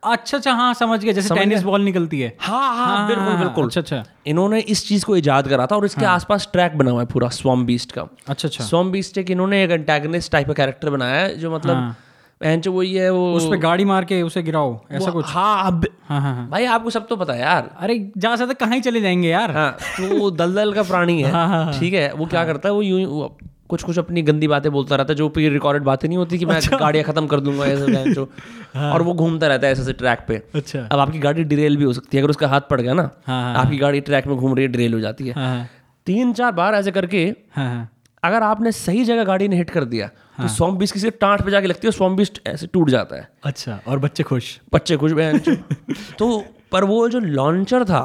अच्छा 0.04 0.38
अच्छा 0.38 0.52
हाँ 0.54 0.74
समझ 0.74 1.04
गया 1.04 1.14
जैसे 1.14 1.36
टेनिस 1.36 1.64
बॉल 1.64 1.82
निकलती 1.82 2.20
है। 2.20 2.38
हाँ 2.40 2.76
हाँ 2.78 3.08
बिल्कुल 3.08 3.36
बिल्कुल। 3.36 3.66
अच्छा 3.66 3.82
अच्छा। 3.82 4.04
इन्होंने 4.28 4.60
इस 4.60 4.88
चीज़ 4.88 5.06
को 5.06 5.18
इजाद 5.18 5.48
करा 5.48 5.66
था 5.66 5.76
और 5.76 5.86
इसके 5.86 6.06
हाँ। 6.06 6.14
आसपास 6.16 6.48
ट्रैक 6.52 6.78
बना 6.78 6.92
हुआ 6.92 7.02
है 7.02 7.06
पूरा 7.06 7.30
स्वम 7.30 7.66
बीस्ट 7.66 7.92
का। 7.92 8.02
अच्छा 8.28 8.48
अच्छा। 8.48 8.64
स्वम 8.64 8.92
बीस्ट 8.92 9.18
एक 9.18 9.32
इन्होंने 9.32 9.64
एक 9.64 9.72
एंटेगनिस्ट 9.72 10.32
टाइप 10.32 10.48
का 10.48 10.54
कैरेक्टर 10.54 10.90
बनाया 10.90 11.22
है 11.22 11.38
जो 11.38 11.52
मतलब 11.56 11.96
बहन 12.42 12.62
जो 12.62 12.72
वही 12.72 12.94
है 12.94 13.10
वो 13.10 13.34
उस 13.34 13.46
पे 13.46 13.58
गाड़ी 13.58 13.86
मार 13.86 14.06
के 14.06 14.22
उसे 14.22 14.44
गिराओ 14.44 14.80
ऐसा 14.92 15.12
कुछ। 15.12 15.26
हाँ 15.28 15.68
अब 15.68 15.86
हाँ 16.10 16.22
हाँ 16.22 16.36
हाँ। 16.36 16.50
भाई 16.50 16.66
आपको 16.66 16.90
सब 16.90 17.08
तो 17.08 17.16
पता 17.16 17.34
है 17.34 17.40
यार। 17.40 17.70
अरे 17.80 18.12
जहाँ 18.18 18.38
से 18.38 18.54
कहाँ 18.54 18.74
ही 18.74 18.82
चले 18.82 19.02
जाएँगे 19.02 19.30
यार। 19.30 19.52
हाँ 19.52 19.72
तो 19.98 20.18
वो 20.20 20.32
दलदल 20.32 20.74
का 20.74 20.84
प्राणी 20.84 21.22
हाँ, 21.24 21.66
है 21.66 21.80
ठीक 21.80 21.94
है 21.94 22.12
वो 22.14 22.26
क्या 22.26 22.46
करता 22.46 22.70
है 22.70 22.76
वो 22.76 22.82
यूँ 22.82 23.30
कुछ 23.70 23.84
कुछ 23.84 24.00
अपनी 24.00 24.22
गंदी 24.22 24.48
बातें 24.48 24.72
बोलता 24.72 24.96
रहता 24.96 25.14
है 25.14 25.16
जो 25.16 25.28
प्री 25.30 25.50
रिकॉर्डेड 25.50 25.84
बातें 25.84 26.08
नहीं 26.08 26.18
होती 26.18 26.38
कि 26.38 26.46
मैं 26.46 26.56
अच्छा। 26.56 26.78
गाड़ियाँ 26.78 27.06
खत्म 27.06 27.28
कर 27.28 27.40
दूँगा 27.40 27.66
ऐसे 27.66 28.14
जो। 28.14 28.30
और 28.76 29.02
वो 29.02 29.14
घूमता 29.14 29.48
रहता 29.48 29.68
है 29.68 29.74
ऐसे 29.74 29.82
ऐसे 29.82 29.94
ट्रैक 29.94 30.20
पे। 30.28 30.42
अच्छा। 30.56 30.80
अब 30.82 31.00
आपकी 31.00 31.20
गाड़ी 31.20 31.44
डिरेल 31.44 31.78
भी 31.78 31.84
हो 31.84 31.94
सकती 31.94 32.18
है 32.18 32.24
अगर 32.24 32.30
उसका 32.30 32.48
हाथ 32.48 32.62
पड़ 32.62 32.82
गया 32.82 32.94
ना 32.94 33.10
हाँ, 33.28 33.54
हाँ, 33.54 33.56
आपकी 33.56 33.78
गाड़ी 33.78 34.02
ट्रैक 34.02 34.28
में 34.28 34.36
घूम 34.38 34.56
रही 34.56 34.66
है 34.66 34.72
डिरेल 34.72 34.94
हो 34.94 35.00
जाती 35.00 35.28
है। 35.28 35.34
हाँ 35.34 35.48
हाँ। 35.48 35.68
तीन 36.06 36.34
चार 36.34 36.52
बार 36.52 36.76
ऐसे 36.76 36.92
करके 36.92 37.26
हाँ 37.56 37.68
हाँ। 37.68 37.90
अगर 38.24 38.44
आपने 38.44 38.72
सही 38.72 39.04
जगह 39.06 39.24
गाड़ी 39.24 39.48
ने 39.48 39.56
हिट 39.56 39.70
कर 39.70 39.84
दिया 39.84 40.08
तो 40.42 40.48
स्वम 40.48 40.78
बीस 40.78 40.92
किसी 40.92 41.10
टाँट 41.10 41.42
पे 41.42 41.52
जाके 41.52 41.68
लगती 41.68 41.88
है 41.88 41.92
स्वम 41.92 42.16
बीस 42.16 42.32
ऐसे 42.48 42.68
टूट 42.68 42.90
जाता 42.90 43.16
है। 43.16 43.28
अच्छा 43.44 43.80
और 43.88 44.00
बच्चे 44.00 44.24
खुश। 44.24 44.60
बच्चे 44.74 44.98
खुश 44.98 45.12
बहन 45.12 45.40
तो 46.20 46.46
पर 46.72 46.84
वो 46.84 47.08
जो 47.10 47.20
लॉन्चर 47.20 47.84
था 47.86 48.02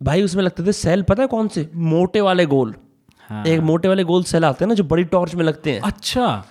भाई 0.00 0.22
उसमें 0.22 0.42
लगते 0.42 0.62
थे 0.66 0.72
सेल 0.72 1.02
पता 1.02 1.22
है 1.22 1.28
कौन 1.28 1.48
से? 1.48 1.68
मोटे 1.74 2.20
वाले 2.20 2.46
गोल। 2.46 2.74
हाँ। 3.28 3.44
एक 3.44 3.60
मोटे 3.60 3.88
वाले 3.88 4.04
गोल 4.04 4.24
सेल 4.24 4.44
आते 4.44 4.64
हैं 4.64 4.68
ना 4.68 4.74
जो 4.74 4.84
बड़ी 4.84 5.04
टॉर्च 5.04 5.34
में 5.34 5.44
लगते 5.44 5.72
हैं। 5.72 5.80
अच्छा। 5.80 6.44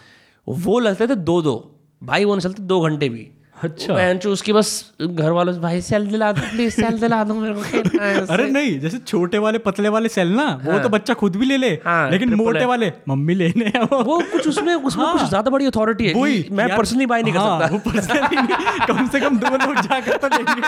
वो 0.50 0.80
लगते 0.80 1.08
थे 1.08 1.16
दो 1.16 1.42
दो 1.42 1.72
भाई 2.04 2.26
वो 2.26 2.36
नहीं 2.36 2.42
चलते 2.42 2.64
दो 2.64 2.82
घंटे 2.82 3.10
भी। 3.10 3.32
अच्छा। 3.64 4.30
उसकी 4.30 4.54
बस 4.54 4.70
घर 5.02 5.32
वालों 5.32 5.54
से 5.54 5.60
भाई 5.60 5.82
सेल 5.82 6.06
दिला 6.08 6.32
दो 6.32 6.42
प्लीज़ 6.52 6.74
सेल 6.76 7.00
दिला 7.00 7.24
दो 7.24 7.34
मेरे 7.36 7.54
को 7.54 7.62
खेलना 7.62 8.04
है 8.04 8.26
अरे 8.28 8.46
नहीं 8.52 8.80
जैसे 8.80 8.98
छोटे 9.00 9.38
वाले 9.38 9.58
पतले 9.66 9.90
वाले 9.90 10.10
सेल 10.10 10.28
ना 10.36 10.48
वो 10.66 10.80
तो 10.80 10.90
बच्चा 10.90 11.14
खुद 11.14 11.36
भी 11.36 11.46
ले 11.46 11.58
ले 11.58 11.70
हाँ, 11.86 12.10
लेकिन 12.12 12.34
मोटे 12.36 12.66
वाले 12.66 12.92
मम्मी 13.10 13.36
लेने 13.36 13.72
वो। 13.82 14.02
वो 14.04 14.20
कुछ 14.32 14.48
उसमें 14.48 14.74
उसमें 14.76 15.06
कुछ 15.12 15.24
ज़्यादा 15.24 15.52
बड़ी 15.52 15.66
अथॉरिटी 15.66 16.08
है 16.08 16.14
वही 16.14 16.46
मैं 16.52 16.68
पर्सनली 16.76 17.06
बाय 17.06 17.22
नहीं 17.24 17.34
कर 17.34 17.40
हाँ, 17.40 17.60
सकता। 17.60 18.86
कम 18.86 19.08
से 19.08 19.20
कम 19.20 19.38
दो 19.40 19.50
लोग 19.56 19.76
जाकर 19.82 20.18
तो 20.18 20.28
लेंगे। 20.28 20.62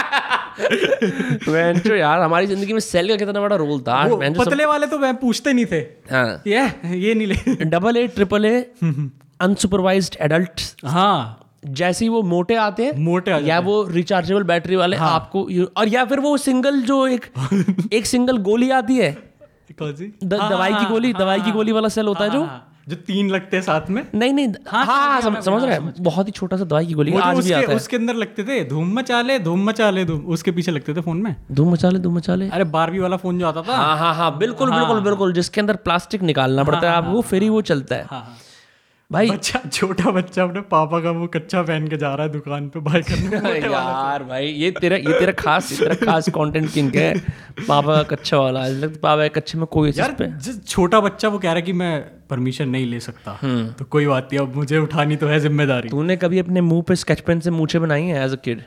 यार 1.99 2.21
हमारी 2.21 2.47
ज़िंदगी 2.47 2.73
में 2.73 2.79
सेल 2.79 3.07
का 3.07 3.15
कितना 3.15 3.41
बड़ा 3.41 3.55
रोल 3.55 3.79
था। 3.81 4.03
पतले 4.39 4.65
वाले 4.65 4.87
तो 4.87 4.99
मैं 4.99 5.15
पूछते 5.17 5.53
नहीं 5.53 5.65
थे। 5.65 5.79
हाँ। 6.11 6.41
ये 6.47 6.61
ये 6.97 7.13
नहीं 7.13 7.27
ले। 7.27 7.65
Double 7.65 7.97
A 7.97 8.07
triple 8.15 8.45
A 8.45 8.59
unsupervised 9.41 10.15
adult 10.21 10.61
हाँ। 10.87 11.44
जैसे 11.65 12.05
ही 12.05 12.09
वो 12.09 12.21
मोटे 12.23 12.55
आते 12.55 12.85
हैं 12.85 12.97
मोटे 13.03 13.31
आ 13.31 13.37
या 13.39 13.59
वो 13.59 13.81
रिचार्जेबल 13.91 14.43
बैटरी 14.43 14.75
वाले 14.75 14.97
हाँ. 14.97 15.11
आपको 15.11 15.47
और 15.77 15.87
या 15.87 16.05
फिर 16.05 16.19
वो 16.19 16.35
सिंगल 16.37 16.81
जो 16.81 17.05
एक 17.07 17.25
एक 17.93 18.05
सिंगल 18.05 18.37
गोली 18.43 18.69
आती 18.69 18.97
है। 18.97 19.11
कौन 19.79 19.93
सी? 19.95 20.05
द, 20.23 20.33
दवाई 20.33 20.73
की 20.73 20.85
गोली 20.85 21.11
हाँ, 21.11 21.21
दवाई 21.21 21.41
की 21.41 21.51
गोली 21.51 21.71
वाला 21.71 21.89
सेल 21.89 22.07
होता 22.07 22.23
है 22.23 22.29
जो। 22.29 22.43
हाँ, 22.43 22.71
जो 22.89 22.95
तीन 22.95 23.29
लगते 23.29 23.57
हैं 23.57 23.63
साथ 23.63 23.89
में? 23.89 24.01
नहीं 24.15 24.33
नहीं 24.33 24.47
हाँ 24.67 24.85
हाँ 24.85 25.21
समझ 25.21 25.43
समझ 25.43 25.63
रहे 25.63 25.75
हैं। 25.75 25.93
बहुत 25.99 26.27
ही 26.27 26.31
छोटा 26.31 26.57
सा 26.57 26.63
दवाई 26.63 26.85
की 26.85 26.93
गोली 26.93 27.13
आज 27.13 27.45
भी 27.45 27.51
आता 27.51 27.71
है। 27.71 27.75
उसके 27.75 27.97
अंदर 27.97 28.15
लगते 28.15 28.43
थे 28.43 28.63
धूम 28.69 28.93
मचा 28.99 29.21
ले 29.21 29.39
धूम 29.39 29.63
मचा 29.69 29.89
ले 29.89 30.05
धूम 30.05 30.19
उसके 30.33 30.51
पीछे 30.51 30.71
लगते 30.71 30.93
थे 30.93 31.01
फ़ोन 31.01 31.21
में? 31.21 31.35
धूम 31.51 31.71
मचा 31.73 31.89
ले 31.89 31.99
धूम 31.99 32.15
मचा 32.17 32.35
ले। 32.35 32.49
अरे 32.49 32.63
बारहवीं 32.63 32.99
वाला 32.99 33.17
फ़ोन 33.17 33.39
जो 33.39 33.47
आता 33.47 33.61
था। 33.61 33.75
हाँ 33.77 33.97
हाँ 33.97 34.13
हाँ 34.15 34.37
बिल्कुल 34.37 34.71
बिल्कुल 34.71 34.99
बिल्कुल 35.01 35.33
जिसके 35.33 35.61
अंदर 35.61 35.75
प्लास्टिक 35.75 36.21
निकालना 36.23 36.63
पड़ता 36.63 36.89
है 36.89 36.95
आपको 36.95 37.21
फिर 37.21 37.43
ही। 37.43 37.49
वो 37.49 37.61
चलता 37.61 37.95
है। 37.95 38.05
हाँ, 38.11 38.19
हाँ। 38.19 38.37
भाई। 39.11 39.29
बच्चा 39.29 39.59
छोटा 39.73 40.11
बच्चा 40.11 40.43
अपने 40.43 40.61
पापा 40.69 40.99
का 41.01 41.11
वो 41.11 41.27
कच्चा 41.33 41.61
पहन 41.63 41.87
के 41.87 41.97
जा 41.97 42.13
रहा 42.15 42.25
है 42.27 42.31
दुकान 42.33 42.67
पे 42.69 42.79
बाय 42.87 43.01
करने 43.09 43.59
यार 43.61 44.23
भाई 44.23 44.47
ये 44.47 44.71
तेरा 44.79 44.97
ये 44.97 45.19
तेरा 45.19 45.31
खास 45.39 45.71
ये 45.71 45.77
तेरा 45.79 45.95
खास 46.05 46.29
कंटेंट 46.37 46.71
किंग 46.73 46.95
है? 46.95 47.13
पापा 47.67 47.95
का 47.95 48.03
कच्चा 48.15 48.37
वाला। 48.39 48.63
आज 48.65 48.71
लगता 48.83 48.99
पापा 49.03 49.27
का 49.27 49.39
कच्चे 49.39 49.57
में 49.57 49.65
कोई 49.71 49.91
यार 49.97 50.11
पे 50.19 50.27
जिस 50.47 50.63
छोटा 50.67 50.99
बच्चा 51.01 51.27
वो 51.29 51.39
कह 51.39 51.47
रहा 51.47 51.55
है 51.55 51.61
कि 51.61 51.73
मैं 51.83 51.93
परमिशन 52.29 52.69
नहीं 52.69 52.85
ले 52.85 52.99
सकता 52.99 53.37
हम्म। 53.41 53.67
तो 53.79 53.85
कोई 53.85 54.05
बात 54.07 54.29
नहीं 54.31 54.41
अब 54.41 54.55
मुझे 54.55 54.77
उठानी 54.79 55.15
तो 55.15 55.27
है 55.27 55.39
ज़िम्मेदारी। 55.39 55.89
तूने 55.89 56.17
कभी 56.17 56.39
अपने 56.39 56.61
मुँह 56.63 56.81
पे 56.87 56.95
स्केच 56.97 57.19
पेन 57.27 57.39
से 57.39 57.51
मूछे 57.51 57.79
बनाई 57.79 58.03
है 58.05 58.23
एज 58.25 58.33
अ 58.33 58.41
किड 58.45 58.61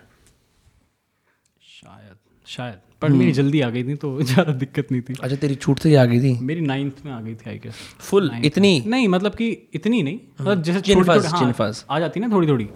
शायद 1.63 2.17
शायद। 2.47 2.81
पर 3.03 3.09
मेरी 3.09 3.33
जल्दी 3.33 3.61
आ 3.61 3.69
गई 3.71 3.83
थी 3.85 3.95
तो 3.95 4.11
ज़्यादा 4.31 4.53
दिक्कत 4.53 4.93
नहीं 4.93 5.03
थी। 5.03 5.15
अच्छा 5.23 5.37
तेरी 5.37 5.55
छूट 5.55 5.79
से 5.79 5.89
ही 5.89 5.95
आ 5.95 6.05
गई 6.05 6.21
थी? 6.21 6.39
मेरी 6.45 6.61
नाइन्थ 6.61 7.05
में 7.07 7.13
आ 7.13 7.21
गई 7.21 7.35
थी 7.35 7.51
आई 7.51 7.59
गेस 7.59 7.75
फुल 8.01 8.31
इतनी? 8.45 8.83
नहीं 8.87 9.09
मतलब 9.09 9.35
कि 9.35 9.51
इतनी 9.75 10.03
नहीं। 10.03 10.19
मतलब 10.41 10.63
जैसे 10.63 10.81
चिन 10.81 11.05
छोटी 11.05 11.27
हाँ, 11.29 11.73
आ 11.91 11.99
जाती 11.99 12.21
ना 12.21 12.29
थोड़ी 12.29 12.49
थोड़ी 12.49 12.69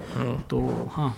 तो 0.51 0.91
हाँ। 0.93 1.17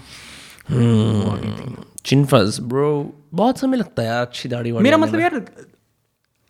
चिनफस 2.05 2.59
ब्रो 2.63 2.91
बहुत 3.35 3.59
समय 3.59 3.77
लगता 3.77 4.03
है 4.03 4.09
यार 4.09 4.21
अच्छी 4.27 4.49
दाढ़ी 4.49 4.73
मेरा 4.73 4.97
मतलब 4.97 5.21
यार 5.21 5.45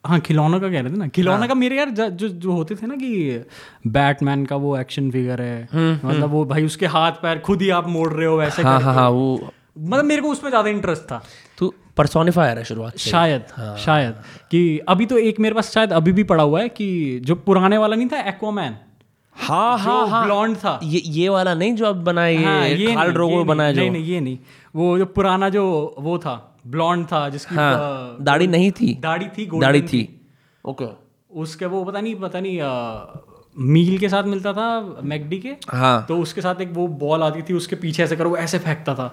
हाँ 0.05 0.19
खिलौना 0.21 0.59
का 0.59 0.69
कह 0.69 0.81
रहे 0.81 0.93
थे 0.93 0.97
ना। 0.97 1.07
खिलौना 1.09 1.47
का 1.47 1.55
मेरे 1.55 1.77
यार 1.77 1.91
जो 1.91 2.29
जो 2.29 2.53
होते 2.53 2.75
थे 2.75 2.87
ना 2.87 2.97
कि 2.97 3.45
बैटमैन 3.87 4.45
का 4.47 4.57
वो 4.57 4.77
एक्शन 4.79 5.11
फिगर 5.11 5.41
है। 5.43 5.69
मतलब 6.05 6.31
वो 6.31 6.45
भाई 6.45 6.65
उसके 6.65 6.87
हाथ 6.87 7.13
पैर 7.23 7.39
खुद 7.39 7.63
ही 7.63 7.71
आप 7.71 7.89
मोड़ 7.89 8.13
रहे 8.13 8.27
हो 8.27 8.37
वैसे 8.37 8.63
हाँ 8.63 8.81
हाँ 8.81 8.95
हाँ 8.95 9.09
वो 9.11 9.51
मतलब 9.77 10.05
मेरे 10.05 10.23
को 10.23 10.29
उसमें 10.29 10.51
ज़्यादा 10.51 10.71
इंटरेस्ट 10.71 11.03
था। 11.03 11.23
तू 11.59 11.73
पर्सोनिफायर 11.97 12.59
है 12.59 12.65
शुरुआत 12.65 12.97
शायद 12.99 13.77
शायद। 13.79 14.15
कि 14.51 14.79
अभी 14.89 15.07
तो 15.07 15.19
एक 15.21 15.41
मेरे 15.41 15.55
पास 15.55 15.71
शायद 15.73 15.93
अभी 15.93 16.13
भी 16.13 16.25
पड़ा 16.25 16.43
हुआ 16.45 16.61
है 16.61 16.69
कि 16.71 16.89
जो 17.25 17.35
पुराने 17.47 17.79
वाला 17.79 17.97
नहीं 17.97 18.09
था 18.09 18.21
एक्वामैन 18.29 18.77
हाँ 19.37 19.79
हाँ 19.79 20.07
हाँ। 20.09 20.25
ब्लॉन्ड 20.25 20.57
था। 20.57 20.79
ये 20.83 21.01
ये 21.07 21.29
वाला 21.29 21.55
नहीं 21.55 21.75
जो 21.75 21.87
अब 21.87 22.03
बना 22.05 22.23
है 22.23 22.43
हाँ, 22.45 22.67
ये 22.69 22.95
खाल 22.95 23.07
ये 23.07 23.13
ड्रोगो 23.13 23.43
नहीं, 23.45 23.57
नहीं 23.57 23.75
जो। 23.75 23.93
नहीं 23.93 24.05
ये 24.05 24.21
नहीं। 24.21 24.39
वो 24.75 24.99
जो 24.99 25.07
पुराना 25.07 25.49
जो 25.49 25.65
वो 25.99 26.19
था 26.19 26.35
ब्लॉन्ड 26.67 27.07
था 27.07 27.29
जिसकी 27.29 27.55
हाँ 27.55 28.17
दाढ़ी 28.21 28.47
नहीं 28.47 28.71
थी। 28.73 28.95
दाढ़ी 29.01 29.27
थी 29.29 29.49
दाढ़ी 29.61 29.83
थी। 29.83 30.03
ओके 30.65 30.87
उसके 31.41 31.67
वो 31.67 31.83
पता 31.85 32.01
नहीं 32.01 32.15
पता 32.15 32.41
नहीं 32.41 32.59
मील 33.57 33.99
के 33.99 34.09
साथ 34.09 34.25
मिलता 34.25 34.53
था 34.53 34.99
मैकडी 35.03 35.39
के। 35.39 35.49
हाँ। 35.69 36.05
तो 36.09 36.19
उसके 36.19 36.41
साथ 36.41 36.61
एक 36.61 36.73
वो 36.73 36.87
बॉल 37.01 37.23
आती 37.23 37.43
थी 37.43 37.55
उसके 37.55 37.77
पीछे 37.77 38.03
ऐसे 38.03 38.17
करो 38.17 38.31
वो 38.31 38.37
ऐसे 38.37 38.59
फेंकता 38.59 38.95
था। 38.95 39.07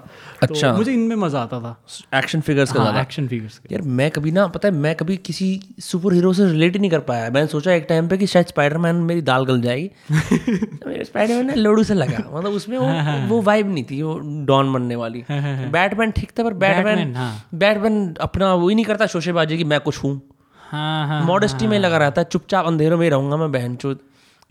अच्छा। 0.43 0.71
तो 0.71 0.77
मुझे 0.77 0.93
इनमें 0.93 1.15
मज़ा 1.15 1.41
आता 1.41 1.59
था। 1.59 1.75
एक्शन 2.17 2.41
फिगर्स 2.41 2.71
का 2.71 2.83
हाँ, 2.83 3.01
एक्शन 3.01 3.27
फिगर्स 3.27 3.57
के। 3.57 3.73
यार 3.75 3.81
मैं 3.81 4.09
कभी 4.11 4.31
ना 4.31 4.47
पता 4.47 4.67
है 4.67 4.73
मैं 4.73 4.95
कभी 4.95 5.17
किसी 5.17 5.59
सुपर 5.79 6.13
हीरो 6.13 6.33
से 6.33 6.45
रिलेट 6.45 6.73
ही 6.73 6.79
नहीं 6.79 6.91
कर 6.91 6.99
पाया। 6.99 7.29
मैंने 7.29 7.47
सोचा 7.47 7.73
एक 7.73 7.85
टाइम 7.89 8.07
पे 8.07 8.17
कि 8.17 8.27
शायद 8.27 8.45
स्पाइडरमैन 8.45 8.95
मेरी 8.95 9.21
दाल 9.21 9.45
गल 9.45 9.61
जाएगी। 9.61 9.89
स्पाइडरमैन 11.03 11.47
ने 11.47 11.55
लोडू 11.55 11.83
से 11.83 11.93
लगा। 11.93 12.17
मतलब 12.33 12.51
उसमें 12.51 12.77
वो 12.77 13.27
वो 13.27 13.41
वाइब 13.41 13.73
नहीं 13.73 13.83
थी 13.83 14.01
वो 14.01 14.17
डॉन 14.45 14.73
बनने 14.73 14.95
वाली। 14.95 15.23
बैटमैन 15.31 16.11
ठीक 16.11 16.31
था 16.39 16.43
पर 16.43 16.53
बैटमैन 16.53 17.15
हाँ। 17.15 17.33
बैटमैन 17.55 18.13
अपना 18.21 18.53
वो 18.53 18.69
ही 18.69 18.75
नहीं 18.75 18.85
करता 18.85 19.05
शोशेबाजी 19.07 19.57
की 19.57 19.63
मैं 19.63 19.79
कुछ 19.79 20.03
हूँ। 20.03 20.21
हाँ 20.61 21.07
हाँ 21.07 21.25
मॉडेस्टी 21.25 21.67
में 21.67 21.79
लगा 21.79 21.97
रहता 21.97 22.21
है 22.21 22.27
चुपचाप 22.31 22.65
अंधेरों 22.65 22.97
में 22.97 23.03
ही 23.03 23.09
रहूँगा 23.09 23.37
मैं 23.37 23.51
बहन 23.51 23.75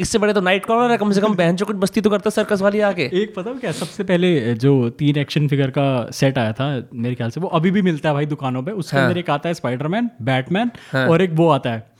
इससे 0.00 0.18
बड़े 0.18 0.32
तो 0.32 0.40
नाइट 0.40 0.66
कॉलर 0.66 0.90
है 0.90 0.96
कम 0.98 1.12
से 1.12 1.20
कम 1.20 1.34
बहन 1.34 1.56
कुछ 1.56 1.76
बस्ती 1.76 2.00
तो 2.00 2.10
करता 2.10 2.30
सर्कस 2.30 2.62
वाली 2.62 2.80
आके। 2.80 3.02
एक 3.22 3.34
पता 3.36 3.52
क्या 3.52 3.72
सबसे 3.72 4.04
पहले 4.04 4.54
जो 4.54 4.88
तीन 4.90 5.16
एक्शन 5.16 5.48
फिगर 5.48 5.70
का 5.70 6.10
सेट 6.10 6.38
आया 6.38 6.52
था 6.52 6.68
मेरे 6.94 7.14
ख्याल 7.14 7.30
से 7.30 7.40
वो 7.40 7.48
अभी 7.48 7.70
भी 7.70 7.82
मिलता 7.82 8.08
है 8.08 8.14
भाई 8.14 8.26
दुकानों 8.26 8.62
पे। 8.62 8.70
उसके 8.72 8.96
अंदर 8.96 9.18
एक 9.18 9.30
आता 9.30 9.48
है 9.48 9.54
स्पाइडरमैन 9.54 10.10
बैटमैन 10.22 10.70
और 10.96 11.22
एक 11.22 11.32
वो 11.32 11.48
आता 11.50 11.70
है। 11.70 11.90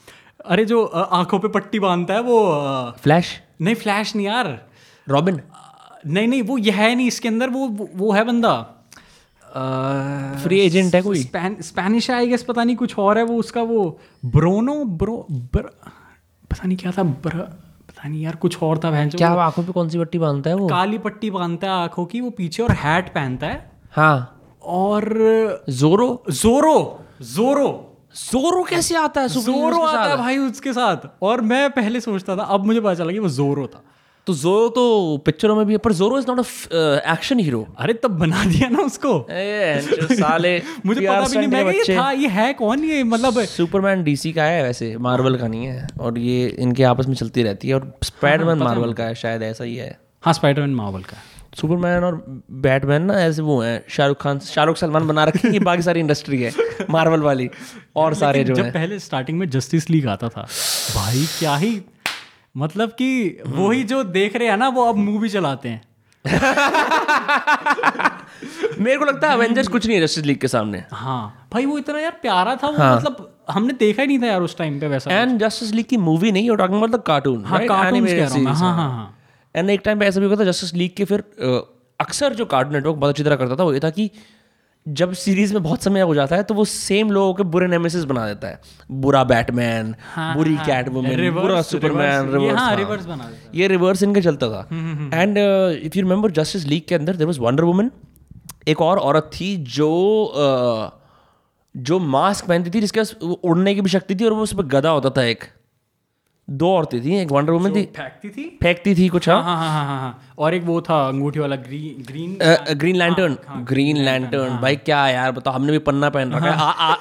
अरे 0.46 0.64
जो 0.64 0.84
आँखों 0.84 1.38
पे 1.38 1.48
पट्टी 1.48 1.78
बांधता 1.78 2.14
है 2.14 2.20
वो 2.20 2.40
फ्लैश 3.02 3.40
नहीं 3.60 3.74
फ्लैश 3.74 4.16
नहीं 4.16 4.26
यार। 4.26 4.58
रॉबिन 5.08 5.40
नहीं 6.06 6.28
नहीं 6.28 6.42
वो 6.42 6.58
यह 6.58 6.76
है 6.76 6.94
नहीं 6.94 7.06
इसके 7.06 7.28
अंदर 7.28 7.50
वो 7.50 7.66
वो- 7.68 7.88
वो 7.94 8.12
है 8.12 8.24
बंदा। 8.24 8.54
फ्री 10.42 10.60
एजेंट 10.60 10.94
है 10.94 11.02
कोई? 11.02 11.22
स्पेनिश 11.62 12.10
है 12.10 12.16
आई 12.16 12.26
गेस 12.26 12.42
पता 12.42 12.64
नहीं 12.64 12.76
कुछ 12.76 12.98
और 12.98 13.18
है 13.18 13.24
वो 13.24 13.36
उसका 13.36 13.62
वो 13.62 14.00
ब्रोनो 14.24 14.84
ब्रो 14.84 15.26
बर, 15.30 15.62
पता 16.50 16.66
नहीं 16.66 16.76
क्या 16.76 16.92
था 16.92 17.02
बर, 17.02 17.38
पता 18.00 18.08
नहीं 18.08 18.22
यार 18.22 18.36
कुछ 18.36 18.62
और 18.62 18.78
था 18.78 18.90
बहन 18.90 19.08
क्या 19.10 19.28
आँखों 19.28 19.62
पे 19.64 19.72
कौन 19.72 19.88
सी 19.88 19.98
पट्टी 19.98 20.18
बांधता 20.18 20.50
है 20.50 20.56
वो? 20.56 20.68
काली 20.68 20.98
पट्टी 20.98 21.30
बांधता 21.30 21.66
है 21.66 21.72
आँखों 21.72 22.04
की 22.06 22.20
वो 22.20 22.30
पीछे 22.30 22.62
और 22.62 22.72
हैट 22.72 23.08
पहनता 23.08 23.46
है। 23.46 23.70
हाँ। 23.92 24.40
और 24.64 25.04
जोरो? 25.70 26.24
जोरो 26.30 27.00
जोरो। 27.22 27.68
जोरो 28.32 28.62
कैसे 28.62 28.96
आता 28.96 29.20
है? 29.20 29.28
जोरो 29.28 29.80
आता 29.80 30.04
है 30.04 30.16
भाई 30.16 30.38
उसके 30.38 30.72
साथ। 30.72 30.96
और 31.22 31.40
मैं 31.40 31.70
पहले 31.70 32.00
सोचता 32.00 32.36
था 32.36 32.42
अब 32.42 32.66
मुझे 32.66 32.80
पता 32.80 32.94
चला 32.94 33.12
कि 33.12 33.18
वो 33.18 33.28
जोरो 33.28 33.66
था। 33.66 33.82
तो 34.30 34.34
जोरो 34.36 34.68
तो 34.68 34.82
पिक्चरों 35.26 35.54
में 35.56 35.64
भी 35.66 35.72
है 35.72 35.78
पर 35.84 35.92
Zorro 35.92 36.18
is 36.18 36.26
not 36.28 36.38
a 36.38 37.12
action 37.12 37.38
hero 37.38 37.66
अरे 37.78 37.94
तब 38.02 38.18
बना 38.18 38.44
दिया 38.44 38.68
ना 38.68 38.82
उसको। 38.82 39.14
साले 40.14 40.52
मुझे 40.86 41.00
पता 41.00 41.26
भी 41.28 41.36
नहीं 41.36 41.48
मैं 41.48 41.72
ये 41.72 41.84
था 41.96 42.10
ये 42.12 42.28
है 42.28 42.52
कौन 42.54 42.84
ये? 42.84 43.02
मतलब 43.04 43.42
सुपरमैन 43.46 44.04
डीसी 44.04 44.32
का 44.32 44.44
है 44.44 44.62
वैसे 44.62 44.96
मार्वल 45.00 45.36
का 45.36 45.48
नहीं 45.48 45.66
है 45.66 45.86
और 46.00 46.18
ये 46.18 46.46
इनके 46.58 46.84
आपस 46.84 47.06
में 47.06 47.14
चलती 47.14 47.42
रहती 47.42 47.68
है 47.68 47.74
और 47.74 47.92
स्पाइडरमैन 48.04 48.58
मार्वल 48.58 48.92
का 48.92 49.04
है 49.04 49.14
शायद 49.14 49.42
ऐसा 49.42 49.64
ही 49.64 49.76
है। 49.76 49.90
हाँ 50.24 50.32
स्पाइडरमैन 50.34 50.74
मार्वल 50.74 51.02
का 51.02 51.16
सुपरमैन 51.60 52.04
और 52.04 52.24
बैटमैन 52.64 53.02
ना 53.02 53.14
ऐसे 53.20 53.42
वो 53.42 53.60
हैं 53.60 53.84
शाहरुख 53.88 54.22
खान 54.22 54.38
शाहरुख 54.40 54.76
सलमान 54.76 55.06
बना 55.06 55.24
रखे 55.24 55.46
हैं, 55.46 55.52
ये 55.54 55.60
बाकी 55.60 55.82
सारी 55.82 56.00
इंडस्ट्री 56.00 56.42
है 56.42 56.52
मार्वल 56.90 57.20
वाली 57.20 57.48
और 57.96 58.14
सारे 58.14 58.44
जो 58.44 58.54
जब 58.54 58.64
हैं। 58.64 58.72
पहले 58.72 58.98
स्टार्टिंग 58.98 59.38
में 59.38 59.48
जस्टिस 59.50 59.90
लीग 59.90 60.06
आता 60.08 60.28
था 60.28 60.42
भाई 60.96 61.26
क्या 61.38 61.56
ही 61.56 61.80
मतलब 62.56 62.90
कि 62.90 63.42
वो 63.46 63.70
ही 63.70 63.84
जो 63.84 64.04
देख 64.04 64.36
रहे 64.36 64.48
हैं 64.48 64.56
ना 64.56 64.68
वो 64.68 64.84
अब 64.84 64.96
मूवी 64.96 65.28
चलाते 65.28 65.68
हैं। 65.68 65.82
मेरे 68.80 68.98
को 68.98 69.04
लगता 69.04 69.28
है 69.28 69.34
अवेंजर्स 69.34 69.68
कुछ 69.68 69.86
नहीं 69.86 69.96
है 69.96 70.02
जस्टिस 70.02 70.24
लीग 70.24 70.38
के 70.38 70.48
सामने। 70.48 70.84
हाँ। 70.92 71.48
भाई 71.52 71.66
वो 71.66 71.78
इतना 71.78 71.98
यार 71.98 72.18
प्यारा 72.22 72.56
था 72.56 72.68
वो 72.68 72.76
हाँ. 72.76 72.96
मतलब 72.96 73.36
हमने 73.50 73.72
देखा 73.72 74.02
ही 74.02 74.08
नहीं 74.08 74.22
था 74.22 74.26
यार 74.26 74.42
उस 74.42 74.58
टाइम 74.58 74.80
पे 74.80 74.86
वैसा 74.86 75.14
एंड 75.14 75.40
जस्टिस 75.40 75.72
लीग 75.72 75.86
की 75.86 75.96
मूवी 75.96 76.32
नहीं 76.32 76.56
टॉकिंग 76.56 76.76
अबाउट 76.76 76.90
द 76.90 77.02
कार्टून 77.06 77.44
हाँ 77.44 77.66
कार्टून 77.66 78.06
कह 78.06 78.24
रहा 78.24 78.34
हूँ 78.34 78.44
हाँ 78.44 78.54
हाँ। 78.54 78.90
हाँ 78.90 79.18
एंड 79.54 79.70
एक 79.70 79.80
टाइम 79.84 79.98
पे 79.98 80.06
ऐसा 80.06 80.20
भी 80.20 80.26
होता 80.26 80.40
था 80.40 80.44
जस्टिस 80.50 80.74
लीग 80.74 80.94
के 80.96 81.04
फिर 81.04 81.24
अक्सर 82.00 82.34
जो 82.34 82.46
कार्टून 82.46 82.74
नेटवर्क 82.74 82.96
बहुत 82.96 83.10
अच्छी 83.10 83.24
तरह 83.24 83.36
करता 83.36 83.56
था 83.56 83.64
वो 83.64 83.74
ये 83.74 83.80
था 83.80 83.90
कि 83.90 84.10
जब 84.88 85.12
सीरीज़ 85.12 85.52
में 85.54 85.62
बहुत 85.62 85.82
समय 85.82 86.00
हो 86.00 86.14
जाता 86.14 86.36
है 86.36 86.42
तो 86.42 86.54
वो 86.54 86.64
सेम 86.64 87.10
लोगों 87.10 87.34
के 87.34 87.42
बुरे 87.42 87.66
नेमेसिस 87.66 88.04
बना 88.04 88.26
देता 88.26 88.48
है। 88.48 88.60
बुरा 88.90 89.24
बैटमैन 89.24 89.94
बुरी 90.36 90.56
कैट 90.56 90.88
वुमन 90.88 91.30
बुरा 91.30 91.62
सुपरमैन 91.62 92.22
reverse- 92.22 92.60
ये 92.60 92.76
रिवर्स 92.76 93.06
हाँ, 93.06 93.16
बना 93.16 93.28
देता 93.28 93.50
ये 93.54 93.68
रिवर्स 93.68 94.02
इनके 94.02 94.20
चलता 94.20 94.48
था। 94.48 94.60
And 95.22 95.38
if 95.86 95.96
you 95.96 96.02
remember 96.02 96.30
Justice 96.30 96.64
League 96.66 96.82
के 96.88 96.94
अंदर 96.94 97.16
देर 97.16 97.26
वॉज़ 97.26 97.40
वंडर 97.40 97.64
वुमन 97.64 97.90
एक 98.68 98.80
और 98.80 98.98
औरत 98.98 99.30
थी 99.40 99.56
जो 99.56 100.24
अ, 100.24 101.00
जो 101.76 101.98
मास्क 101.98 102.46
पहनती 102.46 102.70
थी 102.70 102.80
जिसके 102.80 103.24
उड़ने 103.24 103.74
की 103.74 103.80
भी 103.80 103.90
शक्ति 103.90 104.16
थी 104.16 104.24
और 104.24 104.32
वो 104.32 104.42
उस 104.42 104.54
पर 104.54 104.62
गदा 104.62 104.90
होता 104.90 105.10
था 105.10 105.22
एक। 105.24 105.44
दो 106.50 106.72
औरतें 106.76 107.00
थी 107.04 107.16
एक 107.16 107.32
वंडर 107.32 107.52
वुमन 107.52 107.70
थी। 107.70 107.82
फेंकती 107.96 108.28
थी? 108.28 108.58
फेंकती 108.62 108.94
थी 108.94 109.08
कुछ 109.08 109.28
हाँ। 109.28 109.42
हाँ 109.42 109.56
हाँ 109.56 109.68
हाँ 109.72 109.84
हाँ 109.86 110.00
हाँ। 110.00 110.34
और 110.38 110.54
एक 110.54 110.62
वो 110.64 110.80
था 110.80 111.08
अंगूठी 111.08 111.40
वाला 111.40 111.56
green 111.56 112.04
green 112.06 112.38
green 112.74 112.96
lantern 112.96 113.36
green 113.64 113.96
lantern 113.96 114.56
भाई 114.56 114.76
क्या 114.76 115.08
यार 115.08 115.32
बताओ 115.32 115.54
हमने 115.54 115.72
भी 115.72 115.78
पन्ना 115.78 116.10
पहन 116.10 116.32
रखा 116.32 116.46
है। 116.46 116.52
आ, 116.52 116.70
आ, 116.70 116.96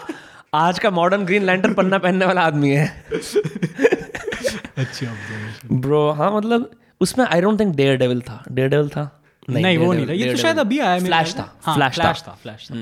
आज 0.54 0.80
का 0.80 0.90
मॉडर्न 0.92 1.26
ग्रीन 1.26 1.44
लैंटर्न 1.44 1.74
पन्ना 1.74 1.98
पहनने 1.98 2.26
वाला 2.26 2.42
आदमी 2.42 2.70
है। 2.70 3.04
अच्छी 4.78 5.08
ब्रो 5.72 6.10
हाँ 6.12 6.32
मतलब 6.38 6.72
उसमें 7.02 7.26
I 7.26 7.42
don't 7.42 7.60
think 7.60 7.76
dare 7.76 7.98
devil 7.98 8.22
था। 8.22 8.44
डेयर 8.52 8.70
डेविल 8.70 8.90
था। 8.90 9.19
नहीं 9.50 9.78
वो 9.78 9.92
नहीं 9.94 10.08
था। 10.08 10.14
ये 10.14 10.32
तो 10.32 10.38
शायद 10.38 10.60
अभी 10.60 10.80
आया 10.80 11.00
फ्लैश 11.00 11.34
था। 11.36 11.54
हाँ, 11.64 11.76
फ्लैश 11.76 12.00
था। 12.00 12.04
फ्लैश 12.04 12.22
था 12.28 12.38
फ्लैश 12.44 12.68
था। 12.72 12.76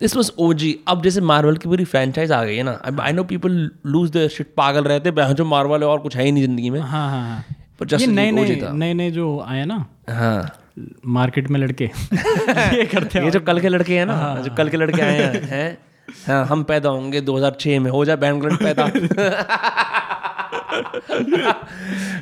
दिस 0.00 0.16
वाज 0.16 0.30
ओजी 0.38 0.78
अब 0.88 1.02
जैसे 1.02 1.20
मार्वल 1.20 1.56
की 1.56 1.68
पूरी 1.68 1.84
फ्रेंचाइज 1.84 2.32
आ 2.32 2.42
गई 2.44 2.56
है 2.56 2.62
ना 2.62 2.80
I 3.02 3.12
know 3.12 3.24
people 3.24 3.70
lose 3.86 4.10
the 4.16 4.26
shit 4.28 4.52
पागल 4.56 4.84
रहते 4.84 5.10
हैं 5.10 5.32
जो 5.34 5.44
मार्वल 5.44 5.82
है 5.82 5.88
और 5.88 5.98
कुछ 6.00 6.16
है 6.16 6.24
ही 6.24 6.32
नहीं 6.32 6.44
ज़िंदगी 6.44 6.70
में। 6.70 6.80
हाँ 6.80 7.10
हाँ 7.10 7.22
हाँ। 7.28 7.44
पर 7.80 7.86
जस्ट 7.86 8.06
नए 8.08 8.30
नए 8.30 8.60
नए 8.72 8.94
नए 8.94 9.10
जो 9.10 9.40
आए 9.48 9.64
ना 9.64 9.84
हाँ। 10.10 10.60
मार्केट 11.06 11.48
में 11.50 11.60
लड़के। 11.60 11.84
ये 11.84 12.84
करते 12.84 13.18
हैं 13.18 13.24
ये 13.24 13.30
जो 13.30 13.40
कल 13.40 13.60
के 13.60 13.68
लड़के 13.68 13.98
हैं 13.98 14.06
ना 14.06 14.40
जो 14.44 14.54
कल 14.54 14.68
के 14.68 14.76
लड़के 14.76 15.02
आए 15.02 15.18
हैं 15.18 15.42
हैं? 15.50 15.78
हाँ 16.26 16.44
हम 16.46 16.62
पैदा 16.64 16.88
होंगे 16.88 17.20
2006 17.20 17.78
में 17.80 17.90
हो 17.90 18.04
जाए 18.04 18.16
बैंगलोर 18.16 18.56
पैदा। 18.56 18.86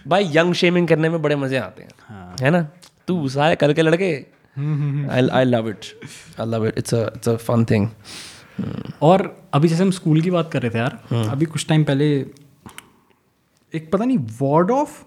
भाई 0.09 0.31
यंग 0.35 0.55
शेमिंग 0.55 0.89
करने 0.89 1.09
में 1.09 1.23
बड़े 1.23 1.37
मज़े 1.37 1.57
आते 1.59 1.83
हैं। 1.83 1.91
हाँ। 2.09 2.37
है 2.43 2.51
ना? 2.51 2.67
तू 3.09 3.29
सारे 3.29 3.57
कल 3.57 3.73
के 3.73 3.83
लड़के? 3.83 4.13
I 4.57 5.29
I 5.29 5.45
love 5.45 5.69
it 5.69 5.85
I 6.41 6.47
love 6.47 6.67
it 6.67 6.79
it's 6.79 6.95
it's 6.95 7.29
a 7.29 7.37
fun 7.37 7.65
thing 7.65 7.89
और 9.03 9.43
अभी 9.55 9.69
जैसे 9.69 9.83
हम 9.83 9.91
स्कूल 9.91 10.21
की 10.21 10.31
बात 10.31 10.51
कर 10.53 10.63
रहे 10.63 10.71
थे 10.71 10.79
यार 10.79 10.99
अभी 11.31 11.47
कुछ 11.47 11.67
टाइम 11.69 11.85
पहले 11.85 12.15
एक 13.75 13.91
पता 13.93 14.05
नहीं 14.05 14.19
वार्ड 14.19 14.71
ऑफ़ 14.71 15.03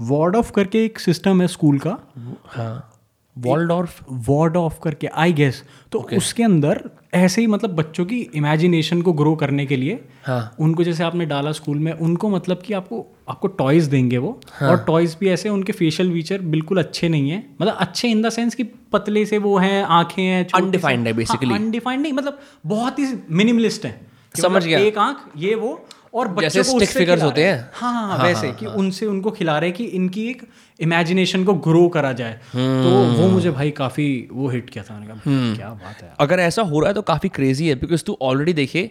वार्ड 0.00 0.36
ऑफ़ 0.36 0.52
करके 0.52 0.84
एक 0.84 0.98
सिस्टम 0.98 1.40
है 1.42 1.48
स्कूल 1.48 1.78
का। 1.78 1.98
हाँ। 2.46 2.95
वॉल्डॉर्फ 3.38 4.04
वार्ड 4.10 4.56
ऑफ़ 4.56 4.74
करके 4.84 5.06
आई 5.06 5.32
गेस 5.32 5.64
तो 5.92 5.98
okay. 5.98 6.16
उसके 6.16 6.42
अंदर 6.42 6.90
ऐसे 7.14 7.40
ही 7.40 7.46
मतलब 7.46 7.70
बच्चों 7.70 8.04
की 8.04 8.20
इमेजिनेशन 8.20 9.02
को 9.02 9.12
ग्रो 9.12 9.36
करने 9.36 9.66
के 9.66 9.76
लिए 9.76 10.04
हाँ 10.24 10.54
उनको 10.60 10.84
जैसे 10.84 11.04
आपने 11.04 11.26
डाला 11.26 11.52
स्कूल 11.52 11.78
में 11.78 11.92
उनको 11.92 12.28
मतलब 12.28 12.62
कि 12.66 12.74
आपको 12.74 13.16
आपको 13.28 13.48
टॉयज 13.48 13.84
देंगे 13.84 14.18
वो 14.18 14.40
हाँ. 14.52 14.70
और 14.70 14.84
टॉयज 14.86 15.16
भी 15.20 15.28
ऐसे 15.28 15.48
उनके 15.48 15.72
फेशियल 15.72 16.12
फीचर 16.12 16.40
बिल्कुल 16.40 16.78
अच्छे 16.78 17.08
नहीं 17.08 17.30
है 17.30 17.46
मतलब 17.62 17.74
अच्छे 17.74 18.08
इन 18.08 18.22
द 18.22 18.30
सेंस 18.30 18.54
कि 18.54 18.62
पतले 18.64 19.26
से 19.26 19.38
वो 19.38 19.58
हैं 19.58 19.84
आँखें 19.84 20.22
हैं 20.22 20.48
Undefined 20.48 21.06
है 21.06 21.14
basically. 21.14 21.88
हाँ, 21.88 21.96
नहीं 21.96 22.12
मतलब 22.12 22.40
बहुत 22.66 22.98
ही 22.98 23.06
मिनिमलिस्ट 23.30 23.84
है 23.84 24.00
समझ 24.36 24.56
मतलब 24.56 24.68
गया। 24.68 24.78
एक 24.78 24.98
आँख 24.98 25.30
ये 25.36 25.54
वो 25.54 25.86
और 26.14 26.28
बच्चों 26.28 26.64
को 26.64 26.80
figures 26.80 27.22
होते 27.22 27.44
हैं। 27.44 27.70
हाँ 27.74 27.92
हाँ 27.92 28.18
हाँ 28.18 28.26
वैसे 28.26 28.52
कि 28.52 28.66
उनसे 28.66 29.06
उनको 29.06 29.30
खिला 29.30 29.58
रहे 29.58 29.68
हैं 29.68 29.76
कि 29.78 29.84
इनकी 29.84 30.28
एक 30.28 30.42
इमेजिनेशन 30.80 31.44
को 31.44 31.54
ग्रो 31.66 31.86
करा 31.88 32.12
जाए। 32.12 32.32
तो 32.52 32.90
वो 33.18 33.28
मुझे 33.28 33.50
भाई 33.50 33.70
काफ़ी 33.70 34.06
वो 34.32 34.48
हिट 34.48 34.70
किया 34.70 34.84
था। 34.84 34.94
मैंने 34.94 35.06
कहा 35.06 35.54
क्या 35.56 35.68
बात 35.68 36.02
है 36.02 36.12
अगर 36.20 36.40
ऐसा 36.40 36.62
हो 36.62 36.80
रहा 36.80 36.88
है 36.88 36.94
तो 36.94 37.02
काफ़ी 37.02 37.28
क्रेजी 37.28 37.68
है 37.68 37.74
बिकॉज़ 37.74 38.04
तू 38.04 38.16
ऑलरेडी 38.22 38.52
देखे 38.52 38.90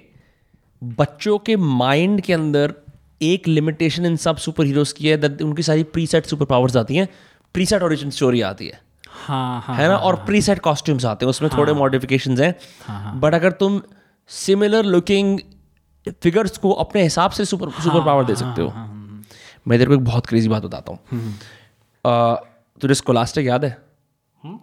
बच्चों 0.81 1.37
के 1.39 1.55
माइंड 1.55 2.21
के 2.21 2.33
अंदर 2.33 2.73
एक 3.21 3.47
लिमिटेशन 3.47 4.05
इन 4.05 4.15
सब 4.17 4.37
सुपर 4.37 4.65
हीरोज 4.65 4.91
की 4.91 5.07
है 5.07 5.17
उनकी 5.41 5.63
सारी 5.63 5.83
प्री 5.93 6.05
सेट 6.07 6.25
सुपर 6.25 6.45
पावर्स 6.45 6.75
आती 6.77 6.95
हैं 6.95 7.07
प्री 7.55 7.65
सेट 7.65 7.83
ओरिजिन 7.83 8.09
स्टोरी 8.09 8.41
आती 8.41 8.67
है। 8.67 8.79
हाँ 9.25 9.61
हाँ 9.61 9.75
है 9.75 9.87
ना? 9.87 9.95
और 9.97 10.15
प्री 10.25 10.41
सेट 10.41 10.59
कॉस्ट्यूम्स 10.59 11.05
आते 11.05 11.25
हैं 11.25 11.29
उसमें 11.29 11.49
हाँ, 11.49 11.59
थोड़े 11.59 11.73
मॉडिफिकेशंस 11.73 12.39
हैं 12.39 13.19
बट 13.19 13.33
अगर 13.33 13.51
तुम 13.51 13.81
सिमिलर 14.29 14.85
लुकिंग 14.85 15.39
फिगर्स 16.23 16.57
को 16.57 16.71
अपने 16.83 17.03
हिसाब 17.03 17.31
से 17.31 17.45
सुपर 17.45 17.69
सुपर 17.83 18.05
पावर 18.05 18.25
दे 18.25 18.35
सकते 18.35 18.61
हो। 18.61 18.73
मैं 19.67 19.77
तेरे 19.79 19.85
को 19.85 19.93
एक 19.93 20.03
बहुत 20.05 20.25
क्रेजी 20.27 20.49
बात 20.49 20.63
बताता 20.63 20.91
हूँ। 20.91 20.99
अ, 20.99 21.33
तुझे 22.82 22.94
स्कोलास्टिक 22.94 23.45
याद 23.45 23.65
है? 23.65 23.77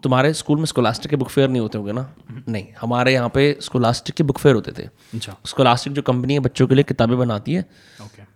तुम्हारे 0.02 0.32
स्कूल 0.35 0.59
में 0.59 0.64
स्कोलास्टिक 0.64 1.10
के 1.10 1.16
बुक 1.16 1.28
फेयर 1.28 1.48
नहीं 1.48 1.60
होते 1.60 1.78
होंगे 1.78 1.93
ना? 1.93 2.14
नहीं 2.48 2.66
हमारे 2.81 3.12
यहाँ 3.12 3.28
पे 3.28 3.56
स्कोलास्टिक 3.60 4.14
के 4.14 4.24
बुक 4.24 4.39
फेयर 4.39 4.55
होते 4.55 4.73
थे। 4.73 4.86
अच्छा। 5.14 5.36
स्कोलास्टिक 5.47 5.93
जो 5.93 6.02
कंपनी 6.02 6.35
है 6.35 6.40
बच्चों 6.40 6.66
के 6.66 6.74
लिए 6.74 6.85
किताबें 6.85 7.19
बनाती 7.19 7.55
है। 7.55 7.64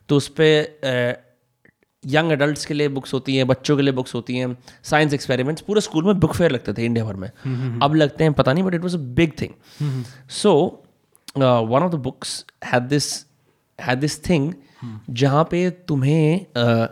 तो 0.09 0.17
उस 0.17 0.29
पर 0.41 1.25
यंग 2.05 2.33
एडल्ट्स 2.33 2.67
के 2.67 2.75
लिए 2.75 2.89
बुक्स 2.89 3.15
होती 3.15 3.37
हैं 3.37 3.47
बच्चों 3.47 3.77
के 3.77 3.83
लिए 3.83 3.93
बुक्स 3.93 4.15
होती 4.15 4.37
हैं 4.37 4.57
साइंस 4.85 5.15
एक्सपेरिमेंट्स 5.15 5.63
पूरे 5.63 5.81
स्कूल 5.81 6.05
में 6.05 6.19
बुक 6.21 6.35
फेयर 6.35 6.51
लगते 6.51 6.73
थे 6.73 6.85
इंडिया 6.85 7.05
भर 7.05 7.15
में। 7.15 7.29
अब 7.83 7.95
लगते 7.95 8.25
हैं 8.25 8.33
पता 8.33 8.53
नहीं 8.53 8.65
but 8.65 8.75
it 8.75 8.83
was 8.83 8.97
a 8.97 9.01
big 9.17 9.33
thing 9.41 10.05
so 10.33 10.53
one 11.37 11.83
of 11.83 11.93
the 11.93 11.95
books 12.03 12.45
had 12.65 12.83
this 12.83 13.09
had 13.79 14.01
this 14.01 14.19
thing 14.29 14.53
जहाँ 15.11 15.45
पे 15.45 15.69
तुम्हें 15.89 16.47
uh, 16.47 16.89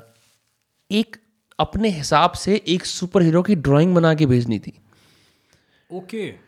एक 0.91 1.17
अपने 1.59 1.89
हिसाब 1.89 2.33
से 2.33 2.63
एक 2.69 2.87
सुपर 2.87 3.23
हीरो 3.23 3.43
की 3.43 3.55
ड्राइंग 3.55 3.95
बना 3.95 4.15
के 4.15 4.27
भेजनी 4.27 4.59
थी। 4.59 4.83
ओके। 5.93 6.33
Okay. 6.33 6.45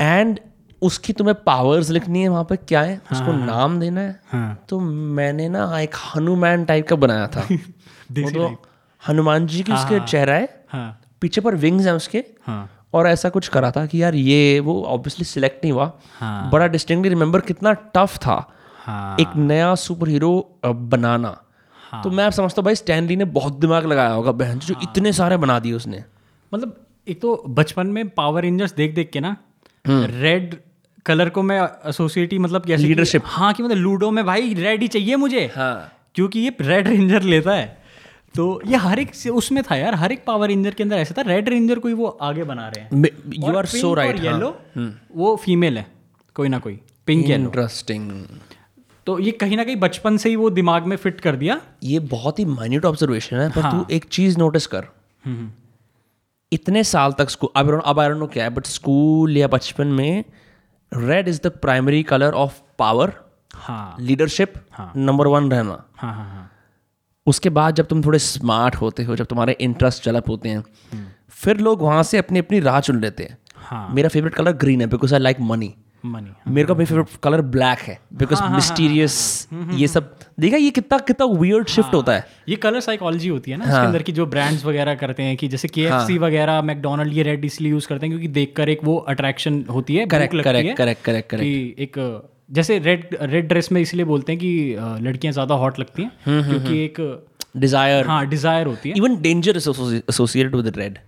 एंड 0.00 0.40
उसकी 0.82 1.12
तुम्हें 1.12 1.34
पावर्स 1.44 1.90
लिखनी 1.90 2.22
है 2.22 2.28
वहाँ 2.28 2.44
पे 2.44 2.56
क्या 2.56 2.82
है? 2.82 2.94
हाँ, 2.94 3.20
उसको 3.20 3.32
नाम 3.32 3.80
देना 3.80 4.00
है। 4.00 4.20
हाँ। 4.32 4.64
तो 4.68 4.80
मैंने 4.80 5.48
ना 5.48 5.80
एक 5.80 5.94
हनुमान 6.16 6.64
टाइप 6.64 6.88
का 6.88 6.96
बनाया 6.96 7.26
था। 7.26 7.40
तो 8.12 8.62
हनुमान 9.08 9.46
जी 9.46 9.62
की 9.62 9.72
हाँ, 9.72 9.84
उसके 9.84 10.06
चेहरा 10.06 10.34
है 10.34 10.64
हाँ। 10.68 11.00
पीछे 11.20 11.40
पर 11.40 11.54
विंग्स 11.54 11.86
हैं 11.86 11.92
उसके। 11.92 12.24
हाँ। 12.46 12.86
और 12.94 13.06
ऐसा 13.06 13.28
कुछ 13.28 13.48
करा 13.48 13.70
था 13.70 13.86
कि 13.86 14.02
यार 14.02 14.14
ये 14.14 14.60
वो 14.60 14.82
ऑब्वियसली 14.82 15.24
सिलेक्ट 15.24 15.64
नहीं 15.64 15.72
हुआ। 15.72 15.92
हाँ। 16.20 16.50
बड़ा 16.50 16.66
डिस्टिंगली 16.66 17.08
रिमेंबर 17.08 17.40
कितना 17.40 17.72
टफ 17.72 18.16
था 18.16 18.54
हाँ। 18.78 19.16
एक 19.20 19.36
नया 19.36 19.74
सुपर 19.74 20.08
हीरो 20.08 20.60
बनाना। 20.66 21.42
तो 21.94 22.10
मैं 22.10 22.30
समझता 22.30 22.60
हूँ 22.60 22.64
भाई 22.64 22.74
स्टैनली 22.74 23.16
ने 23.16 23.24
बहुत 23.24 23.58
दिमाग 23.60 23.86
लगाया 23.86 24.10
होगा 24.10 24.32
बहन 24.32 24.58
जो 24.58 24.74
इतने 24.82 25.12
सारे 25.12 25.36
बना 25.36 25.58
दिए 25.58 25.72
उसने। 25.72 26.04
मतलब 26.52 26.76
एक 27.08 27.20
तो 27.20 27.42
बचपन 27.48 27.86
में 27.86 28.08
पावर 28.08 28.42
रेंजर्स 28.42 28.74
देख 28.74 28.94
देख 28.94 29.10
के 29.10 29.20
ना 29.20 29.36
रेड 29.84 30.54
कलर 31.06 31.28
को 31.28 31.42
मैं 31.42 31.60
एसोसिएट 31.86 32.32
ही 32.32 32.38
मतलब 32.38 32.64
कैसे 32.66 32.84
Leadership. 32.84 33.22
हाँ 33.24 33.52
कि 33.54 33.62
मतलब 33.62 33.76
लूडो 33.76 34.10
में 34.10 34.24
भाई 34.26 34.54
रेड 34.54 34.82
ही 34.82 34.88
चाहिए 34.88 35.16
मुझे। 35.16 35.50
हाँ। 35.56 35.92
क्योंकि 36.14 36.40
ये 36.40 36.56
रेड 36.60 36.88
रेंजर 36.88 37.22
लेता 37.22 37.52
है। 37.52 37.76
तो 38.34 38.60
ये 38.66 38.76
हर 38.76 38.98
एक 38.98 39.12
उसमें 39.32 39.62
था 39.70 39.76
यार 39.76 39.94
हर 39.94 40.12
एक 40.12 40.24
पावर 40.26 40.48
रेंजर 40.48 40.74
के 40.74 40.82
अंदर 40.82 40.96
ऐसा 40.96 41.14
था 41.18 41.22
रेड 41.22 41.48
रेंजर 41.48 41.78
को 41.78 41.88
ही 41.88 41.94
वो 41.94 42.06
आगे 42.22 42.44
बना 42.44 42.68
रहे 42.68 42.84
हैं। 42.84 43.04
You 43.36 43.54
are 43.56 43.66
so 43.66 43.94
right 43.94 44.24
yellow 44.24 44.56
वो 45.14 45.34
फीमेल 45.36 45.78
है 45.78 45.86
कोई 46.36 46.48
ना 46.48 46.58
कोई। 46.58 46.78
पिंक 47.06 47.28
येलो 47.28 47.44
इंटरेस्टिंग 47.44 48.10
तो 49.08 49.18
ये 49.18 49.30
कहीं 49.32 49.56
ना 49.56 49.64
कहीं 49.64 49.76
बचपन 49.76 50.16
से 50.16 50.28
ही 50.28 50.36
वो 50.36 50.48
दिमाग 50.50 50.86
में 50.86 50.96
फिट 50.96 51.20
कर 51.20 51.36
दिया। 51.36 51.60
ये 51.82 51.98
बहुत 52.08 52.38
ही 52.38 52.44
माइन्यूट 52.44 52.84
ऑब्जर्वेशन 52.84 53.36
है 53.36 53.48
पर 53.50 53.60
हाँ. 53.60 53.70
तू 53.72 53.94
एक 53.94 54.04
चीज़ 54.04 54.38
नोटिस 54.38 54.66
कर। 54.66 54.86
इतने 56.52 56.82
साल 56.84 57.12
तक 57.12 57.30
स्कूल 57.30 57.50
अब 57.56 57.70
अब 57.84 58.00
आई 58.00 58.08
नो 58.08 58.26
क्या 58.26 58.44
है 58.44 58.50
बट 58.50 58.66
स्कूल 58.66 59.36
या 59.36 59.48
बचपन 59.48 59.86
में 59.86 60.24
red 60.92 61.28
is 61.28 61.40
the 61.44 61.50
primary 61.62 62.02
colour 62.02 62.32
of 62.34 62.60
power 62.78 63.12
हाँ। 63.54 63.96
लीडरशिप 64.00 64.54
नंबर 64.96 65.26
वन 65.26 65.50
रहना। 65.50 65.82
हाँ 65.96 66.14
हाँ 66.14 66.28
हाँ। 66.28 66.50
उसके 67.26 67.50
बाद 67.50 67.74
जब 67.74 67.86
तुम 67.86 68.04
थोड़े 68.04 68.18
स्मार्ट 68.18 68.74
होते 68.76 69.04
हो 69.04 69.16
जब 69.16 69.26
तुम्हारे 69.26 69.56
इंटरेस्ट 69.60 70.04
डेवलप 70.04 70.28
होते 70.28 70.48
हैं 70.48 70.62
फिर 71.30 71.58
लोग 71.58 71.82
वहाँ 71.82 72.02
से 72.02 72.18
अपनी 72.18 72.38
अपनी 72.38 72.60
राह 72.60 72.80
चुन 72.80 73.00
लेते 73.00 73.22
हैं। 73.22 73.38
हाँ। 73.56 73.88
मेरा 73.88 74.08
फेवरेट 74.08 74.34
कलर 74.34 74.52
ग्रीन 74.56 74.80
है 74.80 74.86
because 74.86 75.14
I 75.14 75.20
like 75.20 75.40
money 75.40 75.74
money 76.04 76.52
मेरे 76.52 76.68
का 76.68 76.74
फेवरेट 76.74 77.16
कलर 77.22 77.40
ब्लैक 77.54 77.78
है 77.78 77.98
बिकॉज़ 78.14 78.42
मिस्टीरियस 78.52 79.48
ये 79.74 79.88
सब 79.88 80.14
देखा 80.40 80.56
ये 80.56 80.70
कितना 80.70 80.98
कितना 80.98 81.26
वियर्ड 81.26 81.68
शिफ्ट 81.68 81.94
होता 81.94 82.12
है। 82.12 82.26
ये 82.48 82.56
कलर 82.56 82.80
साइकोलॉजी 82.80 83.28
होती 83.28 83.50
है 83.50 83.56
ना 83.56 83.64
इसके 83.64 83.76
अंदर 83.76 84.02
की 84.02 84.12
जो 84.12 84.26
ब्रांड्स 84.26 84.64
वगैरह 84.64 84.94
करते 84.94 85.22
हैं 85.22 85.36
कि 85.36 85.48
जैसे 85.48 85.68
के 85.68 86.18
वगैरह 86.18 86.62
मैकडोनल्ड 86.62 87.12
ये 87.12 87.22
रेड 87.22 87.44
इसलिए 87.44 87.70
यूज़ 87.70 87.88
करते 87.88 88.06
हैं 88.06 88.12
क्योंकि 88.12 88.28
देखकर 88.28 88.68
एक 88.68 88.84
वो 88.84 88.96
अट्रैक्शन 89.08 89.64
होती 89.70 89.96
है 89.96 90.06
correct 90.06 90.42
correct 90.42 90.76
correct 90.76 91.04
correct 91.04 91.30
correct 91.30 91.80
एक 91.80 91.98
जैसे 92.50 92.78
रेड 92.78 93.08
रेड 93.22 93.48
ड्रेस 93.48 93.70
में 93.72 93.80
इसलिए 93.80 94.04
बोलते 94.04 94.32
हैं 94.32 94.40
कि 94.40 94.76
लड़कियाँ 95.02 95.32
ज़्यादा 95.32 95.54
हॉट 95.54 95.78
लगती 95.78 96.02
हैं 96.02 96.42
क्योंकि 96.48 96.78
एक 96.84 97.00
डिज़ायर 97.54 98.06
हाँ 98.06 98.26
डिज़ायर 98.28 98.66
होती 98.66 98.88
है। 98.88 98.96
Even 98.96 99.20
danger 99.22 99.56
associated 99.56 100.56
with 100.56 100.76
red 100.76 100.98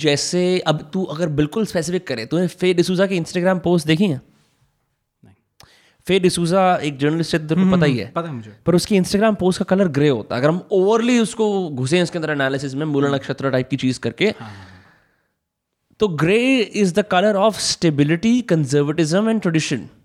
जैसे 0.00 0.58
अब 0.66 0.88
तू 0.92 1.02
अगर 1.06 1.28
बिल्कुल 1.40 1.66
स्पेसिफिक 1.66 2.06
करे 2.06 2.26
तूने 2.26 2.46
फे 2.48 2.72
डिसूजा 2.74 3.06
की 3.06 3.16
इंस्टाग्राम 3.16 3.58
पोस्ट 3.58 3.86
देखी 3.86 4.06
है? 4.06 4.20
फे 6.06 6.18
डिसूजा 6.20 6.62
एक 6.76 6.98
जर्नलिस्ट 6.98 7.34
है 7.34 7.38
को 7.40 7.70
पता 7.70 7.86
ही 7.86 7.96
है। 7.98 8.10
पता 8.14 8.28
है 8.28 8.34
मुझे। 8.34 8.52
पर 8.66 8.74
उसकी 8.74 8.96
इंस्टाग्राम 8.96 9.34
पोस्ट 9.34 9.58
का 9.58 9.64
कलर 9.66 9.88
ग्रे 9.90 10.08
होता 10.08 10.34
है। 10.34 10.40
अगर 10.40 10.48
हम 10.48 10.60
ओवरली 10.72 11.18
उसको 11.18 11.68
घुसे 11.70 12.00
इसके 12.00 12.18
अंदर 12.18 12.30
एनालिसिस 12.30 12.74
में 12.74 12.84
मूल 12.86 13.14
नक्षत्र 13.14 13.50
टाइप 13.50 13.68
की 13.68 13.76
चीज़ 13.76 14.00
करके 14.00 14.32
तो 16.00 16.08
grey 16.20 16.40
is 16.58 16.94
the 16.94 17.04
colour 17.10 17.36
of 17.38 17.60
stability 17.62 18.40
conservatism 18.48 19.30
and 19.30 19.40
tradition 19.40 19.76
हाँ 19.76 19.86
हाँ 19.86 20.03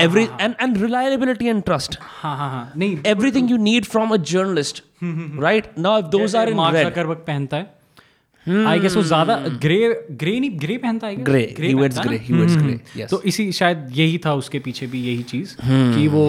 every 0.00 0.28
and 0.40 0.54
and 0.60 0.82
reliability 0.82 1.46
and 1.46 1.62
trust 1.62 1.98
हाँ 2.00 2.36
हाँ 2.36 2.50
हाँ 2.50 2.72
नहीं 2.76 2.96
everything 3.02 3.48
you 3.52 3.58
need 3.58 3.86
from 3.86 4.12
a 4.12 4.18
journalist 4.34 4.82
right? 5.46 5.78
Now 5.78 5.96
if 6.02 6.10
those 6.10 6.34
are 6.34 6.48
in 6.48 6.56
Mark 6.56 6.76
Zuckerberg 6.76 7.18
पहनता 7.18 7.56
है। 7.56 7.78
आई 8.66 8.78
गेस 8.78 8.96
वो 8.96 9.02
ज़्यादा 9.02 9.36
ग्रे 9.36 10.06
ग्रे 10.10 10.40
नहीं 10.40 10.50
ग्रे 10.60 10.76
पहनता 10.76 11.06
है 11.06 11.16
grey. 11.16 11.46
He 11.60 11.74
wears 11.74 11.98
grey. 11.98 12.78
Yes. 12.96 13.10
तो 13.10 13.22
इसी 13.22 13.52
शायद 13.52 13.88
यही 13.92 14.18
था 14.18 14.34
उसके 14.34 14.58
पीछे 14.58 14.86
भी 14.86 15.02
यही 15.02 15.22
चीज़ 15.22 15.56
कि 15.62 16.08
वो 16.08 16.24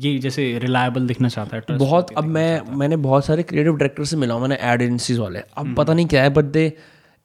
ये 0.00 0.18
जैसे 0.18 0.58
रिलायबल 0.58 1.06
दिखना 1.06 1.28
चाहता 1.28 1.56
है 1.56 1.78
बहुत 1.78 2.12
अब 2.16 2.24
मैं 2.24 2.76
मैंने 2.76 2.96
बहुत 2.96 3.24
सारे 3.24 3.42
क्रिएटिव 3.42 3.76
डायरेक्टर 3.76 4.04
से 4.04 4.16
मिला 4.16 4.34
हूँ 4.34 4.42
मैंने 4.42 4.58
एड 4.62 4.82
एजेंसीज 4.82 5.18
वाले। 5.18 5.38
अब 5.38 5.74
पता 5.74 5.94
नहीं 5.94 6.06
क्या 6.06 6.22
है 6.22 6.30
बट 6.30 6.44
दे 6.44 6.76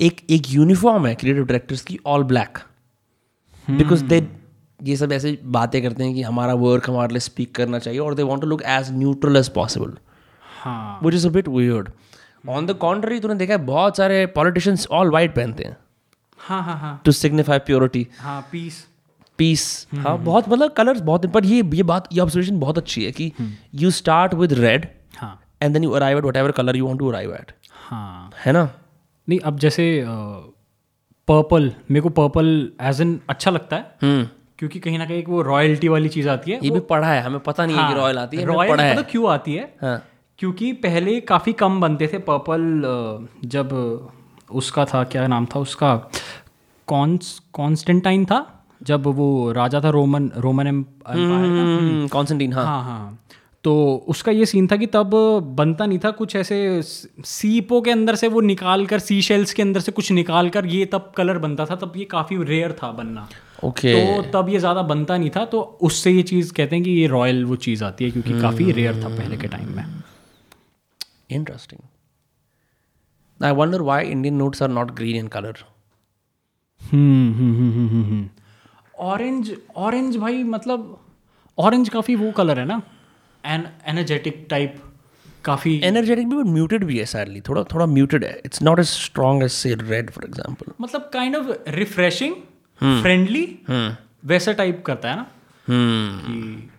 एक 0.01 0.21
एक 0.29 0.43
यूनिफॉर्म 0.49 1.07
है 1.07 1.15
क्रिएटिव 1.15 1.45
डायरेक्टर्स 1.45 1.81
की 1.81 1.99
ऑल 2.05 2.23
ब्लैक 2.23 2.57
बिकॉज़ 3.69 4.03
दे 4.03 4.27
ये 4.85 4.95
सब 4.95 5.11
ऐसे 5.11 5.37
बातें 5.57 5.81
करते 5.83 6.03
हैं 6.03 6.13
कि 6.13 6.21
हमारा 6.21 6.53
वर्क 6.63 6.89
हमारे 6.89 7.13
लिए 7.13 7.19
स्पीक 7.19 7.53
करना 7.55 7.79
चाहिए 7.79 7.99
और 7.99 8.13
they 8.15 8.23
want 8.23 8.41
to 8.41 8.47
look 8.47 8.61
as 8.69 8.91
neutral 8.93 9.37
as 9.37 9.49
possible 9.53 9.93
हाँ। 10.45 10.99
Which 11.03 11.13
is 11.15 11.27
a 11.27 11.31
bit 11.31 11.47
weird 11.49 11.89
on 12.49 12.65
the 12.65 12.73
contrary 12.81 13.19
तूने 13.19 13.35
देखा 13.35 13.53
है 13.53 13.59
बहुत 13.65 13.97
सारे 13.97 14.25
पॉलिटिशियंस 14.35 14.87
ऑल 14.91 15.11
वाइट 15.11 15.35
पहनते 15.35 15.63
हैं। 15.63 15.77
हाँ 16.39 16.61
हाँ 16.63 16.77
हाँ। 16.77 16.99
टू 17.05 17.11
सिग्निफाई 17.11 17.59
प्योरिटी 17.67 18.05
हाँ 18.19 18.41
पीस 18.51 18.85
पीस 19.39 19.65
हाँ 19.95 20.17
बहुत 20.23 20.49
मतलब 20.49 20.71
कलर्स 20.73 20.99
बहुत 21.01 21.25
पर 21.33 21.45
ये 21.45 21.61
ये 21.73 21.83
बात 21.83 22.07
ये 22.13 22.19
ऑब्जर्वेशन 22.21 22.59
बहुत 22.59 22.77
अच्छी 22.77 23.03
है 23.05 23.11
कि 23.11 23.31
यू 23.75 23.91
स्टार्ट 23.91 24.33
विद 24.33 24.53
रेड 24.53 24.87
हाँ। 25.17 25.39
And 25.63 25.73
then 25.73 25.83
you 25.83 25.91
arrive 25.91 26.17
at 26.17 26.25
whatever 26.37 26.51
colour 26.59 26.75
you 26.75 26.85
want 26.87 26.99
to 26.99 27.09
arrive 27.09 27.33
at 27.33 27.51
हाँ। 27.89 28.29
है 28.45 28.51
ना? 28.51 28.69
नहीं 29.27 29.39
अब 29.39 29.59
जैसे 29.59 30.03
पर्पल 31.27 31.71
मेरे 31.91 32.01
को 32.01 32.09
पर्पल 32.17 32.47
एज 32.81 33.01
एन 33.01 33.19
अच्छा 33.29 33.51
लगता 33.51 33.75
है। 33.75 33.97
हम्म। 34.01 34.27
क्योंकि 34.59 34.79
कहीं 34.79 34.97
ना 34.97 35.05
कहीं 35.05 35.23
वो 35.25 35.41
रॉयल्टी 35.41 35.87
वाली 35.87 36.09
चीज़ 36.09 36.29
आती 36.29 36.51
है 36.51 36.59
ये 36.63 36.69
भी 36.69 36.79
पढ़ा 36.79 37.07
है 37.07 37.21
हमें 37.21 37.39
पता 37.39 37.65
नहीं 37.65 37.77
है 37.77 37.87
कि 37.87 37.93
रॉयल 37.93 38.17
आती 38.17 38.37
है 38.37 38.45
रॉयल 38.45 38.69
पढ़ा 38.69 38.83
है। 38.83 38.93
पता 38.93 39.01
क्यों 39.01 39.29
आती 39.31 39.53
है? 39.53 39.73
हाँ। 39.81 40.01
क्योंकि 40.39 40.71
पहले 40.73 41.19
काफ़ी 41.21 41.53
कम 41.53 41.79
बनते 41.81 42.07
थे 42.07 42.17
पर्पल 42.17 42.81
जब 43.45 43.73
उसका 44.51 44.85
था 44.85 45.03
क्या 45.03 45.27
नाम 45.27 45.45
था 45.45 45.59
उसका? 45.59 45.95
कॉन्स 46.87 47.39
कॉन्स्टेंटाइन 47.53 48.25
था 48.25 48.65
जब 48.83 49.07
वो 49.07 49.51
राजा 49.51 49.81
था 49.81 49.89
रोमन 49.89 50.31
रोमन 50.37 50.67
एम्पायर 50.67 52.07
कॉन्सेंटीन 52.11 52.53
हाँ। 52.53 52.65
हाँ 52.65 52.83
हाँ। 52.83 53.19
तो 53.63 54.05
उसका 54.07 54.31
ये 54.31 54.45
सीन 54.45 54.67
था 54.67 54.75
कि 54.77 54.85
तब 54.85 55.11
बनता 55.57 55.85
नहीं 55.85 55.99
था 55.99 56.11
कुछ 56.11 56.35
ऐसे 56.35 56.81
सीपो 56.81 57.81
के 57.81 57.91
अंदर 57.91 58.15
से 58.15 58.27
वो 58.27 58.41
निकाल 58.41 58.85
कर 58.85 58.99
सी 58.99 59.21
शेल्स 59.21 59.53
के 59.53 59.61
अंदर 59.61 59.79
से 59.79 59.91
कुछ 59.91 60.11
निकाल 60.11 60.49
कर 60.49 60.65
ये 60.65 60.85
तब 60.85 61.11
कलर 61.17 61.37
बनता 61.37 61.65
था 61.65 61.75
तब 61.75 61.93
ये 61.95 62.05
काफ़ी 62.05 62.43
रेयर 62.43 62.71
था 62.71 62.91
बनना। 62.91 63.27
ओके 63.63 63.93
तो 63.93 64.21
तब 64.31 64.49
ये 64.49 64.59
ज़्यादा 64.59 64.81
बनता 64.83 65.17
नहीं 65.17 65.29
था 65.35 65.43
तो 65.45 65.61
उससे 65.81 66.11
ये 66.11 66.23
चीज़ 66.23 66.53
कहते 66.53 66.75
हैं 66.75 66.83
कि 66.85 66.91
ये 66.91 67.07
रॉयल 67.07 67.43
वो 67.45 67.55
चीज़ 67.65 67.83
आती 67.83 68.05
है 68.05 68.11
क्योंकि 68.11 68.39
काफ़ी 68.41 68.71
रेयर 68.71 69.03
था 69.03 69.09
पहले 69.09 69.37
के 69.37 69.47
टाइम 69.47 69.75
में। 69.75 69.85
Interesting 71.31 71.81
I 73.39 73.51
wonder 73.53 73.81
why 73.81 74.05
Indian 74.07 74.35
notes 74.35 74.61
are 74.63 74.69
not 74.69 74.91
green 74.95 75.15
in 75.15 75.27
colour 75.27 75.63
orange 79.05 79.55
orange 79.77 80.17
भाई 80.17 80.43
मतलब 80.45 80.97
ऑरेंज 81.57 81.89
काफ़ी 81.89 82.15
वो 82.15 82.31
कलर 82.31 82.59
है 82.59 82.65
ना? 82.65 82.81
एन 83.43 83.67
एनर्जेटिक 83.87 84.45
टाइप 84.49 84.81
काफ़ी 85.45 85.79
एनर्जेटिक 85.83 86.29
भी 86.29 86.35
बट 86.35 86.45
म्यूटेड 86.51 86.83
भी 86.83 86.97
है 86.97 87.05
सैडली 87.05 87.41
थोड़ा 87.41 87.63
थोड़ा 87.63 87.85
म्यूटेड 87.85 88.23
है. 88.23 88.41
It's 88.45 88.61
not 88.61 88.79
as 88.79 88.85
strong 88.87 89.43
as 89.43 89.51
say 89.51 89.73
red 89.75 90.09
for 90.11 90.25
example 90.25 90.71
मतलब 90.81 91.09
काइंड 91.13 91.35
ऑफ़ 91.35 91.69
रिफ्रेशिंग 91.69 92.35
फ्रेंडली 92.81 93.45
वैसा 94.25 94.51
टाइप 94.51 94.83
करता 94.85 95.09
है 95.09 95.15
ना 95.15 95.25
कि 95.67 96.71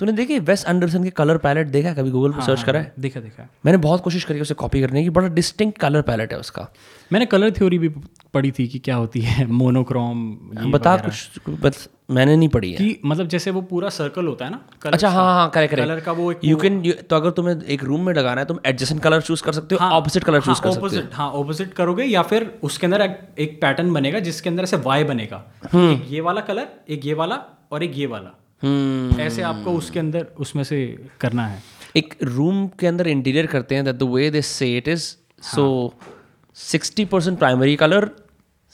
तूने 0.00 0.12
देखी 0.12 0.38
वेस्ट 0.38 0.68
एंडरसन 0.68 1.04
के 1.04 1.10
कलर 1.10 1.36
पैलेट 1.38 1.66
देखा 1.68 1.88
है? 1.88 1.94
कभी 1.94 2.10
गूगल 2.10 2.32
पर 2.32 2.42
सर्च 2.42 2.62
करा 2.62 2.78
है? 2.80 2.92
देखा 2.98 3.20
देखा। 3.20 3.48
मैंने 3.66 3.78
बहुत 3.78 4.00
कोशिश 4.00 4.24
करी 4.24 4.40
उसे 4.40 4.54
कॉपी 4.54 4.80
करने 4.80 5.02
की 5.02 5.10
बड़ा 5.10 5.28
डिस्टिंक्ट 5.28 5.78
कलर 5.78 6.02
पैलेट 6.02 6.32
है 6.32 6.38
उसका। 6.38 6.68
मैंने 7.12 7.26
कलर 7.26 7.50
थ्योरी 7.50 7.78
भी 7.78 7.88
पढ़ी 8.34 8.50
थी 8.50 8.66
कि 8.68 8.78
क्या 8.78 8.96
होती 8.96 9.20
है 9.20 9.46
मोनोक्रोम 9.46 10.28
बता 10.72 10.96
कुछ 10.96 11.50
बस 11.60 11.88
मैंने 12.10 12.36
नहीं 12.36 12.48
पढ़ी 12.48 12.70
है। 12.72 12.76
कि 12.76 13.00
मतलब 13.06 13.28
जैसे 13.28 13.50
वो 13.50 13.60
पूरा 13.62 13.88
सर्कल 13.88 14.26
होता 14.26 14.44
है 14.44 14.50
ना 14.50 14.60
कलर 14.82 14.92
अच्छा 14.92 15.08
हाँ 15.08 15.24
हाँ 15.34 15.48
करेक्ट 15.50 15.74
कलर 15.74 16.00
का 16.00 16.12
वो 16.12 16.32
यू 16.44 16.56
कैन 16.56 16.80
तो 17.10 17.16
अगर 17.16 17.30
तुम्हें 17.30 17.62
एक 17.62 17.84
रूम 17.84 18.06
में 18.06 18.12
लगाना 18.14 18.40
है 18.40 18.46
तुम 18.46 18.58
एडजस्टेंट 18.66 19.02
कलर 19.02 19.20
चूज़ 19.20 19.42
कर 19.42 19.52
सकते 19.52 19.74
हो 19.74 19.86
ऑपोजिट 19.86 20.24
कलर 20.24 20.40
चूज़ 20.40 20.62
कर 20.62 20.70
सकते 20.70 20.96
हो। 20.96 21.02
हाँ 21.12 21.30
ऑपोजिट 21.30 21.72
करोगे 21.74 22.04
या 22.04 22.22
फिर 22.22 22.50
उसके 22.62 22.86
अंदर 22.86 23.02
एक, 23.02 23.58
पैटर्न 23.62 23.92
बनेगा 23.92 24.18
जिसके 24.18 24.50
अंदर 24.50 24.62
ऐसे 24.62 24.76
वाई 24.76 25.04
बनेगा। 25.04 25.44
हम्म। 25.72 25.92
एक 25.92 26.06
ये 26.08 26.20
वाला 26.20 26.40
कलर 26.40 26.68
एक 26.88 27.06
ये 27.06 27.14
वाला 27.14 27.42
और 27.72 27.82
एक 27.82 27.92
ये 27.96 28.06
वाला। 28.06 28.36
ऐसे 28.62 29.42
आपको 29.42 29.72
उसके 29.72 29.98
अंदर 29.98 30.26
उसमें 30.38 30.64
से 30.64 30.78
करना 31.20 31.46
है। 31.46 31.62
एक 31.96 32.14
रूम 32.22 32.66
के 32.78 32.86
अंदर 32.86 33.08
इंटीरियर 33.08 33.46
करते 33.46 33.74
हैं 33.74 33.84
that 33.84 33.96
the 33.96 34.02
way 34.02 34.30
they 34.30 34.42
say 34.42 34.76
it 34.76 34.88
is 34.88 35.04
so 35.44 35.94
sixty 36.56 37.04
percent 37.04 37.38
primary 37.38 37.76
colour 37.76 38.10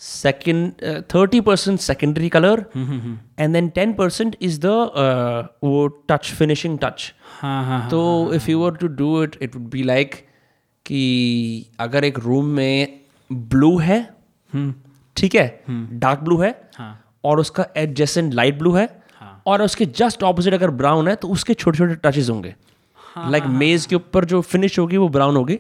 second 0.01 0.73
thirty 1.15 1.41
percent 1.41 1.79
secondary 1.81 2.29
colour 2.29 2.65
and 2.77 3.53
then 3.53 3.69
ten 3.69 3.93
percent 3.93 4.37
is 4.41 4.61
the 4.61 4.67
वो 5.65 5.87
टच 6.11 6.33
फिनिशिंग 6.33 6.79
टच 6.83 7.13
हाँ 7.41 7.65
हाँ 7.65 7.89
तो 7.91 8.03
if 8.35 8.51
you 8.51 8.59
were 8.61 8.77
to 8.77 8.87
do 8.97 9.23
it 9.23 9.39
it 9.43 9.57
would 9.57 9.69
be 9.71 9.83
like 9.83 10.15
कि 10.87 11.67
अगर 11.81 12.05
एक 12.05 12.19
room 12.19 12.47
में 12.47 13.01
blue 13.31 13.77
है 13.79 14.03
ठीक 15.17 15.35
है 15.35 15.49
डार्क 15.69 16.19
ब्लू 16.19 16.37
है 16.37 16.55
हाँ। 16.75 16.93
और 17.25 17.41
उसका 17.41 17.67
एडजेसेंट 17.77 18.35
लाइट 18.35 18.59
ब्लू 18.59 18.73
है 18.73 18.87
और 19.47 19.63
उसके 19.63 19.87
जस्ट 19.97 20.23
ऑपोजिट 20.25 20.55
अगर 20.55 20.71
ब्राउन 20.73 21.09
है 21.09 21.15
तो 21.17 21.29
उसके 21.29 21.55
छोटे 21.55 21.79
छोटे 21.79 21.95
टचेस 22.05 22.31
होंगे 22.31 22.55
लाइक 23.31 23.45
मेज 23.55 23.87
के 23.87 23.97
ऊपर 23.97 24.25
जो 24.25 24.41
फिनिश 24.43 24.79
होगी 24.79 24.97
वो 24.97 25.09
ब्राउन 25.09 25.37
होगी। 25.37 25.59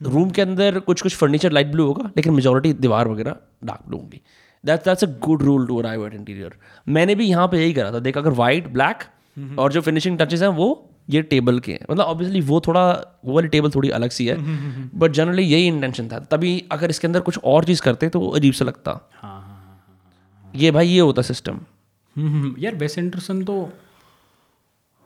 रूम 0.00 0.30
के 0.30 0.42
अंदर 0.42 0.78
कुछ 0.80 1.02
कुछ 1.02 1.16
फर्नीचर 1.16 1.52
लाइट 1.52 1.66
ब्लू 1.66 1.86
होगा 1.86 2.10
लेकिन 2.16 2.32
मेजोरिटी 2.34 2.72
दीवार 2.74 3.08
वगैरह 3.08 3.36
डार्क 3.64 3.82
ब्लू 3.88 3.98
होंगी। 3.98 4.20
That's 4.64 4.84
that's 4.84 5.04
a 5.04 5.06
good 5.20 5.42
rule 5.42 5.66
to 5.66 5.78
arrive 5.78 6.06
at 6.06 6.14
interior 6.14 6.56
मैंने 6.86 7.14
भी 7.14 7.26
यहाँ 7.26 7.46
पे 7.48 7.58
यही 7.58 7.72
करा 7.72 7.92
था। 7.92 7.98
देख 7.98 8.18
अगर 8.18 8.30
वाइट 8.32 8.68
ब्लैक 8.68 9.04
और 9.58 9.72
जो 9.72 9.80
फिनिशिंग 9.80 10.18
टचेस 10.18 10.42
हैं 10.42 10.48
वो 10.50 10.68
ये 11.10 11.22
टेबल 11.24 11.58
के 11.60 11.72
हैं। 11.72 11.86
मतलब 11.90 12.04
ऑब्वियसली 12.04 12.40
वो 12.42 12.60
थोड़ा 12.60 12.84
वो 13.24 13.34
वाली 13.34 13.48
टेबल 13.48 13.70
थोड़ी 13.70 13.90
अलग 13.90 14.10
सी 14.10 14.26
है। 14.26 14.36
बट 14.94 15.12
जनरली 15.12 15.42
यही 15.44 15.66
इंटेंशन 15.66 16.08
था। 16.08 16.18
तभी 16.30 16.52
अगर 16.72 16.90
इसके 16.90 17.06
अंदर 17.06 17.20
कुछ 17.20 17.38
और 17.44 17.64
चीज़ 17.64 17.82
करते 17.82 18.08
तो 18.08 18.20
वो 18.20 18.30
अजीब 18.30 18.54
सा 18.54 18.64
लगता। 18.64 18.98
हाँ 19.14 19.40
हाँ 19.40 20.52
ये 20.54 20.70
भाई 20.70 20.88
ये 20.88 21.00
होता 21.00 21.22
सिस्टम 21.24 21.60
यार 22.58 22.74
वेस 22.74 22.98
एंडरसन 22.98 23.42
तो 23.44 23.70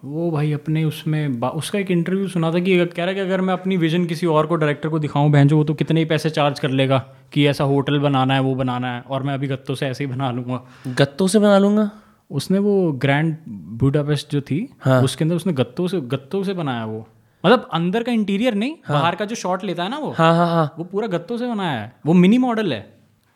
वो 0.05 0.31
भाई 0.31 0.53
अपने 0.53 0.85
उसमें 0.85 1.41
उसका 1.41 1.79
एक 1.79 1.91
इंटरव्यू 1.91 2.29
सुना 2.29 2.51
था 2.53 2.59
कि 2.59 2.77
कह 2.79 2.95
रहा 2.97 3.07
है 3.07 3.15
कि 3.15 3.21
अगर 3.21 3.41
मैं 3.41 3.53
अपनी 3.55 3.77
विजन 3.77 4.05
किसी 4.07 4.27
और 4.27 4.47
को 4.47 4.57
डायरेक्टर 4.57 4.89
को 4.89 4.99
दिखाऊँ 4.99 5.31
बहन 5.31 5.49
जो 5.49 5.57
वो 5.57 5.65
तो 5.65 5.75
कितने 5.75 6.01
ही 6.01 6.07
पैसे 6.07 6.31
चार्ज 6.31 6.61
कर 6.61 6.71
लेगा 6.71 6.99
कि 7.33 7.47
ऐसा 7.47 7.65
होटल 7.65 7.99
बनाना 7.99 8.35
है 8.35 8.41
वो 8.41 8.55
बनाना 8.55 8.95
है 8.95 9.01
और 9.01 9.23
मैं 9.23 9.35
अभी 9.35 9.47
गत्तों 9.47 9.75
से 9.75 9.87
ऐसे 9.87 10.05
ही 10.05 10.11
बना 10.11 10.31
लूँगा। 10.31 10.61
गत्तों 10.89 11.27
से 11.27 11.39
बना 11.39 11.59
लूँगा? 11.59 11.91
उसने 12.31 12.59
वो 12.59 12.93
ग्रैंड 12.93 13.37
बुडापेस्ट 13.79 14.33
जो 14.33 14.41
थी 14.41 14.69
हाँ। 14.81 15.03
उसके 15.03 15.25
अंदर 15.25 15.37
उसने 15.37 15.53
गत्तों 15.53 15.87
से 15.89 16.01
गत्तों 16.01 16.43
से 16.45 16.55
बनाया 16.55 16.85
वो। 16.85 17.07
मतलब 17.45 17.69
अंदर 17.73 18.03
का 18.03 18.13
इंटीरियर 18.13 18.55
नहीं 18.55 18.75
हाँ। 18.85 19.01
बाहर 19.01 19.15
का 19.15 19.25
जो 19.25 19.35
शॉट 19.35 19.65
लेता 19.65 19.83
है 19.83 19.91
ना 19.91 19.99
वो 19.99 20.11
हाँ 20.19 20.35
हाँ 20.37 20.47
हाँ। 20.47 20.75
वो 20.79 20.85
पूरा 20.85 21.07
गत्तों 21.09 21.39
से 21.39 21.47
बनाया 21.47 21.81
है। 21.81 21.93
वो 22.07 22.13
मिनी 22.13 22.39
मॉडल 22.39 22.73
है। 22.73 22.81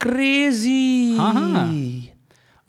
क्रेजी 0.01 1.16
हाँ, 1.16 1.32
हाँ। 1.32 1.66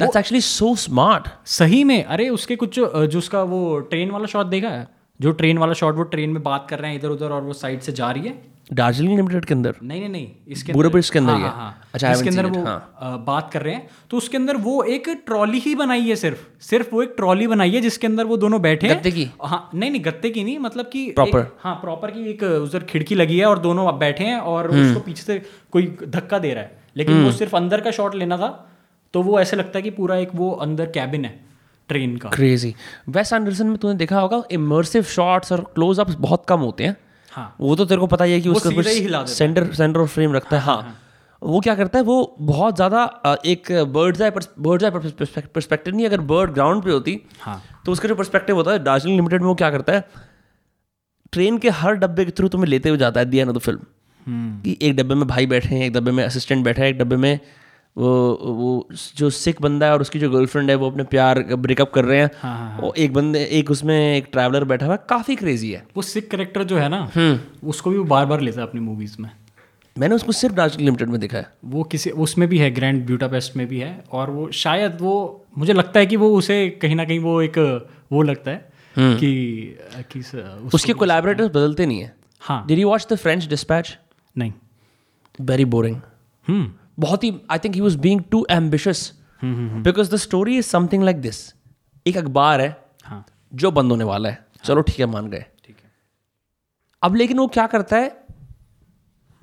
दैट्स 0.01 0.17
एक्चुअली 0.17 0.41
सो 0.41 0.75
स्मार्ट 0.75 1.27
सही 1.45 1.83
में 1.83 2.03
अरे 2.03 2.29
उसके 2.29 2.55
कुछ 2.55 2.75
जो 2.75 3.05
जो 3.07 3.17
उसका 3.17 3.43
वो 3.43 3.79
ट्रेन 3.79 4.11
वाला 4.11 4.25
शॉट 4.25 4.45
देखा 4.45 4.69
है? 4.69 4.87
जो 5.19 5.31
ट्रेन 5.31 5.57
वाला 5.57 5.73
शॉट 5.73 5.95
वो 5.95 6.03
ट्रेन 6.03 6.29
में 6.29 6.43
बात 6.43 6.67
कर 6.69 6.79
रहे 6.79 6.91
हैं 6.91 6.99
इधर 6.99 7.09
उधर 7.09 7.29
और 7.29 7.41
वो 7.41 7.53
साइड 7.53 7.81
से 7.81 7.91
जा 7.91 8.11
रही 8.11 8.27
है? 8.27 8.51
दार्जिलिंग 8.73 9.15
लिमिटेड 9.15 9.45
के 9.45 9.53
अंदर? 9.53 9.75
नहीं 9.83 9.99
नहीं 9.99 10.09
नहीं 10.09 10.27
इसके 10.47 10.73
पूरे 10.73 10.89
ब्रिज 10.89 11.09
के 11.09 11.19
अंदर 11.19 11.31
हाँ, 11.31 11.39
ही। 11.39 11.45
हाँ। 11.45 11.81
अच्छा, 11.93 12.11
इसके 12.11 12.29
अंदर 12.29 12.45
वो 12.45 12.63
हाँ। 12.65 13.23
बात 13.27 13.49
कर 13.53 13.61
रहे 13.61 13.73
हैं। 13.73 13.87
तो 14.09 14.17
उसके 14.17 14.37
अंदर 14.37 14.57
वो 14.57 14.83
एक 14.83 15.09
ट्रॉली 15.25 15.59
ही 15.59 15.75
बनाई 15.75 16.01
है 16.01 16.15
सिर्फ़। 16.15 16.63
सिर्फ़ 16.63 16.95
वो 16.95 17.03
एक 17.03 17.13
ट्रॉली 17.17 17.47
बनाई 17.47 17.71
है 17.71 17.81
जिसके 17.81 18.07
अंदर 18.07 18.25
वो 18.25 18.37
दोनों 18.37 18.61
बैठे 18.61 18.87
हैं। 18.87 18.97
गत्ते 18.97 19.11
की? 19.11 19.29
हाँ 19.43 19.69
नहीं 19.75 19.91
नहीं 19.91 20.01
गत्ते 20.05 20.29
की 20.29 20.43
नहीं 20.43 20.59
मतलब 20.59 20.85
कि 20.85 21.11
प्रॉपर 21.11 21.57
हाँ 21.59 21.75
प्रॉपर 21.75 22.11
की 22.11 22.29
एक 22.29 22.43
उधर 22.43 22.83
खिड़की 22.83 23.15
लगी 23.15 23.39
है 23.39 23.45
और 23.45 23.59
दोनों 23.59 23.87
अब 23.87 23.99
बैठे 23.99 24.23
हैं 24.23 24.37
और 24.37 24.71
हम्म। 24.71 24.87
उसको 24.87 24.99
पीछे 24.99 25.23
से 25.23 25.41
कोई 25.71 25.97
धक्का 26.07 26.39
दे 26.39 26.53
रहा 26.53 26.63
है। 26.63 26.81
लेकिन 26.97 27.23
वो 27.25 27.31
सिर्फ़ 27.31 27.55
अंदर 27.55 27.81
का 27.81 27.91
शॉट 27.91 28.15
लेना 28.15 28.37
था। 28.37 28.67
तो 29.13 29.21
वो 29.23 29.39
ऐसे 29.39 29.55
लगता 29.55 29.77
है 29.77 29.83
कि 29.83 29.89
पूरा 29.91 30.15
एक 30.17 30.29
वो 30.35 30.51
अंदर 30.61 30.85
कैबिन 30.91 31.25
है 31.25 31.39
ट्रेन 31.89 32.15
का। 32.17 32.29
क्रेजी 32.29 32.73
वेस्ट 33.09 33.33
एंडरसन 33.33 33.67
में 33.67 33.77
तूने 33.77 33.95
देखा 33.97 34.19
होगा 34.19 34.41
इमर्सिव 34.51 35.03
शॉट्स 35.11 35.51
और 35.51 35.61
क्लोज 35.75 35.99
अप्स 35.99 36.15
बहुत 36.19 36.45
कम 36.47 36.59
होते 36.61 36.83
हैं। 36.83 36.95
हाँ। 37.31 37.55
वो 37.61 37.75
तो 37.75 37.85
तेरे 37.85 37.99
को 37.99 38.07
पता 38.07 38.25
ही 38.25 38.33
है 38.33 38.41
कि 38.41 38.49
वो 38.49 38.55
उसका 38.55 38.69
ही 38.69 38.75
कुछ 38.75 39.29
सेंटर 39.29 39.71
सेंटर 39.73 39.99
ऑफ़ 39.99 40.09
फ्रेम 40.09 40.33
रखता 40.33 40.57
है। 40.57 40.63
हाँ 40.63 40.97
वो 41.41 41.59
क्या 41.59 41.73
करता 41.75 41.99
है 41.99 42.03
वो 42.05 42.35
बहुत 42.41 42.75
ज़्यादा 42.75 43.03
एक 43.45 43.71
bird's 43.93 44.21
eye 44.21 44.31
bird's 44.31 44.83
eye 44.85 44.91
perspective 45.45 45.95
नहीं 45.95 46.05
अगर 46.05 46.21
बर्ड 46.31 46.51
ग्राउंड 46.53 46.83
पे 46.83 46.91
होती 46.91 47.19
हाँ। 47.39 47.61
तो 47.85 47.91
उसका 47.91 48.07
जो 48.09 48.15
परस्पेक्टिव 48.15 48.55
होता 48.55 48.71
है 48.71 48.79
दार्जिलिंग 48.83 49.17
लिमिटेड 49.17 49.41
में 49.41 49.47
वो 49.47 49.55
क्या 49.55 49.69
करता 49.71 49.93
है 49.93 50.05
ट्रेन 51.33 51.57
के 51.57 51.69
हर 51.71 51.95
डब्बे 51.95 52.25
के 52.25 52.31
थ्रू 52.31 52.47
तुम्हें 52.47 52.69
लेते 52.69 52.89
हुए 52.89 52.97
जाता 52.97 53.19
है 53.19 53.25
the 53.25 53.37
end 53.37 53.49
of 53.49 53.57
the 53.57 53.61
film 53.61 54.61
कि 54.61 54.77
एक 54.81 54.95
डब्बे 54.95 55.15
में 55.15 55.27
भाई 55.27 55.45
बैठे 55.45 55.75
हैं 55.75 55.85
एक 55.85 55.93
डब्बे 55.93 56.11
में 56.11 56.23
असिस्टेंट 56.23 56.63
बैठा 56.65 56.83
है 56.83 56.89
एक 56.89 56.97
डब्बे 56.97 57.15
में 57.15 57.39
वो 57.97 58.09
वो 58.43 58.87
जो 59.15 59.29
सिख 59.29 59.61
बंदा 59.61 59.85
है 59.85 59.93
और 59.93 60.01
उसकी 60.01 60.19
जो 60.19 60.29
गर्लफ्रेंड 60.31 60.69
है 60.69 60.75
वो 60.75 60.89
अपने 60.91 61.03
प्यार 61.03 61.39
ब्रेकअप 61.55 61.91
कर 61.91 62.05
रहे 62.05 62.19
हैं। 62.19 62.29
हाँ 62.39 62.57
हाँ 62.57 62.79
और 62.79 62.97
एक 62.97 63.13
बंदे 63.13 63.43
एक 63.51 63.71
उसमें 63.71 64.17
एक 64.17 64.27
ट्रैवलर 64.31 64.63
बैठा 64.63 64.85
हुआ 64.85 64.95
है 64.95 65.05
काफ़ी 65.09 65.35
क्रेजी 65.35 65.71
है। 65.71 65.85
वो 65.95 66.01
सिख 66.01 66.29
करेक्टर 66.31 66.63
जो 66.63 66.77
है 66.77 66.89
ना 66.89 67.09
हम्म। 67.15 67.69
उसको 67.69 67.89
भी 67.89 67.97
वो 67.97 68.03
बार 68.03 68.25
बार 68.25 68.41
लेता 68.41 68.61
है 68.61 68.67
अपनी 68.67 68.81
मूवीज़ 68.81 69.15
में। 69.19 69.29
मैंने 69.95 70.15
उसको 70.15 70.31
सिर्फ़ 70.31 70.55
दार्जिलिंग 70.55 70.87
लिमिटेड 70.87 71.09
में 71.09 71.19
देखा 71.19 71.37
है। 71.37 71.53
वो 71.65 71.83
किसी 71.83 72.09
उसमें 72.09 72.47
भी 72.49 72.57
है 72.57 72.71
ग्रैंड 72.71 73.05
ब्यूटापेस्ट 73.05 73.55
में 73.57 73.67
भी 73.67 73.79
है 73.79 74.03
और 74.11 74.29
वो 74.29 74.49
शायद 74.51 74.97
वो 75.01 75.45
मुझे 75.57 75.73
लगता 75.73 75.99
है 75.99 76.05
कि 76.05 76.15
वो 76.15 76.33
उसे 76.37 76.69
कहीं 76.81 76.95
ना 76.95 77.05
कहीं 77.05 77.19
वो 77.19 77.41
एक 77.41 77.57
वो 78.11 78.21
लगता 78.21 78.51
है 78.51 78.69
कि 78.95 79.77
कि 80.11 80.19
उसके 80.73 80.93
कोलैबोरेटर्स 80.93 81.49
बदलते 81.49 81.85
नहीं 81.85 81.99
है। 81.99 82.15
हाँ। 82.41 82.65
Did 82.67 82.79
you 82.79 82.89
watch 82.89 83.07
the 83.13 83.15
French 83.15 83.45
Dispatch 83.45 83.97
नहीं। 84.35 84.53
Very 85.41 85.65
boring 85.65 85.95
hmm. 86.47 86.71
बहुत 87.01 87.23
ही 87.23 87.33
I 87.51 87.59
think 87.59 87.75
he 87.75 87.81
was 87.81 87.97
being 87.99 88.21
too 88.31 88.45
ambitious 88.51 89.11
because 89.43 90.11
the 90.11 90.15
story 90.19 90.57
is 90.57 90.65
something 90.67 91.03
like 91.03 91.21
this 91.21 91.37
एक 92.05 92.17
अखबार 92.17 92.61
है 92.61 92.75
हाँ। 93.05 93.25
जो 93.53 93.71
बंद 93.71 93.91
होने 93.91 94.03
वाला 94.03 94.29
है। 94.29 94.35
हाँ. 94.35 94.65
चलो 94.65 94.81
ठीक 94.81 94.99
है 94.99 95.05
मान 95.05 95.27
गए। 95.29 95.45
ठीक 95.65 95.75
है। 95.75 95.91
अब 97.01 97.15
लेकिन 97.15 97.39
वो 97.39 97.47
क्या 97.49 97.65
करता 97.67 97.97
है? 97.97 98.17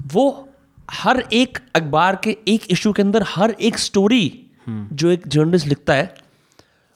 वो 0.01 0.49
हर 0.91 1.21
एक 1.33 1.59
अखबार 1.77 2.17
के 2.25 2.37
एक 2.49 2.71
इशू 2.71 2.93
के 2.93 3.03
अंदर 3.03 3.25
हर 3.29 3.51
एक 3.51 3.79
स्टोरी 3.79 4.25
जो 4.69 5.11
एक 5.11 5.27
जर्नलिस्ट 5.29 5.67
लिखता 5.67 5.95
है 5.95 6.15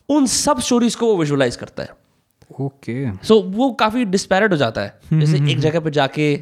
उन 0.08 0.26
सब 0.28 0.60
स्टोरीज 0.60 0.94
को 0.94 1.06
वो 1.06 1.16
विजुअलाइज 1.16 1.56
करता 1.56 1.82
है। 1.82 1.88
ओके। 2.50 2.94
Okay. 3.04 3.24
सो 3.24 3.34
so, 3.34 3.44
वो 3.46 3.70
काफ़ी 3.72 4.04
डिस्पैरेट 4.04 4.52
हो 4.52 4.56
जाता 4.56 4.80
है। 4.80 5.20
जैसे 5.20 5.36
एक 5.52 5.58
जगह 5.60 5.80
पे 5.80 5.90
जाके 5.90 6.32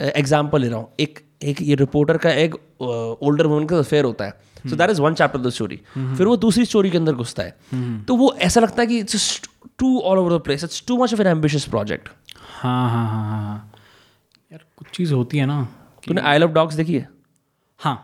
एग्ज़ाम्पल 0.00 0.60
ले 0.60 0.68
रहा 0.68 0.78
हूँ। 0.78 0.88
एक 1.00 1.18
एक 1.44 1.62
ये 1.62 1.74
रिपोर्टर 1.74 2.16
का 2.24 2.30
एक 2.44 2.54
ओल्डर 2.82 3.46
वुमन 3.46 3.66
का 3.66 3.78
अफेयर 3.78 4.04
होता 4.04 4.24
है। 4.24 4.40
So 4.70 4.76
that 4.76 4.90
is 4.90 5.00
one 5.02 5.14
chapter 5.14 5.40
the 5.40 5.50
story 5.50 5.80
फिर 5.96 6.26
वो 6.26 6.36
दूसरी 6.36 6.64
स्टोरी 6.64 6.90
के 6.90 6.98
अंदर 6.98 7.12
घुसता 7.14 7.42
है। 7.42 8.04
तो 8.08 8.16
वो 8.16 8.32
ऐसा 8.48 8.60
लगता 8.60 8.82
है 8.82 8.86
कि 8.86 8.98
it's 8.98 9.40
too 9.78 9.98
all 10.00 10.18
over 10.18 10.36
the 10.36 10.40
place 10.42 10.64
it's 10.64 10.84
too 10.88 10.96
much 11.02 11.14
of 11.14 11.20
an 11.20 11.26
ambitious 11.26 11.64
project 11.74 12.08
हाँ 12.62 12.90
हाँ 12.90 13.06
हाँ 13.08 13.24
हाँ 13.30 13.42
हाँ। 13.42 13.72
यार 14.52 14.64
कुछ 14.76 14.88
चीज़ 14.96 15.14
होती 15.14 15.38
है 15.38 15.46
ना 15.46 15.62
तूने 16.06 16.20
आई 16.20 16.38
लव 16.38 16.52
डॉग्स 16.52 16.74
देखी 16.74 16.94
है? 16.94 17.08
हाँ। 17.80 17.96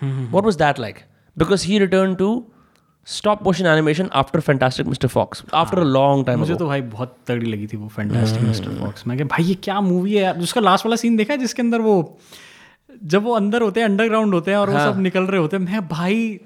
हम्म, 0.00 0.30
What 0.34 0.46
was 0.48 0.56
that 0.60 0.78
like? 0.82 0.98
Because 1.36 1.64
he 1.70 1.78
returned 1.80 2.18
to 2.18 2.28
stop 3.06 3.42
motion 3.46 3.66
animation 3.72 4.08
after 4.20 4.40
Fantastic 4.46 4.88
Mr. 4.92 5.08
Fox. 5.14 5.42
After 5.60 5.80
a 5.82 5.86
long 5.86 6.24
time 6.28 6.38
मुझे. 6.38 6.54
तो 6.54 6.66
भाई 6.66 6.80
बहुत 6.94 7.16
तगड़ी 7.26 7.50
लगी 7.52 7.66
थी 7.66 7.76
वो 7.76 7.88
फैंटास्टिक 7.88 8.42
मिस्टर 8.42 8.78
फॉक्स 8.80 9.06
मैं 9.06 9.26
भाई 9.28 9.44
ये 9.44 9.54
क्या 9.64 9.80
मूवी 9.80 10.14
है 10.14 10.22
यार? 10.22 10.38
उसका 10.40 10.60
लास्ट 10.60 10.86
वाला 10.86 10.96
सीन 10.96 11.16
देखा 11.16 11.32
है 11.32 11.38
जिसके 11.38 11.62
अंदर 11.62 11.80
वो 11.80 11.94
जब 13.04 13.22
वो 13.22 13.32
अंदर 13.32 13.62
होते 13.62 13.80
हैं 13.80 13.88
अंडरग्राउंड 13.88 14.34
होते 14.34 14.50
हैं 14.50 14.58
और 14.58 14.70
हाँ. 14.70 14.86
वो 14.86 14.92
सब 14.92 15.00
निकल 15.00 15.22
रहे 15.24 15.40
होते 15.40 15.56
हैं 15.56 15.64
मैं 15.64 15.88
भाई 15.88 16.40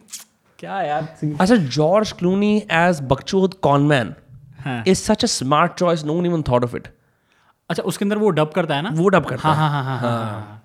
क्या 0.59 0.83
यार? 0.83 1.17
अच्छा 1.41 1.57
George 1.57 2.13
Clooney 2.13 2.63
as 2.71 3.01
बकचोद 3.03 3.55
conman 3.55 4.15
is 4.87 4.99
such 4.99 5.25
a 5.25 5.27
smart 5.27 5.73
choice 5.75 6.05
no 6.05 6.21
smart 6.21 6.49
thought 6.49 6.65
of 6.65 6.77
it. 6.77 6.89
अच्छा 7.71 7.83
उसके 7.83 8.05
अंदर 8.05 8.19
वो 8.19 8.31
डब 8.31 8.49
करता 8.49 8.77
है 8.77 8.83
ना? 8.83 8.91
वो 8.93 9.09
डब 9.09 9.25
करता 9.25 9.49
हाँ 9.49 9.71
हाँ। 9.71 9.85
हाँ 9.85 9.85
हाँ 9.85 10.01
हाँ 10.01 10.25
हाँ 10.25 10.63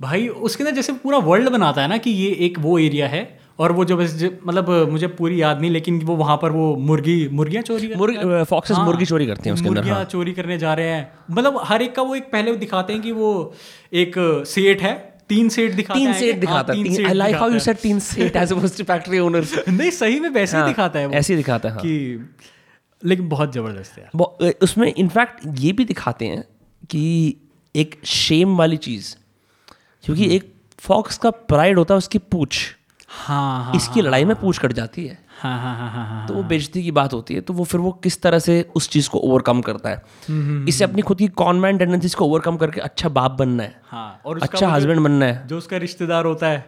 भाई 0.00 0.28
उसके 0.28 0.64
अंदर 0.64 0.76
जैसे 0.76 0.92
पूरा 0.92 1.18
वर्ल्ड 1.18 1.48
बनाता 1.48 1.82
है 1.82 1.88
ना 1.88 1.96
कि 1.96 2.10
ये 2.10 2.30
एक 2.30 2.58
वो 2.58 2.78
एरिया 2.78 3.08
है 3.08 3.41
और 3.58 3.72
वो 3.72 3.84
जो 3.84 3.96
मतलब 3.98 4.70
मुझे 4.90 5.06
पूरी 5.06 5.42
याद 5.42 5.60
नहीं 5.60 5.70
लेकिन 5.70 6.00
वो 6.02 6.16
वहाँ 6.16 6.36
पर 6.36 6.50
वो 6.50 6.76
मुर्गी 6.76 7.28
मुर्गियाँ 7.28 7.62
चोरी 7.62 7.94
मुर्ग 7.96 8.44
फॉक्सेस 8.44 8.76
हाँ। 8.76 8.84
मुर्गी 8.86 9.04
चोरी 9.04 9.26
करते 9.26 9.48
हैं 9.48 9.54
उसके 9.54 9.68
अंदर 9.68 9.80
मुर्गियाँ 9.80 10.04
चोरी 10.04 10.32
करने 10.32 10.58
जा 10.58 10.74
रहे 10.74 10.88
हैं। 10.88 11.12
मतलब 11.30 11.60
हर 11.64 11.82
एक 11.82 11.94
का 11.94 12.02
वो 12.02 12.14
एक 12.14 12.30
पहले 12.32 12.56
दिखाते 12.56 12.92
हैं 12.92 13.02
कि 13.02 13.12
वो 13.12 13.54
एक 13.92 14.14
सेठ 14.46 14.82
है 14.82 14.94
तीन 15.28 15.48
सेठ 15.48 15.72
दिखाते 15.72 15.98
तीन 16.00 16.08
हैं 16.08 16.18
सेट 16.20 16.32
हाँ, 16.32 16.40
दिखाता 16.40 16.72
है। 16.72 17.04
I 17.06 17.14
like 17.14 17.36
how 17.36 17.50
you 17.50 17.58
said 17.58 17.76
तीन 17.76 17.98
set 18.00 18.36
as 18.36 18.52
opposed 18.52 18.78
to 18.78 18.84
factory 18.84 19.18
owners 19.18 19.54
है। 19.54 19.64
नहीं 19.76 19.90
सही 19.90 20.20
में 20.20 20.28
वैसे 20.28 20.56
ही 20.56 20.64
दिखाता 20.64 20.98
है 20.98 21.06
वो। 21.06 21.12
ऐसे 21.12 21.32
ही 21.32 21.36
दिखाता 21.36 21.68
है 21.68 21.74
हाँ। 21.74 21.82
कि 21.82 22.30
लेकिन 23.04 23.28
बहुत 23.28 23.52
ज़बरदस्त 23.52 23.98
है 23.98 24.52
उसमें 24.62 24.94
इनफैक्ट 24.94 25.40
ये 25.58 25.72
भी 25.72 25.84
दिखाते 25.84 26.26
हैं 26.26 26.44
कि 26.90 27.36
एक 27.76 28.00
शेम 28.04 28.56
वाली 28.56 28.76
चीज़ 28.76 29.16
क्योंकि 30.04 30.36
एक 30.36 30.52
फॉक्स 30.78 31.18
का 31.18 31.30
प्राइड 31.30 31.78
होता 31.78 31.94
है 31.94 31.98
उसकी 31.98 32.18
पूछ। 32.18 32.76
हाँ 33.12 33.64
हाँ 33.64 33.74
इसकी 33.76 34.02
लड़ाई 34.02 34.24
में 34.24 34.34
पूछ 34.40 34.58
कट 34.58 34.72
जाती 34.72 35.04
है। 35.06 35.18
हाँ 35.40 35.58
हाँ 35.60 35.74
हाँ 35.76 35.90
हाँ 35.90 36.04
हाँ 36.06 36.26
तो 36.28 36.34
वो 36.34 36.42
बेजती 36.42 36.82
की 36.82 36.90
बात 36.90 37.12
होती 37.12 37.34
है 37.34 37.40
तो 37.40 37.54
वो 37.54 37.64
फिर 37.64 37.80
वो 37.80 37.90
किस 38.02 38.20
तरह 38.22 38.38
से 38.38 38.60
उस 38.76 38.88
चीज़ 38.90 39.08
को 39.10 39.18
ओवरकम 39.18 39.60
करता 39.60 39.90
है? 39.90 40.02
इससे 40.68 40.84
अपनी 40.84 41.02
खुद 41.02 41.18
की 41.18 41.28
कॉन्वेंट 41.40 41.78
टेंडेंसीज 41.78 42.14
को 42.14 42.26
ओवरकम 42.26 42.56
करके 42.56 42.80
अच्छा 42.80 43.08
बाप 43.08 43.32
बनना 43.38 43.62
है। 43.62 43.80
हाँ 43.90 44.20
और 44.26 44.40
अच्छा 44.42 44.68
हस्बैंड 44.68 45.00
बनना 45.00 45.26
है। 45.26 45.46
जो 45.48 45.58
उसका 45.58 45.76
रिश्तेदार 45.76 46.24
होता 46.24 46.48
है 46.48 46.64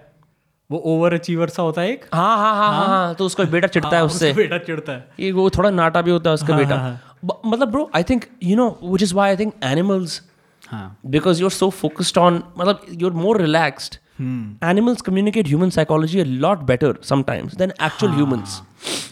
वो 0.71 0.79
ओवर 0.87 1.15
अचीवर 1.15 1.49
सा 1.49 1.63
होता 1.63 1.81
है 1.83 1.91
एक? 1.91 2.05
हाँ 2.15 2.37
हाँ 2.37 2.55
हाँ 2.55 2.73
हाँ 2.75 2.87
हाँ। 2.89 3.15
तो 3.15 3.27
उसका 3.27 3.45
बेटा 3.45 3.67
चिढ़ता 3.69 3.97
है 3.97 4.05
उससे। 4.05 4.33
बेटा 4.33 4.59
चिढ़ता 4.59 4.93
है। 4.93 5.09
ये 5.21 5.33
वो 5.33 5.49
थोड़ा 5.51 5.71
नाटा 5.71 6.03
भी 6.03 6.11
होता 6.11 6.31
है 6.31 6.35
उसका 6.35 6.57
बेटा। 6.57 6.77
हाँ, 6.77 7.01
मतलब 7.47 7.71
bro 7.71 7.91
I 7.97 8.03
think 8.03 8.25
you 8.43 8.57
know 8.57 8.69
which 8.85 9.03
is 9.03 9.15
why 9.15 9.31
I 9.31 9.37
think 9.37 9.53
animals 9.65 10.21
हाँ। 10.65 10.97
because 11.11 11.41
you're 11.41 11.55
so 11.55 11.67
focused 11.79 12.19
on 12.19 12.39
मतलब 12.59 12.87
you're 13.01 13.17
more 13.25 13.35
relaxed 13.41 13.99
animals 14.19 15.03
communicate 15.03 15.47
human 15.47 15.71
psychology 15.71 16.21
a 16.21 16.25
lot 16.25 16.67
better 16.67 16.97
sometimes 17.03 17.57
than 17.57 17.73
actual 17.81 18.13
humans. 18.13 18.61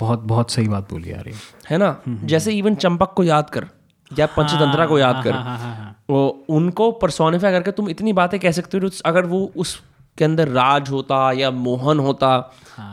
बहुत 0.01 0.19
बहुत 0.19 0.51
सही 0.51 0.69
बात 0.69 0.91
बोली 0.91 1.13
यार 1.13 1.29
ये। 1.29 1.35
है 1.71 1.79
ना? 1.79 1.97
जैसे 2.09 2.53
इवन 2.53 2.75
चंपक 2.75 3.13
को 3.17 3.25
याद 3.25 3.51
कर 3.51 3.67
या 4.11 4.27
पंचतंत्रा 4.27 4.87
को 4.87 4.99
याद 4.99 5.23
कर 5.25 5.33
हाँ 5.33 5.59
हाँ 5.59 5.75
हाँ 5.77 5.97
वो 6.11 6.45
उनको 6.49 6.91
परसोनिफाई 6.93 7.53
करके 7.53 7.71
तुम 7.71 7.89
इतनी 7.89 8.13
बातें 8.13 8.39
कह 8.41 8.51
सकते 8.51 8.79
हो 8.79 8.91
अगर 9.05 9.27
वो 9.27 9.53
उसके 9.57 10.25
अंदर 10.25 10.49
राज 10.49 10.91
होता 10.91 11.33
या 11.33 11.51
मोहन 11.51 11.99
होता 11.99 12.33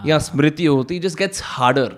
या 0.05 0.19
स्मृति 0.19 0.65
होती 0.65 0.99
जस्ट 0.99 1.17
गेट्स 1.17 1.41
हार्डर 1.45 1.95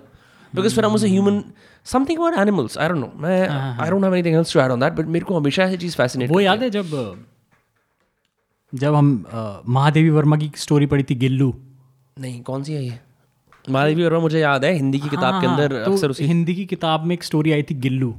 बिकॉज़ 0.53 0.75
फिर 0.75 0.85
हम 0.85 0.93
उसे 0.93 1.07
human 1.07 1.43
something 1.85 2.19
about 2.19 2.37
animals 2.37 2.77
I 2.77 2.87
don't 2.89 2.99
know 2.99 3.11
मैं 3.15 3.47
I 3.49 3.89
don't 3.89 4.03
have 4.03 4.15
anything 4.15 4.35
else 4.35 4.53
to 4.53 4.59
add 4.59 4.71
on 4.71 4.79
that 4.79 4.93
but 4.93 5.05
मेरे 5.05 5.25
को 5.25 5.39
हमेशा 5.39 5.65
ये 5.65 5.77
चीज़ 5.77 5.95
फैसिनेट 5.97 6.31
वो 6.31 6.39
याद 6.39 6.63
है 6.63 6.69
जब 6.69 6.91
जब 8.73 8.95
हम 8.95 9.07
महादेवी 9.67 10.09
वर्मा 10.09 10.37
की 10.37 10.51
स्टोरी 10.55 10.85
पढ़ी 10.85 11.03
थी 11.03 11.15
गिल्लू। 11.15 11.53
नहीं 12.17 12.41
कौन 12.41 12.63
सी 12.63 12.73
है 12.73 12.83
ये? 12.85 12.99
महादेवी 13.69 14.03
वर्मा 14.03 14.19
मुझे 14.19 14.39
याद 14.39 14.65
है 14.65 14.73
हिंदी 14.73 14.99
की 14.99 15.09
किताब 15.09 15.41
के 15.41 15.47
हाँ, 15.47 15.55
अंदर 15.55 15.83
तो 15.85 15.91
अक्सर 15.91 16.09
उसी 16.09 16.25
हिंदी 16.25 16.55
की 16.55 16.65
किताब 16.65 17.05
में 17.05 17.13
एक 17.15 17.23
स्टोरी 17.23 17.51
आई 17.51 17.63
थी 17.63 17.75
गिल्लू। 17.77 18.13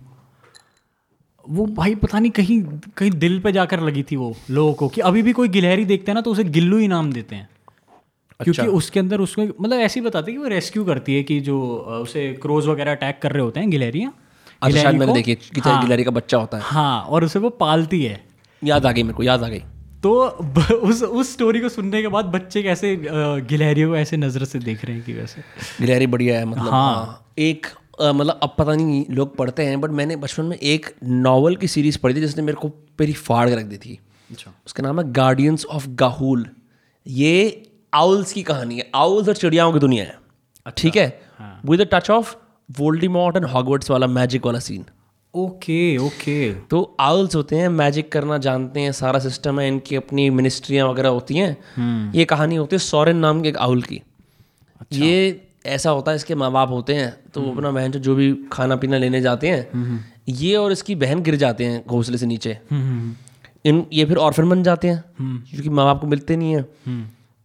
वो 1.44 1.66
भाई 1.68 1.94
पता 1.94 2.18
नहीं 2.18 2.30
कहीं 2.30 2.60
कहीं 2.96 3.10
दिल 3.12 3.38
पे 3.40 3.52
जाकर 3.52 3.80
लगी 3.80 4.02
थी 4.02 4.16
वो 4.16 4.34
लोगों 4.50 4.74
को 4.74 4.88
कि 4.88 5.00
अभी 5.02 5.22
भी 5.22 5.32
कोई 5.32 5.48
गिलहरी 5.48 5.84
देखते 5.84 6.10
हैं 6.10 6.14
ना 6.14 6.20
तो 6.20 6.32
उसे 6.32 6.44
गिल्लू 6.46 6.78
ही 6.78 6.88
नाम 6.88 7.12
देते 7.12 7.36
हैं। 7.36 7.48
अच्छा। 8.40 8.44
क्योंकि 8.44 8.76
उसके 8.76 9.00
अंदर 9.00 9.20
उसमें 9.20 9.46
मतलब 9.48 9.78
ऐसे 9.80 10.00
ही 10.00 10.06
बताते 10.06 10.30
हैं 10.30 10.38
कि 10.38 10.42
वो 10.42 10.48
रेस्क्यू 10.48 10.84
करती 10.84 11.14
है 11.14 11.22
कि 11.22 11.40
जो 11.40 11.60
उसे 12.02 12.32
क्रोज 12.42 12.66
वगैरह 12.66 12.92
अटैक 12.92 13.18
कर 13.22 13.32
रहे 13.32 13.42
होते 13.42 13.60
हैं 13.60 13.70
गिलहरियाँ। 13.70 14.12
अच्छा 14.62 14.70
शायद 14.70 14.86
गिलहरी 14.86 14.98
मैंने 14.98 15.12
देखी 15.12 15.34
कि 15.34 15.60
चाहे 15.60 15.82
गिलहरी 15.82 16.04
का 16.04 16.10
बच्चा 16.10 16.38
होता 16.38 16.58
है। 16.58 16.62
हाँ 16.66 17.02
और 17.02 17.24
उसे 17.24 17.38
वो 17.38 17.50
पालती 17.58 18.02
है। 18.04 18.24
याद 18.62 18.86
आ 18.86 18.92
गई 18.92 19.02
मेरे 19.02 19.14
को 19.14 19.22
याद 19.22 19.42
आ 19.42 19.48
गई। 19.48 19.62
तो 20.02 20.12
उस 20.88 21.02
उस 21.02 21.32
स्टोरी 21.32 21.60
को 21.60 21.68
सुनने 21.68 22.00
के 22.02 22.08
बाद 22.08 22.24
बच्चे 22.26 22.62
कैसे 22.62 22.96
गिलहरियों 23.02 23.90
को 23.90 23.96
ऐसे 23.96 24.16
नज़र 24.16 24.44
से 24.44 24.58
देख 24.58 24.84
रहे 24.84 24.94
हैं 24.96 25.04
कि 25.04 25.12
वैसे। 25.12 25.42
गिलहरी 25.80 26.06
बढ़िया 26.06 26.38
है 26.38 26.44
मतलब 26.44 26.70
हाँ। 26.70 26.94
हाँ, 26.94 27.34
एक 27.38 27.66
मतलब 28.02 28.40
अब 28.42 28.54
पता 28.58 28.74
नहीं 28.74 29.04
लोग 29.10 29.36
पढ़ते 29.36 29.64
हैं 29.64 29.80
बट 29.80 29.90
मैंने 29.90 30.16
बचपन 30.16 30.44
में 30.44 30.56
एक 30.56 30.86
नॉवल 31.04 31.56
की 31.56 31.68
सीरीज़ 31.68 31.98
पढ़ी 31.98 32.14
थी 32.14 32.20
जिसने 32.20 32.42
मेरे 32.42 32.58
को 32.60 32.68
मेरी 33.00 33.12
फाड़ 33.12 33.48
के 33.48 33.56
रख 33.56 33.64
दी 33.64 33.76
थी। 33.76 33.98
अच्छा। 34.30 34.52
उसका 34.66 34.82
नाम 34.82 35.00
है 35.00 35.10
गार्डियंस 35.12 35.64
ऑफ़ 35.66 35.88
गाहुल 36.00 36.46
ये 37.06 37.62
आउल्स 37.92 38.32
की 38.32 38.42
कहानी 38.42 38.78
है। 38.78 38.90
आउल्स 38.94 39.28
और 39.28 39.36
चिड़ियाओं 39.36 39.72
की 39.72 39.78
दुनिया 39.78 40.04
है। 40.04 40.72
ठीक 40.76 40.96
है? 40.96 41.06
With 41.66 41.80
a 41.80 41.84
touch 41.92 42.10
of 42.10 42.34
Voldemort 42.68 43.36
and 43.36 43.46
Hogwarts 43.46 43.90
वाला 43.90 44.06
मैजिक 44.08 44.46
वाला 44.46 44.58
सीन 44.60 44.84
ओके 45.34 45.96
ओके। 45.96 46.52
तो 46.70 46.96
आउल्स 47.00 47.34
होते 47.36 47.56
हैं 47.56 47.68
मैजिक 47.68 48.10
करना 48.12 48.38
जानते 48.38 48.80
हैं 48.80 48.92
सारा 48.92 49.18
सिस्टम 49.18 49.60
है 49.60 49.66
इनकी 49.68 49.96
अपनी 49.96 50.28
मिनिस्ट्रियाँ 50.30 50.88
वगैरह 50.88 51.08
होती 51.08 51.36
हैं। 51.36 52.12
ये 52.12 52.24
कहानी 52.24 52.56
होती 52.56 52.76
है 52.76 52.80
सोरेन 52.80 53.16
नाम 53.16 53.40
के 53.42 53.48
एक 53.48 53.56
आउल 53.58 53.82
की। 53.82 54.02
अच्छा। 54.80 55.04
ये 55.04 55.40
ऐसा 55.66 55.90
होता 55.90 56.10
है 56.10 56.16
इसके 56.16 56.34
माँ 56.34 56.50
बाप 56.52 56.70
होते 56.70 56.94
हैं 56.94 57.14
तो 57.34 57.40
वो 57.40 57.52
अपना 57.52 57.70
बहन 57.70 57.90
जो 57.92 58.14
भी 58.14 58.34
खाना 58.52 58.76
पीना 58.76 58.98
लेने 58.98 59.20
जाते 59.20 59.48
हैं 59.48 60.04
ये 60.28 60.54
और 60.56 60.72
इसकी 60.72 60.94
बहन 60.94 61.22
गिर 61.22 61.36
जाते 61.36 61.64
हैं 61.64 61.82
घोंसले 61.86 62.18
से 62.18 62.26
नीचे। 62.26 62.56
इन 63.64 63.84
ये 63.92 64.04
फिर 64.04 64.16
ऑर्फन 64.18 64.48
बन 64.48 64.62
जाते 64.62 64.88
हैं 64.88 65.02
क्योंकि 65.20 65.68
माँ 65.68 65.84
बाप 65.84 66.00
को 66.00 66.06
मिलते 66.06 66.36
नहीं 66.36 66.56
है। 66.56 66.62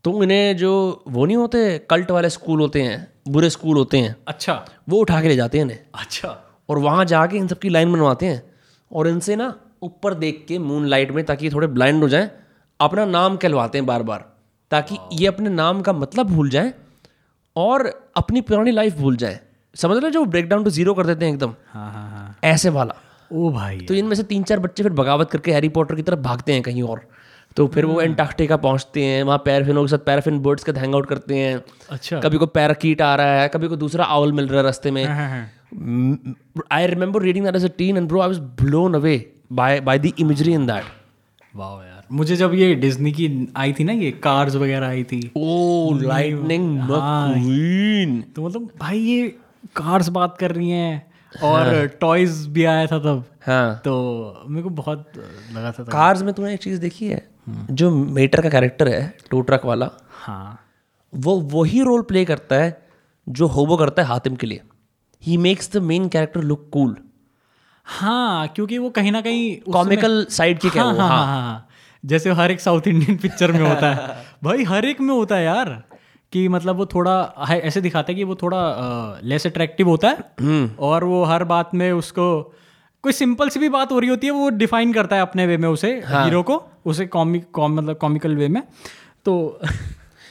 तो 0.05 0.23
इन्हें 0.23 0.57
जो 0.57 0.73
वो 1.07 1.25
नहीं 1.25 1.37
होते 1.37 1.77
कल्ट 1.89 2.11
वाले 2.11 2.29
स्कूल 2.29 2.59
होते 2.61 2.81
हैं 2.81 3.07
बुरे 3.29 3.49
स्कूल 3.49 3.77
होते 3.77 3.97
हैं। 3.97 4.15
अच्छा। 4.27 4.65
वो 4.89 4.99
उठा 4.99 5.21
के 5.21 5.27
ले 5.27 5.35
जाते 5.35 5.57
हैं 5.57 5.65
इन्हें। 5.65 5.79
अच्छा। 5.95 6.43
और 6.69 6.79
वहाँ 6.79 7.05
जाके 7.05 7.37
इन 7.37 7.47
सबकी 7.47 7.69
लाइन 7.69 7.93
बनवाते 7.93 8.25
हैं। 8.25 8.41
और 8.91 9.07
इनसे 9.07 9.35
ना 9.35 9.53
ऊपर 9.83 10.13
देख 10.13 10.45
के 10.47 10.59
मून 10.59 10.85
लाइट 10.85 11.11
में 11.11 11.23
ताकि 11.25 11.49
थोड़े 11.49 11.67
ब्लाइंड 11.67 12.03
हो 12.03 12.09
जाएँ 12.09 12.29
अपना 12.79 13.05
नाम 13.05 13.37
कहलवाते 13.37 13.77
हैं 13.77 13.85
बार 13.85 14.03
बार 14.03 14.25
ताकि 14.71 14.97
ये 15.13 15.27
अपने 15.27 15.49
नाम 15.49 15.81
का 15.81 15.93
मतलब 15.93 16.27
भूल 16.27 16.49
जाएँ 16.49 16.73
और 17.55 18.11
अपनी 18.17 18.41
पुरानी 18.41 18.71
लाइफ 18.71 18.97
भूल 18.97 19.15
जाएँ। 19.15 19.39
समझ 19.75 19.97
लो 20.03 20.09
जो 20.09 20.23
ब्रेक 20.25 20.47
डाउन 20.49 20.63
टू 20.63 20.69
ज़ीरो 20.69 20.93
कर 20.93 21.05
देते 21.05 21.25
हैं 21.25 21.33
एकदम? 21.33 21.53
हाँ 21.67 21.91
हाँ 21.93 22.09
हाँ। 22.09 22.35
ऐसे 22.43 22.69
वाला। 22.69 22.95
ओ 23.31 23.49
भाई। 23.51 23.79
तो 23.79 23.93
इनमें 23.93 24.15
से 24.15 24.23
तीन 24.23 24.43
चार 24.43 24.59
बच्चे 24.59 24.83
फिर 24.83 24.91
बगावत 24.91 25.29
करके 25.31 25.51
हैरी 25.51 25.69
पॉटर 25.69 25.95
की 25.95 26.01
तरफ़ 26.01 26.19
भागते 26.19 26.53
हैं 26.53 26.61
कहीं 26.61 26.83
और। 26.83 27.01
तो 27.57 27.67
फिर 27.67 27.85
वो 27.85 28.01
एंटार्क्टिका 28.01 28.57
पहुँचते 28.57 29.03
हैं 29.03 29.23
वहाँ 29.23 29.37
पैराफिनों 29.37 29.83
के 29.83 29.87
साथ 29.87 29.97
पैराफिन 29.97 30.39
बर्ड्स 30.39 30.63
का 30.63 30.73
हैंग 30.79 30.95
आउट 30.95 31.05
करते 31.05 31.35
हैं। 31.35 31.61
अच्छा। 31.89 32.19
कभी 32.19 32.37
को 32.37 32.45
पैराकीट 32.45 33.01
आ 33.01 33.15
रहा 33.15 33.41
है 33.41 33.47
कभी 33.49 33.67
को 33.67 33.75
दूसरा 33.75 34.05
आउल 34.05 34.31
मिल 34.31 34.47
रहा 34.47 34.57
है 34.57 34.63
रास्ते 34.63 34.91
में। 34.91 35.03
हाँ, 35.05 35.29
हाँ। 35.29 35.49
I 36.71 36.85
remember 36.85 37.19
reading 37.19 37.43
that 37.43 37.55
as 37.55 37.63
a 37.63 37.69
teen, 37.69 37.97
and 37.97 38.07
bro, 38.07 38.21
I 38.21 38.27
was 38.27 38.39
blown 38.39 38.95
away 38.95 39.27
by 39.51 39.79
by 39.79 39.97
the 39.97 40.13
imagery 40.17 40.53
in 40.53 40.65
that. 40.67 40.83
वाह 41.55 41.85
यार. 41.85 42.03
मुझे 42.11 42.35
जब 42.35 42.53
ये 42.53 42.75
डिज्नी 42.75 43.11
की 43.11 43.53
आई 43.57 43.73
थी 43.73 43.83
ना 43.83 43.93
ये 43.93 44.11
कार्स 44.11 44.55
वगैरह 44.55 44.87
आई 44.87 45.03
थी. 45.03 45.31
Oh, 45.37 45.93
lightning 46.09 46.67
McQueen. 46.89 48.33
तो 48.35 48.45
मतलब 48.45 48.69
भाई 48.79 48.99
ये 48.99 49.27
कार्स 49.75 50.09
बात 50.09 50.37
कर 50.37 50.51
रही 50.51 50.69
हैं 50.69 51.11
और 51.43 51.87
टॉयज 52.01 52.29
हाँ. 52.29 52.47
भी 52.47 52.63
आया 52.65 52.85
था 52.87 52.99
तब. 52.99 53.23
हाँ. 53.45 53.81
तो 53.85 54.43
मेरे 54.47 54.63
को 54.63 54.69
बहुत 54.69 55.11
लगा 55.53 55.71
था 55.71 55.83
कार्स 55.83 56.21
में 56.21 56.33
तुमने 56.33 56.53
एक 56.53 56.59
चीज़ 56.59 56.79
देखी 56.81 57.07
है? 57.07 57.29
जो 57.49 57.91
मेटर 57.91 58.41
का 58.41 58.49
कैरेक्टर 58.49 58.87
है 58.87 59.17
टू 59.31 59.41
ट्रक 59.41 59.65
वाला 59.65 59.89
हाँ. 60.09 60.59
वो 61.15 61.39
वही 61.39 61.81
रोल 61.81 62.01
प्ले 62.01 62.25
करता 62.25 62.55
है 62.55 62.87
जो 63.29 63.47
होबो 63.47 63.77
करता 63.77 64.01
है 64.01 64.07
हातिम 64.07 64.35
के 64.35 64.47
लिए. 64.47 64.61
He 65.23 65.37
makes 65.37 65.71
the 65.73 65.77
main 65.83 66.07
character 66.09 66.41
look 66.41 66.69
cool 66.73 66.95
हाँ 67.85 68.47
क्योंकि 68.47 68.77
वो 68.77 68.89
कहीं 68.89 69.11
ना 69.11 69.21
कहीं 69.21 69.71
कॉमिकल 69.73 70.25
साइड 70.29 70.59
की 70.59 70.67
हाँ, 70.67 70.85
हाँ, 70.85 70.95
हाँ 70.97 71.07
हाँ, 71.09 71.25
हाँ। 71.41 71.67
जैसे 72.03 72.31
हर 72.31 72.51
एक 72.51 72.59
साउथ 72.61 72.87
इंडियन 72.87 73.17
पिक्चर 73.17 73.51
में 73.51 73.59
होता 73.59 73.93
है 73.93 74.25
भाई 74.43 74.63
हर 74.63 74.85
एक 74.85 75.01
में 75.01 75.13
होता 75.13 75.35
है 75.35 75.43
यार 75.43 75.69
कि 76.33 76.47
मतलब 76.47 76.75
वो 76.75 76.85
थोड़ा 76.85 77.13
है- 77.49 77.61
ऐसे 77.61 77.81
दिखाता 77.81 78.11
है 78.11 78.15
कि 78.15 78.23
वो 78.23 78.35
थोड़ा 78.35 78.59
लेस 79.23 79.47
अट्रैक्टिव 79.47 79.89
होता 79.89 80.07
है 80.07 80.17
हम्म। 80.39 80.69
और 80.79 81.03
वो 81.03 81.23
हर 81.23 81.43
बात 81.43 81.71
में 81.75 81.91
उसको 81.91 82.27
कोई 83.03 83.11
सिंपल 83.13 83.49
सी 83.49 83.59
भी 83.59 83.69
बात 83.69 83.91
हो 83.91 83.99
रही 83.99 84.09
होती 84.09 84.27
है 84.27 84.33
वो 84.33 84.49
डिफाइन 84.49 84.93
करता 84.93 85.15
है 85.15 85.21
अपने 85.21 85.45
वे 85.45 85.57
में 85.57 85.67
उसे 85.69 85.91
हाँ। 86.05 86.23
हीरो 86.25 86.43
को 86.43 86.63
उसे 86.85 87.05
कॉमिक 87.07 87.49
कॉम 87.53 87.75
मतलब 87.77 87.97
कॉमिकल 87.97 88.35
वे 88.35 88.47
में 88.47 88.61
तो 89.25 89.35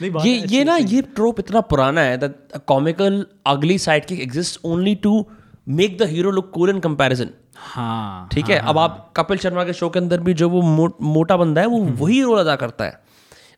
ये 0.02 0.36
ये 0.48 0.64
ना 0.64 0.76
ये 0.76 1.00
ट्रोप 1.14 1.40
इतना 1.40 1.60
पुराना 1.70 2.00
है 2.00 2.16
that 2.18 2.62
comical 2.66 3.24
ugly 3.46 3.78
sidekick 4.04 4.14
exist 4.22 4.60
only 4.64 4.94
to 4.94 5.24
make 5.68 5.98
the 5.98 6.06
hero 6.08 6.30
look 6.30 6.50
cool 6.50 6.70
in 6.70 6.80
comparison 6.80 7.30
हाँ 7.56 8.28
ठीक 8.32 8.50
है? 8.50 8.58
अब 8.58 8.78
आप 8.78 9.12
कपिल 9.16 9.38
शर्मा 9.38 9.64
के 9.64 9.72
शो 9.72 9.88
के 9.88 9.98
अंदर 9.98 10.20
भी 10.20 10.34
जो 10.34 10.48
वो 10.48 10.60
मो, 10.62 10.96
मोटा 11.02 11.36
बंदा 11.36 11.60
है 11.60 11.66
वो 11.66 11.78
वही 12.00 12.22
रोल 12.22 12.38
अदा 12.38 12.56
करता 12.56 12.84
है। 12.84 13.00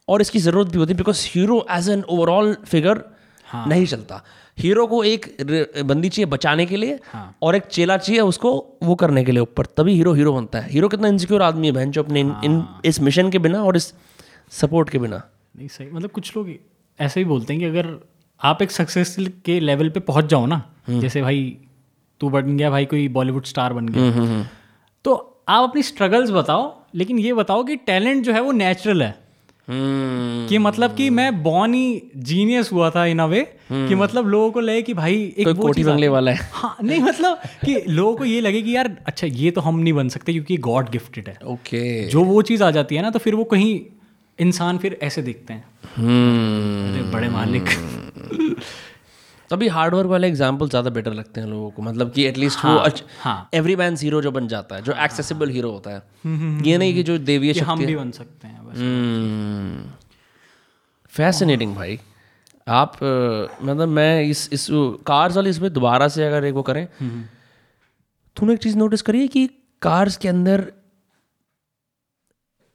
और 0.08 0.20
इसकी 0.20 0.38
ज़रूरत 0.38 0.68
भी 0.72 0.78
होती 0.78 0.92
है 0.92 0.96
because 0.96 1.26
hero 1.30 1.64
as 1.70 1.88
an 1.90 2.02
overall 2.02 2.56
figure 2.66 3.02
नहीं 3.46 3.86
चलता। 3.86 4.22
हीरो 4.58 4.86
को 4.86 5.02
एक 5.04 5.26
बंदी 5.86 6.08
चाहिए 6.08 6.26
बचाने 6.26 6.66
के 6.66 6.76
लिए 6.76 6.98
हाँ. 7.12 7.34
और 7.42 7.56
एक 7.56 7.66
चेला 7.66 7.96
चाहिए 7.96 8.20
उसको 8.22 8.52
वो 8.82 8.94
करने 8.94 9.24
के 9.24 9.32
लिए 9.32 9.40
ऊपर। 9.42 9.66
तभी 9.76 9.94
हीरो 9.94 10.12
हीरो 10.12 10.32
बनता 10.32 10.58
है। 10.58 10.70
हीरो 10.70 10.88
कितना 10.88 11.08
इनसिक्योर 11.08 11.42
आदमी 11.42 11.66
है 11.66 11.72
बहन 11.72 11.90
जो 11.90 12.02
अपने 12.02 12.20
इन, 12.20 12.34
इन 12.44 12.64
इस 12.84 13.00
मिशन 13.00 13.30
के 13.30 13.38
बिना 13.38 13.62
और 13.64 13.76
इस 13.76 13.92
सपोर्ट 14.52 14.90
के 14.90 14.98
बिना। 14.98 15.22
नहीं 15.58 15.68
सही। 15.68 15.88
मतलब 15.90 16.10
कुछ 16.10 16.36
लोग 16.36 16.50
ऐसे 16.98 17.20
ही 17.20 17.24
बोलते 17.26 17.52
हैं 17.52 17.60
कि 17.60 17.66
अगर 17.66 17.86
आप 18.40 18.62
एक 18.62 18.70
सक्सेस 18.70 19.16
के 19.44 19.58
लेवल 19.60 19.88
पे 19.90 20.00
पहुँच 20.00 20.24
जाओ 20.24 20.46
ना 20.46 20.62
जैसे 20.90 21.22
भाई 21.22 21.56
तू 22.20 22.28
बन 22.30 22.56
गया 22.56 22.70
भाई 22.70 22.84
कोई 22.84 23.08
बॉलीवुड 23.08 23.44
स्टार 23.44 23.72
बन 23.72 23.88
गया। 23.88 24.44
तो 25.04 25.14
आप 25.48 25.68
अपनी 25.68 25.82
स्ट्रगल्स 25.82 26.30
बताओ 26.30 26.64
लेकिन 26.94 27.18
ये 27.18 27.32
बताओ 27.34 27.64
कि 27.64 27.76
टैलेंट 27.86 28.24
जो 28.24 28.32
है 28.32 28.40
वो 28.40 28.52
नेचुरल 28.52 29.02
है। 29.02 29.16
कि 30.48 30.58
मतलब 30.58 30.94
कि 30.96 31.08
मैं 31.10 31.42
बॉर्न 31.42 31.74
ही 31.74 32.10
जीनियस 32.28 32.70
हुआ 32.72 32.88
था 32.90 33.04
इन 33.06 33.18
अ 33.18 33.26
वे 33.26 33.42
कि 33.70 33.94
मतलब 33.94 34.28
लोगों 34.28 34.50
को 34.50 34.60
लगे 34.60 34.82
कि 34.82 34.94
भाई 34.94 35.16
एक 35.38 35.48
कोठी 35.56 35.84
बंगले 35.84 36.08
वाला 36.08 36.32
है। 36.32 36.48
हाँ 36.52 36.76
नहीं 36.82 37.00
मतलब 37.00 37.40
कि 37.64 37.74
लोगों 37.88 38.14
को 38.16 38.24
ये 38.24 38.40
लगे 38.40 38.62
कि 38.62 38.76
यार 38.76 38.96
अच्छा 39.06 39.26
ये 39.26 39.50
तो 39.50 39.60
हम 39.60 39.78
नहीं 39.78 39.92
बन 39.92 40.08
सकते 40.08 40.32
क्योंकि 40.32 40.56
गॉड 40.56 40.90
गिफ्टेड 40.90 41.28
है। 41.28 41.36
ओके 41.46 41.82
जो 42.08 42.24
वो 42.24 42.42
चीज़ 42.42 42.62
आ 42.64 42.70
जाती 42.70 42.96
है 42.96 43.02
ना 43.02 43.10
तो 43.10 43.18
फिर 43.18 43.34
वो 43.34 43.44
कहीं 43.44 43.78
इंसान 44.38 44.78
फिर 44.78 44.98
ऐसे 45.02 45.22
दिखते 45.22 45.52
हैं। 45.52 45.64
अरे 46.92 47.02
बड़े 47.12 47.28
मालिक। 47.28 47.64
तभी 49.50 49.68
हार्डवर्क 49.68 50.06
वाले 50.06 50.28
एग्ज़ाम्पल 50.28 50.68
ज़्यादा 50.68 50.90
बेटर 50.90 51.12
लगते 51.12 51.40
हैं 51.40 51.48
लोगों 51.48 51.70
को 51.70 51.82
मतलब 51.82 52.10
कि 52.12 52.24
एटलीस्ट 52.24 52.58
हाँ, 52.58 52.74
वो 52.74 52.90
हाँ। 53.20 53.48
एवरी 53.54 53.76
मैन 53.76 53.96
हीरो 53.96 54.20
जो 54.22 54.30
बन 54.30 54.48
जाता 54.48 54.76
है 54.76 54.82
जो 54.82 54.92
एक्सेसिबल 55.04 55.46
हाँ, 55.46 55.54
हीरो 55.54 55.70
होता 55.70 55.90
है। 55.90 56.02
ये 56.66 56.78
नहीं 56.78 56.94
कि 56.94 57.02
जो 57.02 57.16
देवीय 57.20 57.52
कि 57.52 57.60
हम 57.60 57.84
भी 57.86 57.96
बन 57.96 58.10
सकते 58.10 58.48
हैं 58.48 58.58
हम्म। 58.58 59.92
फैसिनेटिंग 61.12 61.74
भाई। 61.76 61.98
आप 62.66 62.96
मतलब 63.02 63.88
मैं 63.88 64.22
इस 64.22 64.48
इस 64.52 64.66
कार्स 65.06 65.36
वाली 65.36 65.50
इसमें 65.50 65.72
दोबारा 65.72 66.08
से 66.08 66.26
अगर 66.26 66.44
एक 66.44 66.54
वो 66.54 66.62
करें 66.62 66.86
तूने 68.36 68.52
एक 68.52 68.58
चीज़ 68.58 68.76
नोटिस 68.76 69.02
करी 69.02 69.20
है 69.20 69.28
कि 69.28 69.46
कार्स 69.82 70.16
के 70.16 70.28
अंदर 70.28 70.72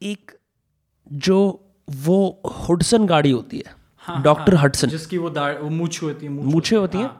एक 0.01 0.31
जो 1.13 1.59
वो 1.99 2.41
हुडसन 2.45 3.05
गाड़ी 3.05 3.31
होती 3.31 3.57
है 3.57 3.75
हाँ, 3.97 4.23
डॉक्टर 4.23 4.55
हाँ, 4.55 4.63
हटसन 4.63 4.87
जिसकी 4.87 5.17
वो 5.17 5.29
वो 5.29 5.69
मूछ 5.69 6.03
होती 6.03 6.25
है 6.25 6.31
मूछे 6.31 6.75
होती 6.75 6.97
हैं 6.97 7.11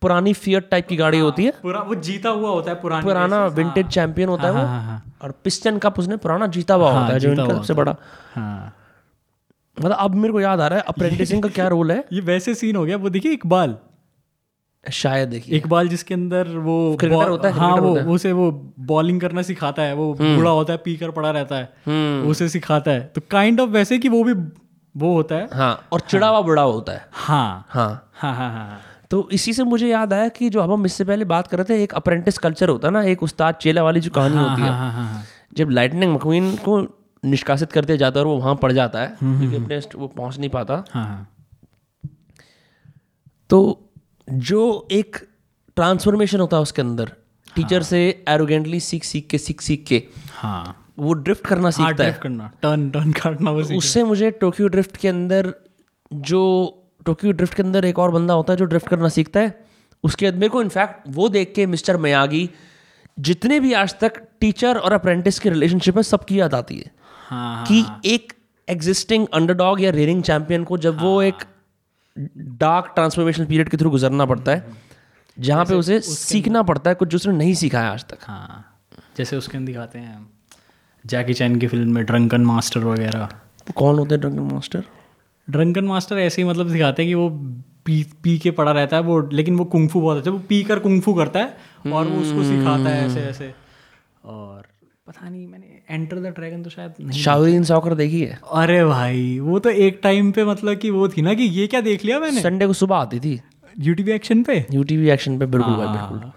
पुरानी 0.00 0.32
फियट 0.32 0.68
टाइप 0.70 0.86
की 0.88 0.96
गाड़ी 0.96 1.18
होती 1.18 1.44
है। 1.44 1.50
पूरा 1.62 1.80
वो 1.80 1.94
जीता 1.94 2.28
हुआ 2.28 2.50
होता 2.50 2.70
है 2.70 2.80
पुरानी 2.80 3.02
पुराना 3.02 3.46
विंटेज 3.46 3.86
चैंपियन 3.86 4.28
होता 4.28 4.42
है 4.42 4.50
वो 4.50 4.58
हाँ 4.58 4.82
हाँ 4.82 5.12
और 5.22 5.30
पिस्टन 5.44 5.78
कप 5.78 5.98
उसने 5.98 6.16
पुराना 6.16 6.46
जीता 6.46 6.74
हुआ 6.74 6.92
होता 6.92 7.12
है 7.12 7.20
जो 7.20 7.32
इनका 7.32 7.54
सबसे 7.54 7.74
बड़ा। 7.74 7.96
हाँ। 8.34 8.74
मतलब 9.80 9.96
अब 9.96 10.14
मेरे 10.14 10.32
को 10.32 10.40
याद 10.40 10.60
आ 10.60 10.66
रहा 10.66 10.78
है 10.78 10.84
अप्रेंटिसिंग 10.88 11.42
का 11.42 11.48
क्या 11.48 11.68
रोल 11.68 11.92
है? 11.92 12.04
ये 12.12 12.20
वैसे 12.20 12.54
सीन 12.54 12.76
हो 12.76 12.84
गया 12.84 12.96
वो 12.96 13.10
देखिए 13.10 13.32
इकबाल। 13.32 13.76
शायद 14.86 15.28
देखिए। 15.28 15.56
इकबाल 15.56 15.88
जिसके 15.88 16.14
अंदर 16.14 16.48
वो 16.48 16.96
क्रिकेटर 17.00 17.28
होता 17.28 17.48
है, 17.48 17.54
हाँ 17.54 17.76
वो 17.76 17.88
होता 17.88 18.00
है। 18.00 18.06
उसे 18.06 18.32
वो 18.32 18.50
बॉलिंग 18.80 19.20
करना 19.20 19.42
सिखाता 19.42 19.82
है 19.82 19.94
वो 19.94 20.12
बूढ़ा 20.14 20.50
होता 20.50 20.72
है 20.72 20.78
पीकर 20.84 21.10
पड़ा 21.10 21.30
रहता 21.30 21.56
है 21.56 21.72
हम्म। 21.86 22.30
उसे 22.30 22.48
सिखाता 22.48 22.90
है। 22.90 23.00
तो 23.14 23.20
काइंड 23.30 23.60
ऑफ़ 23.60 23.70
वैसे 23.70 23.98
कि 23.98 24.08
वो 24.08 24.22
भी 24.24 24.32
वो 24.94 25.14
होता 25.14 25.34
है। 25.34 25.48
हाँ 25.52 25.88
और 25.92 26.00
चिड़ा 26.00 26.28
हुआ 26.28 26.40
बड़ा 26.40 26.62
होता 26.62 26.92
है। 26.92 27.06
हाँ। 27.12 27.66
हाँ। 27.68 28.10
हाँ 28.14 28.34
हाँ 28.34 28.50
हाँ 28.50 28.80
तो 29.10 29.28
इसी 29.32 29.52
से 29.52 29.64
मुझे 29.64 29.88
याद 29.88 30.12
आया 30.12 30.28
कि 30.28 30.48
जो 30.50 30.60
अब 30.60 30.72
हम 30.72 30.86
इससे 30.86 31.04
पहले 31.04 31.24
बात 31.24 31.46
कर 31.46 31.58
रहे 31.58 31.64
थे 31.68 31.82
एक 31.82 31.94
अप्रेंटिस 31.94 32.38
कल्चर 32.38 32.68
होता 32.68 32.88
है 32.88 32.92
ना 32.94 33.02
एक 33.02 33.22
उस्ताद 33.22 33.54
चेला 33.54 33.82
वाली 33.82 34.00
जो 34.00 34.10
कहानी 34.10 34.36
होती 34.36 34.62
है। 34.62 34.68
हाँ 34.68 34.92
हाँ 34.92 35.06
हाँ। 35.06 35.22
जब 35.54 35.70
लाइटनिंग 35.70 36.14
मकवीन 36.14 36.54
को 36.56 36.80
निष्कासित 37.22 37.72
कर 37.72 37.84
दिया 37.84 37.96
जाता 37.96 38.20
है 38.20 38.26
और 38.26 38.32
वो 38.32 38.38
वहाँ 38.38 38.54
पड़ 38.54 38.72
जाता 38.72 39.00
है 39.00 39.16
क्योंकि 39.18 39.56
अपने 39.56 39.78
वो 39.96 40.06
पहुँच 40.06 40.38
नहीं 40.38 40.50
पाता। 40.50 40.84
हाँ 40.90 41.04
हाँ। 41.04 41.28
तो 43.50 43.88
जो 44.28 44.88
एक 44.92 45.16
ट्रांसफॉर्मेशन 45.76 46.40
होता 46.40 46.56
है 46.56 46.62
उसके 46.62 46.82
अंदर 46.82 47.12
टीचर 47.54 47.76
हाँ. 47.76 47.82
से 47.82 48.24
एरोगेंटली 48.28 48.80
सीख 48.80 49.04
सीख 49.04 49.26
के 49.26 49.38
सीख 49.38 49.60
सीख 49.60 49.84
के 49.84 50.02
हाँ। 50.32 50.76
वो 50.98 51.12
ड्रिफ्ट 51.12 51.46
करना 51.46 51.62
हाँ 51.62 51.70
सीखता 51.70 52.04
है। 52.04 52.18
करना 52.22 52.50
टर्न 52.62 52.90
टर्न 52.90 53.12
काटना 53.12 53.50
वो 53.50 53.60
उससे 53.76 54.04
मुझे 54.04 54.30
टोक्यो 54.30 54.68
ड्रिफ्ट 54.68 54.96
के 54.96 55.08
अंदर 55.08 55.54
जो 56.12 56.40
टोक्यो 57.06 57.32
ड्रिफ्ट 57.32 57.54
के 57.54 57.62
अंदर 57.62 57.84
एक 57.84 57.98
और 57.98 58.10
बंदा 58.10 58.34
होता 58.34 58.52
है 58.52 58.56
जो 58.56 58.64
ड्रिफ्ट 58.64 58.88
करना 58.88 59.08
सीखता 59.08 59.40
है 59.40 59.64
उसके 60.04 60.26
बाद 60.26 60.34
मेरे 60.34 60.48
को 60.48 60.62
इनफैक्ट 60.62 61.02
वो 61.08 61.28
देख 61.28 61.52
के 61.54 61.66
मिस्टर 61.66 61.96
मयागी 61.96 62.50
जितने 63.18 63.60
भी 63.60 63.72
आज 63.72 63.94
तक 64.00 64.12
टीचर 64.40 64.76
और 64.76 64.92
अप्रेंटिस 64.92 65.38
के 65.38 65.50
रिलेशनशिप 65.50 65.96
है 65.96 66.02
सबकी 66.02 66.40
याद 66.40 66.54
आती 66.54 66.78
है 66.78 66.90
हाँ 67.28 67.64
कि 67.66 67.84
एक 68.14 68.32
एग्जिस्टिंग 68.68 69.26
अंडरडॉग 69.34 69.80
या 69.80 69.90
रेनिंग 69.90 70.22
चैंपियन 70.22 70.64
को 70.64 70.78
जब 70.78 71.00
वो 71.00 71.22
एक 71.22 71.42
डार्क 72.16 72.92
ट्रांसफॉर्मेशन 72.94 73.44
पीरियड 73.44 73.68
के 73.68 73.76
थ्रू 73.76 73.90
गुजरना 73.90 74.24
पड़ता 74.26 74.52
है 74.52 74.90
जहाँ 75.36 75.64
पे 75.64 75.74
उसे 75.74 76.00
सीखना 76.00 76.62
पड़ता 76.62 76.90
है 76.90 76.94
कुछ 76.94 77.08
जो 77.08 77.16
उसने 77.16 77.32
नहीं 77.32 77.54
सीखा 77.54 77.80
है 77.80 77.90
आज 77.90 78.04
तक। 78.04 78.18
हाँ 78.22 78.64
जैसे 79.16 79.36
उसके 79.36 79.56
अंदर 79.56 79.72
दिखाते 79.72 79.98
हैं 79.98 80.26
जैकी 81.04 81.34
चैन 81.34 81.58
की 81.58 81.66
फ़िल्म 81.66 81.94
में 81.94 82.04
ड्रंकन 82.04 82.44
मास्टर 82.44 82.80
वगैरह। 82.80 83.28
कौन 83.74 83.98
होते 83.98 84.14
हैं 84.14 84.20
ड्रंकन 84.20 84.52
मास्टर 84.52 84.84
ड्रंकन 85.48 85.84
मास्टर 85.84 86.18
ऐसे 86.18 86.42
ही 86.42 86.48
मतलब 86.48 86.70
दिखाते 86.70 87.02
हैं 87.02 87.10
कि 87.10 87.14
वो 87.14 87.28
पी 87.84 88.02
पी 88.22 88.38
के 88.38 88.50
पड़ा 88.50 88.72
रहता 88.72 88.96
है 88.96 89.02
वो 89.02 89.20
लेकिन 89.32 89.56
वो 89.56 89.64
कुंफू 89.66 90.00
बहुत 90.00 90.18
अच्छा 90.18 90.30
वो 90.30 90.38
पी 90.48 90.62
कर 90.62 90.78
कुंफू 90.78 91.14
करता 91.14 91.40
है 91.40 91.92
और 91.92 92.06
वो 92.06 92.20
उसको 92.20 92.44
सिखाता 92.44 92.90
है 92.90 93.06
ऐसे 93.06 93.20
ऐसे। 93.20 93.54
और 94.24 94.66
पता 95.12 95.28
नहीं 95.28 95.46
मैंने 95.46 95.80
एंटर 95.90 96.18
द 96.18 96.32
ड्रैगन 96.34 96.62
तो 96.62 96.70
शायद 96.70 96.94
नहीं 97.00 97.62
सॉकर 97.64 97.94
देखी 97.94 98.20
है। 98.20 98.38
अरे 98.54 98.84
भाई 98.84 99.38
वो 99.40 99.58
तो 99.58 99.70
एक 99.70 100.00
टाइम 100.02 100.30
पे 100.32 100.44
मतलब 100.44 100.78
कि 100.78 100.90
वो 100.90 101.08
थी 101.08 101.22
ना 101.22 101.34
कि 101.34 101.42
ये 101.42 101.66
क्या 101.66 101.80
देख 101.80 102.04
लिया 102.04 102.20
मैंने? 102.20 102.40
संडे 102.40 102.66
को 102.66 102.72
सुबह 102.72 102.96
आती 102.96 103.20
थी। 103.20 103.40
यूटीवी 103.80 104.12
एक्शन 104.12 104.42
पे? 104.42 104.64
यूटीवी 104.72 105.08
एक्शन 105.10 105.38
पे 105.38 105.46
बिल्कुल 105.46 105.74
भाई 105.74 105.88
बिल्कुल। 105.88 106.30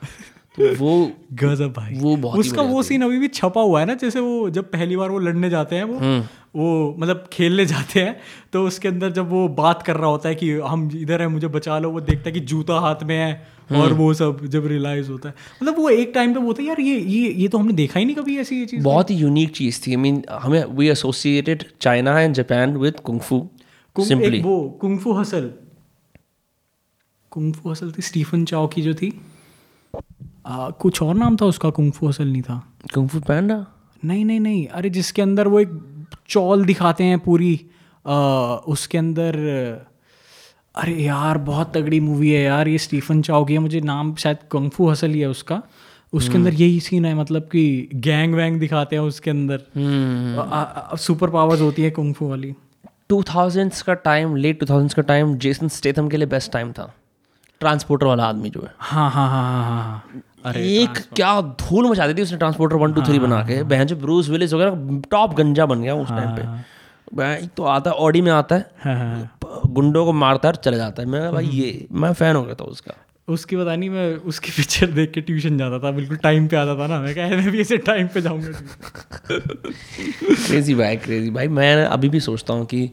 तो 0.57 0.75
वो 0.75 1.11
गजब 1.33 1.73
भाई। 1.73 1.93
वो 1.93 2.15
बहुत 2.17 2.39
उसका 2.39 2.61
वो 2.63 2.83
सीन 2.83 3.01
अभी 3.01 3.19
भी 3.19 3.27
छपा 3.29 3.61
हुआ 3.61 3.79
है 3.79 3.85
ना 3.85 3.93
जैसे 3.95 4.19
वो 4.19 4.49
जब 4.49 4.71
पहली 4.71 4.95
बार 4.95 5.09
वो 5.09 5.19
लड़ने 5.19 5.49
जाते 5.49 5.75
हैं 5.75 5.83
वो। 5.83 6.23
वो 6.55 6.95
मतलब 6.99 7.29
खेलने 7.33 7.65
जाते 7.65 7.99
हैं 7.99 8.19
तो 8.53 8.67
उसके 8.67 8.87
अंदर 8.87 9.11
जब 9.11 9.29
वो 9.29 9.47
बात 9.47 9.83
कर 9.83 9.97
रहा 9.97 10.09
होता 10.09 10.29
है 10.29 10.35
कि 10.35 10.51
हम 10.51 10.91
इधर 10.95 11.21
है 11.21 11.27
मुझे 11.27 11.47
बचा 11.47 11.79
लो 11.79 11.89
वो 11.89 12.01
देखता 12.01 12.23
है 12.25 12.31
कि 12.31 12.39
जूता 12.39 12.79
हाथ 12.79 12.95
में 13.03 13.17
है 13.17 13.47
और 13.71 13.93
वो 13.93 14.13
सब 14.13 14.45
जब 14.45 14.67
रियलाइज़ 14.67 15.11
होता 15.11 15.29
है। 15.29 15.35
मतलब 15.63 15.77
वो 15.77 15.89
एक 15.89 16.11
टाइम 16.15 16.33
पे 16.33 16.39
होता 16.39 16.61
है 16.61 16.67
यार 16.67 16.81
ये 16.81 16.99
ये 16.99 17.31
ये 17.31 17.47
तो 17.47 17.57
हमने 17.57 17.73
देखा 17.73 17.99
ही 17.99 18.05
नहीं 18.05 18.15
कभी 18.15 18.37
ऐसी 18.37 18.59
ये 18.59 18.65
चीज़ 18.65 18.83
बहुत 18.83 19.09
ही 19.09 19.15
यूनिक 19.15 19.51
चीज़ 19.51 19.87
थी। 19.87 19.91
आई 19.91 19.95
मीन 19.95 20.23
हमें 20.31 20.65
we 20.65 20.89
associated 20.89 21.63
China 21.81 22.19
and 22.21 22.35
Japan 22.35 22.77
with 22.77 22.99
kung fu 22.99 23.49
kung- 23.93 24.07
simply 24.07 24.41
वो 24.41 24.77
kung fu 24.81 25.13
hustle 25.13 25.51
kung fu 27.31 27.71
hustle 27.71 27.91
थी 27.91 28.01
स्टीफन 28.01 28.45
चाओ 28.45 28.67
की 28.67 28.81
जो 28.81 28.93
थी। 28.93 29.21
आ, 30.45 30.69
कुछ 30.69 31.01
और 31.01 31.15
नाम 31.15 31.35
था 31.35 31.45
उसका 31.45 31.69
कुंगफू 31.69 32.07
हसल 32.07 32.27
नहीं 32.27 32.41
था। 32.41 32.73
कुंफू 32.93 33.19
पैंडा 33.19 33.67
नहीं 34.05 34.25
नहीं 34.25 34.39
नहीं। 34.39 34.67
अरे 34.67 34.89
जिसके 34.89 35.21
अंदर 35.21 35.47
वो 35.47 35.59
एक 35.59 35.94
चौल 36.29 36.65
दिखाते 36.65 37.03
हैं 37.03 37.19
पूरी 37.19 37.65
आ, 38.07 38.15
उसके 38.67 38.97
अंदर 38.97 39.35
अरे 40.75 40.93
यार 40.93 41.37
बहुत 41.37 41.77
तगड़ी 41.77 41.99
मूवी 41.99 42.31
है 42.31 42.41
यार 42.43 42.67
ये 42.67 42.77
स्टीफन 42.77 43.21
चाओ 43.21 43.45
की 43.45 43.53
है 43.53 43.59
मुझे 43.59 43.81
नाम 43.81 44.15
शायद 44.15 44.37
कंफू 44.51 44.89
हसल 44.89 45.11
ही 45.11 45.19
है 45.19 45.27
उसका। 45.27 45.61
उसके 46.13 46.35
अंदर 46.35 46.53
यही 46.53 46.79
सीन 46.79 47.05
है 47.05 47.15
मतलब 47.15 47.41
कि 47.41 47.89
गैंग 47.93 48.35
वैंग 48.35 48.59
दिखाते 48.59 48.95
हैं 48.95 49.03
उसके 49.03 49.29
अंदर। 49.29 49.63
सुपर 50.97 51.29
पावर्स 51.29 51.61
होती 51.61 51.81
है 51.81 51.91
कुंफू 51.91 52.29
वाली। 52.29 52.53
2000s 53.11 53.81
का 53.81 53.93
टाइम 53.93 54.35
लेट 54.35 54.63
2000s 54.63 54.93
का 54.93 55.01
टाइम 55.01 55.35
जेसन 55.37 55.67
स्टेथम 55.67 56.09
के 56.09 56.17
लिए 56.17 56.27
बेस्ट 56.27 56.51
टाइम 56.51 56.71
था। 56.71 56.93
ट्रांसपोर्टर 57.59 58.05
वाला 58.05 58.25
आदमी 58.25 58.49
जो 58.49 58.61
है। 58.61 58.73
हाँ 58.79 59.11
हाँ 59.11 59.29
हाँ 59.29 59.63
हाँ 59.63 59.63
हाँ 59.73 60.05
अरे 60.15 60.34
एक 60.47 60.97
क्या 61.15 61.39
धूल 61.59 61.89
मचा 61.89 62.07
दी 62.07 62.13
थी 62.13 62.21
उसने 62.21 62.37
ट्रांसपोर्टर 62.37 62.75
वन 62.75 62.93
टू 62.93 63.01
थ्री 63.01 63.19
बना 63.19 63.41
के। 63.43 63.61
बहन 63.65 63.87
जो 63.87 63.95
ब्रूस 63.95 64.29
विलिस 64.29 64.53
वगैरह 64.53 65.01
टॉप 65.11 65.33
गंजा 65.35 65.65
बन 65.65 65.81
गया 65.81 65.95
उस 65.95 66.09
टाइम 66.09 66.35
पे। 66.35 66.43
वह 67.13 67.33
एक 67.33 67.49
तो 67.57 67.63
आता 67.65 67.89
है 67.89 67.95
ऑडी 67.97 68.21
में 68.21 68.31
आता 68.31 68.55
है 68.55 68.69
हाँ 68.83 68.95
हाँ 68.95 69.63
गुंडों 69.67 70.05
को 70.05 70.13
मारता 70.13 70.47
है 70.47 70.53
और 70.53 70.61
चले 70.63 70.77
जाता 70.77 71.01
है। 71.01 71.07
मैं 71.09 71.31
भाई 71.33 71.45
ये 71.45 71.87
मैं 71.91 72.13
फ़ैन 72.13 72.35
हो 72.35 72.43
गया 72.43 72.55
था 72.55 72.65
उसका। 72.65 72.93
उसकी 73.27 73.55
पता 73.55 73.75
नहीं 73.75 73.89
मैं 73.89 74.15
उसकी 74.23 74.51
पिक्चर 74.51 74.87
देख 74.91 75.11
के 75.11 75.21
ट्यूशन 75.21 75.57
जाता 75.57 75.79
था 75.79 75.91
बिल्कुल 75.91 76.17
टाइम 76.23 76.47
पे 76.47 76.57
आता 76.57 76.75
था 76.79 76.87
ना। 76.87 76.99
मैं 77.01 77.13
कहा 77.15 77.27
मैं 77.27 77.51
भी 77.51 77.61
ऐसे 77.61 77.77
टाइम 77.85 78.07
पे 78.07 78.21
जाऊँगा 78.21 78.49
क्रेजी 79.27 80.75
भाई 80.75 80.97
क्रेजी 80.97 81.29
भाई। 81.29 81.47
मैं 81.49 81.73
अभी 81.85 82.09
भी 82.09 82.19
सोचता 82.19 82.53
हूँ 82.53 82.65
कि 82.65 82.89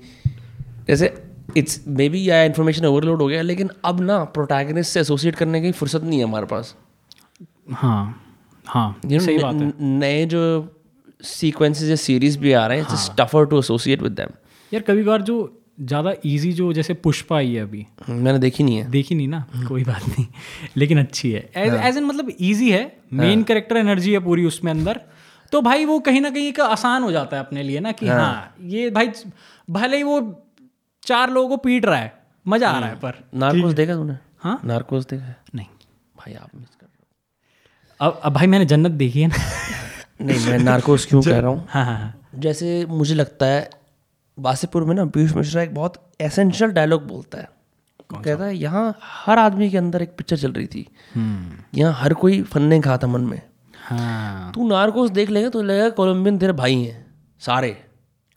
जैसे 0.88 1.12
इट्स 1.56 1.80
मे 1.88 2.08
बी 2.08 2.28
या 2.28 2.42
इन्फॉर्मेशन 2.44 2.86
ओवरलोड 2.86 3.22
हो 3.22 3.26
गया 3.26 3.42
लेकिन 3.42 3.70
अब 3.84 4.00
ना 4.00 4.22
प्रोटैगनिस्ट 4.34 4.92
से 4.92 5.00
एसोसिएट 5.00 5.34
करने 5.36 5.60
की 5.60 5.72
फुर्सत 5.72 6.02
नहीं 6.02 6.18
है 6.18 6.24
हमारे 6.24 6.46
पास। 6.46 6.74
हाँ 7.66 8.18
हाँ 8.64 9.01
You 9.01 9.10
know, 9.10 9.24
सही 9.24 9.39
बात 9.39 9.55
है। 9.55 9.72
नए 9.80 10.24
जो 10.26 10.43
सीक्वेंसेस 11.24 11.89
या 11.90 11.97
सीरीज़ 11.97 12.39
भी 12.39 12.52
आ 12.52 12.66
रहे 12.66 12.78
हैं 12.78 12.84
it's 12.84 13.10
tougher 13.18 13.47
to 13.47 13.59
associate 13.59 14.02
with 14.02 14.12
them 14.12 14.28
यार 14.72 14.82
कभी 14.82 15.02
कभार 15.05 15.22
जो 15.22 15.36
ज़्यादा 15.80 16.12
इजी 16.24 16.52
जो 16.52 16.72
जैसे 16.72 16.94
पुष्पा 16.94 17.36
आई 17.36 17.52
है 17.55 17.62
अभी। 17.62 17.86
मैंने 18.09 18.39
देखी 18.39 18.64
नहीं 18.64 18.76
है। 18.76 18.90
देखी 18.90 19.14
नहीं 19.14 19.28
ना? 19.28 19.44
कोई 19.68 19.84
बात 19.84 20.09
नहीं। 20.09 20.26
लेकिन 20.76 20.98
अच्छी 20.98 21.30
है। 21.32 21.40
एज 21.56 21.97
एन 21.97 22.05
मतलब 22.05 22.30
इजी 22.40 22.70
है। 22.70 22.82
मेन 23.12 23.43
कैरेक्टर 23.43 23.76
एनर्जी 23.76 24.12
है 24.12 24.18
पूरी 24.18 24.44
उसमें 24.47 24.70
अंदर। 24.72 25.01
तो 25.52 25.60
भाई 25.60 25.84
वो 25.84 25.98
कहीं 26.01 26.20
ना 26.20 26.30
कहीं 26.30 26.48
एक 26.48 26.60
आसान 26.60 27.02
हो 27.02 27.12
जाता 27.12 27.36
है 27.36 27.43
अपने 27.43 27.62
लिए 27.62 27.80
ना 27.80 27.93
कि 27.93 28.09
हाँ। 28.09 28.55
ये 28.66 28.90
भाई 28.90 29.10
भले 29.70 29.97
ही 29.97 30.02
वो 30.02 30.20
चार 31.02 31.30
लोगों 31.30 31.48
को 31.48 31.56
पीट 31.56 31.84
रहा 31.84 31.98
है 31.98 32.12
मज़ा 32.47 32.68
आ 32.70 32.78
रहा 32.78 32.89
है 32.89 32.97
पर 32.97 33.22
नार्कोस 33.34 33.74
देखा 33.74 33.94
तूने? 33.94 34.16
हाँ। 34.39 34.60
नार्कोस 34.64 35.06
देखा 35.06 35.24
है? 35.24 35.36
नहीं। 35.55 35.66
भाई 36.16 36.34
आप 36.34 36.51
अब 38.02 38.20
अब 38.24 38.32
भाई 38.32 38.46
मैंने 38.46 38.64
जन्नत 38.64 38.92
देखी 38.92 39.22
है 39.22 39.28
ना। 39.28 39.36
नहीं 40.20 40.46
मैं 40.46 40.58
नार्कोस 40.58 41.06
क्यों 41.06 41.22
कह 41.22 41.38
रहा 41.38 41.50
हूँ? 41.50 41.66
हाँ 41.70 41.84
हाँ 41.84 41.98
हाँ। 41.98 42.40
जैसे 42.40 42.84
मुझे 42.86 43.14
लगता 43.14 43.46
है 43.46 43.68
बासीपुर 44.38 44.84
में 44.84 44.94
ना 44.94 45.04
पीयूष 45.06 45.32
मिश्रा 45.32 45.62
एक 45.62 45.74
बहुत 45.74 46.02
एसेंशियल 46.20 46.70
डायलॉग 46.70 47.06
बोलता 47.08 47.38
है। 47.38 47.48
कहता 48.14 48.44
है 48.44 48.56
यहाँ 48.56 48.98
हर 49.02 49.38
आदमी 49.38 49.70
के 49.70 49.78
अंदर 49.78 50.02
एक 50.02 50.16
पिक्चर 50.16 50.36
चल 50.36 50.52
रही 50.52 50.66
थी। 50.66 50.86
यहाँ 51.74 51.92
हर 51.92 52.14
कोई 52.14 52.42
फन्ने 52.42 52.80
खा 52.80 52.96
था 52.96 53.06
मन 53.06 53.20
में। 53.20 53.40
हाँ। 53.84 54.52
तू 54.54 54.68
नार्कोस 54.68 55.10
देख 55.10 55.30
लेगा 55.30 55.48
तो 55.48 55.62
लगेगा 55.62 55.88
कोलंबियन 55.90 56.38
तेरे 56.38 56.52
भाई 56.52 56.82
हैं 56.82 57.04
सारे। 57.40 57.76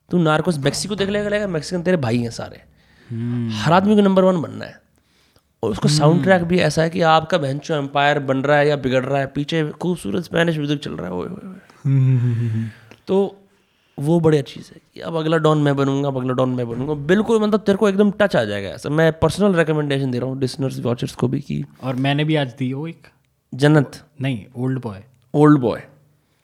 तू 0.10 0.18
नार्कोस 0.18 0.58
मैक्सिको 0.60 0.96
देख 0.96 1.10
लेगा 1.10 1.30
लगेगा 1.30 1.48
मैक्सिकन 1.48 1.84
तेरे 1.84 1.98
भाई 1.98 2.20
हैं 2.20 2.32
सारे। 2.32 2.62
हर 3.56 3.74
आदमी 3.74 3.96
को 3.96 4.02
नंबर 4.02 4.24
वन 4.24 4.42
बनना 4.42 4.66
है। 4.66 4.80
और 5.66 5.72
उसका 5.72 5.90
साउंड 5.92 6.24
ट्रैक 6.24 6.44
भी 6.44 6.60
ऐसा 6.62 6.82
है 6.82 6.90
कि 6.90 7.02
आपका 7.12 7.38
बेंचो 7.38 7.74
एम्पायर 7.76 8.20
बन 8.28 8.42
रहा 8.42 8.58
है 8.58 8.68
या 8.68 8.76
बिगड़ 8.78 9.04
रहा 9.06 9.20
है 9.20 9.28
पीछे 9.36 9.64
खूबसूरत 9.82 10.24
स्पेनिश 10.24 10.58
म्यूज़िक 10.58 10.80
चल 10.80 10.92
रहा 10.92 11.08
है 11.08 11.14
ओए 11.14 12.70
तो 13.08 13.18
वो 13.98 14.20
बढ़िया 14.20 14.42
चीज़ 14.44 14.70
है 14.74 14.80
कि 14.94 15.02
अब 15.02 15.16
अगला 15.16 15.38
डॉन 15.38 15.58
मैं 15.64 15.76
बनूँगा 15.76 16.08
अब 16.08 16.18
अगला 16.18 16.34
डॉन 16.34 16.50
मैं 16.50 16.68
बनूँगा। 16.70 16.94
बिल्कुल 17.08 17.40
मतलब 17.42 17.60
तेरे 17.60 17.78
को 17.78 17.90
एकदम 17.90 18.12
टच 18.12 18.36
आ 18.36 18.44
जाएगा 18.44 18.70
ऐसा। 18.70 18.90
मैं 18.90 19.12
पर्सनल 19.20 19.56
रिकमेंडेशन 19.56 20.12
दे 20.12 20.20
रहा 20.20 20.30
हूँ 20.30 20.40
लिसनर्स 20.40 20.80
वॉचर्स 20.80 21.16
को 21.16 21.28
भी 21.28 21.40
कि 21.42 21.64
और 21.84 21.96
मैंने 21.98 22.24
भी 22.24 22.36
आज 22.36 22.54
दी 22.60 22.72
वो 22.74 22.88
एक। 22.88 23.08
जन्नत। 23.54 24.02
नहीं 24.22 24.46
ओल्ड 24.58 24.80
बॉय 24.82 25.04
ओल्ड 25.34 25.60
बॉय 25.60 25.82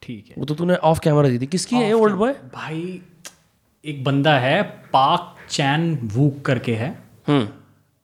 ठीक 0.03 0.25
है। 0.29 0.35
वो 0.37 0.45
तो 0.45 0.55
तूने 0.55 0.75
ऑफ़ 0.75 0.99
कैमरा 0.99 1.29
दी 1.29 1.39
थी। 1.39 1.45
किसकी 1.47 1.75
है 1.75 1.93
ओल्ड 1.93 2.15
बॉय 2.15 2.33
भाई 2.53 3.01
एक 3.83 4.03
बंदा 4.03 4.37
है 4.39 4.61
पाक 4.93 5.35
चैन 5.49 5.97
वूक 6.13 6.41
करके 6.45 6.75
है। 6.75 6.89
हम्म। 7.27 7.47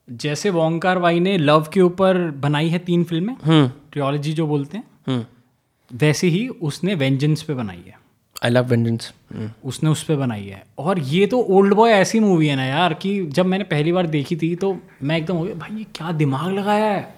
जैसे 0.07 0.49
वोंकार 0.49 0.97
वाई 0.97 1.19
ने 1.19 1.37
लव 1.37 1.67
के 1.73 1.81
ऊपर 1.81 2.17
बनाई 2.39 2.69
है 2.69 2.79
तीन 2.79 3.03
फ़िल्में 3.03 3.35
हम्म। 3.45 3.67
ट्रियोलॉजी 3.91 4.33
जो 4.33 4.47
बोलते 4.47 4.77
हैं 4.77 4.83
हम्म। 5.07 5.25
वैसे 5.91 6.27
ही 6.27 6.47
उसने 6.47 6.95
वेंजेंस 6.95 7.41
पे 7.41 7.53
बनाई 7.53 7.83
है। 7.87 7.95
आई 8.45 8.49
लव 8.49 8.65
वेंजेंस 8.65 9.11
उसने 9.63 9.89
उस 9.89 10.03
पर 10.03 10.15
बनाई 10.15 10.45
है। 10.45 10.63
और 10.77 10.99
ये 10.99 11.25
तो 11.27 11.39
ओल्ड 11.39 11.73
बॉय 11.73 11.91
ऐसी 11.91 12.19
मूवी 12.19 12.47
है 12.47 12.55
ना 12.55 12.65
यार 12.65 12.93
कि 12.93 13.25
जब 13.27 13.45
मैंने 13.45 13.63
पहली 13.63 13.91
बार 13.91 14.07
देखी 14.07 14.35
थी 14.35 14.55
तो 14.55 14.77
मैं 15.03 15.17
एकदम 15.17 15.35
हो 15.35 15.43
गया 15.43 15.55
भाई 15.55 15.77
ये 15.77 15.85
क्या 15.95 16.11
दिमाग 16.11 16.51
लगाया 16.53 16.85
है? 16.85 17.15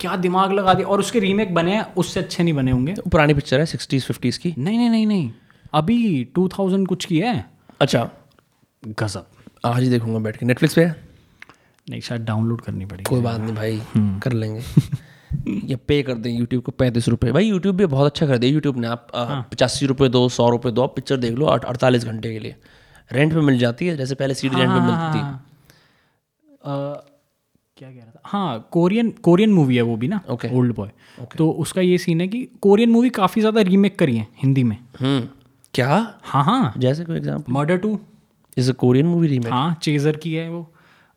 क्या 0.00 0.16
दिमाग 0.16 0.52
लगा 0.52 0.74
दिया? 0.74 0.88
और 0.88 1.00
उसके 1.00 1.20
रीमेक 1.20 1.54
बने 1.54 1.74
हैं 1.74 1.84
उससे 1.94 2.20
अच्छे 2.20 2.42
नहीं 2.42 2.54
बने 2.54 2.70
होंगे। 2.70 2.94
पुरानी 3.10 3.34
पिक्चर 3.34 3.60
है 3.60 3.66
सिक्सटीज 3.66 4.04
फिफ्टीज 4.04 4.38
की? 4.38 4.54
नहीं 4.58 4.78
नहीं 4.78 4.90
नहीं 4.90 5.06
नहीं। 5.06 5.30
अभी 5.72 6.24
टू 6.34 6.48
थाउज़ेंड 6.48 6.86
कुछ 6.88 7.04
की 7.04 7.18
है। 7.18 7.44
अच्छा। 7.80 8.08
गजब। 8.82 9.26
आज 9.64 9.82
ही 9.82 9.88
देखूँगा 9.88 10.18
बैठ 10.18 10.36
के। 10.36 10.46
नेटफ्लिक्स 10.46 10.74
पे 10.74 10.84
है? 10.84 11.09
नहीं 11.90 12.00
शायद 12.00 12.24
डाउनलोड 12.24 12.60
करनी 12.60 12.86
पड़ेगी। 12.86 13.04
कोई 13.08 13.20
बात 13.20 13.40
नहीं 13.40 13.54
भाई 13.54 13.80
कर 14.22 14.32
लेंगे। 14.32 14.62
या 15.70 15.76
पे 15.88 16.02
कर 16.02 16.14
दें 16.14 16.30
यूट्यूब 16.30 16.62
को 16.62 16.72
पैंतीस 16.72 17.08
रुपये 17.08 17.32
भाई 17.32 17.46
यूट्यूब 17.46 17.76
भी 17.76 17.86
बहुत 17.88 18.12
अच्छा 18.12 18.26
कर 18.26 18.38
दिया 18.38 18.52
यूट्यूब 18.52 18.78
ने 18.80 18.86
आप 18.88 19.06
पचासी 19.52 19.86
रुपये 19.86 20.08
दो 20.08 20.28
सौ 20.30 20.48
रुपये 20.50 20.72
दो 20.72 20.82
आप 20.82 20.94
पिक्चर 20.96 21.16
देख 21.18 21.34
लो 21.38 21.46
अड़तालीस 21.48 22.04
घंटे 22.04 22.32
के 22.32 22.38
लिए। 22.38 22.56
रेंट 23.10 23.32
पे 23.34 23.40
मिल 23.40 23.58
जाती 23.58 23.86
है 23.86 23.96
जैसे 23.96 24.14
पहले 24.14 24.34
सीडी 24.34 24.56
रेंट 24.56 24.70
पे 24.70 24.80
मिलती 24.80 25.18
थी। 25.18 25.22
क्या 27.76 27.90
कह 27.90 27.96
रहा 27.96 28.10
था? 28.10 28.20
हाँ 28.24 28.68
कोरियन 28.72 29.10
कोरियन 29.22 29.52
मूवी 29.52 29.76
है 29.76 29.82
वो 29.82 29.96
भी 29.96 30.08
ना 30.08 30.20
ओके 30.30 30.48
ओल्ड 30.58 30.74
बॉय 30.76 30.90
तो 31.36 31.50
उसका 31.60 31.80
ये 31.80 31.98
सीन 31.98 32.20
है 32.20 32.26
कि 32.28 32.44
कोरियन 32.62 32.90
मूवी 32.90 33.10
काफ़ी 33.18 33.40
ज़्यादा 33.42 33.60
रीमेक 33.60 33.98
करी 33.98 34.16
है 34.16 34.26
हिंदी 34.42 34.64
में। 34.64 34.76
हम्म। 35.00 35.28
क्या? 35.74 35.88
हाँ 36.22 36.44
हाँ। 36.44 36.72
जैसे 36.78 37.04
कोई 37.04 37.16
example 37.16 37.52
murder 37.52 37.76
two 37.78 37.98
is 38.56 38.70
a 38.70 38.74
Korean 38.74 39.06
movie 39.06 39.28
remake 39.28 39.52
हाँ 39.52 39.74
चेजर 39.82 40.16
की 40.16 40.34
है 40.34 40.48
वो। 40.50 40.66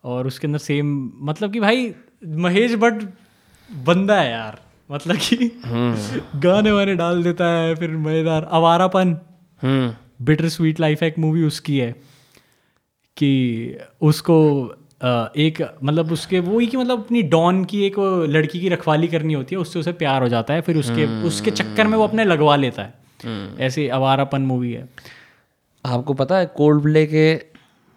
और 0.03 0.27
उसके 0.27 0.47
अंदर 0.47 0.59
सेम 0.59 1.11
मतलब 1.21 1.51
कि 1.53 1.59
भाई 1.59 1.93
महेश 2.45 2.75
भट्ट 2.75 3.03
बंदा 3.69 4.19
है 4.21 4.31
यार। 4.31 4.59
मतलब 4.89 5.17
कि 5.17 5.51
गाने 6.37 6.71
वाने 6.71 6.95
डाल 6.95 7.23
देता 7.23 7.45
है 7.51 7.75
फिर 7.75 7.91
मज़ेदार। 7.97 8.47
आवारापन 8.51 9.17
हम्म। 9.61 10.25
बिटर 10.25 10.49
स्वीट 10.49 10.79
लाइफ 10.79 11.03
एक 11.03 11.19
मूवी 11.19 11.43
उसकी 11.43 11.77
है 11.79 11.91
कि 13.17 13.77
उसको 14.01 14.37
एक 15.37 15.61
मतलब 15.83 16.11
उसके 16.11 16.39
वो 16.39 16.59
ही 16.59 16.67
कि 16.67 16.77
मतलब 16.77 17.03
अपनी 17.03 17.21
डॉन 17.31 17.63
की 17.65 17.83
एक 17.85 17.95
लड़की 18.29 18.59
की 18.59 18.69
रखवाली 18.69 19.07
करनी 19.07 19.33
होती 19.33 19.55
है 19.55 19.61
उससे 19.61 19.79
उसे 19.79 19.91
प्यार 19.93 20.21
हो 20.21 20.27
जाता 20.29 20.53
है 20.53 20.61
फिर 20.61 20.77
उसके 20.77 21.05
उसके 21.27 21.51
चक्कर 21.51 21.87
में 21.87 21.97
वो 21.97 22.03
अपने 22.03 22.23
लगवा 22.25 22.55
लेता 22.55 22.83
है। 22.83 22.93
ऐसे 23.59 23.87
आवारापन 23.89 24.41
मूवी 24.41 24.71
है। 24.73 24.87
आपको 25.85 26.13
पता 26.13 26.37
है 26.37 26.45
कोल्ड 26.57 26.81
प्ले 26.83 27.05
के 27.05 27.33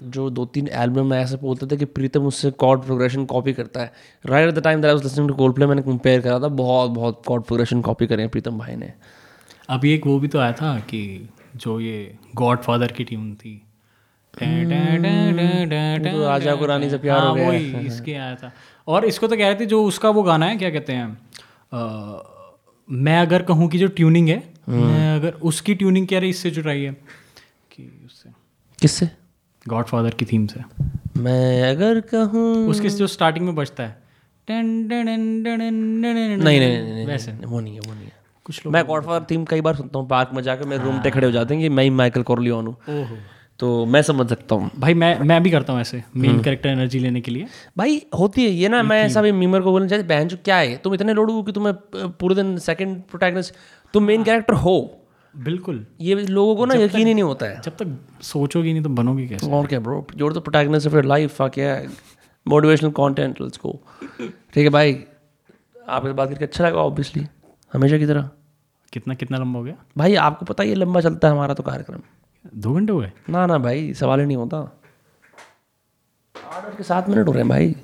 जो 0.00 0.28
दो 0.30 0.44
तीन 0.46 0.68
एल्बम 0.74 1.06
में 1.06 1.18
ऐसे 1.18 1.36
बोलते 1.36 1.66
थे 1.66 1.76
कि 1.76 1.84
प्रीतम 1.86 2.26
उससे 2.26 2.50
कॉर्ड 2.52 2.82
प्रोग्रेशन 2.82 3.24
कॉपी 3.26 3.52
करता 3.52 3.80
है। 3.80 3.92
Right 4.24 4.48
at 4.48 4.54
the 4.54 4.62
time 4.64 4.80
that 4.80 4.88
I 4.88 4.94
was 4.94 5.02
listening 5.04 5.28
to 5.28 5.34
Coldplay 5.54 5.66
मैंने 5.66 5.82
कंपेयर 5.82 6.20
करा 6.20 6.38
था 6.40 6.48
बहुत 6.56 6.90
बहुत 6.90 7.22
कॉर्ड 7.26 7.44
प्रोग्रेशन 7.44 7.80
कॉपी 7.82 8.06
करे 8.06 8.22
हैं 8.22 8.30
प्रीतम 8.30 8.58
भाई 8.58 8.76
ने। 8.76 8.92
अभी 9.68 9.92
एक 9.94 10.06
वो 10.06 10.18
भी 10.18 10.28
तो 10.28 10.38
आया 10.38 10.52
था 10.52 10.78
कि 10.90 11.28
जो 11.56 11.78
ये 11.80 12.14
गॉड 12.36 12.58
फादर 12.62 12.92
की 12.92 13.04
ट्यून 13.04 13.34
थी। 13.34 13.62
तो 14.34 14.44
राजा 16.24 16.54
को 16.54 16.66
रानी 16.66 16.90
से 16.90 16.98
प्यार 16.98 17.20
हो 17.20 17.26
हाँ, 17.26 17.34
गया 17.36 17.48
वही 17.48 17.86
इसके 17.86 18.14
आया 18.14 18.34
था। 18.34 18.52
और 18.88 19.04
इसको 19.04 19.26
तो 19.26 19.36
कह 19.36 19.46
रहे 19.46 19.54
थे 19.60 19.66
जो 19.66 19.82
उसका 19.84 20.10
वो 20.10 20.22
गाना 20.22 20.46
है 20.46 20.56
क्या 20.56 20.70
कहते 20.70 20.92
हैं 20.92 21.06
मैं 22.88 23.18
अगर 23.18 23.42
कहूँ 23.42 23.68
कि 23.68 23.78
जो 23.78 23.86
ट्यूनिंग 23.90 24.28
है 24.28 24.42
हम्म। 24.66 24.84
मैं 24.84 25.14
अगर 25.14 25.38
उसकी 25.42 25.74
ट्यूनिंग 25.74 26.06
कह 26.08 26.18
रही 26.18 26.30
इससे 26.30 26.50
जुड़ाई 26.50 26.82
है 26.82 26.92
कि 26.92 27.82
उससे। 28.06 28.30
किससे? 28.78 29.08
गॉड 29.68 29.84
फादर 29.84 30.10
की 30.10 30.24
थीम 30.24 30.46
से। 30.46 30.60
मैं 31.20 31.70
अगर 31.70 32.00
कहूँ 32.00 32.68
उसके 32.68 32.88
जो 32.88 33.06
स्टार्टिंग 33.06 33.46
में 33.46 33.54
बजता 33.54 33.82
है। 33.82 34.06
नहीं 34.48 36.60
नहीं 36.60 37.06
वैसे। 37.06 37.32
वो 37.32 37.60
नहीं 37.60 37.74
है 37.74 37.80
वो 37.80 37.94
नहीं 37.94 38.04
है। 38.04 38.12
कुछ 38.46 38.66
मैं 38.66 38.86
गॉडफादर 38.86 39.26
थीम 39.30 39.44
कई 39.44 39.60
बार 39.60 39.74
सुनता 39.74 39.98
हूँ 39.98 40.08
पार्क 40.08 40.30
में 40.34 40.42
जाकर 40.42 40.64
मेरे 40.64 40.84
रूम 40.84 40.98
पे 40.98 41.10
खड़े 41.10 41.26
हो 41.26 41.32
जाते 41.32 41.54
हैं 41.54 41.62
कि 41.62 41.68
मैं 41.68 41.84
ही 41.84 41.90
माइकल 41.90 42.22
कॉर्लियोन 42.22 42.66
हूँ। 42.66 42.76
तो 43.58 43.86
मैं 43.86 44.02
समझ 44.02 44.28
सकता 44.28 44.54
हूँ। 44.54 44.70
भाई 44.78 44.94
मैं 44.94 45.20
मैं 45.20 45.42
भी 45.42 45.50
करता 45.50 45.72
हूँ 45.72 45.80
ऐसे। 45.80 46.02
मेन 46.16 46.42
कैरेक्टर 46.42 46.68
एनर्जी 46.68 46.98
लेने 46.98 47.20
के 47.20 47.30
लिए। 47.30 47.46
भाई 47.78 48.02
होती 48.18 48.44
है 48.44 48.50
ये 48.50 48.68
ना 48.68 48.82
मैं 48.82 49.02
ऐसा 49.02 49.22
भी 49.22 49.32
मीमर 49.32 49.60
को 49.60 49.70
बोलना 49.70 49.88
चाहती 49.88 50.08
बहन 50.08 50.28
जो 50.28 50.36
क्या 50.44 50.56
है? 50.56 50.76
तुम 50.76 50.94
इतने 50.94 51.14
लोड़ू 51.14 51.34
हो 51.34 51.42
कि 51.42 51.52
तुम्हें 51.52 51.74
पूरे 52.20 52.34
दिन 52.34 52.56
सेकंड 52.58 53.02
प्रोटैगनिस्ट 53.02 53.54
तुम 53.94 54.04
मेन 54.04 54.24
कैरेक्टर 54.24 54.54
हो। 54.54 55.05
बिल्कुल। 55.36 55.84
ये 56.00 56.14
लोगों 56.14 56.54
को 56.56 56.66
ना 56.66 56.74
यकीन 56.74 57.06
ही 57.06 57.14
नहीं 57.14 57.24
होता 57.24 57.46
है। 57.46 57.60
जब 57.60 57.76
तक 57.76 58.22
सोचोगे 58.22 58.72
नहीं 58.72 58.82
तो 58.82 58.88
बनोगे 58.90 59.26
कैसे? 59.28 59.50
और 59.50 59.66
क्या 59.66 59.80
ब्रो 59.80 60.06
जोड़ 60.16 60.32
तो 60.32 60.40
प्रोटैगनिस्ट 60.40 60.86
ऑफ़ 60.86 60.94
योर 60.94 61.04
लाइफ 61.04 61.42
क्या 61.42 61.74
है 61.74 61.88
मोटिवेशनल 62.46 62.90
कंटेंट 62.90 63.40
लेट्स 63.40 63.58
गो 63.58 63.80
ठीक 64.20 64.56
है 64.56 64.68
भाई 64.68 64.98
आपसे 65.88 66.12
बात 66.12 66.28
करके 66.28 66.44
अच्छा 66.44 66.66
लगा 66.66 66.78
ऑब्वियसली 66.78 67.26
हमेशा 67.72 67.98
की 67.98 68.06
तरह। 68.06 68.28
कितना 68.92 69.14
कितना 69.14 69.38
लंबा 69.38 69.58
हो 69.58 69.64
गया? 69.64 69.74
भाई 69.98 70.14
आपको 70.16 70.44
पता 70.44 70.62
है 70.62 70.68
ये 70.68 70.74
लंबा 70.74 71.00
चलता 71.00 71.28
है 71.28 71.34
हमारा 71.34 71.54
तो 71.54 71.62
कार्यक्रम। 71.62 72.00
दो 72.54 72.72
घंटे 72.74 72.92
हो 72.92 72.98
गए? 72.98 73.12
ना 73.30 73.46
ना 73.46 73.58
भाई 73.58 73.92
सवाल 73.94 74.20
ही 74.20 74.26
नहीं 74.26 74.36
होता। 74.36 74.58
आठ 76.34 76.76
के 76.76 76.82
सात 76.82 77.08
मिनट 77.08 77.26
हो 77.28 77.32
रहे 77.32 77.42
हैं 77.42 77.48
भाई। 77.48 77.74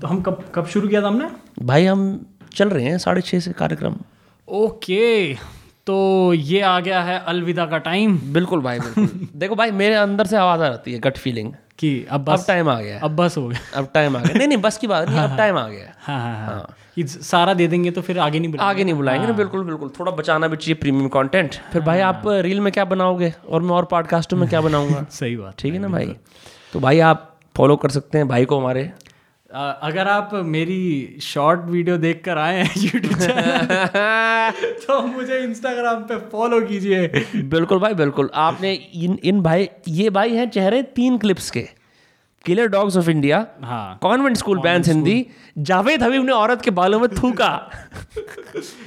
तो 0.00 0.06
हम 0.06 0.22
कब 0.22 0.44
कब 0.54 0.66
शुरू 0.66 0.88
किया 0.88 1.02
था 1.02 1.06
हमने? 1.06 1.28
भाई 1.60 1.84
हम 1.84 2.26
चल 2.54 2.68
रहे 2.68 2.84
हैं 2.84 2.98
साढ़े 2.98 3.20
छः 3.20 3.40
से 3.40 3.52
कार्यक्रम। 3.52 3.96
ओके। 4.48 5.34
तो 5.86 6.32
ये 6.34 6.60
आ 6.60 6.78
गया 6.80 7.00
है 7.02 7.18
अलविदा 7.18 7.64
का 7.66 7.78
टाइम। 7.78 8.18
बिल्कुल 8.32 8.60
भाई 8.60 8.80
बिल्कुल। 8.80 9.28
देखो 9.36 9.54
भाई 9.54 9.70
मेरे 9.70 9.94
अंदर 9.94 10.26
से 10.26 10.36
आवाज़ 10.36 10.60
आ 10.62 10.68
जाती 10.68 10.92
है 10.92 10.98
गट 10.98 11.16
फीलिंग 11.18 11.52
कि 11.78 11.90
अब 12.10 12.24
बस 12.24 12.40
अब 12.40 12.46
टाइम 12.46 12.68
आ 12.68 12.80
गया 12.80 12.98
अब 13.00 13.16
बस 13.16 13.36
हो 13.36 13.46
गया। 13.48 13.78
अब 13.78 13.88
टाइम 13.94 14.16
आ 14.16 14.20
गया। 14.20 14.38
नहीं 14.38 14.48
नहीं 14.48 14.58
बस 14.58 14.78
की 14.78 14.86
बात 14.86 15.08
नहीं 15.08 15.18
अब 15.18 15.36
टाइम 15.36 15.56
आ 15.58 15.68
गया 15.68 15.92
हाँ। 16.00 16.18
हाँ 16.20 16.46
हाँ 16.46 16.74
कि 16.94 17.04
सारा 17.06 17.54
दे 17.54 17.66
देंगे 17.68 17.90
तो 17.90 18.00
फिर 18.02 18.18
आगे 18.18 18.38
नहीं 18.40 18.50
बुला 18.50 18.64
आगे 18.64 18.84
नहीं 18.84 18.94
बुलाएँगे 18.94 19.26
ना 19.26 19.32
बिल्कुल 19.32 19.64
बिल्कुल। 19.64 19.90
थोड़ा 20.00 20.12
बचाना 20.12 20.48
भी 20.48 20.56
चाहिए 20.56 20.74
प्रीमियम 20.74 21.08
कंटेंट 21.08 21.54
फिर 21.72 21.82
भाई 21.82 22.00
आप 22.00 22.22
रील 22.26 22.60
में 22.60 22.72
क्या 22.72 22.84
बनाओगे? 22.84 23.34
और 23.48 23.62
मैं 23.62 23.70
और 23.70 23.84
पॉडकास्टों 23.84 24.36
में 24.36 24.48
क्या 24.48 24.60
बनाऊँगा? 24.60 25.06
सही 25.10 25.36
बात। 25.36 25.54
ठीक 25.58 25.72
है 25.74 25.78
ना 25.78 25.88
भाई? 25.88 26.14
तो 26.72 26.80
भाई 26.80 27.00
आप 27.00 27.28
फॉलो 27.56 27.76
कर 27.76 27.88
सकते 27.90 28.18
हैं 28.18 28.28
भाई 28.28 28.44
को 28.44 28.58
हमारे। 28.60 28.90
अगर 29.54 30.08
आप 30.08 30.30
मेरी 30.34 31.16
शॉर्ट 31.22 31.60
वीडियो 31.60 31.96
देख 31.96 32.22
कर 32.24 32.38
आए 32.38 32.62
हैं 32.62 32.70
यूट्यूब 32.78 33.14
चैनल 33.14 33.66
तो 34.86 35.00
मुझे 35.02 35.38
इंस्टाग्राम 35.38 36.02
पे 36.02 36.16
फॉलो 36.16 36.60
कीजिए। 36.60 37.24
बिल्कुल 37.36 37.78
भाई 37.78 37.94
बिल्कुल। 37.94 38.30
आपने 38.34 38.72
इन 38.74 39.18
इन 39.24 39.40
भाई 39.40 39.68
ये 39.88 40.10
भाई 40.10 40.34
हैं 40.34 40.48
चेहरे 40.50 40.82
तीन 40.82 41.18
क्लिप्स 41.18 41.50
के। 41.50 41.68
किलर 42.44 42.66
डॉग्स 42.68 42.96
ऑफ़ 42.96 43.08
इंडिया 43.10 43.46
हाँ। 43.64 43.98
Convent 44.02 44.36
school 44.36 44.58
band 44.60 44.86
Hindi 44.86 45.26
Javed 45.70 46.02
Habib 46.02 46.24
ने 46.24 46.32
औरत 46.32 46.62
के 46.62 46.70
बालों 46.78 47.00
में 47.00 47.08
थूका। 47.12 47.48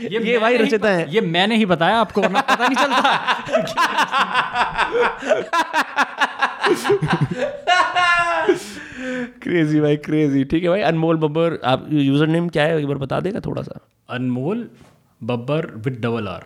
ये, 0.02 0.20
मैंने 0.20 0.38
भाई 0.40 0.58
रचिता 0.58 0.90
है। 0.90 1.10
ये 1.14 1.22
मैंने 1.22 1.56
ही 1.58 1.66
बताया 1.66 1.98
आपको 2.00 2.22
वरना 2.22 2.42
पता 2.42 2.68
नहीं 2.68 2.76
चलता। 2.76 3.12
क्रेजी 9.44 9.80
भाई 9.82 9.96
क्रेजी 10.06 10.44
ठीक 10.52 10.64
है 10.64 10.70
भाई 10.70 10.82
अनमोल 10.82 11.18
बब्बर 11.18 11.60
आप 11.66 11.86
यूज़र 11.92 12.28
नेम 12.28 12.48
क्या 12.50 12.64
है? 12.64 12.78
एक 12.80 12.86
बार 12.88 12.98
बता 12.98 13.20
देगा 13.20 13.40
थोड़ा 13.46 13.62
सा। 13.62 13.80
Anmol 14.16 14.70
Babbar 15.24 15.66
with 15.86 16.00
double 16.02 16.28
R 16.28 16.46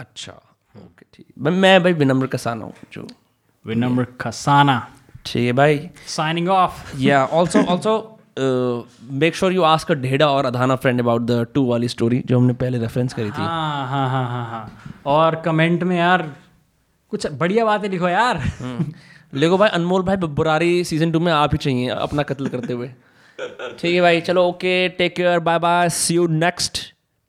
अच्छा 0.00 0.32
ओके 0.74 1.04
ठीक। 1.14 1.26
मैं 1.38 1.52
मैं 1.52 1.82
भाई 1.82 1.92
विनम्र 2.02 2.26
कसाना 2.26 2.64
हूँ 2.64 2.72
जो 2.92 3.06
विनम्र 3.64 4.06
खसाना 4.20 4.76
ठीक 5.26 5.46
है 5.46 5.52
भाई। 5.52 5.88
साइनिंग 6.08 6.48
ऑफ़ 6.48 6.96
या 6.98 7.24
also 7.26 7.62
also 7.64 7.94
make 9.20 9.36
sure 9.36 9.52
you 9.52 9.62
ask 9.64 9.90
a 9.90 9.94
Dheda 9.96 10.26
और 10.28 10.46
Adhana 10.46 10.76
friend 10.76 11.00
about 11.00 11.22
the 11.22 11.46
two 11.54 11.64
वाली 11.66 11.88
स्टोरी 11.88 12.22
जो 12.26 12.38
हमने 12.38 12.52
पहले 12.54 12.78
रेफरेंस 12.78 13.12
करी 13.14 13.30
थी। 13.30 13.42
हाँ 13.42 13.86
हाँ 13.88 14.08
हाँ 14.10 14.24
हाँ 14.28 14.44
हाँ। 14.50 14.92
और 15.06 15.40
कमेंट 15.44 15.82
में 15.82 15.96
यार 15.96 16.30
कुछ 17.12 17.26
बढ़िया 17.34 17.64
बातें 17.64 17.88
लिखो 17.88 18.08
यार। 18.08 18.42
देखो 19.32 19.56
भाई 19.58 19.68
अनमोल 19.70 20.02
भाई 20.02 20.16
बुरारी 20.16 20.84
सीज़न 20.84 21.12
टू 21.12 21.20
में 21.20 21.32
आप 21.32 21.52
ही 21.52 21.58
चाहिए 21.58 21.88
अपना 21.90 22.22
कत्ल 22.22 22.48
करते 22.48 22.72
हुए। 22.72 22.88
ठीक 23.78 23.94
है 23.94 24.00
भाई 24.00 24.20
चलो 24.20 24.46
okay 24.48 24.88
take 24.98 25.14
care 25.16 25.38
bye 25.40 25.58
bye 25.58 25.88
see 25.92 26.14
you 26.14 26.26
next 26.36 26.78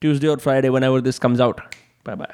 Tuesday 0.02 0.28
और 0.28 0.38
Friday 0.40 0.70
whenever 0.84 1.02
this 1.02 1.20
comes 1.20 1.42
out 1.42 1.62
bye 2.08 2.16
bye 2.16 2.34